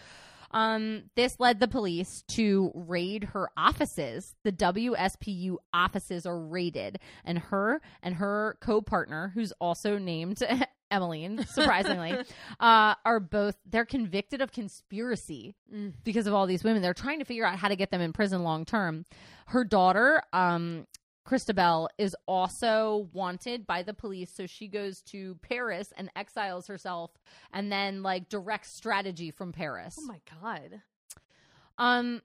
Um, 0.54 1.04
this 1.16 1.40
led 1.40 1.60
the 1.60 1.68
police 1.68 2.24
to 2.34 2.72
raid 2.74 3.26
her 3.26 3.50
offices. 3.58 4.36
The 4.44 4.52
WSPU 4.52 5.58
offices 5.74 6.26
are 6.26 6.40
raided, 6.40 7.00
and 7.26 7.40
her 7.40 7.82
and 8.04 8.16
her 8.16 8.58
co 8.62 8.82
partner, 8.82 9.32
who's 9.34 9.52
also 9.60 9.98
named 9.98 10.40
Emmeline, 10.92 11.46
surprisingly, 11.46 12.12
uh, 12.60 12.96
are 13.06 13.20
both 13.22 13.56
they're 13.66 13.86
convicted 13.86 14.42
of 14.42 14.52
conspiracy 14.52 15.56
Mm. 15.74 15.94
because 16.04 16.28
of 16.28 16.34
all 16.34 16.48
these 16.48 16.66
women. 16.66 16.82
They're 16.82 16.94
trying 16.94 17.20
to 17.20 17.26
figure 17.26 17.46
out 17.46 17.58
how 17.58 17.70
to 17.70 17.78
get 17.78 17.92
them 17.92 18.02
in 18.02 18.12
prison 18.12 18.44
long 18.44 18.66
term. 18.66 19.06
Her 19.48 19.64
daughter, 19.64 20.22
um, 20.34 20.86
Christabel, 21.24 21.90
is 21.98 22.16
also 22.28 23.10
wanted 23.14 23.68
by 23.68 23.84
the 23.84 23.94
police, 23.94 24.32
so 24.34 24.48
she 24.48 24.68
goes 24.68 25.02
to 25.04 25.36
Paris 25.42 25.94
and 25.96 26.10
exiles 26.16 26.68
herself, 26.68 27.12
and 27.54 27.72
then 27.72 28.02
like 28.04 28.30
directs 28.30 28.74
strategy 28.74 29.32
from 29.32 29.52
Paris. 29.52 29.98
Oh 30.00 30.06
my 30.06 30.20
god. 30.42 30.82
Um, 31.78 32.22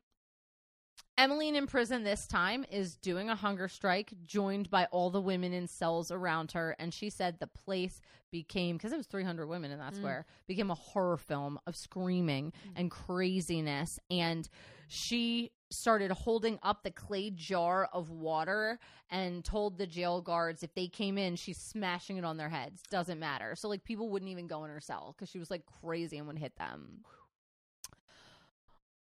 Emmeline 1.18 1.56
in 1.56 1.66
prison 1.66 2.05
this 2.05 2.27
time 2.27 2.66
is 2.70 2.97
doing 2.97 3.31
a 3.31 3.35
hunger 3.35 3.68
strike, 3.68 4.12
joined 4.27 4.68
by 4.68 4.85
all 4.86 5.09
the 5.09 5.20
women 5.20 5.55
in 5.55 5.66
cells 5.66 6.10
around 6.10 6.52
her. 6.52 6.77
And 6.78 6.93
she 6.93 7.09
said 7.09 7.39
the 7.39 7.47
place 7.47 8.02
became, 8.31 8.77
because 8.77 8.93
it 8.93 8.98
was 8.98 9.06
300 9.06 9.47
women 9.47 9.70
in 9.70 9.78
that 9.78 9.94
Mm. 9.94 9.97
square, 9.97 10.27
became 10.47 10.70
a 10.70 10.74
horror 10.74 11.16
film 11.16 11.59
of 11.66 11.74
screaming 11.74 12.52
and 12.74 12.90
craziness. 12.90 13.98
And 14.10 14.47
she 14.89 15.52
started 15.70 16.10
holding 16.10 16.59
up 16.62 16.82
the 16.82 16.90
clay 16.90 17.30
jar 17.30 17.88
of 17.93 18.10
water 18.10 18.78
and 19.10 19.44
told 19.44 19.78
the 19.78 19.86
jail 19.86 20.20
guards 20.20 20.62
if 20.62 20.74
they 20.74 20.86
came 20.86 21.18
in, 21.18 21.36
she's 21.36 21.59
smashing 21.59 22.16
it 22.16 22.24
on 22.24 22.36
their 22.36 22.48
heads. 22.48 22.82
Doesn't 22.90 23.18
matter. 23.18 23.55
So, 23.56 23.68
like, 23.68 23.84
people 23.84 24.10
wouldn't 24.10 24.30
even 24.30 24.47
go 24.47 24.64
in 24.64 24.70
her 24.70 24.80
cell 24.80 25.14
because 25.16 25.30
she 25.30 25.38
was 25.38 25.51
like 25.51 25.62
crazy 25.82 26.18
and 26.18 26.26
would 26.26 26.38
hit 26.38 26.56
them. 26.56 27.05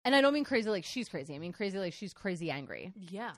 And 0.04 0.14
I 0.14 0.20
don't 0.20 0.34
mean 0.34 0.44
crazy 0.44 0.68
like 0.68 0.84
she's 0.84 1.08
crazy. 1.08 1.34
I 1.34 1.38
mean 1.38 1.52
crazy 1.52 1.78
like 1.78 1.92
she's 1.92 2.12
crazy 2.12 2.50
angry. 2.50 2.92
Yeah. 2.96 3.32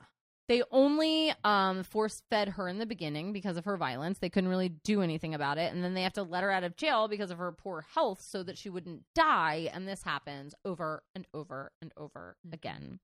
They 0.47 0.63
only 0.71 1.33
um, 1.43 1.85
force 1.85 2.23
fed 2.29 2.51
her 2.51 2.69
in 2.69 2.79
the 2.79 2.85
beginning 2.87 3.33
because 3.33 3.57
of 3.57 3.65
her 3.65 3.77
violence. 3.79 4.19
They 4.19 4.29
couldn't 4.29 4.51
really 4.51 4.69
do 4.69 5.01
anything 5.01 5.35
about 5.35 5.57
it. 5.57 5.73
And 5.73 5.83
then 5.83 5.95
they 5.95 6.03
have 6.03 6.13
to 6.15 6.23
let 6.23 6.43
her 6.43 6.51
out 6.51 6.65
of 6.65 6.77
jail 6.77 7.09
because 7.09 7.31
of 7.31 7.39
her 7.39 7.51
poor 7.53 7.87
health 7.95 8.21
so 8.21 8.43
that 8.43 8.59
she 8.59 8.69
wouldn't 8.69 9.05
die. 9.15 9.71
And 9.73 9.89
this 9.89 10.03
happens 10.03 10.55
over 10.65 11.03
and 11.15 11.27
over 11.33 11.73
and 11.81 11.93
over 11.97 12.37
Mhm. 12.47 12.53
again. 12.53 12.99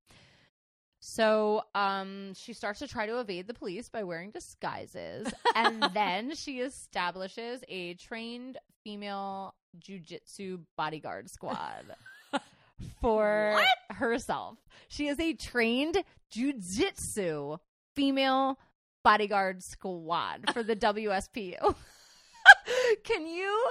So 1.03 1.62
um, 1.75 2.35
she 2.35 2.53
starts 2.53 2.81
to 2.81 2.89
try 2.89 3.07
to 3.07 3.21
evade 3.21 3.47
the 3.47 3.55
police 3.55 3.89
by 3.89 4.05
wearing 4.05 4.31
disguises. 4.33 5.33
and 5.55 5.83
then 5.95 6.35
she 6.35 6.61
establishes 6.61 7.65
a 7.69 7.95
trained 7.95 8.59
female 8.85 9.55
jujitsu 9.79 10.61
bodyguard 10.77 11.31
squad 11.31 11.85
for 13.01 13.60
herself. 13.90 14.59
She 14.89 15.09
is 15.09 15.18
a 15.20 15.32
trained 15.35 16.02
jujitsu 16.35 17.59
female 17.94 18.59
bodyguard 19.02 19.62
squad 19.62 20.51
for 20.52 20.62
the 20.62 20.77
WSPU. 20.77 21.74
Can 23.05 23.27
you 23.27 23.70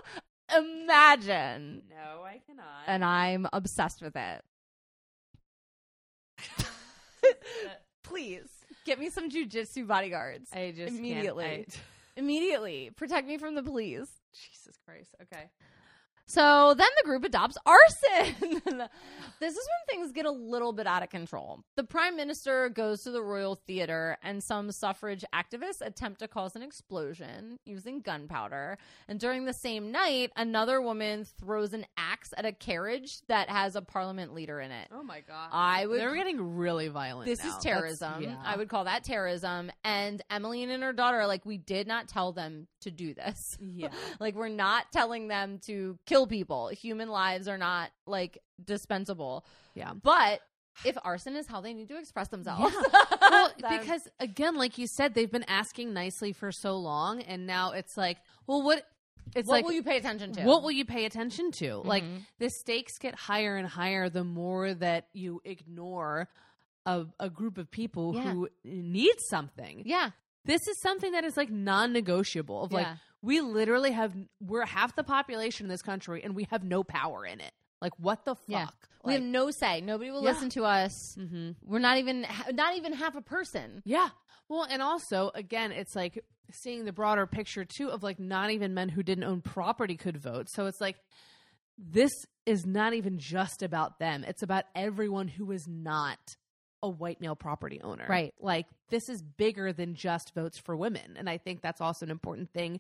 imagine? 0.56 1.84
No, 1.90 2.24
I 2.24 2.40
cannot. 2.46 2.66
And 2.88 3.04
I'm 3.06 3.48
obsessed 3.54 4.02
with 4.02 4.16
it. 4.16 4.44
Please 8.04 8.48
get 8.86 9.00
me 9.00 9.10
some 9.10 9.30
jujitsu 9.30 9.86
bodyguards 9.88 10.50
I 10.54 10.74
just 10.76 10.98
Immediately. 10.98 11.46
I- 11.46 11.66
immediately. 12.16 12.92
Protect 12.96 13.28
me 13.28 13.38
from 13.38 13.56
the 13.56 13.64
police. 13.64 14.10
Jesus 14.34 14.78
Christ. 14.86 15.16
Okay. 15.22 15.50
So 16.30 16.76
then 16.76 16.88
the 16.98 17.06
group 17.06 17.24
adopts 17.24 17.58
arson. 17.66 18.36
this 19.40 19.56
is 19.58 19.68
when 19.68 19.88
things 19.90 20.12
get 20.12 20.28
a 20.28 20.32
little 20.32 20.74
bit 20.74 20.86
out 20.86 21.02
of 21.02 21.10
control. 21.10 21.64
The 21.76 21.84
prime 21.84 22.16
minister 22.16 22.70
goes 22.70 23.02
to 23.04 23.12
the 23.12 23.24
Royal 23.24 23.56
Theater, 23.56 24.16
and 24.22 24.44
some 24.44 24.72
suffrage 24.72 25.26
activists 25.34 25.82
attempt 25.82 26.20
to 26.20 26.28
cause 26.28 26.56
an 26.56 26.62
explosion 26.62 27.58
using 27.66 28.02
gunpowder. 28.02 28.78
And 29.08 29.20
during 29.20 29.46
the 29.46 29.54
same 29.54 29.92
night, 29.92 30.32
another 30.36 30.80
woman 30.80 31.26
throws 31.26 31.74
an 31.74 31.88
axe 31.98 32.32
at 32.38 32.46
a 32.46 32.52
carriage 32.52 33.22
that 33.28 33.50
has 33.50 33.76
a 33.76 33.82
parliament 33.82 34.36
leader 34.36 34.60
in 34.60 34.70
it. 34.70 34.88
Oh 34.92 35.02
my 35.02 35.22
god. 35.22 35.50
I 35.52 35.88
would 35.88 36.00
They're 36.00 36.14
getting 36.14 36.58
really 36.58 36.90
violent. 36.90 37.26
this 37.26 37.44
now. 37.44 37.58
is 37.58 37.64
terrorism. 37.64 38.22
yeah. 38.22 38.36
I 38.46 38.56
would 38.56 38.70
call 38.70 38.84
that 38.84 39.04
terrorism. 39.04 39.72
And 39.84 40.22
Emmeline 40.30 40.70
and 40.70 40.84
her 40.84 40.94
daughter 40.94 41.22
are 41.22 41.28
like, 41.28 41.44
we 41.44 41.58
did 41.58 41.88
not 41.88 42.08
tell 42.08 42.34
them 42.34 42.68
to 42.82 42.92
do 42.92 43.16
this. 43.16 43.58
Yeah. 43.60 43.90
like, 44.20 44.36
we're 44.36 44.48
not 44.48 44.92
telling 44.92 45.28
them 45.28 45.58
to 45.66 45.98
kill 46.06 46.19
people. 46.28 46.70
Human 46.70 47.10
lives 47.10 47.48
are 47.48 47.58
not 47.58 47.90
like 48.06 48.38
dispensable. 48.64 49.46
Yeah. 49.76 49.94
But 49.94 50.42
if 50.86 50.98
arson 51.04 51.36
is 51.36 51.48
how 51.48 51.62
they 51.62 51.74
need 51.74 51.88
to 51.90 51.98
express 51.98 52.28
themselves, 52.30 52.74
well, 53.22 53.52
then- 53.60 53.80
because 53.80 54.08
again, 54.20 54.56
like 54.56 54.78
you 54.78 54.88
said, 54.88 55.14
they've 55.14 55.32
been 55.32 55.46
asking 55.48 55.94
nicely 55.94 56.32
for 56.34 56.52
so 56.52 56.78
long, 56.78 57.22
and 57.22 57.46
now 57.48 57.72
it's 57.72 57.98
like, 57.98 58.18
well, 58.48 58.62
what? 58.62 58.84
It's 59.36 59.48
what 59.48 59.58
like, 59.58 59.66
will 59.66 59.74
you 59.74 59.84
pay 59.84 59.98
attention 59.98 60.32
to? 60.34 60.44
what 60.44 60.64
will 60.64 60.72
you 60.72 60.86
pay 60.86 61.06
attention 61.06 61.52
to? 61.52 61.76
Like 61.86 62.04
Mhm. 62.04 62.26
the 62.40 62.50
stakes 62.50 62.98
get 62.98 63.14
higher 63.14 63.58
and 63.58 63.68
higher 63.68 64.10
the 64.10 64.24
more 64.24 64.74
that 64.74 65.08
you 65.14 65.40
ignore 65.46 66.30
a, 66.88 67.06
a 67.20 67.30
group 67.30 67.60
of 67.60 67.70
people 67.70 68.16
Yeah. 68.16 68.22
who 68.34 68.50
need 68.64 69.14
something. 69.30 69.84
yeah, 69.86 70.12
This 70.46 70.68
is 70.68 70.80
something 70.82 71.12
that 71.12 71.26
is 71.26 71.38
like 71.38 71.52
non-negotiable. 71.52 72.64
Of 72.64 72.72
like, 72.72 72.88
Yeah. 72.88 72.96
We 73.22 73.42
literally 73.42 73.92
have 73.92 74.14
we're 74.42 74.66
half 74.66 74.96
the 74.96 75.04
population 75.04 75.66
in 75.66 75.70
this 75.70 75.82
country, 75.82 76.24
and 76.24 76.36
we 76.36 76.48
have 76.52 76.64
no 76.64 76.84
power 76.84 77.26
in 77.26 77.40
it. 77.42 77.52
Like, 77.82 77.94
what 77.98 78.26
the 78.26 78.36
fuck? 78.36 78.44
Yeah. 78.48 78.68
we 79.06 79.14
have 79.14 79.22
no 79.24 79.52
say. 79.52 79.80
Nobody 79.82 80.12
will 80.12 80.24
Yeah. 80.24 80.32
listen 80.32 80.50
to 80.52 80.66
us. 80.66 80.94
hmm 81.16 81.52
We're 81.64 81.80
not 81.80 81.98
even 81.98 82.26
not 82.54 82.76
even 82.78 82.94
half 82.94 83.16
a 83.16 83.22
person. 83.22 83.82
Yeah. 83.86 84.10
Well, 84.50 84.66
and 84.70 84.82
also, 84.82 85.32
again, 85.36 85.72
it's 85.72 85.96
like 85.96 86.24
seeing 86.52 86.84
the 86.86 86.92
broader 86.92 87.28
picture 87.28 87.64
too 87.66 87.90
of 87.90 88.02
like 88.04 88.20
not 88.20 88.50
even 88.52 88.74
men 88.74 88.90
who 88.90 89.04
didn't 89.04 89.24
own 89.24 89.42
property 89.42 89.96
could 89.96 90.18
vote. 90.18 90.48
So 90.50 90.66
it's 90.66 90.82
like 90.82 90.96
this 91.78 92.12
is 92.46 92.66
not 92.66 92.94
even 92.94 93.20
just 93.20 93.62
about 93.64 94.00
them. 94.00 94.24
It's 94.28 94.44
about 94.44 94.66
everyone 94.76 95.28
who 95.28 95.52
is 95.52 95.68
not 95.68 96.18
a 96.82 96.90
white 96.90 97.22
male 97.22 97.36
property 97.36 97.80
owner. 97.84 98.06
Right. 98.10 98.34
Like 98.40 98.66
this 98.90 99.08
is 99.10 99.22
bigger 99.22 99.72
than 99.72 99.96
just 99.96 100.34
votes 100.34 100.58
for 100.60 100.76
women. 100.76 101.16
And 101.18 101.30
I 101.30 101.38
think 101.38 101.62
that's 101.62 101.80
also 101.82 102.06
an 102.06 102.12
important 102.12 102.52
thing 102.52 102.80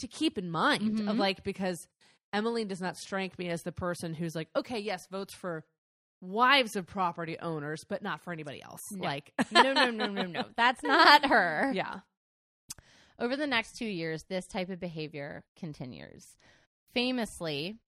to 0.00 0.08
keep 0.08 0.36
in 0.38 0.50
mind 0.50 1.00
of 1.08 1.16
Mhm. 1.16 1.18
like 1.18 1.42
because 1.44 1.88
Emmeline 2.32 2.68
does 2.68 2.80
not 2.80 2.96
strike 2.96 3.38
me 3.38 3.48
as 3.48 3.62
the 3.64 3.72
person 3.72 4.14
who's 4.14 4.34
like, 4.36 4.48
okay, 4.54 4.78
yes, 4.78 5.06
votes 5.08 5.34
for 5.34 5.64
wives 6.20 6.76
of 6.76 6.86
property 6.86 7.38
owners, 7.40 7.84
but 7.84 8.02
not 8.02 8.20
for 8.20 8.32
anybody 8.32 8.62
else. 8.62 8.92
No. 8.92 9.04
Like 9.04 9.32
No, 9.52 9.72
no, 9.72 9.90
no, 9.90 10.06
no, 10.06 10.22
no. 10.26 10.44
That's 10.56 10.82
not 10.82 11.26
her. 11.26 11.72
yeah. 11.74 12.00
Over 13.18 13.36
the 13.36 13.46
next 13.46 13.76
two 13.76 13.86
years, 13.86 14.22
this 14.24 14.46
type 14.46 14.70
of 14.70 14.80
behavior 14.80 15.44
continues. 15.58 16.36
Famously, 16.94 17.78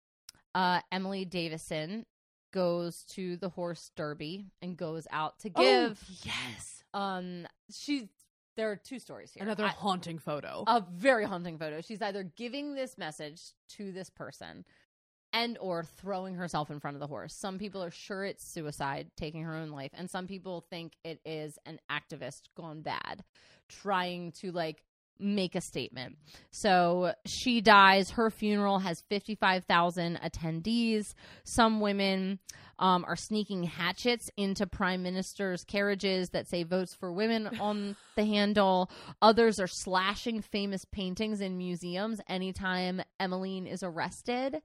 uh, 0.55 0.80
Emily 0.90 1.24
Davison 1.24 2.05
goes 2.52 3.05
to 3.05 3.36
the 3.39 3.48
horse 3.48 3.90
derby 3.97 4.47
and 4.60 4.76
goes 4.76 5.06
out 5.10 5.39
to 5.40 5.48
give. 5.48 5.98
Oh, 6.02 6.14
yes. 6.24 6.84
Um, 6.93 7.47
she. 7.70 8.09
There 8.56 8.70
are 8.70 8.76
two 8.76 8.98
stories 8.98 9.32
here. 9.32 9.42
Another 9.42 9.64
I- 9.64 9.68
haunting 9.68 10.18
photo. 10.18 10.64
a 10.66 10.84
very 10.92 11.24
haunting 11.24 11.58
photo. 11.58 11.80
She's 11.80 12.02
either 12.02 12.22
giving 12.22 12.74
this 12.74 12.98
message 12.98 13.40
to 13.70 13.92
this 13.92 14.10
person, 14.10 14.64
and 15.32 15.56
or 15.58 15.82
throwing 15.84 16.34
herself 16.34 16.70
in 16.70 16.78
front 16.78 16.94
of 16.96 17.00
the 17.00 17.06
horse. 17.06 17.34
Some 17.34 17.58
people 17.58 17.82
are 17.82 17.90
sure 17.90 18.24
it's 18.24 18.44
suicide, 18.46 19.10
taking 19.16 19.42
her 19.44 19.54
own 19.54 19.70
life, 19.70 19.90
and 19.94 20.10
some 20.10 20.26
people 20.26 20.60
think 20.68 20.92
it 21.04 21.20
is 21.24 21.58
an 21.64 21.80
activist 21.90 22.42
gone 22.54 22.82
bad, 22.82 23.24
trying 23.68 24.32
to 24.32 24.52
like 24.52 24.84
make 25.23 25.55
a 25.55 25.61
statement. 25.61 26.16
So 26.51 27.15
she 27.27 27.61
dies. 27.61 28.11
Her 28.11 28.31
funeral 28.31 28.81
has 28.81 29.03
55,000 29.09 30.20
attendees. 30.23 31.15
Some 31.44 31.81
women 31.81 32.39
um, 32.78 33.05
are 33.07 33.16
sneaking 33.16 33.65
hatchets 33.65 34.31
into 34.36 34.66
prime 34.66 35.03
ministers' 35.03 35.65
carriages 35.65 36.31
that 36.31 36.49
say 36.49 36.65
votes 36.65 36.94
for 36.94 37.12
women 37.12 37.47
on 37.61 37.97
the 38.16 38.24
handle. 38.24 38.90
Others 39.23 39.61
are 39.61 39.69
slashing 39.69 40.43
famous 40.43 40.85
paintings 40.85 41.40
in 41.40 41.57
museums 41.57 42.20
anytime 42.28 43.03
Emmeline 43.20 43.66
is 43.66 43.82
arrested. 43.82 44.61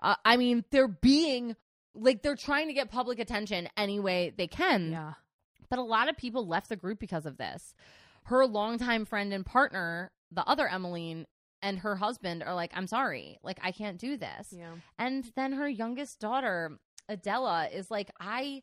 Uh, 0.00 0.16
I 0.24 0.36
mean, 0.36 0.64
they're 0.70 0.88
being 0.88 1.56
like 1.94 2.22
they're 2.22 2.36
trying 2.36 2.68
to 2.68 2.74
get 2.74 2.90
public 2.90 3.18
attention 3.18 3.68
any 3.76 4.00
way 4.00 4.32
they 4.36 4.46
can. 4.46 4.92
Yeah. 4.92 5.12
But 5.70 5.78
a 5.78 5.82
lot 5.82 6.10
of 6.10 6.16
people 6.16 6.46
left 6.46 6.68
the 6.68 6.76
group 6.76 6.98
because 6.98 7.24
of 7.24 7.38
this. 7.38 7.74
Her 8.24 8.46
longtime 8.46 9.04
friend 9.04 9.32
and 9.32 9.44
partner, 9.44 10.12
the 10.30 10.46
other 10.46 10.68
Emmeline, 10.68 11.26
and 11.62 11.78
her 11.78 11.96
husband 11.96 12.42
are 12.42 12.54
like, 12.54 12.72
I'm 12.74 12.86
sorry, 12.86 13.38
like, 13.42 13.58
I 13.62 13.72
can't 13.72 13.98
do 13.98 14.16
this. 14.16 14.48
Yeah. 14.50 14.74
And 14.98 15.30
then 15.36 15.52
her 15.52 15.68
youngest 15.68 16.18
daughter, 16.18 16.78
Adela, 17.08 17.68
is 17.72 17.90
like, 17.90 18.10
I 18.20 18.62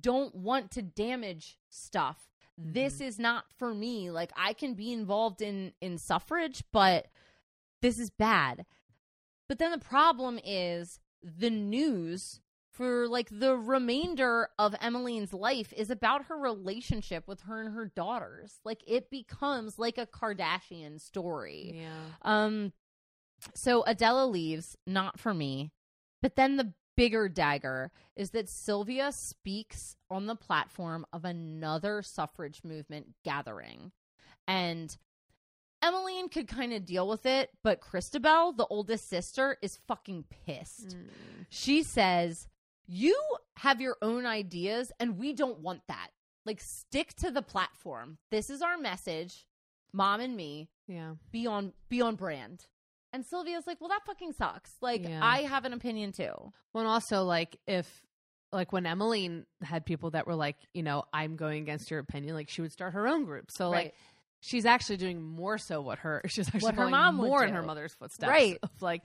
don't 0.00 0.34
want 0.34 0.70
to 0.72 0.82
damage 0.82 1.58
stuff. 1.70 2.18
This 2.58 2.94
mm-hmm. 2.94 3.04
is 3.04 3.18
not 3.18 3.44
for 3.58 3.74
me. 3.74 4.10
Like, 4.10 4.32
I 4.36 4.52
can 4.52 4.74
be 4.74 4.92
involved 4.92 5.42
in 5.42 5.72
in 5.80 5.98
suffrage, 5.98 6.62
but 6.72 7.06
this 7.82 7.98
is 7.98 8.10
bad. 8.10 8.64
But 9.48 9.58
then 9.58 9.70
the 9.72 9.78
problem 9.78 10.40
is 10.44 10.98
the 11.22 11.50
news 11.50 12.40
for 12.76 13.08
like 13.08 13.28
the 13.30 13.56
remainder 13.56 14.50
of 14.58 14.74
Emmeline's 14.80 15.32
life 15.32 15.72
is 15.74 15.90
about 15.90 16.26
her 16.26 16.36
relationship 16.36 17.26
with 17.26 17.40
her 17.42 17.62
and 17.62 17.74
her 17.74 17.86
daughters. 17.86 18.60
Like 18.64 18.82
it 18.86 19.10
becomes 19.10 19.78
like 19.78 19.96
a 19.96 20.06
Kardashian 20.06 21.00
story. 21.00 21.72
Yeah. 21.74 22.12
Um 22.22 22.72
so 23.54 23.82
Adela 23.84 24.26
leaves, 24.26 24.76
not 24.86 25.18
for 25.18 25.32
me. 25.32 25.72
But 26.20 26.36
then 26.36 26.56
the 26.56 26.74
bigger 26.96 27.28
dagger 27.28 27.92
is 28.14 28.30
that 28.30 28.48
Sylvia 28.48 29.12
speaks 29.12 29.96
on 30.10 30.26
the 30.26 30.36
platform 30.36 31.06
of 31.12 31.24
another 31.24 32.02
suffrage 32.02 32.62
movement 32.62 33.14
gathering. 33.24 33.92
And 34.48 34.96
Emmeline 35.82 36.28
could 36.28 36.48
kind 36.48 36.72
of 36.72 36.86
deal 36.86 37.06
with 37.06 37.26
it, 37.26 37.50
but 37.62 37.80
Christabel, 37.80 38.52
the 38.52 38.66
oldest 38.66 39.08
sister, 39.08 39.56
is 39.60 39.78
fucking 39.86 40.24
pissed. 40.46 40.96
Mm. 40.96 41.46
She 41.50 41.82
says, 41.82 42.48
You 42.86 43.16
have 43.56 43.80
your 43.80 43.96
own 44.02 44.26
ideas, 44.26 44.92
and 45.00 45.18
we 45.18 45.32
don't 45.32 45.60
want 45.60 45.82
that. 45.88 46.08
Like, 46.44 46.60
stick 46.60 47.14
to 47.16 47.30
the 47.30 47.42
platform. 47.42 48.18
This 48.30 48.50
is 48.50 48.62
our 48.62 48.78
message, 48.78 49.46
mom 49.92 50.20
and 50.20 50.36
me 50.36 50.68
Yeah. 50.86 51.14
be 51.32 51.46
on 51.46 51.72
be 51.88 52.00
on 52.00 52.14
brand. 52.16 52.64
And 53.12 53.24
Sylvia's 53.24 53.66
like, 53.66 53.80
well, 53.80 53.88
that 53.88 54.04
fucking 54.06 54.34
sucks. 54.34 54.72
Like, 54.80 55.02
Yeah. 55.08 55.20
I 55.24 55.42
have 55.42 55.64
an 55.64 55.72
opinion 55.72 56.12
too. 56.12 56.32
Well, 56.72 56.82
and 56.82 56.86
also 56.88 57.24
like 57.24 57.56
if 57.66 58.02
like 58.52 58.72
when 58.72 58.86
Emmeline 58.86 59.44
had 59.62 59.84
people 59.84 60.10
that 60.10 60.26
were 60.26 60.34
like, 60.34 60.56
you 60.72 60.82
know, 60.82 61.04
I'm 61.12 61.36
going 61.36 61.62
against 61.62 61.90
your 61.90 61.98
opinion, 62.00 62.34
like 62.34 62.48
she 62.48 62.62
would 62.62 62.72
start 62.72 62.92
her 62.92 63.08
own 63.08 63.24
group. 63.24 63.50
So 63.50 63.72
Right. 63.72 63.86
like 63.86 63.94
she's 64.40 64.66
actually 64.66 64.98
doing 64.98 65.20
more 65.22 65.58
so 65.58 65.80
what 65.80 65.98
her 66.00 66.22
she's 66.26 66.46
actually 66.48 66.62
What 66.62 66.74
her 66.76 66.88
mom 66.88 67.16
more 67.16 67.42
in 67.44 67.54
her 67.54 67.62
mother's 67.62 67.94
footsteps. 67.94 68.28
Right. 68.30 68.58
Of 68.62 68.70
like, 68.82 69.02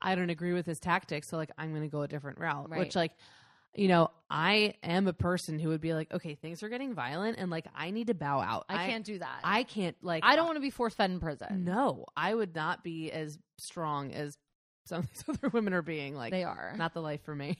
I 0.00 0.14
don't 0.14 0.30
agree 0.30 0.52
with 0.52 0.66
his 0.66 0.80
tactics, 0.80 1.28
so 1.28 1.36
like 1.36 1.50
I'm 1.58 1.72
gonna 1.72 1.88
go 1.88 2.02
a 2.02 2.08
different 2.08 2.38
route. 2.38 2.70
Right. 2.70 2.80
Which 2.80 2.96
like 2.96 3.12
you 3.74 3.86
know, 3.86 4.10
I 4.28 4.74
am 4.82 5.06
a 5.06 5.12
person 5.12 5.58
who 5.58 5.68
would 5.68 5.80
be 5.80 5.94
like, 5.94 6.12
okay, 6.12 6.34
things 6.34 6.62
are 6.62 6.68
getting 6.68 6.94
violent, 6.94 7.38
and 7.38 7.50
like 7.50 7.66
I 7.76 7.90
need 7.90 8.08
to 8.08 8.14
bow 8.14 8.40
out. 8.40 8.64
I, 8.68 8.84
I 8.84 8.88
can't 8.88 9.04
do 9.04 9.18
that. 9.18 9.40
I, 9.44 9.60
I 9.60 9.62
can't 9.62 9.96
like. 10.02 10.24
I 10.24 10.36
don't 10.36 10.46
want 10.46 10.56
to 10.56 10.60
be 10.60 10.70
force 10.70 10.94
fed 10.94 11.10
in 11.10 11.20
prison. 11.20 11.64
No, 11.64 12.06
I 12.16 12.34
would 12.34 12.54
not 12.54 12.82
be 12.82 13.12
as 13.12 13.38
strong 13.58 14.12
as 14.12 14.36
some 14.86 15.00
of 15.00 15.10
these 15.10 15.24
other 15.28 15.48
women 15.50 15.74
are 15.74 15.82
being. 15.82 16.14
Like, 16.14 16.32
they 16.32 16.44
are. 16.44 16.74
not 16.76 16.94
the 16.94 17.02
life 17.02 17.22
for 17.22 17.34
me. 17.34 17.56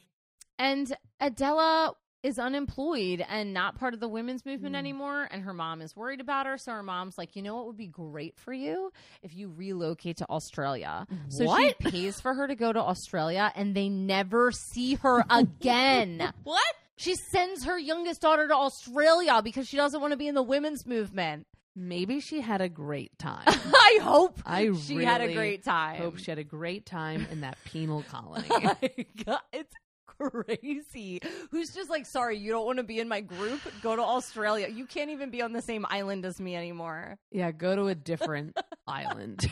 and 0.58 0.92
Adela 1.20 1.94
is 2.22 2.38
unemployed 2.38 3.24
and 3.28 3.54
not 3.54 3.76
part 3.78 3.94
of 3.94 4.00
the 4.00 4.08
women's 4.08 4.44
movement 4.44 4.74
Mm. 4.74 4.78
anymore. 4.78 5.28
And 5.30 5.42
her 5.42 5.52
mom 5.54 5.80
is 5.80 5.94
worried 5.94 6.20
about 6.20 6.46
her. 6.46 6.58
So 6.58 6.72
her 6.72 6.82
mom's 6.82 7.16
like, 7.16 7.36
you 7.36 7.42
know 7.42 7.54
what 7.54 7.66
would 7.66 7.76
be 7.76 7.86
great 7.86 8.36
for 8.36 8.52
you 8.52 8.90
if 9.22 9.34
you 9.36 9.52
relocate 9.54 10.16
to 10.18 10.28
Australia. 10.28 11.06
So 11.28 11.44
What? 11.44 11.76
she 11.80 11.90
pays 11.90 12.20
for 12.20 12.34
her 12.34 12.48
to 12.48 12.56
go 12.56 12.72
to 12.72 12.80
Australia 12.80 13.52
and 13.54 13.74
they 13.74 13.88
never 13.88 14.50
see 14.50 14.94
her 14.96 15.24
again. 15.30 16.32
What? 16.42 16.62
She 16.96 17.14
sends 17.30 17.64
her 17.64 17.78
youngest 17.78 18.20
daughter 18.20 18.48
to 18.48 18.54
Australia 18.54 19.40
because 19.42 19.68
she 19.68 19.76
doesn't 19.76 20.00
want 20.00 20.10
to 20.12 20.16
be 20.16 20.26
in 20.26 20.34
the 20.34 20.42
women's 20.42 20.84
movement. 20.84 21.46
Maybe 21.76 22.18
she 22.18 22.40
had 22.40 22.60
a 22.60 22.68
great 22.68 23.16
time. 23.20 23.44
I 23.46 24.00
hope 24.02 24.40
I 24.44 24.72
she 24.72 25.04
had 25.04 25.20
a 25.20 25.32
great 25.32 25.62
time. 25.62 25.98
hope 26.02 26.18
she 26.18 26.32
had 26.32 26.38
a 26.38 26.44
great 26.44 26.84
time 26.86 27.24
in 27.30 27.42
that 27.42 27.56
penal 27.64 28.02
colony. 28.10 28.48
Oh 28.50 28.60
my 28.60 28.76
God, 29.24 29.38
it's 29.52 29.72
crazy. 30.18 31.20
Who's 31.50 31.74
just 31.74 31.88
like, 31.90 32.06
sorry, 32.06 32.36
you 32.38 32.50
don't 32.52 32.66
want 32.66 32.78
to 32.78 32.82
be 32.84 32.98
in 33.00 33.08
my 33.08 33.20
group? 33.20 33.60
Go 33.82 33.96
to 33.96 34.02
Australia. 34.02 34.68
You 34.68 34.84
can't 34.86 35.10
even 35.10 35.30
be 35.30 35.42
on 35.42 35.52
the 35.52 35.62
same 35.62 35.86
island 35.88 36.24
as 36.24 36.40
me 36.40 36.56
anymore. 36.56 37.18
yeah, 37.30 37.50
go 37.52 37.74
to 37.76 37.86
a 37.88 37.94
different 37.94 38.56
island, 38.86 39.50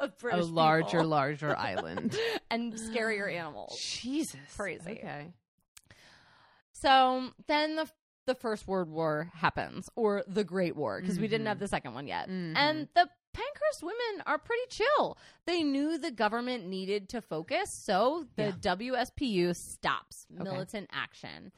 a 0.00 0.36
larger, 0.42 1.02
larger 1.04 1.56
island. 1.56 2.18
and 2.50 2.74
scarier 2.74 3.32
animals. 3.32 3.78
Jesus, 3.80 4.38
Crazy. 4.56 4.92
Okay, 4.92 5.26
So 6.72 7.30
then 7.46 7.76
the 7.76 7.88
the 8.26 8.34
First 8.34 8.66
World 8.66 8.88
War 8.88 9.30
happens, 9.34 9.90
or 9.96 10.24
the 10.26 10.44
Great 10.44 10.74
War, 10.76 10.98
because 10.98 11.18
we 11.18 11.28
didn't 11.28 11.44
Mhm. 11.44 11.48
have 11.50 11.58
the 11.58 11.68
second 11.68 11.92
one 11.92 12.06
yet. 12.06 12.26
Mhm. 12.26 12.56
And 12.56 12.88
the 12.94 13.06
Pankhurst 13.34 13.82
women 13.82 14.22
are 14.26 14.38
pretty 14.38 14.62
chill. 14.70 15.18
They 15.44 15.62
knew 15.62 15.98
the 15.98 16.10
government 16.10 16.66
needed 16.66 17.10
to 17.10 17.20
focus, 17.20 17.70
so 17.70 18.26
the 18.36 18.44
Yeah. 18.44 18.52
WSPU 18.76 19.54
stops 19.54 20.26
Okay. 20.32 20.42
militant 20.42 20.88
action. 20.92 21.52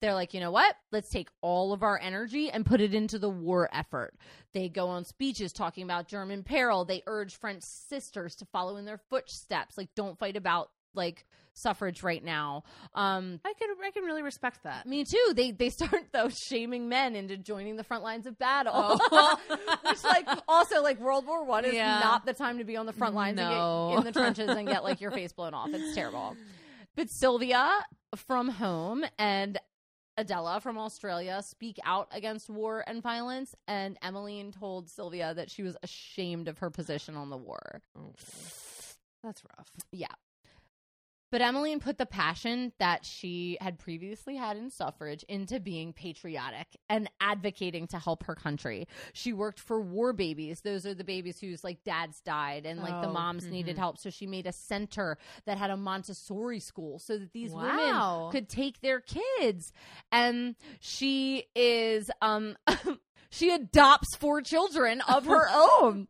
They're 0.00 0.14
like, 0.14 0.32
you 0.32 0.38
know 0.40 0.52
what? 0.52 0.76
Let's 0.92 1.10
take 1.10 1.28
all 1.40 1.72
of 1.72 1.82
our 1.82 1.98
energy 2.00 2.50
and 2.52 2.64
put 2.64 2.80
it 2.80 2.94
into 2.94 3.18
the 3.18 3.28
war 3.28 3.68
effort. 3.72 4.14
They 4.52 4.68
go 4.68 4.88
on 4.88 5.04
speeches 5.04 5.52
talking 5.52 5.82
about 5.82 6.06
German 6.06 6.44
peril. 6.44 6.84
They 6.84 7.02
urge 7.06 7.34
French 7.34 7.62
sisters 7.64 8.36
to 8.36 8.44
follow 8.46 8.76
in 8.76 8.84
their 8.84 8.98
footsteps. 8.98 9.76
Like, 9.76 9.92
don't 9.96 10.16
fight 10.18 10.36
about 10.36 10.70
like 10.98 11.24
suffrage 11.54 12.02
right 12.02 12.22
now. 12.22 12.62
Um, 12.94 13.40
I 13.44 13.54
can 13.54 13.68
I 13.82 13.90
can 13.90 14.04
really 14.04 14.22
respect 14.22 14.64
that. 14.64 14.84
me 14.86 15.04
too. 15.04 15.32
They 15.34 15.50
they 15.52 15.70
start 15.78 15.94
though 16.12 16.28
shaming 16.28 16.90
men 16.90 17.16
into 17.16 17.38
joining 17.38 17.76
the 17.76 17.84
front 17.84 18.02
lines 18.04 18.26
of 18.26 18.38
battle. 18.38 18.72
Oh. 18.74 19.38
Which 19.88 20.04
like 20.04 20.28
also 20.46 20.82
like 20.82 21.00
World 21.00 21.26
War 21.26 21.44
One 21.44 21.64
is 21.64 21.72
Yeah. 21.74 22.00
not 22.00 22.26
the 22.26 22.34
time 22.34 22.58
to 22.58 22.64
be 22.64 22.76
on 22.76 22.84
the 22.84 22.92
front 22.92 23.14
lines 23.14 23.36
No. 23.38 23.86
and 23.86 23.90
get 23.92 23.98
in 24.00 24.12
the 24.12 24.20
trenches 24.20 24.50
and 24.50 24.68
get 24.68 24.84
like 24.84 25.00
your 25.00 25.10
face 25.18 25.32
blown 25.32 25.54
off. 25.54 25.70
It's 25.72 25.94
terrible. 25.94 26.36
But 26.94 27.08
Sylvia 27.10 27.70
from 28.16 28.48
home 28.50 29.04
and 29.18 29.58
Adela 30.16 30.60
from 30.60 30.76
Australia 30.78 31.40
speak 31.44 31.78
out 31.84 32.08
against 32.10 32.50
war 32.50 32.82
and 32.84 33.00
violence, 33.00 33.54
and 33.68 33.96
Emmeline 34.02 34.50
told 34.50 34.90
Sylvia 34.90 35.32
that 35.32 35.48
she 35.48 35.62
was 35.62 35.76
ashamed 35.84 36.48
of 36.48 36.58
her 36.58 36.70
position 36.70 37.14
on 37.16 37.30
the 37.30 37.36
war. 37.36 37.80
Oh, 37.96 38.14
That's 39.22 39.42
rough. 39.56 39.68
But 41.30 41.42
Emmeline 41.42 41.80
put 41.80 41.98
the 41.98 42.06
passion 42.06 42.72
that 42.78 43.04
she 43.04 43.58
had 43.60 43.78
previously 43.78 44.36
had 44.36 44.56
in 44.56 44.70
suffrage 44.70 45.24
into 45.28 45.60
being 45.60 45.92
patriotic 45.92 46.66
and 46.88 47.10
advocating 47.20 47.86
to 47.88 47.98
help 47.98 48.24
her 48.24 48.34
country. 48.34 48.88
She 49.12 49.32
worked 49.32 49.60
for 49.60 49.80
war 49.80 50.12
babies. 50.12 50.60
Those 50.62 50.86
are 50.86 50.94
the 50.94 51.04
babies 51.04 51.38
whose 51.40 51.62
like 51.62 51.84
dads 51.84 52.20
died 52.20 52.64
and 52.66 52.80
like 52.80 53.00
the 53.02 53.08
Oh, 53.08 53.12
moms 53.12 53.44
needed 53.44 53.76
mhm. 53.76 53.80
help. 53.80 53.98
So 53.98 54.10
she 54.10 54.26
made 54.26 54.46
a 54.46 54.52
center 54.52 55.18
that 55.44 55.58
had 55.58 55.70
a 55.70 55.76
Montessori 55.76 56.60
school 56.60 56.98
so 56.98 57.18
that 57.18 57.32
these 57.32 57.52
Wow. 57.52 57.62
women 57.62 58.32
could 58.32 58.48
take 58.48 58.80
their 58.80 59.00
kids. 59.00 59.72
And 60.10 60.54
she 60.80 61.44
is 61.54 62.10
um 62.22 62.56
she 63.30 63.50
adopts 63.50 64.16
four 64.16 64.40
children 64.40 65.02
of 65.06 65.26
her 65.26 65.46
own 65.52 66.08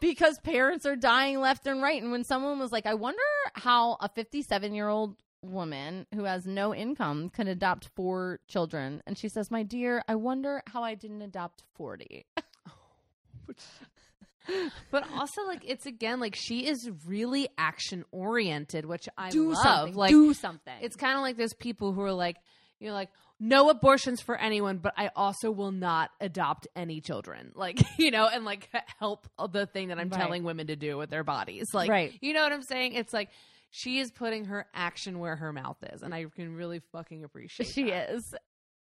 because 0.00 0.38
parents 0.40 0.86
are 0.86 0.96
dying 0.96 1.40
left 1.40 1.66
and 1.66 1.82
right. 1.82 2.02
And 2.02 2.10
when 2.10 2.24
someone 2.24 2.58
was 2.58 2.72
like, 2.72 2.86
I 2.86 2.94
wonder 2.94 3.22
how 3.54 3.96
a 4.00 4.08
57 4.08 4.74
year 4.74 4.88
old 4.88 5.16
woman 5.42 6.06
who 6.14 6.24
has 6.24 6.46
no 6.46 6.74
income 6.74 7.28
can 7.30 7.46
adopt 7.48 7.90
four 7.94 8.40
children. 8.48 9.02
And 9.06 9.16
she 9.16 9.28
says, 9.28 9.50
My 9.50 9.62
dear, 9.62 10.02
I 10.08 10.14
wonder 10.16 10.62
how 10.66 10.82
I 10.82 10.94
didn't 10.94 11.22
adopt 11.22 11.62
40. 11.74 12.26
But 14.92 15.04
also, 15.12 15.42
like, 15.44 15.62
it's 15.66 15.86
again 15.86 16.20
like 16.20 16.36
she 16.36 16.68
is 16.68 16.88
really 17.04 17.48
action 17.58 18.04
oriented, 18.12 18.86
which 18.86 19.08
I 19.18 19.30
Do 19.30 19.48
love. 19.52 19.58
something. 19.60 19.94
Like, 19.96 20.10
do 20.10 20.32
something. 20.34 20.72
it's 20.80 20.94
kind 20.94 21.16
of 21.16 21.22
like 21.22 21.36
those 21.36 21.52
people 21.52 21.92
who 21.92 22.00
are 22.02 22.12
like, 22.12 22.36
you're 22.78 22.92
like 22.92 23.08
no 23.38 23.68
abortions 23.70 24.20
for 24.20 24.36
anyone, 24.36 24.78
but 24.78 24.94
I 24.96 25.10
also 25.14 25.50
will 25.50 25.72
not 25.72 26.10
adopt 26.20 26.66
any 26.74 27.00
children. 27.00 27.52
Like, 27.56 27.80
you 27.98 28.10
know, 28.10 28.26
and 28.26 28.44
like 28.44 28.68
help 28.98 29.28
the 29.50 29.66
thing 29.66 29.88
that 29.88 29.98
I'm 29.98 30.08
Right. 30.08 30.20
telling 30.20 30.42
women 30.44 30.68
to 30.68 30.76
do 30.76 30.96
with 30.96 31.10
their 31.10 31.24
bodies. 31.24 31.66
Like, 31.74 31.90
Right. 31.90 32.12
you 32.20 32.32
know 32.32 32.42
what 32.42 32.52
I'm 32.52 32.62
saying? 32.62 32.94
It's 32.94 33.12
like 33.12 33.28
she 33.70 33.98
is 33.98 34.10
putting 34.10 34.46
her 34.46 34.66
action 34.72 35.18
where 35.18 35.36
her 35.36 35.52
mouth 35.52 35.76
is, 35.92 36.02
and 36.02 36.14
I 36.14 36.24
can 36.34 36.54
really 36.54 36.80
fucking 36.92 37.24
appreciate. 37.24 37.68
She 37.68 37.84
that. 37.90 38.10
is. 38.10 38.34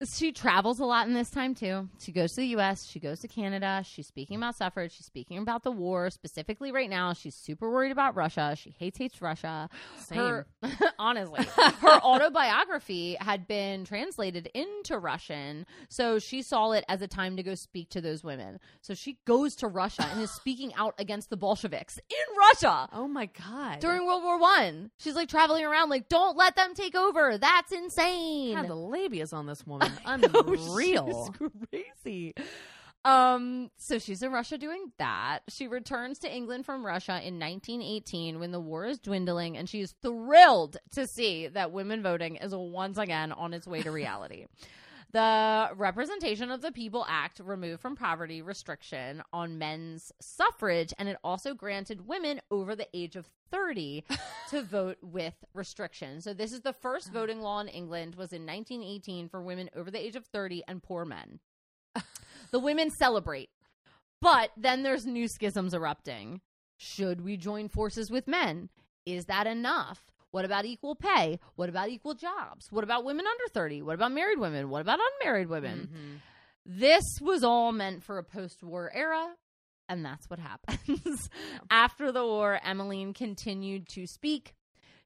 She 0.02 0.32
travels 0.32 0.80
a 0.80 0.86
lot 0.86 1.06
in 1.08 1.12
this 1.12 1.28
time 1.28 1.54
too. 1.54 1.88
She 1.98 2.10
goes 2.10 2.30
to 2.32 2.36
the 2.40 2.46
US, 2.56 2.86
she 2.86 3.00
goes 3.00 3.20
to 3.20 3.28
Canada, 3.28 3.82
she's 3.84 4.06
speaking 4.06 4.36
about 4.36 4.56
suffrage, 4.56 4.92
she's 4.96 5.04
speaking 5.04 5.36
about 5.36 5.62
the 5.62 5.70
war. 5.70 6.08
Specifically 6.08 6.72
right 6.72 6.88
now, 6.88 7.12
she's 7.12 7.34
super 7.34 7.70
worried 7.70 7.92
about 7.92 8.16
Russia. 8.16 8.56
She 8.56 8.70
hates 8.78 8.96
hates 8.96 9.20
Russia. 9.20 9.68
Same. 9.98 10.18
Her 10.18 10.46
honestly, 10.98 11.44
her 11.44 12.00
autobiography 12.02 13.16
had 13.20 13.46
been 13.46 13.84
translated 13.84 14.48
into 14.54 14.98
Russian, 14.98 15.66
so 15.90 16.18
she 16.18 16.40
saw 16.40 16.72
it 16.72 16.84
as 16.88 17.02
a 17.02 17.08
time 17.08 17.36
to 17.36 17.42
go 17.42 17.54
speak 17.54 17.90
to 17.90 18.00
those 18.00 18.24
women. 18.24 18.58
So 18.80 18.94
she 18.94 19.18
goes 19.26 19.54
to 19.56 19.68
Russia 19.68 20.06
and 20.10 20.22
is 20.22 20.30
speaking 20.30 20.72
out 20.74 20.94
against 20.98 21.28
the 21.28 21.36
Bolsheviks 21.36 21.98
in 21.98 22.36
Russia 22.38 22.88
Oh 22.92 23.06
my 23.06 23.26
god! 23.26 23.80
during 23.80 24.06
World 24.06 24.22
War 24.22 24.38
One. 24.38 24.90
She's 24.98 25.14
like 25.14 25.28
traveling 25.28 25.64
around, 25.64 25.90
like, 25.90 26.08
don't 26.08 26.38
let 26.38 26.56
them 26.56 26.74
take 26.74 26.94
over. 26.94 27.36
That's 27.36 27.70
insane. 27.72 28.54
God, 28.54 28.68
the 28.68 28.74
labias 28.74 29.34
on 29.34 29.46
this 29.46 29.66
woman, 29.66 29.89
unreal. 30.04 31.34
she's 31.38 31.50
crazy. 31.70 32.34
Um, 33.04 33.70
so 33.78 33.98
she's 33.98 34.22
in 34.22 34.30
Russia 34.30 34.58
doing 34.58 34.92
that. 34.98 35.40
She 35.48 35.66
returns 35.68 36.18
to 36.20 36.34
England 36.34 36.66
from 36.66 36.84
Russia 36.84 37.12
in 37.12 37.38
1918 37.38 38.38
when 38.38 38.52
the 38.52 38.60
war 38.60 38.84
is 38.84 38.98
dwindling, 38.98 39.56
and 39.56 39.68
she 39.68 39.80
is 39.80 39.94
thrilled 40.02 40.76
to 40.92 41.06
see 41.06 41.48
that 41.48 41.72
women 41.72 42.02
voting 42.02 42.36
is 42.36 42.54
once 42.54 42.98
again 42.98 43.32
on 43.32 43.54
its 43.54 43.66
way 43.66 43.82
to 43.82 43.90
reality. 43.90 44.46
The 45.12 45.70
Representation 45.74 46.52
of 46.52 46.62
the 46.62 46.70
People 46.70 47.04
Act 47.08 47.40
removed 47.42 47.82
from 47.82 47.96
poverty 47.96 48.42
restriction 48.42 49.22
on 49.32 49.58
men's 49.58 50.12
suffrage, 50.20 50.94
and 50.98 51.08
it 51.08 51.16
also 51.24 51.52
granted 51.52 52.06
women 52.06 52.40
over 52.50 52.76
the 52.76 52.86
age 52.94 53.16
of 53.16 53.26
30 53.50 54.04
to 54.50 54.62
vote 54.62 54.98
with 55.02 55.34
restrictions. 55.52 56.22
So 56.24 56.32
this 56.32 56.52
is 56.52 56.60
the 56.60 56.72
first 56.72 57.08
oh. 57.10 57.14
voting 57.14 57.40
law 57.40 57.58
in 57.60 57.66
England 57.66 58.14
was 58.14 58.32
in 58.32 58.46
1918 58.46 59.28
for 59.28 59.42
women 59.42 59.68
over 59.74 59.90
the 59.90 60.04
age 60.04 60.14
of 60.14 60.26
30 60.26 60.62
and 60.68 60.80
poor 60.80 61.04
men. 61.04 61.40
the 62.52 62.60
women 62.60 62.90
celebrate. 62.90 63.50
But 64.20 64.50
then 64.56 64.84
there's 64.84 65.06
new 65.06 65.26
schisms 65.26 65.74
erupting. 65.74 66.40
Should 66.76 67.22
we 67.22 67.36
join 67.36 67.68
forces 67.68 68.12
with 68.12 68.28
men? 68.28 68.68
Is 69.04 69.24
that 69.24 69.48
enough? 69.48 70.09
What 70.30 70.44
about 70.44 70.64
equal 70.64 70.94
pay? 70.94 71.38
What 71.56 71.68
about 71.68 71.88
equal 71.88 72.14
jobs? 72.14 72.70
What 72.70 72.84
about 72.84 73.04
women 73.04 73.26
under 73.26 73.48
30? 73.52 73.82
What 73.82 73.94
about 73.94 74.12
married 74.12 74.38
women? 74.38 74.70
What 74.70 74.80
about 74.82 75.00
unmarried 75.20 75.48
women? 75.48 75.88
Mhm. 75.92 76.20
This 76.64 77.04
was 77.20 77.42
all 77.42 77.72
meant 77.72 78.04
for 78.04 78.18
a 78.18 78.22
post 78.24 78.62
war 78.62 78.90
era, 78.94 79.34
and 79.88 80.04
that's 80.04 80.28
what 80.30 80.38
happens. 80.38 81.28
After 81.70 82.12
the 82.12 82.24
war, 82.24 82.60
Emmeline 82.62 83.12
continued 83.12 83.88
to 83.90 84.06
speak. 84.06 84.54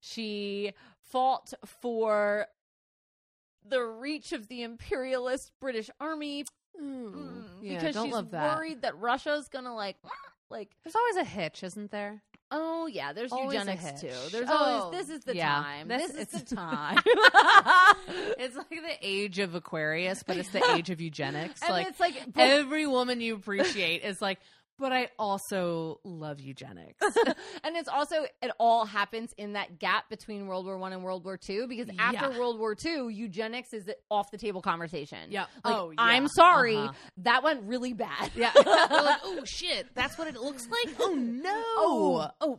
She 0.01 0.73
fought 1.01 1.55
for 1.65 2.49
the 3.65 3.83
reach 3.83 4.33
of 4.33 4.49
the 4.49 4.63
imperialist 4.63 5.53
British 5.59 5.89
army 5.99 6.45
mm, 6.79 7.45
Yeah, 7.63 7.81
because 7.81 8.05
she's 8.05 8.33
worried 8.33 8.83
that 8.83 8.99
Russia's 8.99 9.49
gonna 9.49 9.75
like 9.75 9.97
like 10.51 10.77
There's 10.85 10.95
always 10.97 11.17
a 11.17 11.25
hitch, 11.25 11.63
isn't 11.63 11.91
there? 11.91 12.23
Oh 12.51 12.87
yeah 12.87 13.13
there's 13.13 13.33
Always 13.33 13.55
eugenics 13.55 14.01
too. 14.01 14.11
there's 14.31 14.49
Oh, 14.49 14.55
always 14.57 15.07
this 15.09 15.17
is 15.19 15.25
the 15.25 15.37
yeah. 15.37 15.55
time. 15.55 15.89
This- 15.89 16.13
this, 16.13 16.35
is 16.35 16.43
the 16.45 16.57
time. 16.57 16.99
It's 18.39 18.57
like 18.57 18.69
the 18.69 18.97
age 19.01 19.39
of 19.39 19.55
Aquarius, 19.55 20.23
but 20.23 20.37
it's 20.37 20.51
the 20.51 20.63
age 20.75 20.91
of 20.91 21.01
eugenics. 21.01 21.63
and 21.63 21.71
like 21.73 21.87
it's 21.89 22.01
like 22.01 22.15
every 22.37 22.87
woman 22.87 23.21
you 23.21 23.35
appreciate 23.35 24.03
is 24.03 24.21
like, 24.21 24.39
but 24.79 24.93
I 24.93 25.09
also 25.19 26.01
love 26.05 26.41
eugenics. 26.41 26.99
and 27.65 27.77
it's 27.77 27.89
also 27.89 28.17
it 28.43 28.51
all 28.59 28.85
happens 28.85 29.33
in 29.37 29.53
that 29.55 29.79
gap 29.79 30.09
between 30.09 30.47
World 30.47 30.67
War 30.67 30.79
One 30.79 30.93
and 30.93 31.03
World 31.03 31.25
War 31.25 31.37
Two 31.37 31.67
because 31.69 31.89
after 31.99 32.31
Yeah. 32.31 32.39
World 32.39 32.59
War 32.59 32.75
Two, 32.75 33.09
eugenics 33.09 33.73
is 33.73 33.89
off 34.11 34.31
the 34.31 34.39
table 34.39 34.63
conversation. 34.63 35.31
Yeah. 35.31 35.43
like 35.65 35.75
Oh, 35.77 35.91
yeah. 35.91 35.97
I'm 35.99 36.29
sorry, 36.29 36.77
Uh-huh. 36.77 36.93
that 37.19 37.43
went 37.43 37.63
really 37.65 37.93
bad. 37.93 38.31
yeah, 38.37 38.53
like, 38.57 39.21
oh 39.25 39.43
shit, 39.45 39.87
that's 39.95 40.19
what 40.19 40.29
it 40.29 40.35
looks 40.35 40.67
like. 40.69 40.95
Oh 41.01 41.15
no. 41.15 41.51
oh, 41.55 42.31
oh 42.41 42.59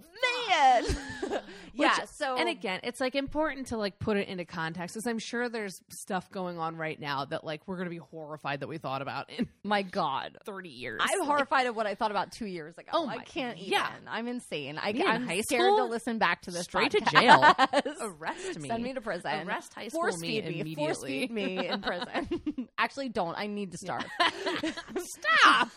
man. 0.49 0.85
yeah. 1.73 1.97
Which- 1.99 2.09
So 2.09 2.35
and 2.37 2.47
again, 2.49 2.79
it's 2.83 2.99
like 3.01 3.15
important 3.15 3.67
to 3.67 3.77
like 3.77 3.99
put 3.99 4.17
it 4.17 4.27
into 4.27 4.45
context 4.45 4.95
because 4.95 5.07
I'm 5.07 5.19
sure 5.19 5.49
there's 5.49 5.81
stuff 5.89 6.29
going 6.31 6.57
on 6.59 6.75
right 6.77 6.99
now 6.99 7.25
that 7.25 7.43
like 7.43 7.61
we're 7.67 7.77
gonna 7.77 7.89
be 7.89 7.97
horrified 7.97 8.61
that 8.61 8.67
we 8.67 8.77
thought 8.77 9.01
about 9.01 9.29
in 9.29 9.47
my 9.63 9.81
God. 9.81 10.37
30 10.45 10.69
years. 10.69 11.01
I'm 11.03 11.25
horrified 11.25 11.67
of 11.67 11.75
what 11.75 11.85
I 11.87 11.95
thought 11.95 12.04
about 12.11 12.31
two 12.31 12.45
years 12.45 12.77
ago. 12.77 12.89
Oh 12.93 13.07
I 13.07 13.19
can't 13.19 13.57
even. 13.57 13.71
yeah. 13.71 13.89
I'm 14.07 14.27
insane. 14.27 14.79
I, 14.81 14.93
Me 14.93 15.01
in 15.01 15.07
I'm 15.07 15.25
high 15.27 15.41
scared 15.41 15.61
school? 15.73 15.77
to 15.77 15.83
listen 15.85 16.17
back 16.17 16.41
to 16.43 16.51
this. 16.51 16.63
Straight 16.63 16.91
to 16.91 17.01
podcast. 17.01 17.95
Arrest 18.01 18.59
me. 18.59 18.69
Send 18.69 18.83
me 18.83 18.93
to 18.93 19.01
prison. 19.01 19.47
Arrest 19.47 19.73
high 19.73 19.87
school 19.89 20.01
Force 20.01 20.19
me 20.19 20.27
feed 20.41 20.45
me. 20.45 20.59
immediately. 20.61 20.75
Force 20.85 21.03
feed 21.03 21.31
me 21.31 21.67
in 21.67 21.81
prison. 21.81 22.67
Actually, 22.77 23.09
don't. 23.09 23.37
I 23.37 23.47
need 23.47 23.71
to 23.71 23.77
start. 23.77 24.05
Stop. 24.97 25.69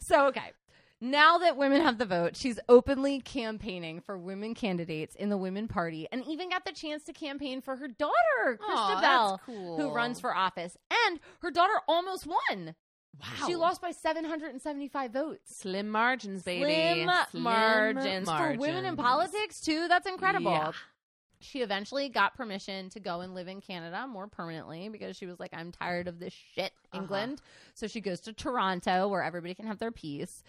so 0.00 0.26
okay. 0.28 0.52
Now 1.04 1.38
that 1.38 1.56
women 1.56 1.80
have 1.82 1.98
the 1.98 2.06
vote, 2.06 2.36
she's 2.36 2.60
openly 2.68 3.18
campaigning 3.20 4.00
for 4.02 4.16
women 4.16 4.54
candidates 4.54 5.16
in 5.16 5.30
the 5.30 5.36
Women 5.36 5.66
Party 5.66 6.06
and 6.12 6.24
even 6.28 6.48
got 6.48 6.64
the 6.64 6.70
chance 6.70 7.02
to 7.06 7.12
campaign 7.12 7.60
for 7.60 7.74
her 7.74 7.88
daughter, 7.88 8.56
Christabel, 8.60 9.40
cool. 9.44 9.78
who 9.80 9.92
runs 9.92 10.20
for 10.20 10.32
office. 10.32 10.76
And 11.08 11.18
her 11.40 11.50
daughter 11.50 11.72
almost 11.88 12.24
won. 12.28 12.76
Wow. 13.20 13.46
She 13.46 13.54
lost 13.56 13.80
by 13.80 13.92
775 13.92 15.12
votes. 15.12 15.56
slim 15.56 15.88
margins, 15.88 16.42
baby. 16.42 17.04
Slim, 17.30 17.42
margins. 17.42 18.28
for 18.28 18.54
women 18.58 18.84
in 18.84 18.96
politics 18.96 19.60
too. 19.60 19.86
That's 19.88 20.06
incredible. 20.08 20.50
Yeah. 20.50 20.72
She 21.40 21.60
eventually 21.60 22.08
got 22.08 22.36
permission 22.36 22.88
to 22.90 23.00
go 23.00 23.20
and 23.20 23.34
live 23.34 23.48
in 23.48 23.60
Canada 23.60 24.06
more 24.08 24.28
permanently 24.28 24.88
because 24.88 25.16
she 25.16 25.26
was 25.26 25.40
like, 25.40 25.50
I'm 25.52 25.72
tired 25.72 26.06
of 26.08 26.20
this 26.20 26.32
shit, 26.32 26.72
Uh-huh. 26.92 27.02
England. 27.02 27.42
So 27.74 27.86
she 27.88 28.00
goes 28.00 28.20
to 28.22 28.32
Toronto 28.32 29.08
where 29.08 29.22
everybody 29.22 29.54
can 29.54 29.66
have 29.66 29.78
their 29.78 29.90
peace. 29.90 30.42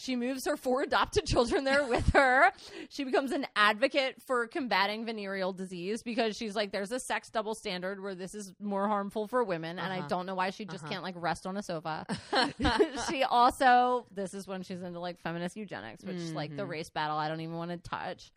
She 0.00 0.14
moves 0.14 0.46
her 0.46 0.56
four 0.56 0.82
adopted 0.82 1.26
children 1.26 1.64
there 1.64 1.84
with 1.84 2.08
her. 2.10 2.52
She 2.88 3.02
becomes 3.02 3.32
an 3.32 3.48
advocate 3.56 4.22
for 4.28 4.46
combating 4.46 5.04
venereal 5.04 5.52
disease 5.52 6.04
because 6.04 6.36
she's 6.36 6.54
like, 6.54 6.70
there's 6.70 6.92
a 6.92 7.00
sex 7.00 7.30
double 7.30 7.56
standard 7.56 8.00
where 8.00 8.14
this 8.14 8.32
is 8.32 8.54
more 8.60 8.86
harmful 8.86 9.26
for 9.26 9.42
women. 9.42 9.76
And 9.80 9.92
I 9.92 9.98
Uh-huh. 9.98 10.08
don't 10.08 10.26
know 10.26 10.36
why 10.36 10.50
she 10.50 10.64
just 10.64 10.84
Uh-huh. 10.84 10.92
can't 10.92 11.02
like 11.02 11.16
rest 11.18 11.48
on 11.48 11.56
a 11.56 11.62
sofa. 11.64 12.06
she 13.10 13.24
also, 13.24 14.06
this 14.12 14.34
is 14.34 14.46
when 14.46 14.62
she's 14.62 14.82
into 14.82 15.00
like 15.00 15.18
feminist 15.18 15.56
eugenics, 15.56 16.04
which 16.04 16.18
like 16.32 16.54
the 16.54 16.62
Mhm. 16.62 16.68
race 16.68 16.90
battle, 16.90 17.16
I 17.16 17.26
don't 17.28 17.40
even 17.40 17.56
want 17.56 17.72
to 17.72 17.78
touch. 17.78 18.30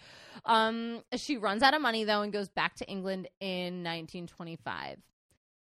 Um, 0.45 1.03
she 1.15 1.37
runs 1.37 1.61
out 1.61 1.75
of 1.75 1.81
money 1.81 2.05
though 2.05 2.23
and 2.23 2.33
goes 2.33 2.49
back 2.49 2.73
to 2.77 2.89
England 2.89 3.27
in 3.39 3.83
1925. 3.83 4.97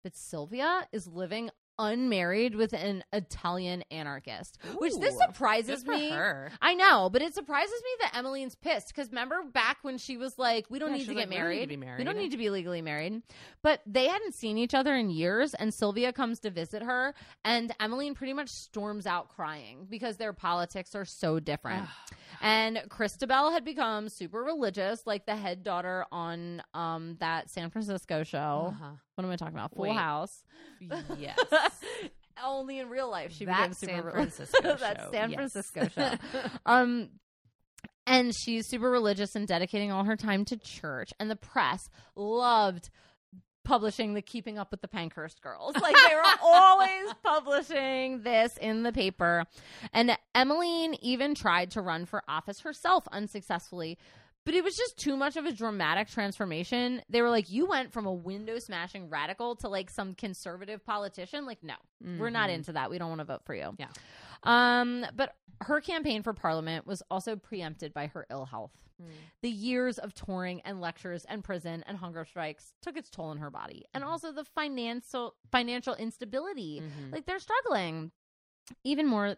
But 0.04 0.14
Sylvia 0.14 0.86
is 0.92 1.08
living 1.08 1.50
unmarried 1.78 2.54
with 2.54 2.72
an 2.72 3.04
Italian 3.12 3.84
anarchist, 3.90 4.58
which 4.78 4.96
this 4.96 5.16
surprises 5.18 5.86
me. 5.86 6.10
her. 6.10 6.50
I 6.60 6.74
know, 6.74 7.08
but 7.10 7.22
it 7.22 7.34
surprises 7.34 7.80
me 7.82 7.90
that 8.00 8.16
Emmeline's 8.16 8.54
pissed 8.54 8.88
because 8.88 9.08
remember 9.08 9.42
back 9.44 9.78
when 9.82 9.98
she 9.98 10.16
was 10.16 10.38
like, 10.38 10.66
"We 10.68 10.78
don't 10.78 10.90
Yeah, 10.90 10.96
need 10.98 11.04
to 11.04 11.14
was 11.14 11.24
get 11.24 11.28
like, 11.28 11.30
"We 11.30 11.76
married. 11.76 11.98
We 11.98 12.04
don't 12.04 12.16
need 12.18 12.30
to 12.32 12.36
be 12.36 12.50
legally 12.50 12.82
married." 12.82 13.22
But 13.62 13.80
they 13.86 14.06
hadn't 14.08 14.34
seen 14.34 14.58
each 14.58 14.74
other 14.74 14.94
in 14.94 15.10
years, 15.10 15.54
and 15.54 15.72
Sylvia 15.72 16.12
comes 16.12 16.40
to 16.40 16.50
visit 16.50 16.82
her, 16.82 17.14
and 17.44 17.72
Emmeline 17.80 18.14
pretty 18.14 18.32
much 18.32 18.48
storms 18.48 19.06
out 19.06 19.28
crying 19.28 19.86
because 19.88 20.16
their 20.16 20.32
politics 20.32 20.94
are 20.94 21.04
so 21.04 21.38
different. 21.40 21.88
And 22.40 22.80
Christabel 22.88 23.50
had 23.50 23.64
become 23.64 24.08
super 24.08 24.42
religious, 24.42 25.00
like 25.06 25.26
the 25.26 25.36
head 25.36 25.62
daughter 25.62 26.04
on 26.12 26.62
um 26.74 27.16
that 27.20 27.50
San 27.50 27.70
Francisco 27.70 28.22
show. 28.24 28.68
Uh-huh. 28.74 28.90
What 29.14 29.24
am 29.24 29.30
I 29.30 29.36
talking 29.36 29.54
about? 29.54 29.74
Full 29.74 29.82
Wait. 29.84 29.96
House. 29.96 30.42
Yes. 31.18 31.38
Only 32.44 32.78
in 32.78 32.88
real 32.88 33.10
life 33.10 33.32
she 33.32 33.46
That 33.46 33.70
became 33.70 33.74
super 33.74 33.92
San 33.94 34.04
religious. 34.04 34.36
Francisco 34.50 34.76
that 34.80 35.10
San 35.10 35.30
yes. 35.30 35.36
Francisco 35.36 35.88
show. 35.94 36.50
um 36.66 37.08
and 38.06 38.32
she's 38.34 38.68
super 38.68 38.90
religious 38.90 39.34
and 39.34 39.46
dedicating 39.46 39.90
all 39.92 40.04
her 40.04 40.16
time 40.16 40.44
to 40.46 40.56
church 40.56 41.10
and 41.18 41.30
the 41.30 41.36
press 41.36 41.90
loved 42.14 42.90
publishing 43.68 44.14
the 44.14 44.22
keeping 44.22 44.58
up 44.58 44.70
with 44.70 44.80
the 44.80 44.88
pankhurst 44.88 45.42
girls 45.42 45.74
like 45.76 45.94
they 46.08 46.14
were 46.14 46.22
always 46.42 47.12
publishing 47.22 48.22
this 48.22 48.56
in 48.56 48.82
the 48.82 48.92
paper 48.92 49.44
and 49.92 50.16
emmeline 50.34 50.94
even 51.02 51.34
tried 51.34 51.70
to 51.70 51.80
run 51.82 52.06
for 52.06 52.22
office 52.28 52.60
herself 52.60 53.06
unsuccessfully 53.12 53.98
but 54.44 54.54
it 54.54 54.64
was 54.64 54.74
just 54.76 54.96
too 54.96 55.14
much 55.14 55.36
of 55.36 55.44
a 55.44 55.52
dramatic 55.52 56.08
transformation. 56.08 57.02
They 57.10 57.20
were 57.20 57.28
like, 57.28 57.50
you 57.50 57.66
went 57.66 57.92
from 57.92 58.06
a 58.06 58.12
window 58.14 58.58
smashing 58.58 59.10
radical 59.10 59.56
to 59.56 59.68
like 59.68 59.90
some 59.90 60.14
conservative 60.14 60.82
politician. 60.86 61.44
Like, 61.44 61.58
no, 61.62 61.74
we're 62.18 62.30
not 62.30 62.48
Mhm. 62.48 62.54
into 62.54 62.72
that. 62.72 62.88
We 62.88 62.96
don't 62.96 63.10
want 63.10 63.18
to 63.18 63.26
vote 63.26 63.42
for 63.44 63.54
you. 63.54 63.76
Yeah. 63.78 63.88
Um, 64.44 65.04
but 65.14 65.34
her 65.62 65.82
campaign 65.82 66.22
for 66.22 66.32
parliament 66.32 66.86
was 66.86 67.02
also 67.10 67.36
preempted 67.36 67.92
by 67.92 68.06
her 68.06 68.26
ill 68.30 68.46
health. 68.46 68.70
Mm. 69.00 69.06
The 69.42 69.50
years 69.50 69.98
of 69.98 70.14
touring 70.14 70.60
and 70.62 70.80
lectures 70.80 71.24
and 71.28 71.44
prison 71.44 71.84
and 71.86 71.98
hunger 71.98 72.24
strikes 72.24 72.72
took 72.82 72.96
its 72.96 73.10
toll 73.10 73.26
on 73.26 73.38
her 73.38 73.50
body, 73.50 73.84
and 73.94 74.02
Mm-hmm. 74.02 74.10
also 74.10 74.32
the 74.32 74.44
financial 74.44 75.34
financial 75.52 75.94
instability. 75.94 76.80
Mhm. 76.80 77.12
Like 77.12 77.26
they're 77.26 77.38
struggling. 77.38 78.10
Even 78.84 79.06
more 79.06 79.36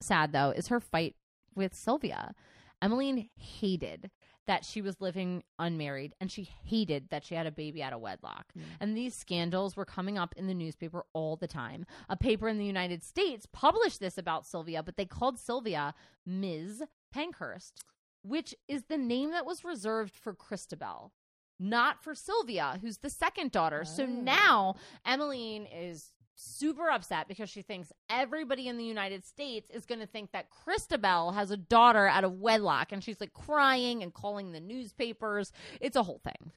sad 0.00 0.32
though 0.32 0.50
is 0.50 0.68
her 0.68 0.80
fight 0.80 1.16
with 1.54 1.74
Sylvia. 1.74 2.34
Emmeline 2.80 3.28
hated 3.36 4.10
that 4.46 4.64
she 4.64 4.80
was 4.80 5.00
living 5.00 5.42
unmarried 5.58 6.14
and 6.20 6.30
she 6.30 6.44
hated 6.64 7.08
that 7.10 7.22
she 7.24 7.34
had 7.34 7.46
a 7.46 7.50
baby 7.50 7.82
out 7.82 7.92
of 7.92 8.00
wedlock. 8.00 8.46
Mm. 8.56 8.62
And 8.80 8.96
these 8.96 9.14
scandals 9.14 9.76
were 9.76 9.84
coming 9.84 10.16
up 10.16 10.32
in 10.38 10.46
the 10.46 10.54
newspaper 10.54 11.04
all 11.12 11.36
the 11.36 11.48
time. 11.48 11.84
A 12.08 12.16
paper 12.16 12.48
in 12.48 12.56
the 12.56 12.64
United 12.64 13.02
States 13.02 13.46
published 13.52 14.00
this 14.00 14.16
about 14.16 14.46
Sylvia, 14.46 14.82
but 14.82 14.96
they 14.96 15.04
called 15.04 15.38
Sylvia 15.38 15.92
Ms. 16.24 16.82
Pankhurst, 17.12 17.82
which 18.22 18.54
is 18.68 18.84
the 18.84 18.98
name 18.98 19.30
that 19.32 19.46
was 19.46 19.64
reserved 19.64 20.14
for 20.16 20.34
Christabel, 20.34 21.12
not 21.58 22.02
for 22.02 22.14
Sylvia, 22.14 22.78
who's 22.80 22.98
the 22.98 23.10
second 23.10 23.52
daughter. 23.52 23.84
So 23.84 24.04
Oh. 24.04 24.06
now 24.06 24.74
Emmeline 25.06 25.66
is 25.66 26.12
super 26.40 26.88
upset 26.88 27.26
because 27.26 27.50
she 27.50 27.62
thinks 27.62 27.92
everybody 28.08 28.68
in 28.68 28.76
the 28.78 28.84
United 28.84 29.24
States 29.24 29.70
is 29.70 29.84
going 29.86 29.98
to 30.00 30.06
think 30.06 30.30
that 30.30 30.50
Christabel 30.50 31.32
has 31.32 31.50
a 31.50 31.56
daughter 31.56 32.06
out 32.06 32.22
of 32.22 32.34
wedlock 32.38 32.92
and 32.92 33.02
she's 33.02 33.20
like 33.20 33.32
crying 33.32 34.04
and 34.04 34.14
calling 34.14 34.52
the 34.52 34.60
newspapers. 34.60 35.50
It's 35.80 35.96
a 35.96 36.02
whole 36.04 36.20
thing. 36.22 36.52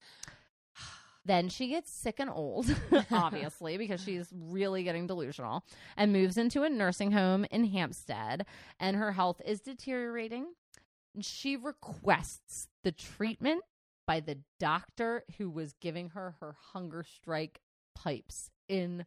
Then 1.23 1.49
she 1.49 1.67
gets 1.67 1.91
sick 1.91 2.15
and 2.19 2.31
old, 2.31 2.65
obviously, 3.11 3.77
because 3.77 4.01
she's 4.03 4.27
really 4.35 4.81
getting 4.81 5.05
delusional 5.05 5.63
and 5.95 6.11
moves 6.11 6.35
into 6.35 6.63
a 6.63 6.69
nursing 6.69 7.11
home 7.11 7.45
in 7.51 7.65
Hampstead 7.65 8.47
and 8.79 8.97
her 8.97 9.11
health 9.11 9.39
is 9.45 9.61
deteriorating. 9.61 10.47
She 11.19 11.57
requests 11.57 12.67
the 12.83 12.91
treatment 12.91 13.63
by 14.07 14.19
the 14.19 14.39
doctor 14.59 15.23
who 15.38 15.49
was 15.49 15.73
giving 15.81 16.09
her 16.09 16.35
her 16.39 16.55
hunger 16.73 17.03
strike 17.03 17.61
pipes 17.95 18.49
in 18.67 19.05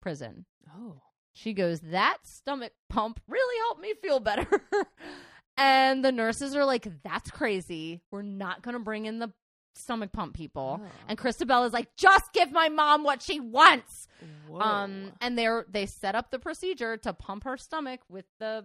prison. 0.00 0.46
Oh. 0.76 1.00
She 1.34 1.52
goes, 1.52 1.80
That 1.80 2.18
stomach 2.24 2.72
pump 2.88 3.20
really 3.26 3.58
helped 3.66 3.80
me 3.80 3.94
feel 4.00 4.20
better. 4.20 4.46
and 5.56 6.04
the 6.04 6.12
nurses 6.12 6.54
are 6.54 6.64
like, 6.64 6.86
That's 7.02 7.30
crazy. 7.30 8.00
We're 8.10 8.22
not 8.22 8.62
going 8.62 8.74
to 8.74 8.80
bring 8.80 9.06
in 9.06 9.18
the 9.18 9.32
stomach 9.74 10.12
pump 10.12 10.34
people. 10.34 10.80
Oh. 10.82 10.88
And 11.08 11.18
Christabel 11.18 11.64
is 11.64 11.72
like, 11.72 11.96
Just 11.96 12.32
give 12.32 12.52
my 12.52 12.68
mom 12.68 13.02
what 13.02 13.22
she 13.22 13.40
wants. 13.40 14.06
Whoa. 14.48 14.60
Um, 14.60 15.12
and 15.20 15.36
they're 15.36 15.66
they 15.68 15.86
set 15.86 16.14
up 16.14 16.30
the 16.30 16.38
procedure 16.38 16.96
to 16.98 17.12
pump 17.12 17.44
her 17.44 17.56
stomach 17.56 18.00
with 18.08 18.26
the 18.38 18.64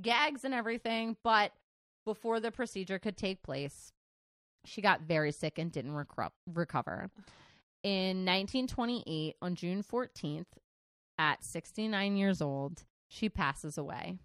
gags 0.00 0.44
and 0.44 0.52
everything. 0.54 1.16
But 1.22 1.52
before 2.04 2.40
the 2.40 2.50
procedure 2.50 2.98
could 2.98 3.16
take 3.16 3.42
place, 3.42 3.92
she 4.64 4.80
got 4.80 5.02
very 5.02 5.32
sick 5.32 5.58
and 5.58 5.70
didn't 5.70 5.94
recover. 5.94 7.10
In 7.82 8.24
1928, 8.24 9.36
on 9.42 9.54
June 9.54 9.82
14th, 9.82 10.46
at 11.18 11.44
69 11.44 12.16
years 12.16 12.40
old, 12.40 12.84
she 13.08 13.28
passes 13.28 13.78
away. 13.78 14.18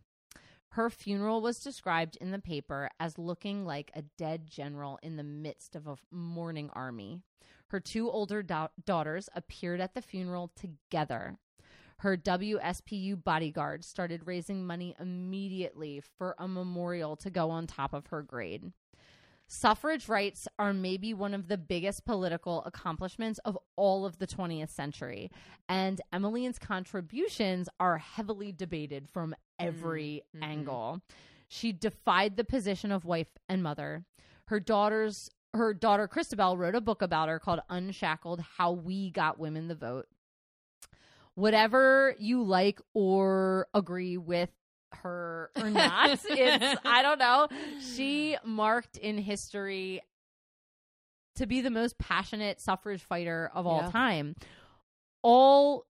Her 0.74 0.90
funeral 0.90 1.42
was 1.42 1.60
described 1.60 2.18
in 2.22 2.32
the 2.32 2.40
paper 2.40 2.90
as 3.00 3.18
looking 3.18 3.66
like 3.66 3.92
a 3.94 4.04
dead 4.18 4.48
general 4.48 5.00
in 5.02 5.16
the 5.16 5.24
midst 5.24 5.76
of 5.76 5.88
a 5.88 5.98
mourning 6.12 6.70
army. 6.74 7.22
Her 7.70 7.80
two 7.80 8.10
older 8.10 8.44
da- 8.44 8.70
daughters 8.84 9.30
appeared 9.36 9.82
at 9.82 9.94
the 9.94 10.02
funeral 10.02 10.52
together. 10.56 11.38
Her 12.00 12.16
WSPU 12.16 13.24
bodyguard 13.24 13.84
started 13.84 14.26
raising 14.26 14.66
money 14.66 14.96
immediately 15.00 16.02
for 16.18 16.36
a 16.38 16.48
memorial 16.48 17.16
to 17.18 17.30
go 17.30 17.50
on 17.50 17.68
top 17.68 17.94
of 17.94 18.08
her 18.08 18.22
grade. 18.22 18.72
Suffrage 19.48 20.08
rights 20.08 20.48
are 20.60 20.74
maybe 20.74 21.14
one 21.14 21.34
of 21.34 21.48
the 21.48 21.58
biggest 21.58 22.06
political 22.06 22.64
accomplishments 22.66 23.40
of 23.40 23.58
all 23.76 24.06
of 24.06 24.20
the 24.20 24.28
20th 24.28 24.70
century, 24.70 25.32
and 25.68 26.00
Emmeline's 26.14 26.60
contributions 26.60 27.68
are 27.80 27.98
heavily 27.98 28.52
debated 28.52 29.10
from 29.10 29.36
every 29.58 30.22
Mhm. 30.36 30.44
angle. 30.44 31.02
She 31.48 31.72
defied 31.74 32.38
the 32.38 32.44
position 32.44 32.92
of 32.92 33.06
wife 33.06 33.38
and 33.50 33.64
mother. 33.64 34.06
Her 34.46 34.60
daughters 34.60 35.30
her 35.56 35.74
daughter 35.74 36.08
Christabel 36.08 36.58
wrote 36.58 36.76
a 36.76 36.82
book 36.82 37.02
about 37.02 37.28
her 37.28 37.40
called 37.40 37.62
Unshackled 37.70 38.40
How 38.40 38.72
We 38.72 39.10
Got 39.10 39.40
Women 39.40 39.68
the 39.68 39.74
Vote. 39.74 40.08
Whatever 41.40 42.16
you 42.20 42.44
like 42.44 42.82
or 42.94 43.68
agree 43.74 44.18
with 44.18 44.50
her 44.92 45.50
or 45.56 45.70
not, 45.70 46.20
it's 46.30 46.82
I 46.84 47.02
don't 47.02 47.18
know. 47.20 47.48
She 47.96 48.36
marked 48.44 48.98
in 48.98 49.18
history 49.18 50.02
to 51.36 51.46
be 51.48 51.62
the 51.62 51.70
most 51.70 51.98
passionate 51.98 52.60
suffrage 52.60 53.02
fighter 53.02 53.50
of 53.54 53.66
all 53.66 53.84
Yeah. 53.84 53.92
time. 53.92 54.36
All 55.22 55.86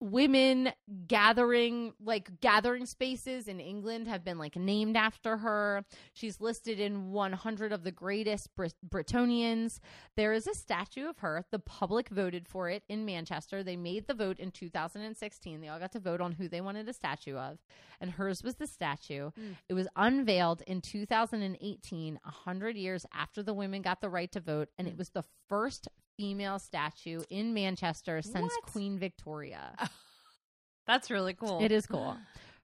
women 0.00 0.72
gathering 1.08 1.92
like 2.04 2.40
gathering 2.40 2.84
spaces 2.84 3.48
in 3.48 3.60
England 3.60 4.08
have 4.08 4.24
been 4.24 4.38
like 4.38 4.54
named 4.56 4.96
after 4.96 5.38
her. 5.38 5.84
She's 6.12 6.40
listed 6.40 6.78
in 6.78 7.12
100 7.12 7.72
of 7.72 7.82
the 7.82 7.90
greatest 7.92 8.54
Brit- 8.54 8.74
Britonians. 8.86 9.80
There 10.16 10.32
is 10.34 10.46
a 10.46 10.54
statue 10.54 11.08
of 11.08 11.18
her. 11.18 11.44
The 11.50 11.58
public 11.58 12.08
voted 12.10 12.46
for 12.46 12.68
it 12.68 12.82
in 12.88 13.06
Manchester. 13.06 13.62
They 13.62 13.76
made 13.76 14.06
the 14.06 14.14
vote 14.14 14.38
in 14.38 14.50
2016. 14.50 15.60
They 15.60 15.68
all 15.68 15.78
got 15.78 15.92
to 15.92 16.00
vote 16.00 16.20
on 16.20 16.32
who 16.32 16.48
they 16.48 16.60
wanted 16.60 16.88
a 16.88 16.92
statue 16.92 17.36
of, 17.36 17.58
and 18.00 18.10
hers 18.12 18.42
was 18.42 18.56
the 18.56 18.66
statue. 18.66 19.30
Mm. 19.30 19.56
It 19.68 19.74
was 19.74 19.88
unveiled 19.96 20.62
in 20.66 20.82
2018, 20.82 22.18
100 22.22 22.76
years 22.76 23.06
after 23.12 23.42
the 23.42 23.54
women 23.54 23.82
got 23.82 24.00
the 24.00 24.10
right 24.10 24.30
to 24.32 24.40
vote, 24.40 24.68
and 24.78 24.86
it 24.86 24.94
Mm. 24.94 24.98
was 24.98 25.10
the 25.10 25.24
first 25.48 25.88
female 26.16 26.58
statue 26.58 27.22
in 27.30 27.54
Manchester 27.54 28.22
since 28.22 28.52
What? 28.52 28.62
Queen 28.72 28.98
Victoria. 28.98 29.76
That's 30.86 31.10
really 31.10 31.34
cool. 31.34 31.62
It 31.62 31.72
is 31.72 31.86
cool. 31.90 32.16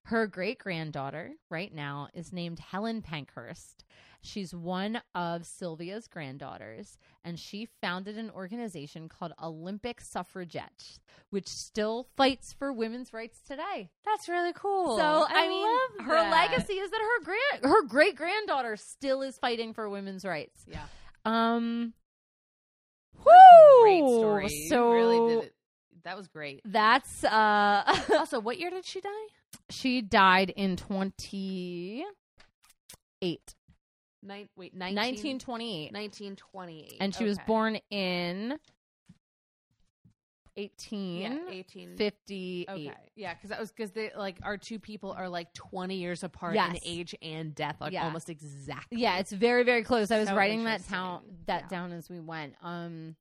Her 0.05 0.27
great 0.27 0.59
granddaughter, 0.59 1.31
right 1.49 1.73
now, 1.73 2.09
is 2.13 2.33
named 2.33 2.59
Helen 2.59 3.01
Pankhurst. 3.01 3.85
She's 4.21 4.53
one 4.53 5.01
of 5.15 5.45
Sylvia's 5.45 6.07
granddaughters, 6.07 6.97
and 7.25 7.37
she 7.37 7.67
founded 7.81 8.17
an 8.17 8.29
organization 8.29 9.09
called 9.09 9.33
Olympic 9.41 9.99
Suffragettes, 9.99 10.99
which 11.29 11.47
still 11.47 12.07
fights 12.15 12.53
for 12.53 12.71
women's 12.71 13.11
rights 13.13 13.39
today. 13.45 13.91
That's 14.05 14.29
really 14.29 14.53
cool. 14.53 14.97
So 14.97 15.25
I, 15.27 15.47
mean, 15.47 15.61
love 15.61 16.07
her 16.07 16.15
that. 16.15 16.31
legacy 16.31 16.73
is 16.73 16.89
that 16.91 17.01
her 17.01 17.23
grand, 17.25 17.65
her 17.65 17.83
great 17.85 18.15
granddaughter 18.15 18.77
still 18.77 19.21
is 19.21 19.37
fighting 19.37 19.73
for 19.73 19.89
women's 19.89 20.23
rights. 20.23 20.65
Yeah. 20.67 20.85
Um, 21.25 21.93
Great 23.23 23.99
story. 23.99 24.49
So 24.69 24.91
really. 24.91 25.49
That 26.03 26.17
was 26.17 26.27
great. 26.27 26.61
that's 26.65 27.23
uh. 27.23 27.83
Also, 28.17 28.39
what 28.39 28.59
year 28.59 28.69
did 28.69 28.85
she 28.85 28.99
die? 28.99 29.09
She 29.69 30.01
died 30.01 30.49
in 30.49 30.75
28. 30.75 32.05
Nine, 34.25 34.49
wait, 34.55 34.73
19, 34.73 34.95
1928. 34.95 35.93
1928. 35.93 36.97
And 36.99 37.15
she 37.15 37.23
was 37.23 37.37
born 37.47 37.77
in 37.89 38.57
yeah, 40.55 41.29
1858. 41.29 42.65
18. 42.69 42.69
Okay. 42.69 42.93
Yeah, 43.15 43.33
because 43.33 43.49
that 43.49 43.59
was 43.59 43.71
because 43.71 43.91
they 43.91 44.11
like 44.15 44.37
our 44.43 44.57
two 44.57 44.79
people 44.79 45.11
are 45.11 45.27
like 45.29 45.53
20 45.53 45.95
years 45.95 46.23
apart 46.23 46.55
Yes. 46.55 46.71
in 46.71 46.79
age 46.83 47.15
and 47.21 47.53
death, 47.55 47.77
like 47.81 47.93
Yeah. 47.93 48.05
almost 48.05 48.29
exactly. 48.29 48.99
Yeah, 48.99 49.17
it's 49.19 49.31
very 49.31 49.63
very 49.63 49.83
close. 49.83 50.11
I 50.11 50.19
was 50.19 50.29
So 50.29 50.35
writing 50.35 50.63
that 50.65 50.81
interesting. 50.81 51.37
that 51.47 51.61
Yeah. 51.63 51.67
down 51.69 51.91
as 51.91 52.09
we 52.09 52.19
went. 52.19 52.55
Um 52.61 53.15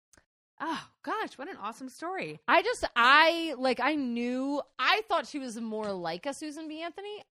Oh 0.65 0.89
gosh, 1.03 1.37
what 1.39 1.49
an 1.49 1.57
awesome 1.61 1.89
story. 1.89 2.39
I 2.47 2.63
just 2.63 2.85
I 2.95 3.55
like 3.59 3.81
I 3.81 3.95
knew 3.97 4.63
I 4.79 5.03
thought 5.09 5.27
she 5.27 5.39
was 5.39 5.61
more 5.61 5.91
like 5.93 6.27
a 6.27 6.35
Susan 6.35 6.69
B. 6.69 6.83
Anthony. 6.83 7.25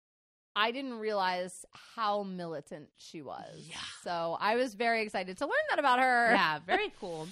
I 0.56 0.72
didn't 0.72 0.96
realize 0.96 1.64
how 1.96 2.24
militant 2.24 2.90
she 2.98 3.22
was. 3.22 3.56
Yeah. 3.56 3.76
So 4.04 4.36
I 4.42 4.56
was 4.56 4.74
very 4.74 5.04
excited 5.04 5.38
to 5.38 5.46
learn 5.46 5.52
that 5.70 5.78
about 5.80 6.00
her. 6.00 6.32
Yeah, 6.34 6.60
very 6.66 6.92
cool. 7.00 7.28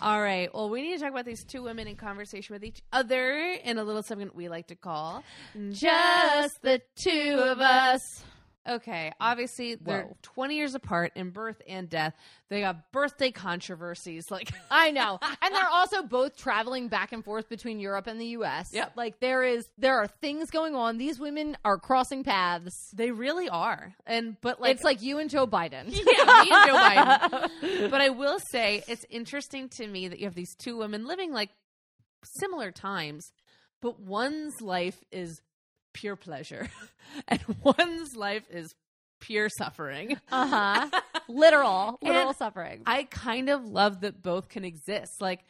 All 0.00 0.20
right. 0.20 0.52
Well, 0.52 0.68
we 0.70 0.82
need 0.82 0.94
to 0.94 1.00
talk 1.00 1.10
about 1.12 1.24
these 1.24 1.44
two 1.44 1.62
women 1.62 1.86
in 1.86 1.96
conversation 1.96 2.52
with 2.54 2.64
each 2.64 2.82
other 2.92 3.56
in 3.62 3.78
a 3.78 3.84
little 3.84 4.02
segment 4.02 4.34
we 4.34 4.48
like 4.48 4.66
to 4.68 4.74
call 4.74 5.22
Just 5.70 6.60
the 6.62 6.82
two 6.96 7.38
of 7.38 7.60
us. 7.60 8.24
Okay, 8.66 9.12
obviously 9.20 9.74
they're 9.74 10.04
Whoa. 10.04 10.16
20 10.22 10.56
years 10.56 10.74
apart 10.74 11.12
in 11.16 11.30
birth 11.30 11.60
and 11.68 11.88
death. 11.88 12.14
They 12.48 12.60
got 12.60 12.92
birthday 12.92 13.30
controversies. 13.30 14.30
Like, 14.30 14.50
I 14.70 14.90
know. 14.90 15.18
And 15.42 15.54
they're 15.54 15.68
also 15.68 16.02
both 16.02 16.36
traveling 16.36 16.88
back 16.88 17.12
and 17.12 17.22
forth 17.22 17.48
between 17.50 17.78
Europe 17.78 18.06
and 18.06 18.18
the 18.18 18.28
US. 18.38 18.72
Yep. 18.72 18.92
Like 18.96 19.20
there 19.20 19.42
is 19.42 19.68
there 19.76 19.98
are 19.98 20.06
things 20.06 20.50
going 20.50 20.74
on. 20.74 20.96
These 20.96 21.20
women 21.20 21.58
are 21.64 21.78
crossing 21.78 22.24
paths. 22.24 22.90
they 22.94 23.10
really 23.10 23.50
are. 23.50 23.94
And, 24.06 24.36
but 24.40 24.60
like, 24.60 24.74
it's 24.74 24.84
like 24.84 25.02
you 25.02 25.18
and 25.18 25.28
Joe 25.28 25.46
Biden. 25.46 25.84
yeah, 25.88 26.42
me 26.42 26.50
and 26.50 26.66
Joe 26.66 26.76
Biden. 26.76 27.90
But 27.90 28.00
I 28.00 28.08
will 28.08 28.38
say 28.38 28.82
it's 28.88 29.04
interesting 29.10 29.68
to 29.70 29.86
me 29.86 30.08
that 30.08 30.18
you 30.18 30.24
have 30.24 30.34
these 30.34 30.54
two 30.54 30.76
women 30.78 31.06
living 31.06 31.32
like 31.32 31.50
similar 32.38 32.70
times, 32.70 33.32
but 33.80 34.00
one's 34.00 34.60
life 34.60 35.02
is 35.12 35.42
pure 35.94 36.16
pleasure 36.16 36.68
and 37.28 37.40
one's 37.62 38.14
life 38.14 38.44
is 38.50 38.74
pure 39.20 39.48
suffering. 39.48 40.18
Uh-huh. 40.30 40.90
Literal. 41.28 41.98
And 42.02 42.10
Literal 42.10 42.34
suffering. 42.34 42.82
I 42.84 43.04
kind 43.04 43.48
of 43.48 43.64
love 43.64 44.02
that 44.02 44.20
both 44.22 44.50
can 44.50 44.64
exist. 44.64 45.22
Like 45.22 45.40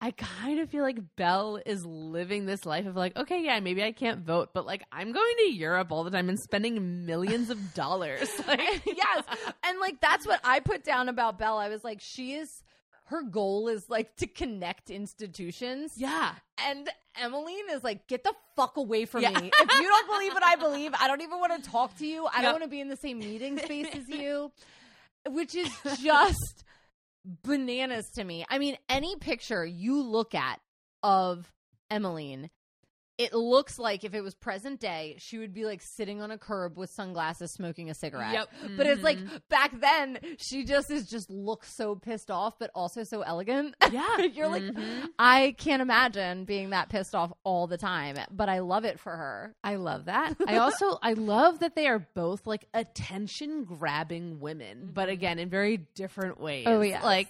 I 0.00 0.12
kind 0.12 0.60
of 0.60 0.70
feel 0.70 0.84
like 0.84 0.98
Belle 1.16 1.60
is 1.66 1.84
living 1.84 2.46
this 2.46 2.64
life 2.64 2.86
of 2.86 2.94
like, 2.94 3.16
okay, 3.16 3.42
yeah, 3.42 3.58
maybe 3.58 3.82
I 3.82 3.90
can't 3.90 4.20
vote, 4.20 4.50
but 4.54 4.64
like 4.64 4.84
I'm 4.92 5.10
going 5.12 5.34
to 5.38 5.52
Europe 5.52 5.90
all 5.90 6.04
the 6.04 6.10
time 6.10 6.28
and 6.28 6.38
spending 6.38 7.04
millions 7.04 7.50
of 7.50 7.74
dollars. 7.74 8.30
Like, 8.46 8.82
yes. 8.86 9.24
And 9.64 9.78
like 9.78 10.00
that's 10.00 10.26
what 10.26 10.40
I 10.42 10.60
put 10.60 10.84
down 10.84 11.10
about 11.10 11.38
Belle. 11.38 11.58
I 11.58 11.68
was 11.68 11.84
like, 11.84 12.00
she 12.00 12.32
is 12.34 12.62
her 13.08 13.22
goal 13.22 13.68
is 13.68 13.88
like 13.88 14.16
to 14.16 14.26
connect 14.26 14.90
institutions. 14.90 15.92
yeah, 15.96 16.34
And 16.58 16.88
Emmeline 17.20 17.70
is 17.70 17.82
like, 17.82 18.06
get 18.06 18.22
the 18.24 18.34
fuck 18.54 18.76
away 18.76 19.04
from 19.06 19.22
Yeah. 19.22 19.30
me. 19.40 19.50
If 19.58 19.74
you 19.80 19.82
don't 19.88 20.06
believe 20.08 20.34
what 20.34 20.42
I 20.44 20.56
believe, 20.56 20.92
I 21.00 21.08
don't 21.08 21.22
even 21.22 21.40
want 21.40 21.62
to 21.62 21.70
talk 21.70 21.96
to 21.98 22.06
you. 22.06 22.26
I 22.26 22.36
Yep. 22.36 22.42
don't 22.42 22.52
want 22.52 22.64
to 22.64 22.68
be 22.68 22.80
in 22.80 22.88
the 22.88 22.96
same 22.96 23.18
meeting 23.18 23.58
space 23.58 23.88
as 23.94 24.08
you. 24.08 24.52
Which 25.26 25.54
is 25.54 25.68
just 26.00 26.64
bananas 27.42 28.10
to 28.16 28.24
me. 28.24 28.44
I 28.48 28.58
mean, 28.58 28.76
any 28.88 29.16
picture 29.16 29.64
you 29.64 30.02
look 30.02 30.34
at 30.34 30.60
of 31.02 31.50
Emmeline, 31.90 32.50
it 33.18 33.34
looks 33.34 33.78
like 33.78 34.04
if 34.04 34.14
it 34.14 34.20
was 34.22 34.34
present 34.34 34.78
day, 34.80 35.16
she 35.18 35.38
would 35.38 35.52
be 35.52 35.64
like 35.64 35.82
sitting 35.82 36.22
on 36.22 36.30
a 36.30 36.38
curb 36.38 36.78
with 36.78 36.88
sunglasses 36.88 37.50
smoking 37.50 37.90
a 37.90 37.94
cigarette. 37.94 38.32
Yep. 38.32 38.48
But 38.76 38.86
it's 38.86 39.02
like 39.02 39.18
Mhm. 39.18 39.42
back 39.48 39.78
then, 39.80 40.18
she 40.38 40.64
just 40.64 40.88
is 40.90 41.10
just 41.10 41.28
looks 41.28 41.74
so 41.74 41.96
pissed 41.96 42.30
off, 42.30 42.58
but 42.60 42.70
also 42.76 43.02
so 43.02 43.22
elegant. 43.22 43.74
yeah, 43.92 44.18
You're 44.32 44.46
like, 44.48 44.62
Mhm. 44.62 45.08
I 45.18 45.54
can't 45.58 45.82
imagine 45.82 46.44
being 46.44 46.70
that 46.70 46.88
pissed 46.90 47.14
off 47.14 47.32
all 47.44 47.66
the 47.66 47.76
time, 47.76 48.16
but 48.30 48.48
I 48.48 48.60
love 48.60 48.84
it 48.84 49.00
for 49.00 49.16
her. 49.16 49.54
I 49.64 49.74
love 49.76 50.04
that. 50.04 50.36
I 50.46 50.56
also 50.58 50.98
I 51.02 51.14
love 51.14 51.58
that 51.58 51.74
they 51.74 51.88
are 51.88 51.98
both 52.14 52.46
like 52.46 52.66
attention 52.72 53.64
grabbing 53.64 54.38
women, 54.40 54.90
but 54.94 55.08
again 55.08 55.38
in 55.40 55.48
very 55.50 55.78
different 55.96 56.40
ways. 56.40 56.66
Oh, 56.68 56.80
yes. 56.82 57.02
like 57.02 57.28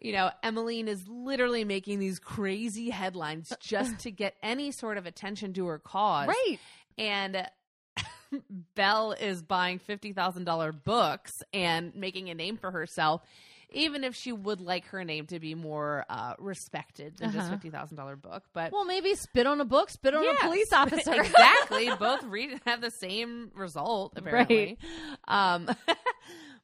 you 0.00 0.12
know, 0.12 0.30
Emmeline 0.42 0.88
is 0.88 1.06
literally 1.08 1.64
making 1.64 1.98
these 1.98 2.18
crazy 2.18 2.90
headlines 2.90 3.52
just 3.60 3.98
to 4.00 4.10
get 4.10 4.34
any 4.42 4.70
sort 4.70 4.98
of 4.98 5.06
attention 5.06 5.52
to 5.54 5.66
her 5.66 5.78
cause, 5.78 6.28
Right. 6.28 6.58
And 6.98 7.46
Belle 8.74 9.12
is 9.12 9.42
buying 9.42 9.78
fifty 9.78 10.12
thousand 10.12 10.44
dollar 10.44 10.72
books 10.72 11.42
and 11.52 11.94
making 11.94 12.28
a 12.28 12.34
name 12.34 12.56
for 12.56 12.70
herself. 12.70 13.22
Even 13.70 14.04
if 14.04 14.14
she 14.14 14.32
would 14.32 14.60
like 14.60 14.86
her 14.86 15.02
name 15.04 15.26
to 15.26 15.40
be 15.40 15.54
more 15.56 16.04
uh, 16.08 16.34
respected 16.38 17.16
than 17.18 17.32
just 17.32 17.46
Uh-huh. 17.46 17.54
fifty 17.54 17.70
thousand 17.70 17.96
dollar 17.96 18.16
book, 18.16 18.44
but 18.52 18.72
Well, 18.72 18.84
maybe 18.84 19.14
spit 19.14 19.46
on 19.46 19.60
a 19.60 19.64
book, 19.64 19.90
spit 19.90 20.14
on 20.14 20.24
a 20.26 20.34
police 20.40 20.72
officer. 20.72 21.14
exactly. 21.20 21.90
Both 21.98 22.22
read 22.24 22.60
have 22.64 22.80
the 22.80 22.90
same 22.92 23.50
result, 23.54 24.14
apparently. 24.16 24.78
Um, 25.26 25.68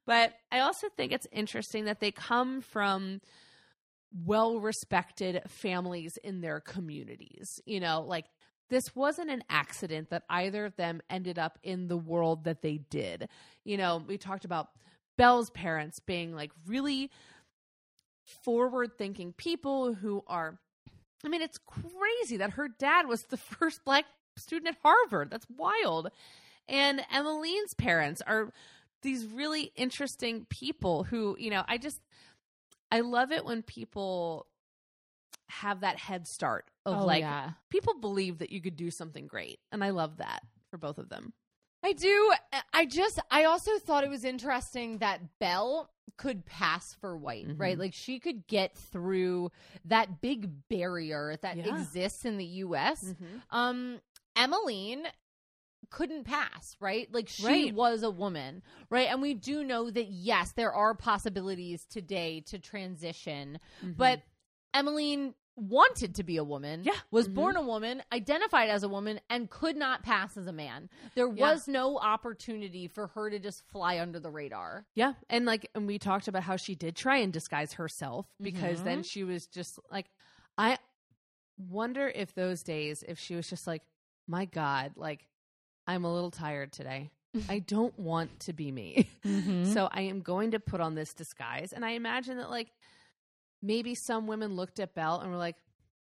but 0.06 0.32
I 0.50 0.60
also 0.60 0.88
think 0.96 1.12
it's 1.12 1.26
interesting 1.32 1.84
that 1.84 2.00
they 2.00 2.10
come 2.10 2.60
from 2.60 3.20
well 4.24 4.60
respected 4.60 5.42
families 5.48 6.18
in 6.18 6.40
their 6.40 6.60
communities. 6.60 7.60
You 7.64 7.80
know, 7.80 8.04
like 8.06 8.26
this 8.70 8.94
wasn't 8.96 9.30
an 9.30 9.44
accident 9.48 10.10
that 10.10 10.24
either 10.28 10.64
of 10.64 10.76
them 10.76 11.00
ended 11.10 11.38
up 11.38 11.58
in 11.62 11.88
the 11.88 11.96
world 11.96 12.44
that 12.44 12.62
they 12.62 12.78
did. 12.78 13.28
You 13.64 13.76
know, 13.76 14.02
we 14.06 14.18
talked 14.18 14.44
about 14.44 14.68
Belle's 15.18 15.50
parents 15.50 16.00
being 16.00 16.34
like 16.34 16.50
really 16.66 17.10
forward 18.24 18.92
thinking 18.96 19.32
people 19.32 19.94
who 19.94 20.22
are 20.26 20.58
I 21.24 21.28
mean, 21.28 21.42
it's 21.42 21.58
crazy 21.58 22.38
that 22.38 22.52
her 22.52 22.68
dad 22.68 23.06
was 23.06 23.24
the 23.24 23.36
first 23.36 23.84
black 23.84 24.06
student 24.36 24.68
at 24.68 24.78
Harvard. 24.82 25.30
That's 25.30 25.46
wild. 25.56 26.08
And 26.68 27.02
Emmeline's 27.12 27.74
parents 27.74 28.22
are 28.26 28.52
these 29.02 29.26
really 29.26 29.72
interesting 29.76 30.46
people 30.48 31.04
who, 31.04 31.36
you 31.38 31.50
know, 31.50 31.62
I 31.66 31.78
just 31.78 32.00
I 32.90 33.00
love 33.00 33.32
it 33.32 33.44
when 33.44 33.62
people 33.62 34.46
have 35.48 35.80
that 35.80 35.98
head 35.98 36.26
start 36.26 36.70
of 36.86 37.02
Oh, 37.02 37.06
like 37.06 37.20
yeah. 37.20 37.50
people 37.70 37.94
believe 38.00 38.38
that 38.38 38.50
you 38.50 38.60
could 38.60 38.76
do 38.76 38.90
something 38.90 39.26
great. 39.26 39.58
And 39.70 39.82
I 39.84 39.90
love 39.90 40.16
that 40.18 40.42
for 40.70 40.78
both 40.78 40.98
of 40.98 41.08
them. 41.08 41.32
I 41.84 41.92
do. 41.92 42.32
I 42.72 42.86
just, 42.86 43.18
I 43.30 43.44
also 43.44 43.78
thought 43.78 44.04
it 44.04 44.10
was 44.10 44.24
interesting 44.24 44.98
that 44.98 45.20
Belle 45.40 45.90
could 46.16 46.46
pass 46.46 46.94
for 47.00 47.16
white, 47.16 47.48
Mhm. 47.48 47.58
right? 47.58 47.78
Like 47.78 47.92
she 47.92 48.20
could 48.20 48.46
get 48.46 48.76
through 48.76 49.50
that 49.86 50.20
big 50.20 50.68
barrier 50.68 51.36
that 51.42 51.56
Yeah. 51.56 51.80
exists 51.80 52.24
in 52.24 52.36
the 52.36 52.44
US. 52.44 53.14
Um, 53.50 54.00
Emmeline 54.36 55.06
couldn't 55.92 56.24
pass, 56.24 56.76
right? 56.80 57.06
Like 57.12 57.28
she 57.28 57.44
Right. 57.46 57.74
was 57.74 58.02
a 58.02 58.10
woman, 58.10 58.62
right? 58.90 59.08
And 59.08 59.22
we 59.22 59.34
do 59.34 59.62
know 59.62 59.90
that 59.90 60.06
yes, 60.10 60.52
there 60.52 60.72
are 60.72 60.94
possibilities 60.94 61.84
today 61.84 62.40
to 62.46 62.58
transition, 62.58 63.60
but 63.82 64.22
Emmeline 64.74 65.34
wanted 65.54 66.14
to 66.14 66.22
be 66.24 66.38
a 66.38 66.44
woman, 66.44 66.82
Yeah. 66.82 66.96
was 67.10 67.28
Mhm. 67.28 67.34
born 67.34 67.56
a 67.56 67.62
woman, 67.62 68.02
identified 68.10 68.70
as 68.70 68.82
a 68.82 68.88
woman, 68.88 69.20
and 69.28 69.50
could 69.50 69.76
not 69.76 70.02
pass 70.02 70.38
as 70.38 70.46
a 70.46 70.52
man. 70.52 70.88
There 71.14 71.26
Yeah. 71.28 71.34
was 71.52 71.68
no 71.68 71.98
opportunity 71.98 72.88
for 72.88 73.08
her 73.08 73.28
to 73.28 73.38
just 73.38 73.62
fly 73.70 74.00
under 74.00 74.18
the 74.18 74.30
radar. 74.30 74.86
Yeah, 74.94 75.12
and 75.28 75.44
like, 75.44 75.70
and 75.74 75.86
we 75.86 75.98
talked 75.98 76.26
about 76.26 76.42
how 76.44 76.56
she 76.56 76.74
did 76.74 76.96
try 76.96 77.18
and 77.18 77.30
disguise 77.30 77.74
herself 77.74 78.26
because 78.40 78.78
Mm-hmm. 78.78 78.84
then 78.86 79.02
she 79.02 79.24
was 79.24 79.46
just 79.46 79.78
like, 79.90 80.06
I 80.56 80.78
wonder 81.58 82.08
if 82.08 82.34
those 82.34 82.62
days, 82.62 83.04
if 83.06 83.18
she 83.18 83.34
was 83.34 83.48
just 83.48 83.66
like, 83.66 83.82
my 84.26 84.46
God, 84.46 84.92
like, 84.96 85.26
I'm 85.86 86.04
a 86.04 86.12
little 86.12 86.30
tired 86.30 86.72
today. 86.72 87.10
I 87.48 87.60
don't 87.60 87.98
want 87.98 88.40
to 88.40 88.52
be 88.52 88.70
me. 88.70 89.08
Mm-hmm. 89.24 89.72
So 89.72 89.88
I 89.90 90.02
am 90.02 90.20
going 90.20 90.50
to 90.52 90.60
put 90.60 90.80
on 90.80 90.94
this 90.94 91.14
disguise. 91.14 91.72
And 91.72 91.84
I 91.84 91.90
imagine 91.92 92.36
that, 92.38 92.50
like, 92.50 92.68
maybe 93.62 93.94
some 93.94 94.26
women 94.26 94.54
looked 94.56 94.80
at 94.80 94.94
Belle 94.94 95.20
and 95.20 95.30
were 95.30 95.36
like, 95.38 95.56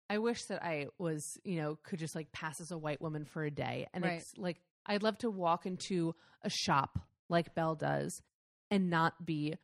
I 0.10 0.18
wish 0.18 0.45
that 0.45 0.64
I 0.64 0.88
was, 0.98 1.38
you 1.44 1.57
know, 1.57 1.77
could 1.84 1.99
just 1.99 2.15
like 2.15 2.31
pass 2.31 2.60
as 2.61 2.72
a 2.72 2.77
white 2.77 3.02
woman 3.02 3.26
for 3.26 3.44
a 3.44 3.52
day. 3.52 3.88
And 3.94 4.03
Right. 4.03 4.19
it's 4.19 4.34
like, 4.38 4.57
I'd 4.85 5.03
love 5.03 5.18
to 5.19 5.30
walk 5.30 5.65
into 5.65 6.14
a 6.41 6.49
shop 6.49 6.99
like 7.30 7.56
Belle 7.56 7.76
does 7.76 8.22
and 8.69 8.90
not 8.90 9.26
be, 9.26 9.56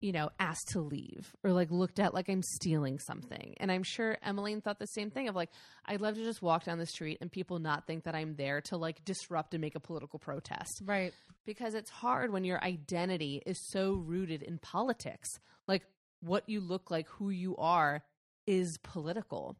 you 0.00 0.12
know, 0.12 0.30
asked 0.38 0.68
to 0.68 0.80
leave 0.80 1.32
or 1.44 1.52
like 1.52 1.70
looked 1.70 1.98
at 2.00 2.14
like 2.14 2.28
I'm 2.30 2.42
stealing 2.42 2.98
something. 2.98 3.54
And 3.58 3.70
I'm 3.70 3.82
sure 3.82 4.16
Emmeline 4.22 4.60
thought 4.62 4.78
the 4.78 4.86
same 4.86 5.10
thing 5.10 5.28
of 5.28 5.34
like, 5.36 5.50
I'd 5.84 6.00
love 6.00 6.14
to 6.14 6.24
just 6.24 6.40
walk 6.40 6.64
down 6.64 6.78
the 6.78 6.86
street 6.86 7.18
and 7.20 7.30
people 7.30 7.58
not 7.58 7.86
think 7.86 8.04
that 8.04 8.14
I'm 8.14 8.34
there 8.36 8.62
to 8.62 8.76
like 8.78 9.04
disrupt 9.04 9.52
and 9.52 9.60
make 9.60 9.74
a 9.74 9.80
political 9.80 10.18
protest 10.18 10.82
Right. 10.86 11.12
because 11.44 11.74
it's 11.74 11.90
hard 11.90 12.32
when 12.32 12.44
your 12.44 12.62
identity 12.64 13.42
is 13.44 13.58
so 13.70 13.92
rooted 13.92 14.42
in 14.42 14.56
politics. 14.58 15.28
Like 15.68 15.82
what 16.20 16.48
you 16.48 16.60
look 16.60 16.90
like, 16.90 17.06
who 17.08 17.28
you 17.30 17.56
are 17.58 18.02
is 18.46 18.78
political. 18.82 19.56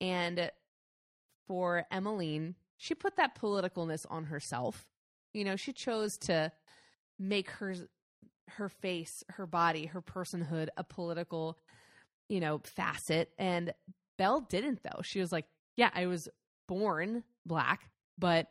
And 0.00 0.50
for 1.46 1.84
Emmeline, 1.90 2.54
she 2.76 2.94
put 2.94 3.16
that 3.16 3.34
politicalness 3.34 4.04
on 4.08 4.24
herself. 4.24 4.86
You 5.32 5.44
know, 5.44 5.56
she 5.56 5.72
chose 5.72 6.16
to 6.22 6.52
make 7.18 7.50
her 7.52 7.74
her 8.56 8.68
face, 8.68 9.24
her 9.30 9.46
body, 9.46 9.86
her 9.86 10.02
personhood 10.02 10.68
a 10.76 10.84
political, 10.84 11.58
you 12.28 12.40
know, 12.40 12.60
facet 12.64 13.32
and 13.38 13.72
Belle 14.18 14.42
didn't 14.42 14.80
though. 14.82 15.02
She 15.02 15.20
was 15.20 15.32
like, 15.32 15.46
yeah, 15.76 15.90
I 15.94 16.06
was 16.06 16.28
born 16.68 17.24
black, 17.46 17.90
but 18.18 18.48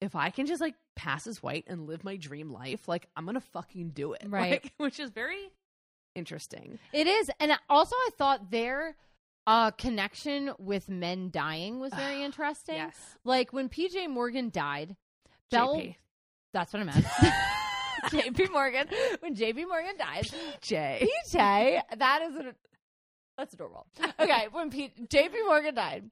if 0.00 0.14
I 0.14 0.30
can 0.30 0.46
just 0.46 0.60
like 0.60 0.74
pass 0.96 1.26
as 1.26 1.42
white 1.42 1.64
and 1.68 1.86
live 1.86 2.04
my 2.04 2.16
dream 2.16 2.50
life, 2.50 2.88
like 2.88 3.06
I'm 3.16 3.24
gonna 3.24 3.40
fucking 3.40 3.90
do 3.90 4.12
it. 4.14 4.24
Right. 4.28 4.62
Like, 4.64 4.72
which 4.78 4.98
is 4.98 5.10
very 5.10 5.50
interesting. 6.14 6.78
It 6.92 7.06
is. 7.06 7.30
And 7.38 7.52
also, 7.70 7.94
I 7.94 8.10
thought 8.18 8.50
their 8.50 8.96
uh, 9.46 9.70
connection 9.72 10.52
with 10.58 10.88
men 10.88 11.30
dying 11.30 11.78
was 11.78 11.92
very 11.94 12.22
interesting. 12.24 12.76
Yes. 12.76 12.96
Like 13.24 13.52
when 13.52 13.68
PJ 13.68 14.08
Morgan 14.10 14.50
died, 14.50 14.96
Belle. 15.50 15.76
JP. 15.76 15.96
That's 16.52 16.72
what 16.72 16.80
I 16.80 16.84
meant. 16.84 17.06
JP 18.10 18.52
Morgan. 18.52 18.86
When 19.20 19.34
JP 19.34 19.68
Morgan 19.68 19.96
dies, 19.98 20.32
Jay. 20.60 21.08
PJ, 21.26 21.80
that 21.98 22.22
is 22.22 22.34
a 22.36 22.54
that's 23.38 23.52
adorable. 23.54 23.86
Okay, 24.18 24.48
when 24.52 24.70
P- 24.70 24.92
JP 25.08 25.34
Morgan 25.46 25.74
died, 25.74 26.10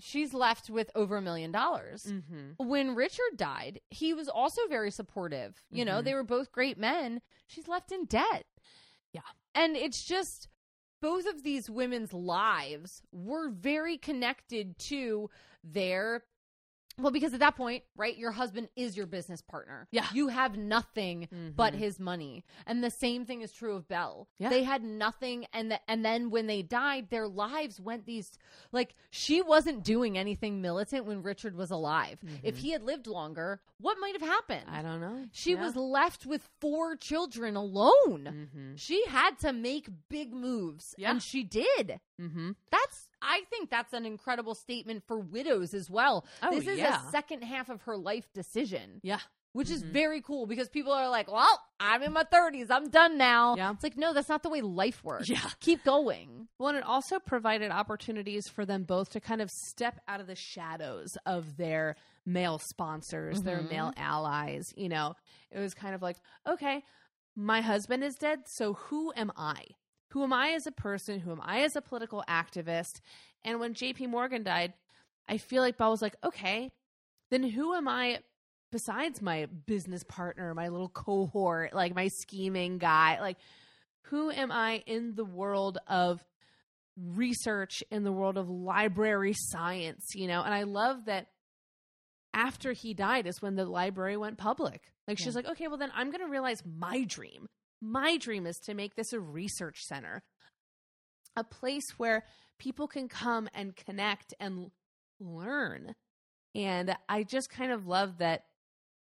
she's 0.00 0.34
left 0.34 0.68
with 0.68 0.90
over 0.94 1.16
a 1.16 1.22
million 1.22 1.50
dollars. 1.52 2.04
Mm-hmm. 2.04 2.66
When 2.68 2.94
Richard 2.94 3.36
died, 3.36 3.80
he 3.90 4.12
was 4.12 4.28
also 4.28 4.60
very 4.68 4.90
supportive. 4.90 5.62
You 5.70 5.84
know, 5.84 6.00
Mhm. 6.00 6.04
they 6.04 6.14
were 6.14 6.24
both 6.24 6.52
great 6.52 6.76
men. 6.76 7.22
She's 7.46 7.68
left 7.68 7.90
in 7.92 8.04
debt. 8.04 8.44
Yeah. 9.12 9.20
And 9.54 9.76
it's 9.76 10.04
just 10.04 10.48
both 11.00 11.26
of 11.26 11.42
these 11.42 11.68
women's 11.68 12.12
lives 12.12 13.02
were 13.12 13.48
very 13.50 13.96
connected 13.98 14.78
to 14.78 15.30
their 15.64 16.22
Well, 17.02 17.10
because 17.10 17.34
at 17.34 17.40
that 17.40 17.56
point, 17.56 17.82
right, 17.96 18.16
your 18.16 18.30
husband 18.30 18.68
is 18.76 18.96
your 18.96 19.06
business 19.06 19.42
partner. 19.42 19.88
Yeah. 19.90 20.06
You 20.14 20.28
have 20.28 20.56
nothing 20.56 21.28
but 21.56 21.74
Mhm. 21.74 21.78
his 21.78 21.98
money. 22.00 22.44
And 22.66 22.82
the 22.82 22.90
same 22.90 23.24
thing 23.26 23.42
is 23.42 23.52
true 23.52 23.74
of 23.74 23.88
Belle. 23.88 24.28
Yeah. 24.38 24.48
They 24.50 24.62
had 24.62 24.82
nothing 24.84 25.46
and 25.52 25.70
the, 25.72 25.80
and 25.90 26.04
then 26.04 26.30
when 26.30 26.46
they 26.46 26.62
died, 26.62 27.10
their 27.10 27.26
lives 27.28 27.80
went 27.80 28.06
these 28.06 28.38
like 28.70 28.94
she 29.10 29.42
wasn't 29.42 29.82
doing 29.84 30.16
anything 30.16 30.62
militant 30.62 31.04
when 31.04 31.22
Richard 31.22 31.56
was 31.56 31.70
alive. 31.70 32.20
If 32.42 32.58
he 32.58 32.70
had 32.70 32.82
lived 32.82 33.06
longer, 33.06 33.60
what 33.78 33.98
might 34.00 34.12
have 34.18 34.22
happened? 34.28 34.66
Mm-hmm. 34.66 34.74
I 34.76 34.82
don't 34.82 35.00
know. 35.00 35.26
she 35.32 35.52
Yeah. 35.52 35.64
was 35.64 35.74
left 35.76 36.24
with 36.24 36.48
four 36.60 36.94
children 36.96 37.56
alone. 37.56 38.48
Mhm. 38.54 38.78
She 38.78 39.04
had 39.06 39.38
to 39.40 39.52
make 39.52 39.88
big 40.08 40.32
moves 40.32 40.94
Yeah. 40.96 41.10
and 41.10 41.22
she 41.22 41.42
did. 41.42 42.00
Mhm. 42.20 42.54
That's 42.70 43.08
I 43.24 43.42
think 43.50 43.70
that's 43.70 43.92
an 43.92 44.04
incredible 44.04 44.54
statement 44.56 45.04
for 45.06 45.18
widows 45.18 45.72
as 45.74 45.88
well. 45.88 46.26
Oh, 46.42 46.50
this 46.50 46.66
is 46.66 46.78
yeah. 46.78 47.06
a 47.06 47.10
second 47.12 47.42
half 47.44 47.68
of 47.70 47.82
her 47.82 47.96
life 47.96 48.26
decision, 48.34 49.00
Yeah. 49.04 49.20
which 49.52 49.70
is 49.70 49.84
Mhm. 49.84 49.92
very 49.92 50.20
cool 50.22 50.46
because 50.46 50.68
people 50.68 50.92
are 50.92 51.08
like, 51.08 51.30
"Well, 51.30 51.62
I'm 51.78 52.02
in 52.02 52.12
my 52.12 52.24
30s. 52.24 52.68
I'm 52.70 52.88
done 52.90 53.16
now." 53.18 53.54
Yeah. 53.56 53.70
It's 53.72 53.82
like, 53.84 53.96
"No, 53.96 54.12
that's 54.12 54.28
not 54.28 54.42
the 54.42 54.48
way 54.48 54.60
life 54.60 55.04
works. 55.04 55.28
Yeah. 55.28 55.48
Keep 55.60 55.84
going." 55.84 56.48
Well, 56.58 56.70
and 56.70 56.78
it 56.78 56.84
also 56.84 57.20
provided 57.20 57.70
opportunities 57.70 58.48
for 58.48 58.66
them 58.66 58.82
both 58.84 59.10
to 59.10 59.20
kind 59.20 59.40
of 59.40 59.50
step 59.50 60.00
out 60.08 60.20
of 60.20 60.26
the 60.26 60.34
shadows 60.34 61.16
of 61.24 61.56
their 61.56 61.94
male 62.26 62.58
sponsors, 62.58 63.42
their 63.42 63.60
Mhm. 63.60 63.70
male 63.70 63.92
allies. 63.96 64.72
You 64.76 64.88
know, 64.88 65.14
it 65.50 65.60
was 65.60 65.74
kind 65.74 65.94
of 65.94 66.02
like, 66.02 66.16
okay, 66.46 66.84
my 67.36 67.60
husband 67.60 68.02
is 68.04 68.16
dead, 68.16 68.48
so 68.48 68.74
who 68.74 69.12
am 69.16 69.32
I? 69.36 69.64
Who 70.12 70.22
am 70.24 70.32
I 70.32 70.50
as 70.50 70.66
a 70.66 70.72
person? 70.72 71.20
Who 71.20 71.32
am 71.32 71.40
I 71.42 71.60
as 71.60 71.74
a 71.74 71.80
political 71.80 72.22
activist? 72.28 73.00
And 73.44 73.60
when 73.60 73.72
JP 73.72 74.08
Morgan 74.10 74.42
died, 74.42 74.74
I 75.26 75.38
feel 75.38 75.62
like 75.62 75.78
Bob 75.78 75.90
was 75.90 76.02
like, 76.02 76.16
okay, 76.22 76.70
then 77.30 77.42
who 77.42 77.74
am 77.74 77.88
I 77.88 78.18
besides 78.70 79.22
my 79.22 79.46
business 79.66 80.02
partner, 80.02 80.52
my 80.54 80.68
little 80.68 80.90
cohort, 80.90 81.72
like 81.72 81.94
my 81.94 82.08
scheming 82.08 82.76
guy? 82.76 83.20
Like, 83.20 83.38
who 84.02 84.30
am 84.30 84.52
I 84.52 84.82
in 84.86 85.14
the 85.14 85.24
world 85.24 85.78
of 85.86 86.22
research, 86.96 87.82
in 87.90 88.04
the 88.04 88.12
world 88.12 88.36
of 88.36 88.50
library 88.50 89.32
science, 89.34 90.10
you 90.14 90.26
know? 90.26 90.42
And 90.42 90.52
I 90.52 90.64
love 90.64 91.06
that 91.06 91.28
after 92.34 92.72
he 92.72 92.92
died 92.92 93.26
is 93.26 93.40
when 93.40 93.56
the 93.56 93.64
library 93.64 94.18
went 94.18 94.36
public. 94.36 94.82
Like, 95.08 95.18
she's 95.18 95.34
like, 95.34 95.48
okay, 95.48 95.68
well, 95.68 95.78
then 95.78 95.92
I'm 95.94 96.10
going 96.10 96.20
to 96.20 96.30
realize 96.30 96.62
my 96.66 97.04
dream. 97.04 97.48
My 97.84 98.16
dream 98.16 98.46
is 98.46 98.58
to 98.60 98.74
make 98.74 98.94
this 98.94 99.12
a 99.12 99.18
research 99.18 99.84
center, 99.84 100.22
a 101.36 101.42
place 101.42 101.98
where 101.98 102.24
people 102.58 102.86
can 102.86 103.08
come 103.08 103.48
and 103.52 103.74
connect 103.74 104.34
and 104.38 104.70
learn. 105.18 105.96
And 106.54 106.96
I 107.08 107.24
just 107.24 107.50
kind 107.50 107.72
of 107.72 107.88
love 107.88 108.18
that, 108.18 108.44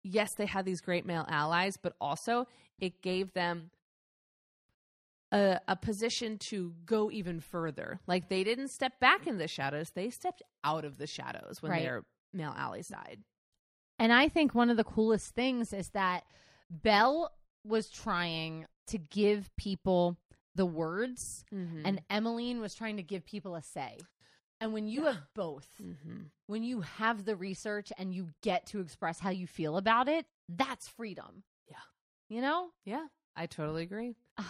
yes, 0.04 0.34
they 0.36 0.46
had 0.46 0.66
these 0.66 0.82
great 0.82 1.06
male 1.06 1.26
allies, 1.30 1.78
but 1.82 1.94
also 2.02 2.46
it 2.78 3.02
gave 3.02 3.32
them 3.34 3.72
a, 5.32 5.60
a 5.68 5.78
position 5.78 6.38
to 6.38 6.74
go 6.86 7.10
even 7.10 7.40
further. 7.40 8.02
Like 8.06 8.28
they 8.28 8.44
didn't 8.44 8.70
step 8.70 9.00
back 9.00 9.28
in 9.28 9.38
the 9.38 9.48
shadows, 9.48 9.92
they 9.92 10.10
stepped 10.10 10.42
out 10.64 10.84
of 10.84 10.98
the 10.98 11.08
shadows 11.08 11.62
when 11.62 11.72
Right. 11.72 11.84
their 11.84 12.04
male 12.34 12.54
allies 12.58 12.90
died. 12.90 13.20
And 13.98 14.12
I 14.12 14.28
think 14.28 14.54
one 14.54 14.70
of 14.70 14.78
the 14.78 14.84
coolest 14.84 15.34
things 15.36 15.72
is 15.72 15.90
that 15.90 16.24
Belle 16.70 17.32
was 17.68 17.90
trying 17.90 18.66
to 18.88 18.98
give 18.98 19.50
people 19.58 20.18
the 20.56 20.66
words 20.66 21.44
Mm-hmm. 21.54 21.82
and 21.86 22.02
Emmeline 22.10 22.60
was 22.60 22.74
trying 22.74 22.98
to 22.98 23.04
give 23.04 23.26
people 23.26 23.56
a 23.56 23.62
say. 23.62 23.98
And 24.60 24.74
when 24.74 24.88
you 24.88 25.06
have 25.06 25.22
both, 25.36 25.68
mm-hmm. 25.82 26.24
when 26.48 26.64
you 26.64 26.82
have 26.82 27.26
the 27.26 27.36
research 27.36 27.92
and 27.98 28.12
you 28.14 28.30
get 28.42 28.66
to 28.68 28.80
express 28.80 29.20
how 29.20 29.30
you 29.30 29.46
feel 29.46 29.78
about 29.78 30.08
it, 30.08 30.26
that's 30.50 30.88
freedom. 30.88 31.44
Yeah. 31.70 31.76
You 32.30 32.42
know? 32.42 32.70
yeah, 32.84 33.06
I 33.36 33.46
totally 33.46 33.84
agree. 33.84 34.16
God, 34.38 34.46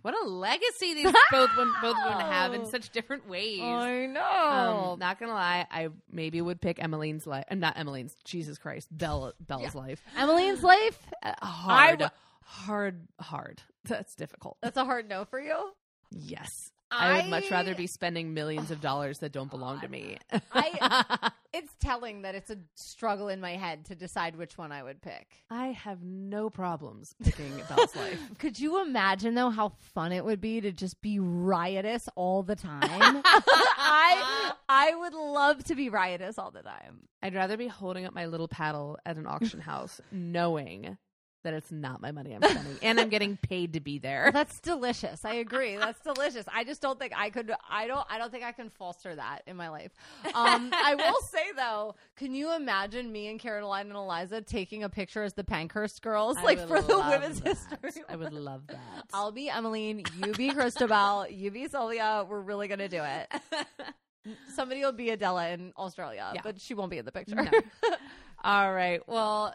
What 0.00 0.14
a 0.18 0.26
legacy 0.26 0.94
these 0.94 1.12
both 1.30 1.50
women, 1.58 1.74
both 1.82 1.96
women 2.06 2.20
have 2.20 2.54
in 2.54 2.64
such 2.66 2.88
different 2.90 3.28
ways. 3.28 3.60
I 3.60 4.06
know. 4.06 4.92
Um, 4.92 4.98
not 4.98 5.20
gonna 5.20 5.32
lie, 5.34 5.66
I 5.70 5.88
maybe 6.10 6.40
would 6.40 6.60
pick 6.62 6.82
Emmeline's 6.82 7.26
life. 7.26 7.44
Uh, 7.50 7.54
not 7.56 7.76
Emmeline's. 7.76 8.16
Jesus 8.24 8.56
Christ, 8.56 8.88
Bella, 8.90 9.34
Bella's 9.40 9.74
life. 9.74 10.02
Emmeline's 10.16 10.62
life, 10.62 10.98
Uh, 11.22 11.34
hard, 11.44 11.98
w- 11.98 12.10
hard, 12.50 13.06
hard. 13.20 13.62
That's 13.84 14.14
difficult. 14.14 14.58
that's 14.62 14.76
a 14.76 14.84
hard 14.84 15.08
no 15.08 15.24
for 15.24 15.40
you. 15.40 15.70
yes, 16.10 16.70
I, 16.90 17.22
would 17.22 17.30
much 17.30 17.50
rather 17.50 17.74
be 17.74 17.86
spending 17.86 18.34
millions 18.34 18.70
of 18.70 18.80
dollars 18.82 19.20
that 19.20 19.32
don't 19.32 19.50
belong 19.50 19.80
to 19.80 19.88
me. 19.88 20.18
I- 20.52 21.30
It's 21.52 21.72
telling 21.80 22.22
that 22.22 22.36
it's 22.36 22.48
a 22.50 22.58
struggle 22.76 23.26
in 23.28 23.40
my 23.40 23.56
head 23.56 23.86
to 23.86 23.96
decide 23.96 24.36
which 24.36 24.56
one 24.56 24.70
I 24.70 24.84
would 24.84 25.02
pick. 25.02 25.26
I 25.50 25.68
have 25.72 26.00
no 26.00 26.48
problems 26.48 27.12
picking 27.24 27.50
Bella's 27.68 27.96
life. 27.96 28.20
Could 28.38 28.60
you 28.60 28.80
imagine 28.82 29.34
though 29.34 29.50
how 29.50 29.70
fun 29.92 30.12
it 30.12 30.24
would 30.24 30.40
be 30.40 30.60
to 30.60 30.70
just 30.70 31.02
be 31.02 31.18
riotous 31.18 32.08
all 32.14 32.44
the 32.44 32.54
time? 32.54 32.80
I 33.24 34.52
I 34.68 34.94
would 34.94 35.12
love 35.14 35.64
to 35.64 35.74
be 35.74 35.88
riotous 35.88 36.38
all 36.38 36.52
the 36.52 36.62
time. 36.62 37.08
I'd 37.20 37.34
rather 37.34 37.56
be 37.56 37.66
holding 37.66 38.04
up 38.04 38.14
my 38.14 38.26
little 38.26 38.46
paddle 38.46 38.96
at 39.04 39.16
an 39.16 39.26
auction 39.26 39.58
house, 39.60 40.00
knowing 40.12 40.98
that 41.42 41.54
it's 41.54 41.70
not 41.72 42.00
my 42.00 42.10
money 42.12 42.32
I'm 42.34 42.42
spending, 42.42 42.76
and 42.82 43.00
I'm 43.00 43.08
getting 43.08 43.36
paid 43.36 43.72
to 43.74 43.80
be 43.80 43.98
there. 43.98 44.30
That's 44.32 44.60
delicious. 44.60 45.24
I 45.24 45.34
agree. 45.34 45.76
That's 45.76 46.00
delicious. 46.00 46.44
I 46.52 46.64
just 46.64 46.80
don't 46.82 46.98
think 46.98 47.12
I 47.16 47.30
could. 47.30 47.52
I 47.68 47.86
don't. 47.86 48.06
I 48.10 48.18
don't 48.18 48.30
think 48.30 48.44
I 48.44 48.52
can 48.52 48.70
foster 48.70 49.14
that 49.14 49.42
in 49.46 49.56
my 49.56 49.68
life. 49.68 49.92
Um, 50.34 50.70
I 50.74 50.94
will 50.96 51.20
say 51.28 51.44
though, 51.56 51.94
can 52.16 52.34
you 52.34 52.54
imagine 52.54 53.10
me 53.10 53.28
and 53.28 53.38
Caroline 53.40 53.86
and 53.86 53.96
Eliza 53.96 54.40
taking 54.42 54.82
a 54.84 54.88
picture 54.88 55.22
as 55.22 55.34
the 55.34 55.44
Pankhurst 55.44 56.02
girls, 56.02 56.36
I 56.38 56.42
like 56.42 56.58
for 56.68 56.80
the 56.82 56.98
women's 56.98 57.40
that. 57.40 57.56
history? 57.82 58.02
I 58.08 58.16
would 58.16 58.32
love 58.32 58.66
that. 58.68 59.04
I'll 59.12 59.32
be 59.32 59.48
Emmeline. 59.50 60.04
You 60.24 60.32
be 60.32 60.50
Christabel. 60.50 61.26
you 61.30 61.50
be 61.50 61.68
Sylvia. 61.68 62.24
We're 62.28 62.40
really 62.40 62.68
gonna 62.68 62.88
do 62.88 63.02
it. 63.02 63.28
Somebody 64.54 64.80
will 64.82 64.92
be 64.92 65.10
Adela 65.10 65.48
in 65.48 65.72
Australia, 65.78 66.30
Yeah. 66.34 66.42
but 66.44 66.60
she 66.60 66.74
won't 66.74 66.90
be 66.90 66.98
in 66.98 67.04
the 67.06 67.12
picture. 67.12 67.36
No. 67.36 67.50
All 68.44 68.72
right. 68.72 69.00
Well, 69.08 69.54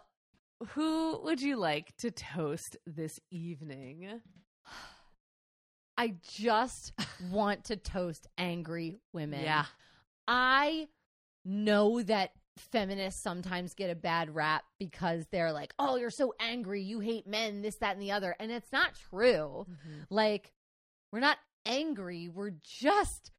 who 0.69 1.19
would 1.23 1.41
you 1.41 1.57
like 1.57 1.95
to 1.97 2.11
toast 2.11 2.77
this 2.85 3.19
evening? 3.31 4.21
I 5.97 6.15
just 6.29 6.93
want 7.31 7.65
to 7.65 7.77
toast 7.77 8.27
angry 8.37 8.99
women. 9.13 9.43
Yeah. 9.43 9.65
I 10.27 10.87
know 11.45 12.01
that 12.01 12.31
feminists 12.57 13.21
sometimes 13.21 13.73
get 13.73 13.89
a 13.89 13.95
bad 13.95 14.33
rap 14.33 14.63
because 14.79 15.25
they're 15.31 15.51
like, 15.51 15.73
oh, 15.79 15.95
you're 15.95 16.09
so 16.09 16.33
angry. 16.39 16.81
You 16.81 16.99
hate 16.99 17.27
men, 17.27 17.61
this, 17.61 17.77
that, 17.77 17.93
and 17.93 18.01
the 18.01 18.11
other. 18.11 18.35
And 18.39 18.51
it's 18.51 18.71
not 18.71 18.95
true. 19.09 19.65
Mm-hmm. 19.69 20.01
Like, 20.09 20.53
we're 21.11 21.19
not 21.19 21.37
angry. 21.65 22.29
We're 22.29 22.53
just 22.63 23.31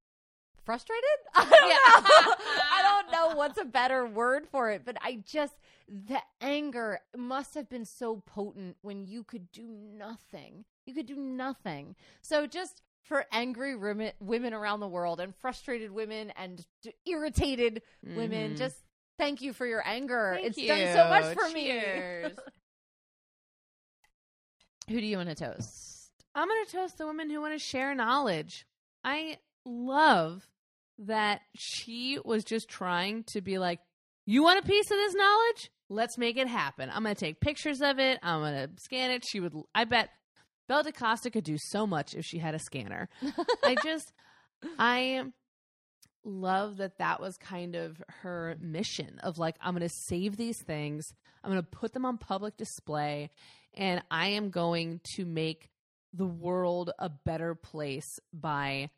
frustrated. 0.64 1.04
I 1.34 1.44
don't 1.44 1.60
know. 1.68 2.34
I 2.72 2.82
don't 2.82 3.12
know 3.12 3.36
what's 3.36 3.60
a 3.60 3.64
better 3.64 4.06
word 4.06 4.46
for 4.46 4.70
it, 4.70 4.82
but 4.84 4.96
I 5.02 5.22
just, 5.26 5.54
the 5.88 6.20
anger 6.40 7.00
must 7.16 7.54
have 7.54 7.68
been 7.68 7.84
so 7.84 8.22
potent 8.26 8.76
when 8.82 9.04
you 9.06 9.22
could 9.24 9.50
do 9.52 9.66
nothing. 9.68 10.64
You 10.86 10.94
could 10.94 11.06
do 11.06 11.16
nothing. 11.16 11.94
So 12.22 12.46
just 12.46 12.82
for 13.02 13.24
angry 13.30 13.76
women, 13.76 14.12
women 14.20 14.52
around 14.52 14.80
the 14.80 14.88
world 14.88 15.20
and 15.20 15.34
frustrated 15.36 15.92
women 15.92 16.32
and 16.36 16.64
irritated 17.06 17.82
women, 18.02 18.54
Mhm. 18.54 18.58
just 18.58 18.82
thank 19.16 19.40
you 19.42 19.52
for 19.52 19.64
your 19.66 19.86
anger. 19.86 20.32
Thank 20.34 20.46
it's 20.58 20.66
done 20.66 20.92
so 20.92 21.08
much 21.08 21.24
you. 21.36 21.40
for 21.40 21.48
Cheers. 21.50 22.36
me. 22.36 22.42
Who 24.88 25.00
do 25.00 25.06
you 25.06 25.16
want 25.16 25.28
to 25.30 25.34
toast? 25.34 26.10
I'm 26.34 26.48
going 26.48 26.64
to 26.66 26.72
toast 26.72 26.98
the 26.98 27.06
women 27.06 27.30
who 27.30 27.40
want 27.40 27.54
to 27.54 27.58
share 27.58 27.94
knowledge. 27.94 28.66
I 29.02 29.38
love 29.64 30.48
that 30.98 31.40
she 31.56 32.18
was 32.24 32.44
just 32.44 32.68
trying 32.68 33.24
to 33.24 33.40
be 33.40 33.58
like, 33.58 33.80
you 34.26 34.42
want 34.42 34.62
a 34.64 34.66
piece 34.66 34.90
of 34.90 34.96
this 34.96 35.14
knowledge? 35.14 35.70
Let's 35.88 36.18
make 36.18 36.36
it 36.36 36.48
happen. 36.48 36.90
I'm 36.92 37.02
going 37.02 37.14
to 37.14 37.20
take 37.20 37.40
pictures 37.40 37.80
of 37.80 37.98
it. 37.98 38.18
I'm 38.22 38.40
going 38.40 38.54
to 38.54 38.70
scan 38.82 39.10
it. 39.10 39.24
She 39.26 39.40
would, 39.40 39.54
I 39.74 39.84
bet 39.84 40.10
Belle 40.68 40.82
da 40.82 40.90
Costa 40.90 41.30
could 41.30 41.44
do 41.44 41.56
so 41.58 41.86
much 41.86 42.14
if 42.14 42.24
she 42.24 42.38
had 42.38 42.54
a 42.54 42.58
scanner. 42.58 43.08
I 43.62 43.76
just, 43.84 44.12
I 44.78 45.22
love 46.24 46.78
that 46.78 46.98
that 46.98 47.20
was 47.20 47.36
kind 47.36 47.76
of 47.76 48.02
her 48.22 48.56
mission 48.60 49.20
of 49.22 49.38
like, 49.38 49.56
I'm 49.60 49.74
going 49.74 49.88
to 49.88 49.94
save 50.08 50.36
these 50.36 50.60
things, 50.66 51.06
I'm 51.44 51.50
going 51.50 51.62
to 51.62 51.68
put 51.68 51.92
them 51.92 52.04
on 52.04 52.18
public 52.18 52.56
display, 52.56 53.30
and 53.74 54.02
I 54.10 54.28
am 54.28 54.50
going 54.50 55.00
to 55.14 55.24
make 55.24 55.70
the 56.12 56.26
world 56.26 56.90
a 56.98 57.08
better 57.08 57.54
place 57.54 58.18
by 58.32 58.90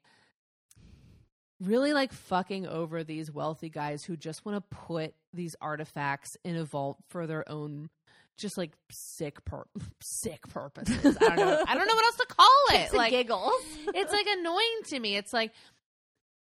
really 1.61 1.93
like 1.93 2.13
fucking 2.13 2.67
over 2.67 3.05
these 3.05 3.31
wealthy 3.31 3.69
guys 3.69 4.05
who 4.05 4.17
just 4.17 4.45
want 4.45 4.57
to 4.57 4.77
put 4.77 5.15
these 5.33 5.57
artifacts 5.61 6.37
in 6.45 6.57
a 6.57 6.65
vault 6.65 6.99
for 7.09 7.27
their 7.27 7.49
own 7.51 7.91
just 8.37 8.57
like 8.57 8.71
sick 8.91 9.45
pur- 9.45 9.67
sick 10.01 10.49
purposes. 10.49 11.17
I 11.21 11.35
don't 11.35 11.37
know. 11.37 11.65
I 11.67 11.75
don't 11.75 11.89
know 11.89 11.95
what 11.95 12.05
else 12.05 12.17
to 12.17 12.27
call 12.27 12.47
it. 12.71 12.89
And 12.91 12.95
like 12.95 13.11
giggles. 13.11 13.53
it's 13.95 14.13
like 14.13 14.27
annoying 14.29 14.81
to 14.87 15.01
me. 15.01 15.17
It's 15.17 15.33
like 15.33 15.53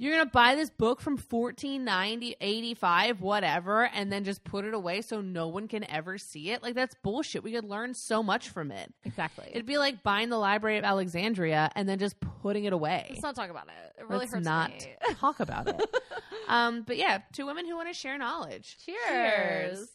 You're 0.01 0.15
going 0.15 0.25
to 0.25 0.31
buy 0.31 0.55
this 0.55 0.71
book 0.71 1.03
from 1.03 1.19
1490, 1.19 2.37
85, 2.41 3.21
whatever, 3.21 3.85
and 3.85 4.11
then 4.11 4.25
just 4.25 4.43
put 4.45 4.65
it 4.65 4.73
away 4.73 5.03
so 5.03 5.21
no 5.21 5.49
one 5.49 5.69
can 5.69 5.85
ever 5.91 6.17
see 6.17 6.53
it? 6.53 6.63
Like, 6.63 6.75
that's 6.75 6.95
bullshit. 7.03 7.45
We 7.45 7.53
could 7.53 7.67
learn 7.67 7.93
so 7.93 8.23
much 8.23 8.49
from 8.49 8.73
it. 8.73 8.95
Exactly. 9.05 9.49
It'd 9.51 9.67
be 9.67 9.77
like 9.77 10.03
buying 10.03 10.31
the 10.31 10.39
Library 10.39 10.79
of 10.79 10.85
Alexandria 10.85 11.71
and 11.75 11.87
then 11.87 11.99
just 11.99 12.17
putting 12.19 12.65
it 12.65 12.73
away. 12.73 13.09
Let's 13.11 13.23
not 13.23 13.35
talk 13.35 13.51
about 13.51 13.67
it. 13.67 14.01
It 14.01 14.09
really 14.09 14.21
Let's 14.21 14.33
hurts 14.33 14.45
not 14.47 14.71
me. 14.71 14.87
talk 15.19 15.39
about 15.39 15.69
it. 15.69 15.95
um, 16.49 16.81
but 16.81 16.97
yeah, 16.97 17.19
two 17.35 17.45
women 17.45 17.67
who 17.67 17.77
want 17.77 17.89
to 17.89 17.95
share 17.95 18.17
knowledge. 18.17 18.79
Cheers. 18.87 19.87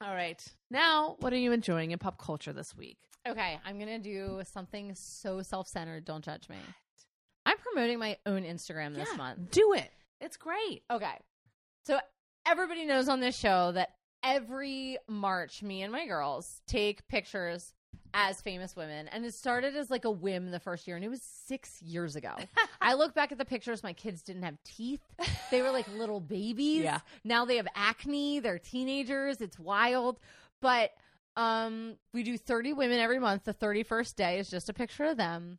All 0.00 0.14
right. 0.14 0.42
Now, 0.70 1.16
what 1.20 1.34
are 1.34 1.38
you 1.38 1.52
enjoying 1.52 1.90
in 1.90 1.98
pop 1.98 2.16
culture 2.18 2.54
this 2.54 2.74
week? 2.74 2.96
Okay, 3.28 3.60
I'm 3.66 3.78
gonna 3.78 3.98
do 3.98 4.40
something 4.50 4.94
so 4.94 5.42
self-centered. 5.42 6.06
Don't 6.06 6.24
judge 6.24 6.48
me. 6.48 6.56
Promoting 7.72 7.98
my 7.98 8.16
own 8.26 8.42
Instagram 8.42 8.94
this 8.94 9.08
Yeah, 9.10 9.16
month. 9.16 9.50
Do 9.50 9.72
it. 9.74 9.90
It's 10.20 10.36
great. 10.36 10.82
Okay, 10.90 11.18
so 11.86 11.98
everybody 12.46 12.84
knows 12.84 13.08
on 13.08 13.20
this 13.20 13.36
show 13.36 13.72
that 13.72 13.90
every 14.22 14.98
March, 15.08 15.62
me 15.62 15.82
and 15.82 15.92
my 15.92 16.06
girls 16.06 16.60
take 16.66 17.06
pictures 17.08 17.72
as 18.12 18.40
famous 18.40 18.74
women, 18.74 19.08
and 19.08 19.24
it 19.24 19.34
started 19.34 19.76
as 19.76 19.88
like 19.88 20.04
a 20.04 20.10
whim 20.10 20.50
the 20.50 20.58
first 20.60 20.86
year, 20.86 20.96
and 20.96 21.04
it 21.04 21.08
was 21.08 21.22
six 21.22 21.80
years 21.80 22.16
ago. 22.16 22.34
I 22.80 22.94
look 22.94 23.14
back 23.14 23.32
at 23.32 23.38
the 23.38 23.44
pictures. 23.44 23.82
My 23.82 23.92
kids 23.92 24.22
didn't 24.22 24.42
have 24.42 24.58
teeth; 24.64 25.00
they 25.50 25.62
were 25.62 25.70
like 25.70 25.86
little 25.88 26.20
babies. 26.20 26.82
Yeah. 26.82 27.00
Now 27.24 27.44
they 27.44 27.56
have 27.56 27.68
acne. 27.74 28.40
They're 28.40 28.58
teenagers. 28.58 29.40
It's 29.40 29.58
wild, 29.58 30.18
but 30.60 30.90
um, 31.36 31.96
we 32.12 32.22
do 32.22 32.36
30 32.36 32.72
women 32.72 32.98
every 32.98 33.18
month. 33.18 33.44
The 33.44 33.54
31st 33.54 34.16
day 34.16 34.38
is 34.38 34.50
just 34.50 34.68
a 34.68 34.74
picture 34.74 35.04
of 35.04 35.16
them. 35.16 35.58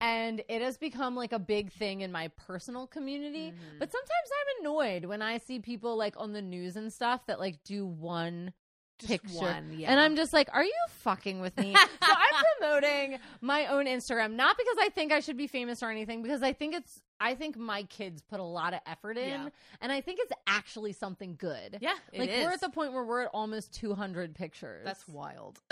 And 0.00 0.42
it 0.48 0.60
has 0.60 0.76
become 0.76 1.16
like 1.16 1.32
a 1.32 1.38
big 1.38 1.72
thing 1.72 2.02
in 2.02 2.12
my 2.12 2.28
personal 2.46 2.86
community. 2.86 3.50
Mhm. 3.52 3.78
But 3.78 3.90
sometimes 3.90 4.10
I'm 4.30 4.60
annoyed 4.60 5.04
when 5.06 5.22
I 5.22 5.38
see 5.38 5.58
people 5.58 5.96
like 5.96 6.14
on 6.18 6.32
the 6.32 6.42
news 6.42 6.76
and 6.76 6.92
stuff 6.92 7.24
that 7.26 7.40
like 7.40 7.62
do 7.64 7.86
one 7.86 8.52
Just 8.98 9.10
picture. 9.10 9.38
one, 9.38 9.72
yeah. 9.78 9.90
And 9.90 9.98
I'm 9.98 10.14
just 10.16 10.34
like, 10.34 10.50
are 10.52 10.64
you 10.64 10.74
fucking 10.98 11.40
with 11.40 11.56
me? 11.58 11.74
so 12.02 12.12
I'm 12.12 12.44
promoting 12.60 13.18
my 13.40 13.66
own 13.66 13.86
Instagram, 13.86 14.34
not 14.34 14.58
because 14.58 14.76
I 14.80 14.90
think 14.90 15.12
I 15.12 15.20
should 15.20 15.36
be 15.38 15.46
famous 15.46 15.82
or 15.82 15.90
anything, 15.90 16.22
because 16.22 16.42
I 16.42 16.52
think 16.52 16.74
it's, 16.74 17.00
I 17.18 17.34
think 17.34 17.56
my 17.56 17.84
kids 17.84 18.20
put 18.20 18.40
a 18.40 18.44
lot 18.44 18.74
of 18.74 18.80
effort 18.86 19.16
in. 19.16 19.28
Yeah. 19.44 19.48
And 19.80 19.90
I 19.90 20.02
think 20.02 20.18
it's 20.20 20.32
actually 20.46 20.92
something 20.92 21.36
good. 21.38 21.78
yeah, 21.80 21.94
it 22.12 22.20
like 22.20 22.30
we're 22.30 22.50
at 22.52 22.60
the 22.60 22.68
point 22.68 22.92
where 22.92 23.04
we're 23.04 23.22
at 23.22 23.30
almost 23.32 23.72
200 23.74 24.34
pictures. 24.34 24.84
That's 24.84 25.08
wild. 25.08 25.58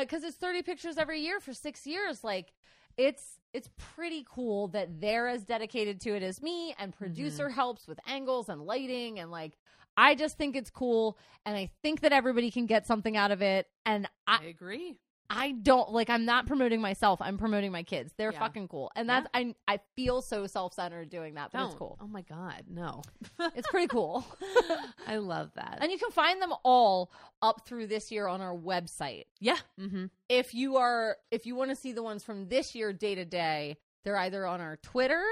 because 0.00 0.22
it's 0.22 0.36
30 0.36 0.62
pictures 0.62 0.96
every 0.98 1.20
year 1.20 1.40
for 1.40 1.52
six 1.52 1.86
years. 1.88 2.22
Like 2.22 2.52
it's 2.96 3.38
it's 3.52 3.68
pretty 3.76 4.24
cool 4.28 4.68
that 4.68 5.00
they're 5.00 5.28
as 5.28 5.44
dedicated 5.44 6.00
to 6.02 6.16
it 6.16 6.22
as 6.22 6.42
me, 6.42 6.74
and 6.78 6.94
producer 6.96 7.44
mm-hmm. 7.44 7.54
helps 7.54 7.86
with 7.86 7.98
angles 8.06 8.48
and 8.48 8.62
lighting, 8.62 9.18
and 9.18 9.30
like 9.30 9.58
I 9.96 10.14
just 10.14 10.38
think 10.38 10.56
it's 10.56 10.70
cool, 10.70 11.18
and 11.44 11.56
I 11.56 11.70
think 11.82 12.00
that 12.00 12.12
everybody 12.12 12.50
can 12.50 12.66
get 12.66 12.86
something 12.86 13.16
out 13.16 13.30
of 13.30 13.42
it. 13.42 13.66
And 13.84 14.08
I 14.26 14.38
I 14.42 14.44
agree. 14.46 14.96
I 15.34 15.52
don't 15.52 15.90
like 15.90 16.10
I'm 16.10 16.26
not 16.26 16.46
promoting 16.46 16.80
myself. 16.82 17.20
I'm 17.22 17.38
promoting 17.38 17.72
my 17.72 17.82
kids. 17.84 18.12
They're 18.18 18.32
Yeah. 18.32 18.38
fucking 18.38 18.68
cool, 18.68 18.92
and 18.94 19.08
that's 19.08 19.26
I 19.32 19.54
I 19.66 19.80
feel 19.96 20.20
so 20.20 20.46
self 20.46 20.74
centered 20.74 21.08
doing 21.08 21.34
that, 21.34 21.50
but 21.52 21.58
Don't. 21.58 21.68
it's 21.70 21.78
cool. 21.78 21.98
Oh 22.02 22.06
my 22.06 22.20
god, 22.22 22.64
no. 22.68 23.02
It's 23.56 23.68
pretty 23.68 23.86
cool. 23.88 24.26
I 25.06 25.16
love 25.16 25.50
that. 25.54 25.78
And 25.80 25.90
you 25.90 25.98
can 25.98 26.10
find 26.10 26.40
them 26.42 26.52
all 26.64 27.10
up 27.40 27.66
through 27.66 27.86
this 27.86 28.10
year 28.12 28.26
on 28.26 28.40
our 28.42 28.54
website. 28.54 29.24
yeah. 29.40 29.56
Mm-hmm. 29.80 30.06
if 30.28 30.54
you 30.54 30.76
are 30.76 31.16
if 31.30 31.46
you 31.46 31.54
want 31.56 31.70
to 31.70 31.76
see 31.76 31.92
the 31.92 32.02
ones 32.02 32.22
from 32.22 32.48
this 32.48 32.74
year 32.74 32.92
day 32.92 33.14
to 33.14 33.24
day 33.24 33.78
they're 34.04 34.16
either 34.18 34.44
on 34.46 34.60
our 34.60 34.76
twitter 34.82 35.22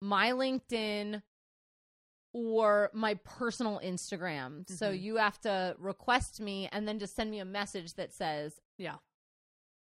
my 0.00 0.30
linkedin 0.32 1.22
or 2.32 2.90
my 2.92 3.14
personal 3.24 3.80
instagram 3.84 4.68
so 4.70 4.90
Mhm. 4.92 5.00
you 5.00 5.16
have 5.16 5.40
to 5.42 5.76
request 5.78 6.40
me 6.40 6.68
and 6.72 6.86
then 6.88 6.98
just 6.98 7.14
send 7.14 7.30
me 7.30 7.38
a 7.40 7.44
message 7.44 7.94
that 7.94 8.12
says 8.12 8.60
Yeah. 8.76 8.96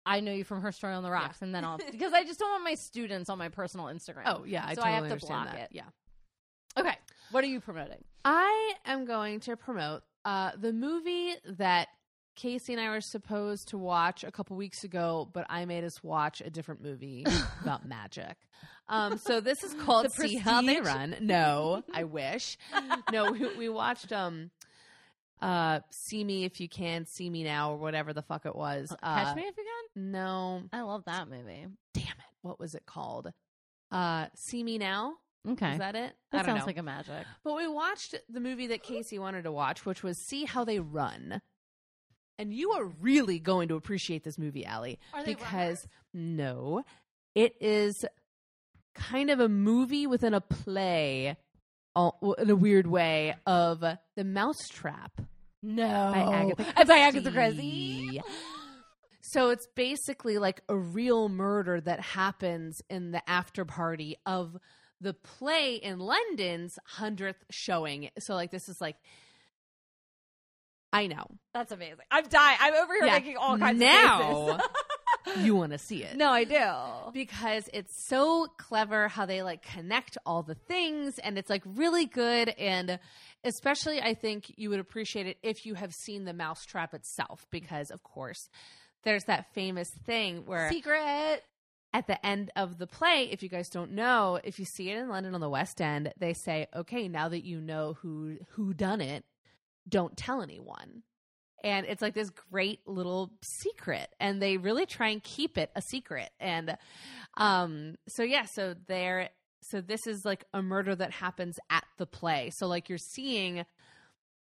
I 0.07 0.21
know 0.21 0.33
you 0.33 0.45
from 0.45 0.61
her 0.63 0.73
story 0.73 0.93
on 0.95 1.03
the 1.03 1.11
rocks 1.11 1.43
and 1.43 1.55
then 1.55 1.65
i'll 1.65 1.79
because 1.91 2.13
i 2.13 2.25
just 2.25 2.39
don't 2.39 2.51
want 2.51 2.65
my 2.65 2.75
students 2.75 3.29
on 3.31 3.39
my 3.39 3.49
personal 3.49 3.87
instagram 3.87 4.23
Oh 4.27 4.45
yeah. 4.47 4.65
I 4.67 4.75
So 4.75 4.83
I 4.83 4.91
have 4.91 5.09
to 5.09 5.17
block 5.27 5.47
that. 5.53 5.61
it. 5.61 5.69
Yeah. 5.73 5.85
okay 6.79 6.97
what 7.31 7.43
are 7.45 7.49
you 7.49 7.61
promoting 7.61 8.03
I 8.25 8.73
am 8.87 9.05
going 9.05 9.41
to 9.41 9.57
promote 9.57 10.03
uh, 10.25 10.53
the 10.59 10.73
movie 10.73 11.35
that 11.59 11.89
Casey 12.37 12.73
and 12.73 12.81
I 12.81 12.89
were 12.89 13.03
supposed 13.03 13.69
to 13.69 13.79
watch 13.79 14.25
a 14.25 14.33
couple 14.33 14.57
weeks 14.57 14.83
ago, 14.83 15.29
but 15.33 15.45
I 15.51 15.67
made 15.67 15.85
us 15.85 16.03
watch 16.03 16.41
a 16.41 16.49
different 16.49 16.83
movie 16.83 17.27
about 17.63 17.87
magic. 17.87 18.37
Um, 18.89 19.19
so 19.19 19.41
this 19.41 19.63
is 19.63 19.75
called 19.85 20.07
The 20.07 20.11
See 20.29 20.37
How 20.37 20.63
They 20.63 20.81
Run. 20.81 21.17
No, 21.21 21.83
I 21.93 22.05
wish. 22.05 22.57
No, 23.13 23.31
we, 23.31 23.55
we 23.57 23.69
watched 23.69 24.11
um, 24.11 24.51
uh, 25.45 25.81
See 25.91 26.25
Me 26.25 26.45
If 26.45 26.61
You 26.61 26.69
Can, 26.69 27.05
See 27.07 27.29
Me 27.29 27.45
Now, 27.45 27.73
or 27.73 27.77
whatever 27.77 28.13
the 28.13 28.23
fuck 28.23 28.47
it 28.47 28.57
was. 28.57 28.91
Uh, 29.03 29.25
catch 29.25 29.37
me 29.37 29.43
if 29.43 29.57
you 29.57 29.65
can 29.95 30.11
No, 30.13 30.63
i 30.73 30.81
love 30.81 31.05
that 31.05 31.29
movie 31.29 31.67
damn 31.93 32.05
it. 32.05 32.33
What 32.43 32.59
was 32.59 32.75
it 32.75 32.85
called? 32.87 33.31
Uh, 33.93 34.27
See 34.35 34.63
Me 34.65 34.79
Now. 34.79 35.15
okay 35.49 35.73
Is 35.73 35.79
that 35.79 35.95
it? 35.95 36.15
that 36.33 36.39
I 36.39 36.43
don't 36.43 36.47
sounds 36.47 36.61
know. 36.61 36.67
like 36.67 36.79
a 36.79 36.83
magic 36.83 37.27
But 37.45 37.57
we 37.57 37.69
watched 37.69 38.15
the 38.29 38.41
movie 38.41 38.69
that 38.69 38.83
Casey 38.83 39.19
wanted 39.19 39.43
to 39.45 39.53
watch, 39.53 39.85
which 39.85 40.03
was 40.03 40.19
See 40.19 40.45
How 40.45 40.65
They 40.65 40.81
Run. 40.81 41.41
And 42.39 42.53
you 42.53 42.73
are 42.73 42.87
really 43.01 43.39
going 43.39 43.69
to 43.69 43.77
appreciate 43.77 44.25
this 44.25 44.39
movie, 44.39 44.65
Allie. 44.65 44.99
Are 45.13 45.23
they 45.23 45.35
because 45.35 45.87
no, 46.13 46.83
it 47.35 47.55
is 47.61 48.05
kind 48.95 49.31
of 49.31 49.41
a 49.41 49.49
movie 49.49 50.07
within 50.07 50.35
a 50.35 50.41
play 50.41 51.37
all, 51.95 52.35
in 52.39 52.51
a 52.51 52.57
weird 52.57 52.87
way 52.87 53.37
of 53.47 53.81
The 54.17 54.25
Mousetrap 54.25 55.21
no 55.65 56.13
by 56.13 56.35
Agatha 56.35 56.81
Uh, 56.81 56.85
by 56.85 56.99
agatha 56.99 57.31
Christie. 57.33 58.21
christie 58.21 58.23
So 59.23 59.49
it's 59.51 59.67
basically 59.75 60.39
like 60.39 60.61
a 60.69 60.77
real 60.77 61.29
murder 61.29 61.81
that 61.81 61.99
happens 62.01 62.83
in 62.89 63.11
the 63.11 63.23
after 63.29 63.65
party 63.65 64.17
of 64.27 64.57
the 65.01 65.13
play 65.15 65.75
in 65.75 65.99
London's 65.99 66.79
100th 66.99 67.35
showing. 67.51 68.11
So 68.21 68.35
like 68.35 68.51
this 68.53 68.69
is 68.69 68.81
like 68.81 68.97
I 70.93 71.09
know. 71.09 71.27
That's 71.53 71.73
amazing. 71.73 72.05
I'm 72.13 72.25
dying. 72.29 72.59
I'm 72.61 72.75
over 72.75 72.93
here 72.95 73.07
Yeah. 73.07 73.13
making 73.15 73.37
all 73.37 73.59
kinds 73.59 73.81
Now- 73.81 74.23
of 74.23 74.47
faces. 74.61 74.71
You 75.41 75.55
want 75.55 75.73
to 75.73 75.79
see 75.79 76.03
it. 76.05 76.17
no, 76.17 76.31
I 76.31 76.45
do. 76.45 77.11
because 77.13 77.69
it's 77.73 78.05
so 78.07 78.47
clever 78.59 79.09
how 79.09 79.25
they 79.27 79.43
like 79.43 79.63
connect 79.63 80.19
all 80.27 80.43
the 80.43 80.55
things 80.55 81.19
and 81.19 81.39
it's 81.39 81.49
like 81.51 81.63
really 81.65 82.07
good 82.07 82.51
and 82.51 82.99
especially 83.43 84.01
I 84.03 84.15
think 84.15 84.53
you 84.57 84.71
would 84.71 84.81
appreciate 84.81 85.27
it 85.27 85.39
if 85.43 85.65
you 85.67 85.75
have 85.75 85.95
seen 85.95 86.25
the 86.25 86.33
mousetrap 86.35 86.93
itself 86.95 87.47
because 87.51 87.91
of 87.91 88.03
course 88.03 88.49
there's 89.03 89.25
that 89.25 89.53
famous 89.55 89.91
thing 89.91 90.45
where 90.47 90.71
Secret. 90.71 91.43
at 91.93 92.07
the 92.07 92.25
end 92.27 92.51
of 92.57 92.79
the 92.79 92.87
play, 92.87 93.29
if 93.31 93.43
you 93.43 93.49
guys 93.49 93.69
don't 93.69 93.93
know, 93.93 94.41
if 94.43 94.59
you 94.59 94.65
see 94.65 94.91
it 94.91 94.97
in 94.99 95.09
London 95.09 95.35
on 95.35 95.41
the 95.41 95.49
West 95.51 95.81
End, 95.81 96.13
they 96.19 96.33
say, 96.33 96.67
"Okay, 96.75 97.07
now 97.09 97.29
that 97.29 97.45
you 97.45 97.61
know 97.61 97.95
who 98.01 98.39
who 98.53 98.73
done 98.75 99.01
it, 99.03 99.25
don't 99.89 100.17
tell 100.17 100.41
anyone." 100.43 101.03
And 101.65 101.87
it's 101.87 102.03
like 102.03 102.15
this 102.15 102.31
great 102.53 102.81
little 102.87 103.33
secret, 103.43 104.09
and 104.21 104.41
they 104.41 104.59
really 104.59 104.87
try 104.87 105.09
and 105.09 105.21
keep 105.23 105.59
it 105.59 105.71
a 105.75 105.81
secret. 105.83 106.31
And 106.39 106.77
um, 107.39 107.97
so 108.07 108.23
yeah, 108.23 108.45
so 108.45 108.75
there, 108.87 109.31
so 109.63 109.81
this 109.81 110.07
is 110.07 110.25
like 110.27 110.45
a 110.53 110.61
murder 110.63 110.95
that 110.95 111.11
happens 111.11 111.59
at 111.71 111.85
the 111.97 112.07
play. 112.07 112.51
So 112.55 112.67
like 112.67 112.89
you're 112.91 112.99
seeing 112.99 113.65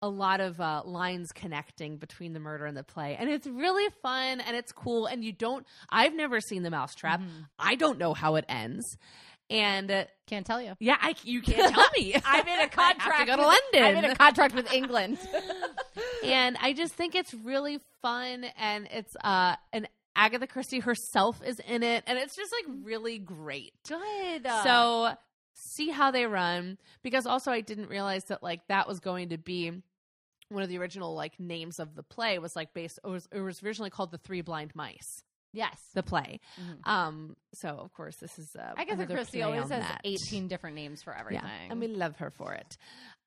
a 0.01 0.07
lot 0.07 0.39
of 0.39 0.61
uh, 0.61 0.81
lines 0.85 1.33
connecting 1.35 1.97
between 1.97 2.31
the 2.31 2.39
murder 2.39 2.65
and 2.65 2.77
the 2.77 2.85
play, 2.85 3.17
and 3.19 3.29
it's 3.29 3.45
really 3.45 3.91
fun 4.01 4.39
and 4.39 4.55
it's 4.55 4.71
cool. 4.71 5.05
And 5.05 5.21
you 5.21 5.33
don't, 5.33 5.67
I've 5.89 6.15
never 6.15 6.39
seen 6.39 6.63
the 6.63 6.71
mousetrap. 6.71 7.19
Mhm. 7.19 7.47
I 7.59 7.75
don't 7.75 7.99
know 7.99 8.13
how 8.13 8.35
it 8.35 8.45
ends. 8.47 8.97
And 9.51 9.89
uh, 9.91 10.03
Can't 10.27 10.45
tell 10.45 10.61
you. 10.61 10.75
yeah, 10.79 10.95
I, 11.01 11.15
you 11.23 11.41
can't 11.41 11.73
tell 11.73 11.87
me. 11.97 12.13
I'm 12.25 12.47
in 12.47 12.59
a 12.59 12.63
I 12.63 12.67
contract. 12.67 13.01
have 13.01 13.19
to 13.19 13.25
go 13.25 13.35
to 13.35 13.41
London. 13.45 13.83
I'm 13.83 14.05
in 14.05 14.11
a 14.11 14.15
contract 14.15 14.53
with 14.55 14.71
England. 14.71 15.17
and 16.23 16.57
I 16.61 16.73
just 16.73 16.93
think 16.93 17.15
it's 17.15 17.33
really 17.33 17.79
fun, 18.01 18.45
and 18.57 18.87
it's 18.91 19.15
uh, 19.23 19.55
and 19.73 19.87
Agatha 20.15 20.47
Christie 20.47 20.79
herself 20.79 21.41
is 21.45 21.59
in 21.59 21.83
it, 21.83 22.03
and 22.07 22.17
it's 22.17 22.35
just 22.35 22.51
like 22.51 22.75
really 22.83 23.17
great. 23.19 23.73
Good. 23.87 24.45
So 24.63 25.13
see 25.53 25.89
how 25.89 26.11
they 26.11 26.25
run 26.25 26.77
because 27.03 27.25
also 27.25 27.51
I 27.51 27.61
didn't 27.61 27.89
realize 27.89 28.23
that 28.25 28.41
like 28.41 28.61
that 28.67 28.87
was 28.87 28.99
going 28.99 29.29
to 29.29 29.37
be 29.37 29.71
one 30.49 30.63
of 30.63 30.69
the 30.69 30.77
original 30.77 31.13
like 31.13 31.39
names 31.39 31.79
of 31.79 31.95
the 31.95 32.03
play 32.03 32.39
was 32.39 32.55
like 32.55 32.73
based 32.73 32.99
it 33.03 33.07
was, 33.07 33.27
it 33.31 33.39
was 33.41 33.61
originally 33.61 33.89
called 33.89 34.11
the 34.11 34.17
Three 34.17 34.41
Blind 34.41 34.71
Mice. 34.73 35.23
Yes. 35.51 35.77
the 35.95 36.03
play. 36.03 36.39
Mhm. 36.61 36.87
Um, 36.87 37.35
so 37.55 37.69
of 37.69 37.91
course 37.93 38.15
this 38.17 38.37
is 38.37 38.55
uh, 38.55 38.73
Agatha 38.77 38.93
another 39.01 39.15
Christie 39.15 39.41
always 39.41 39.61
has 39.61 39.69
that. 39.69 40.01
18 40.03 40.47
different 40.47 40.75
names 40.75 41.01
for 41.01 41.11
everything. 41.15 41.43
Yeah, 41.43 41.71
and 41.71 41.79
we 41.79 41.87
love 41.87 42.17
her 42.17 42.29
for 42.29 42.53
it. 42.53 42.77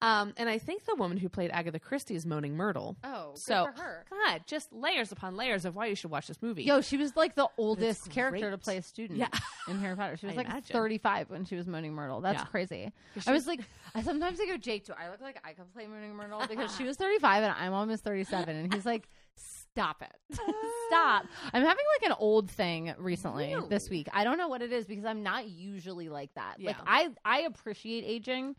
Um, 0.03 0.35
and 0.37 0.49
I 0.49 0.59
think 0.59 0.85
the 0.85 0.95
woman 0.97 1.17
who 1.17 1.29
played 1.29 1.51
Agatha 1.53 1.79
Christie 1.79 2.15
is 2.17 2.27
Moaning 2.27 2.57
Myrtle. 2.57 2.97
oh, 3.05 3.31
good 3.33 3.39
so 3.41 3.69
for 3.75 3.81
her. 3.83 4.05
God, 4.11 4.43
just 4.47 4.73
layers 4.73 5.13
upon 5.13 5.37
layers 5.37 5.65
of 5.65 5.77
why 5.77 5.87
you 5.87 5.95
should 5.95 6.11
watch 6.11 6.27
this 6.27 6.43
movie. 6.43 6.65
Yo, 6.65 6.81
she 6.81 6.97
was 6.97 7.15
like 7.17 7.35
the 7.37 7.49
oldest 7.57 8.11
character 8.11 8.51
to 8.51 8.59
play 8.59 8.77
a 8.79 8.83
student 8.83 9.19
Yeah. 9.21 9.29
in 9.69 9.79
Harry 9.79 9.95
Potter. 9.97 10.17
She 10.17 10.27
was 10.27 10.35
I 10.35 10.39
like 10.39 10.47
imagine. 10.49 10.75
35 10.75 11.31
when 11.31 11.45
she 11.45 11.55
was 11.55 11.67
Moaning 11.69 11.95
Myrtle. 11.95 12.21
That's 12.21 12.41
Yeah. 12.41 12.45
crazy. 12.47 12.93
She 13.21 13.31
I 13.31 13.33
was 13.33 13.47
like, 13.47 13.61
I 13.95 14.03
sometimes 14.03 14.41
I 14.41 14.47
go, 14.47 14.57
Jake, 14.57 14.85
do 14.87 14.93
I 14.93 15.09
look 15.09 15.21
like 15.21 15.41
I 15.45 15.53
could 15.53 15.73
play 15.73 15.87
Moaning 15.87 16.17
Myrtle? 16.17 16.43
Because 16.49 16.77
she 16.77 16.83
was 16.85 16.97
35 16.97 17.45
and 17.45 17.55
I'm 17.57 17.73
almost 17.73 18.03
37. 18.03 18.57
And 18.57 18.75
he's 18.75 18.85
like, 18.85 19.09
stop 19.37 20.03
it. 20.03 20.37
stop. 20.89 21.27
I'm 21.53 21.63
having 21.63 21.85
like 22.01 22.11
an 22.11 22.17
old 22.19 22.51
thing 22.51 22.93
recently 22.99 23.55
Really? 23.55 23.69
this 23.69 23.89
week. 23.89 24.09
I 24.13 24.25
don't 24.25 24.37
know 24.37 24.49
what 24.49 24.63
it 24.63 24.73
is 24.73 24.85
because 24.87 25.05
I'm 25.05 25.23
not 25.23 25.49
usually 25.49 26.09
like 26.09 26.35
that. 26.35 26.57
Like 26.61 26.77
I, 26.87 27.11
I 27.25 27.41
appreciate 27.43 28.03
aging, 28.05 28.57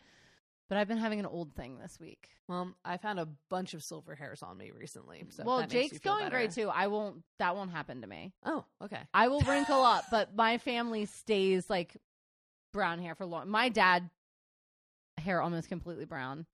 but 0.70 0.78
I've 0.78 0.88
been 0.88 0.98
having 0.98 1.20
an 1.20 1.26
old 1.26 1.54
thing 1.56 1.78
this 1.80 2.00
week. 2.00 2.30
Well, 2.48 2.74
I've 2.84 3.02
had 3.02 3.18
a 3.18 3.28
bunch 3.50 3.74
of 3.74 3.84
silver 3.84 4.16
hairs 4.16 4.42
on 4.44 4.58
me 4.58 4.72
recently. 4.72 5.24
So 5.30 5.44
well, 5.44 5.58
that 5.58 5.72
makes 5.72 5.86
you 5.86 5.90
Jake's 5.92 6.00
going 6.04 6.26
better. 6.26 6.38
great 6.38 6.52
too. 6.52 6.70
I 6.70 6.88
won't, 6.88 7.24
that 7.40 7.56
won't 7.56 7.72
happen 7.72 8.02
to 8.02 8.08
me. 8.08 8.34
Oh, 8.46 8.66
okay. 8.84 9.00
I 9.14 9.28
will 9.28 9.42
wrinkle 9.42 9.82
up, 9.84 10.06
but 10.12 10.36
my 10.36 10.58
family 10.58 11.06
stays 11.06 11.70
like 11.70 11.98
brown 12.74 13.00
hair 13.00 13.16
for 13.16 13.26
long. 13.26 13.50
My 13.50 13.70
dad 13.70 14.10
hair 15.18 15.42
almost 15.42 15.70
completely 15.70 16.06
brown. 16.06 16.46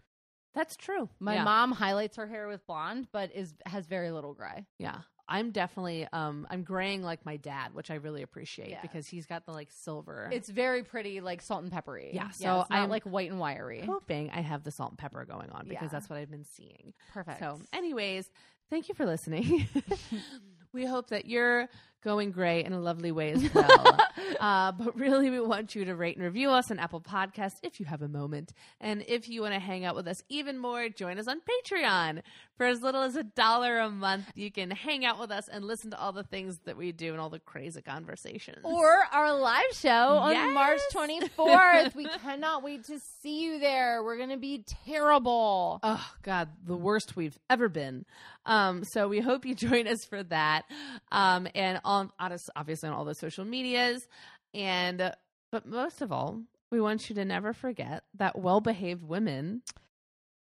That's 0.53 0.75
true. 0.75 1.09
My 1.19 1.35
yeah. 1.35 1.43
mom 1.43 1.71
highlights 1.71 2.17
her 2.17 2.27
hair 2.27 2.47
with 2.47 2.65
blonde, 2.65 3.07
but 3.11 3.31
is 3.35 3.53
has 3.65 3.85
very 3.85 4.11
little 4.11 4.33
gray. 4.33 4.65
Yeah. 4.77 4.97
I'm 5.29 5.51
definitely 5.51 6.07
um 6.11 6.47
I'm 6.49 6.63
graying 6.63 7.03
like 7.03 7.25
my 7.25 7.37
dad, 7.37 7.73
which 7.73 7.91
I 7.91 7.95
really 7.95 8.23
appreciate 8.23 8.69
Yeah. 8.71 8.81
because 8.81 9.07
he's 9.07 9.25
got 9.25 9.45
the 9.45 9.51
like 9.51 9.69
silver. 9.71 10.29
It's 10.33 10.49
very 10.49 10.83
pretty, 10.83 11.21
like 11.21 11.41
salt 11.41 11.63
and 11.63 11.71
peppery. 11.71 12.09
Yeah, 12.13 12.29
so 12.31 12.45
not 12.47 12.67
I'm- 12.71 12.89
like 12.89 13.03
white 13.03 13.29
and 13.31 13.39
wiry. 13.39 13.81
hoping 13.85 14.29
I 14.31 14.41
have 14.41 14.63
the 14.63 14.71
salt 14.71 14.91
and 14.91 14.97
pepper 14.97 15.23
going 15.25 15.49
on 15.51 15.67
because 15.67 15.83
Yeah. 15.83 15.89
that's 15.89 16.09
what 16.09 16.17
I've 16.17 16.31
been 16.31 16.45
seeing. 16.45 16.93
Perfect. 17.13 17.39
So, 17.39 17.61
anyways, 17.71 18.29
thank 18.69 18.89
you 18.89 18.95
for 18.95 19.05
listening. 19.05 19.67
we 20.73 20.85
hope 20.85 21.09
that 21.09 21.25
you're 21.25 21.67
going 22.03 22.31
gray 22.31 22.63
in 22.63 22.73
a 22.73 22.79
lovely 22.79 23.11
way 23.11 23.31
as 23.31 23.53
well. 23.53 23.97
uh, 24.39 24.71
but 24.71 24.97
really, 24.97 25.29
we 25.29 25.39
want 25.39 25.75
you 25.75 25.85
to 25.85 25.95
rate 25.95 26.15
and 26.15 26.23
review 26.25 26.49
us 26.49 26.71
on 26.71 26.79
Apple 26.79 27.01
Podcasts 27.01 27.57
if 27.63 27.79
you 27.79 27.85
have 27.85 28.01
a 28.01 28.07
moment. 28.07 28.53
And 28.79 29.03
if 29.07 29.27
you 29.29 29.41
want 29.41 29.53
to 29.53 29.59
hang 29.59 29.85
out 29.85 29.95
with 29.95 30.07
us 30.07 30.21
even 30.29 30.57
more, 30.57 30.89
join 30.89 31.19
us 31.19 31.27
on 31.27 31.39
Patreon. 31.41 32.21
For 32.57 32.65
as 32.65 32.81
little 32.81 33.01
as 33.03 33.15
a 33.15 33.23
dollar 33.23 33.79
a 33.79 33.89
month, 33.89 34.25
you 34.35 34.51
can 34.51 34.69
hang 34.71 35.05
out 35.05 35.17
with 35.19 35.31
us 35.31 35.47
and 35.49 35.63
listen 35.63 35.91
to 35.91 35.99
all 35.99 36.11
the 36.11 36.23
things 36.23 36.59
that 36.65 36.75
we 36.75 36.91
do 36.91 37.11
and 37.11 37.21
all 37.21 37.29
the 37.29 37.39
crazy 37.39 37.81
conversations. 37.81 38.59
or 38.63 38.97
our 39.13 39.33
live 39.37 39.63
show 39.73 39.89
on 40.17 40.33
Yes. 40.33 40.53
March 40.53 40.81
24th. 40.93 41.95
we 41.95 42.05
cannot 42.21 42.63
wait 42.63 42.83
to 42.85 42.99
see 43.21 43.41
you 43.43 43.59
there. 43.59 44.03
We're 44.03 44.17
going 44.17 44.29
to 44.29 44.37
be 44.37 44.65
terrible. 44.85 45.79
Oh 45.83 46.11
God, 46.23 46.49
the 46.65 46.75
worst 46.75 47.15
we've 47.15 47.37
ever 47.49 47.69
been. 47.69 48.05
Um, 48.45 48.83
so 48.83 49.07
we 49.07 49.19
hope 49.19 49.45
you 49.45 49.55
join 49.69 49.87
us 49.87 50.03
for 50.09 50.23
that, 50.23 50.63
um, 51.11 51.47
and 51.55 51.79
on 51.89 52.11
obviously 52.55 52.89
on 52.89 52.95
all 52.95 53.05
the 53.05 53.15
social 53.15 53.45
medias, 53.45 54.07
and 54.53 55.11
but 55.51 55.65
most 55.65 56.01
of 56.01 56.11
all, 56.11 56.41
we 56.71 56.79
want 56.79 57.09
you 57.09 57.15
to 57.15 57.25
never 57.25 57.51
forget 57.53 58.03
that 58.17 58.37
well-behaved 58.37 59.03
women, 59.03 59.63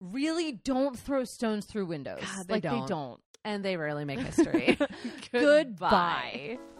Really 0.00 0.52
don't 0.52 0.98
throw 0.98 1.24
stones 1.24 1.66
through 1.66 1.84
windows. 1.84 2.22
God, 2.36 2.48
they 2.48 2.54
like 2.54 2.62
don't. 2.62 2.80
they 2.80 2.86
don't. 2.88 3.20
and 3.44 3.62
they 3.62 3.76
rarely 3.76 4.06
make 4.06 4.18
history. 4.30 4.78
Goodbye. 5.30 6.58
You've 6.58 6.79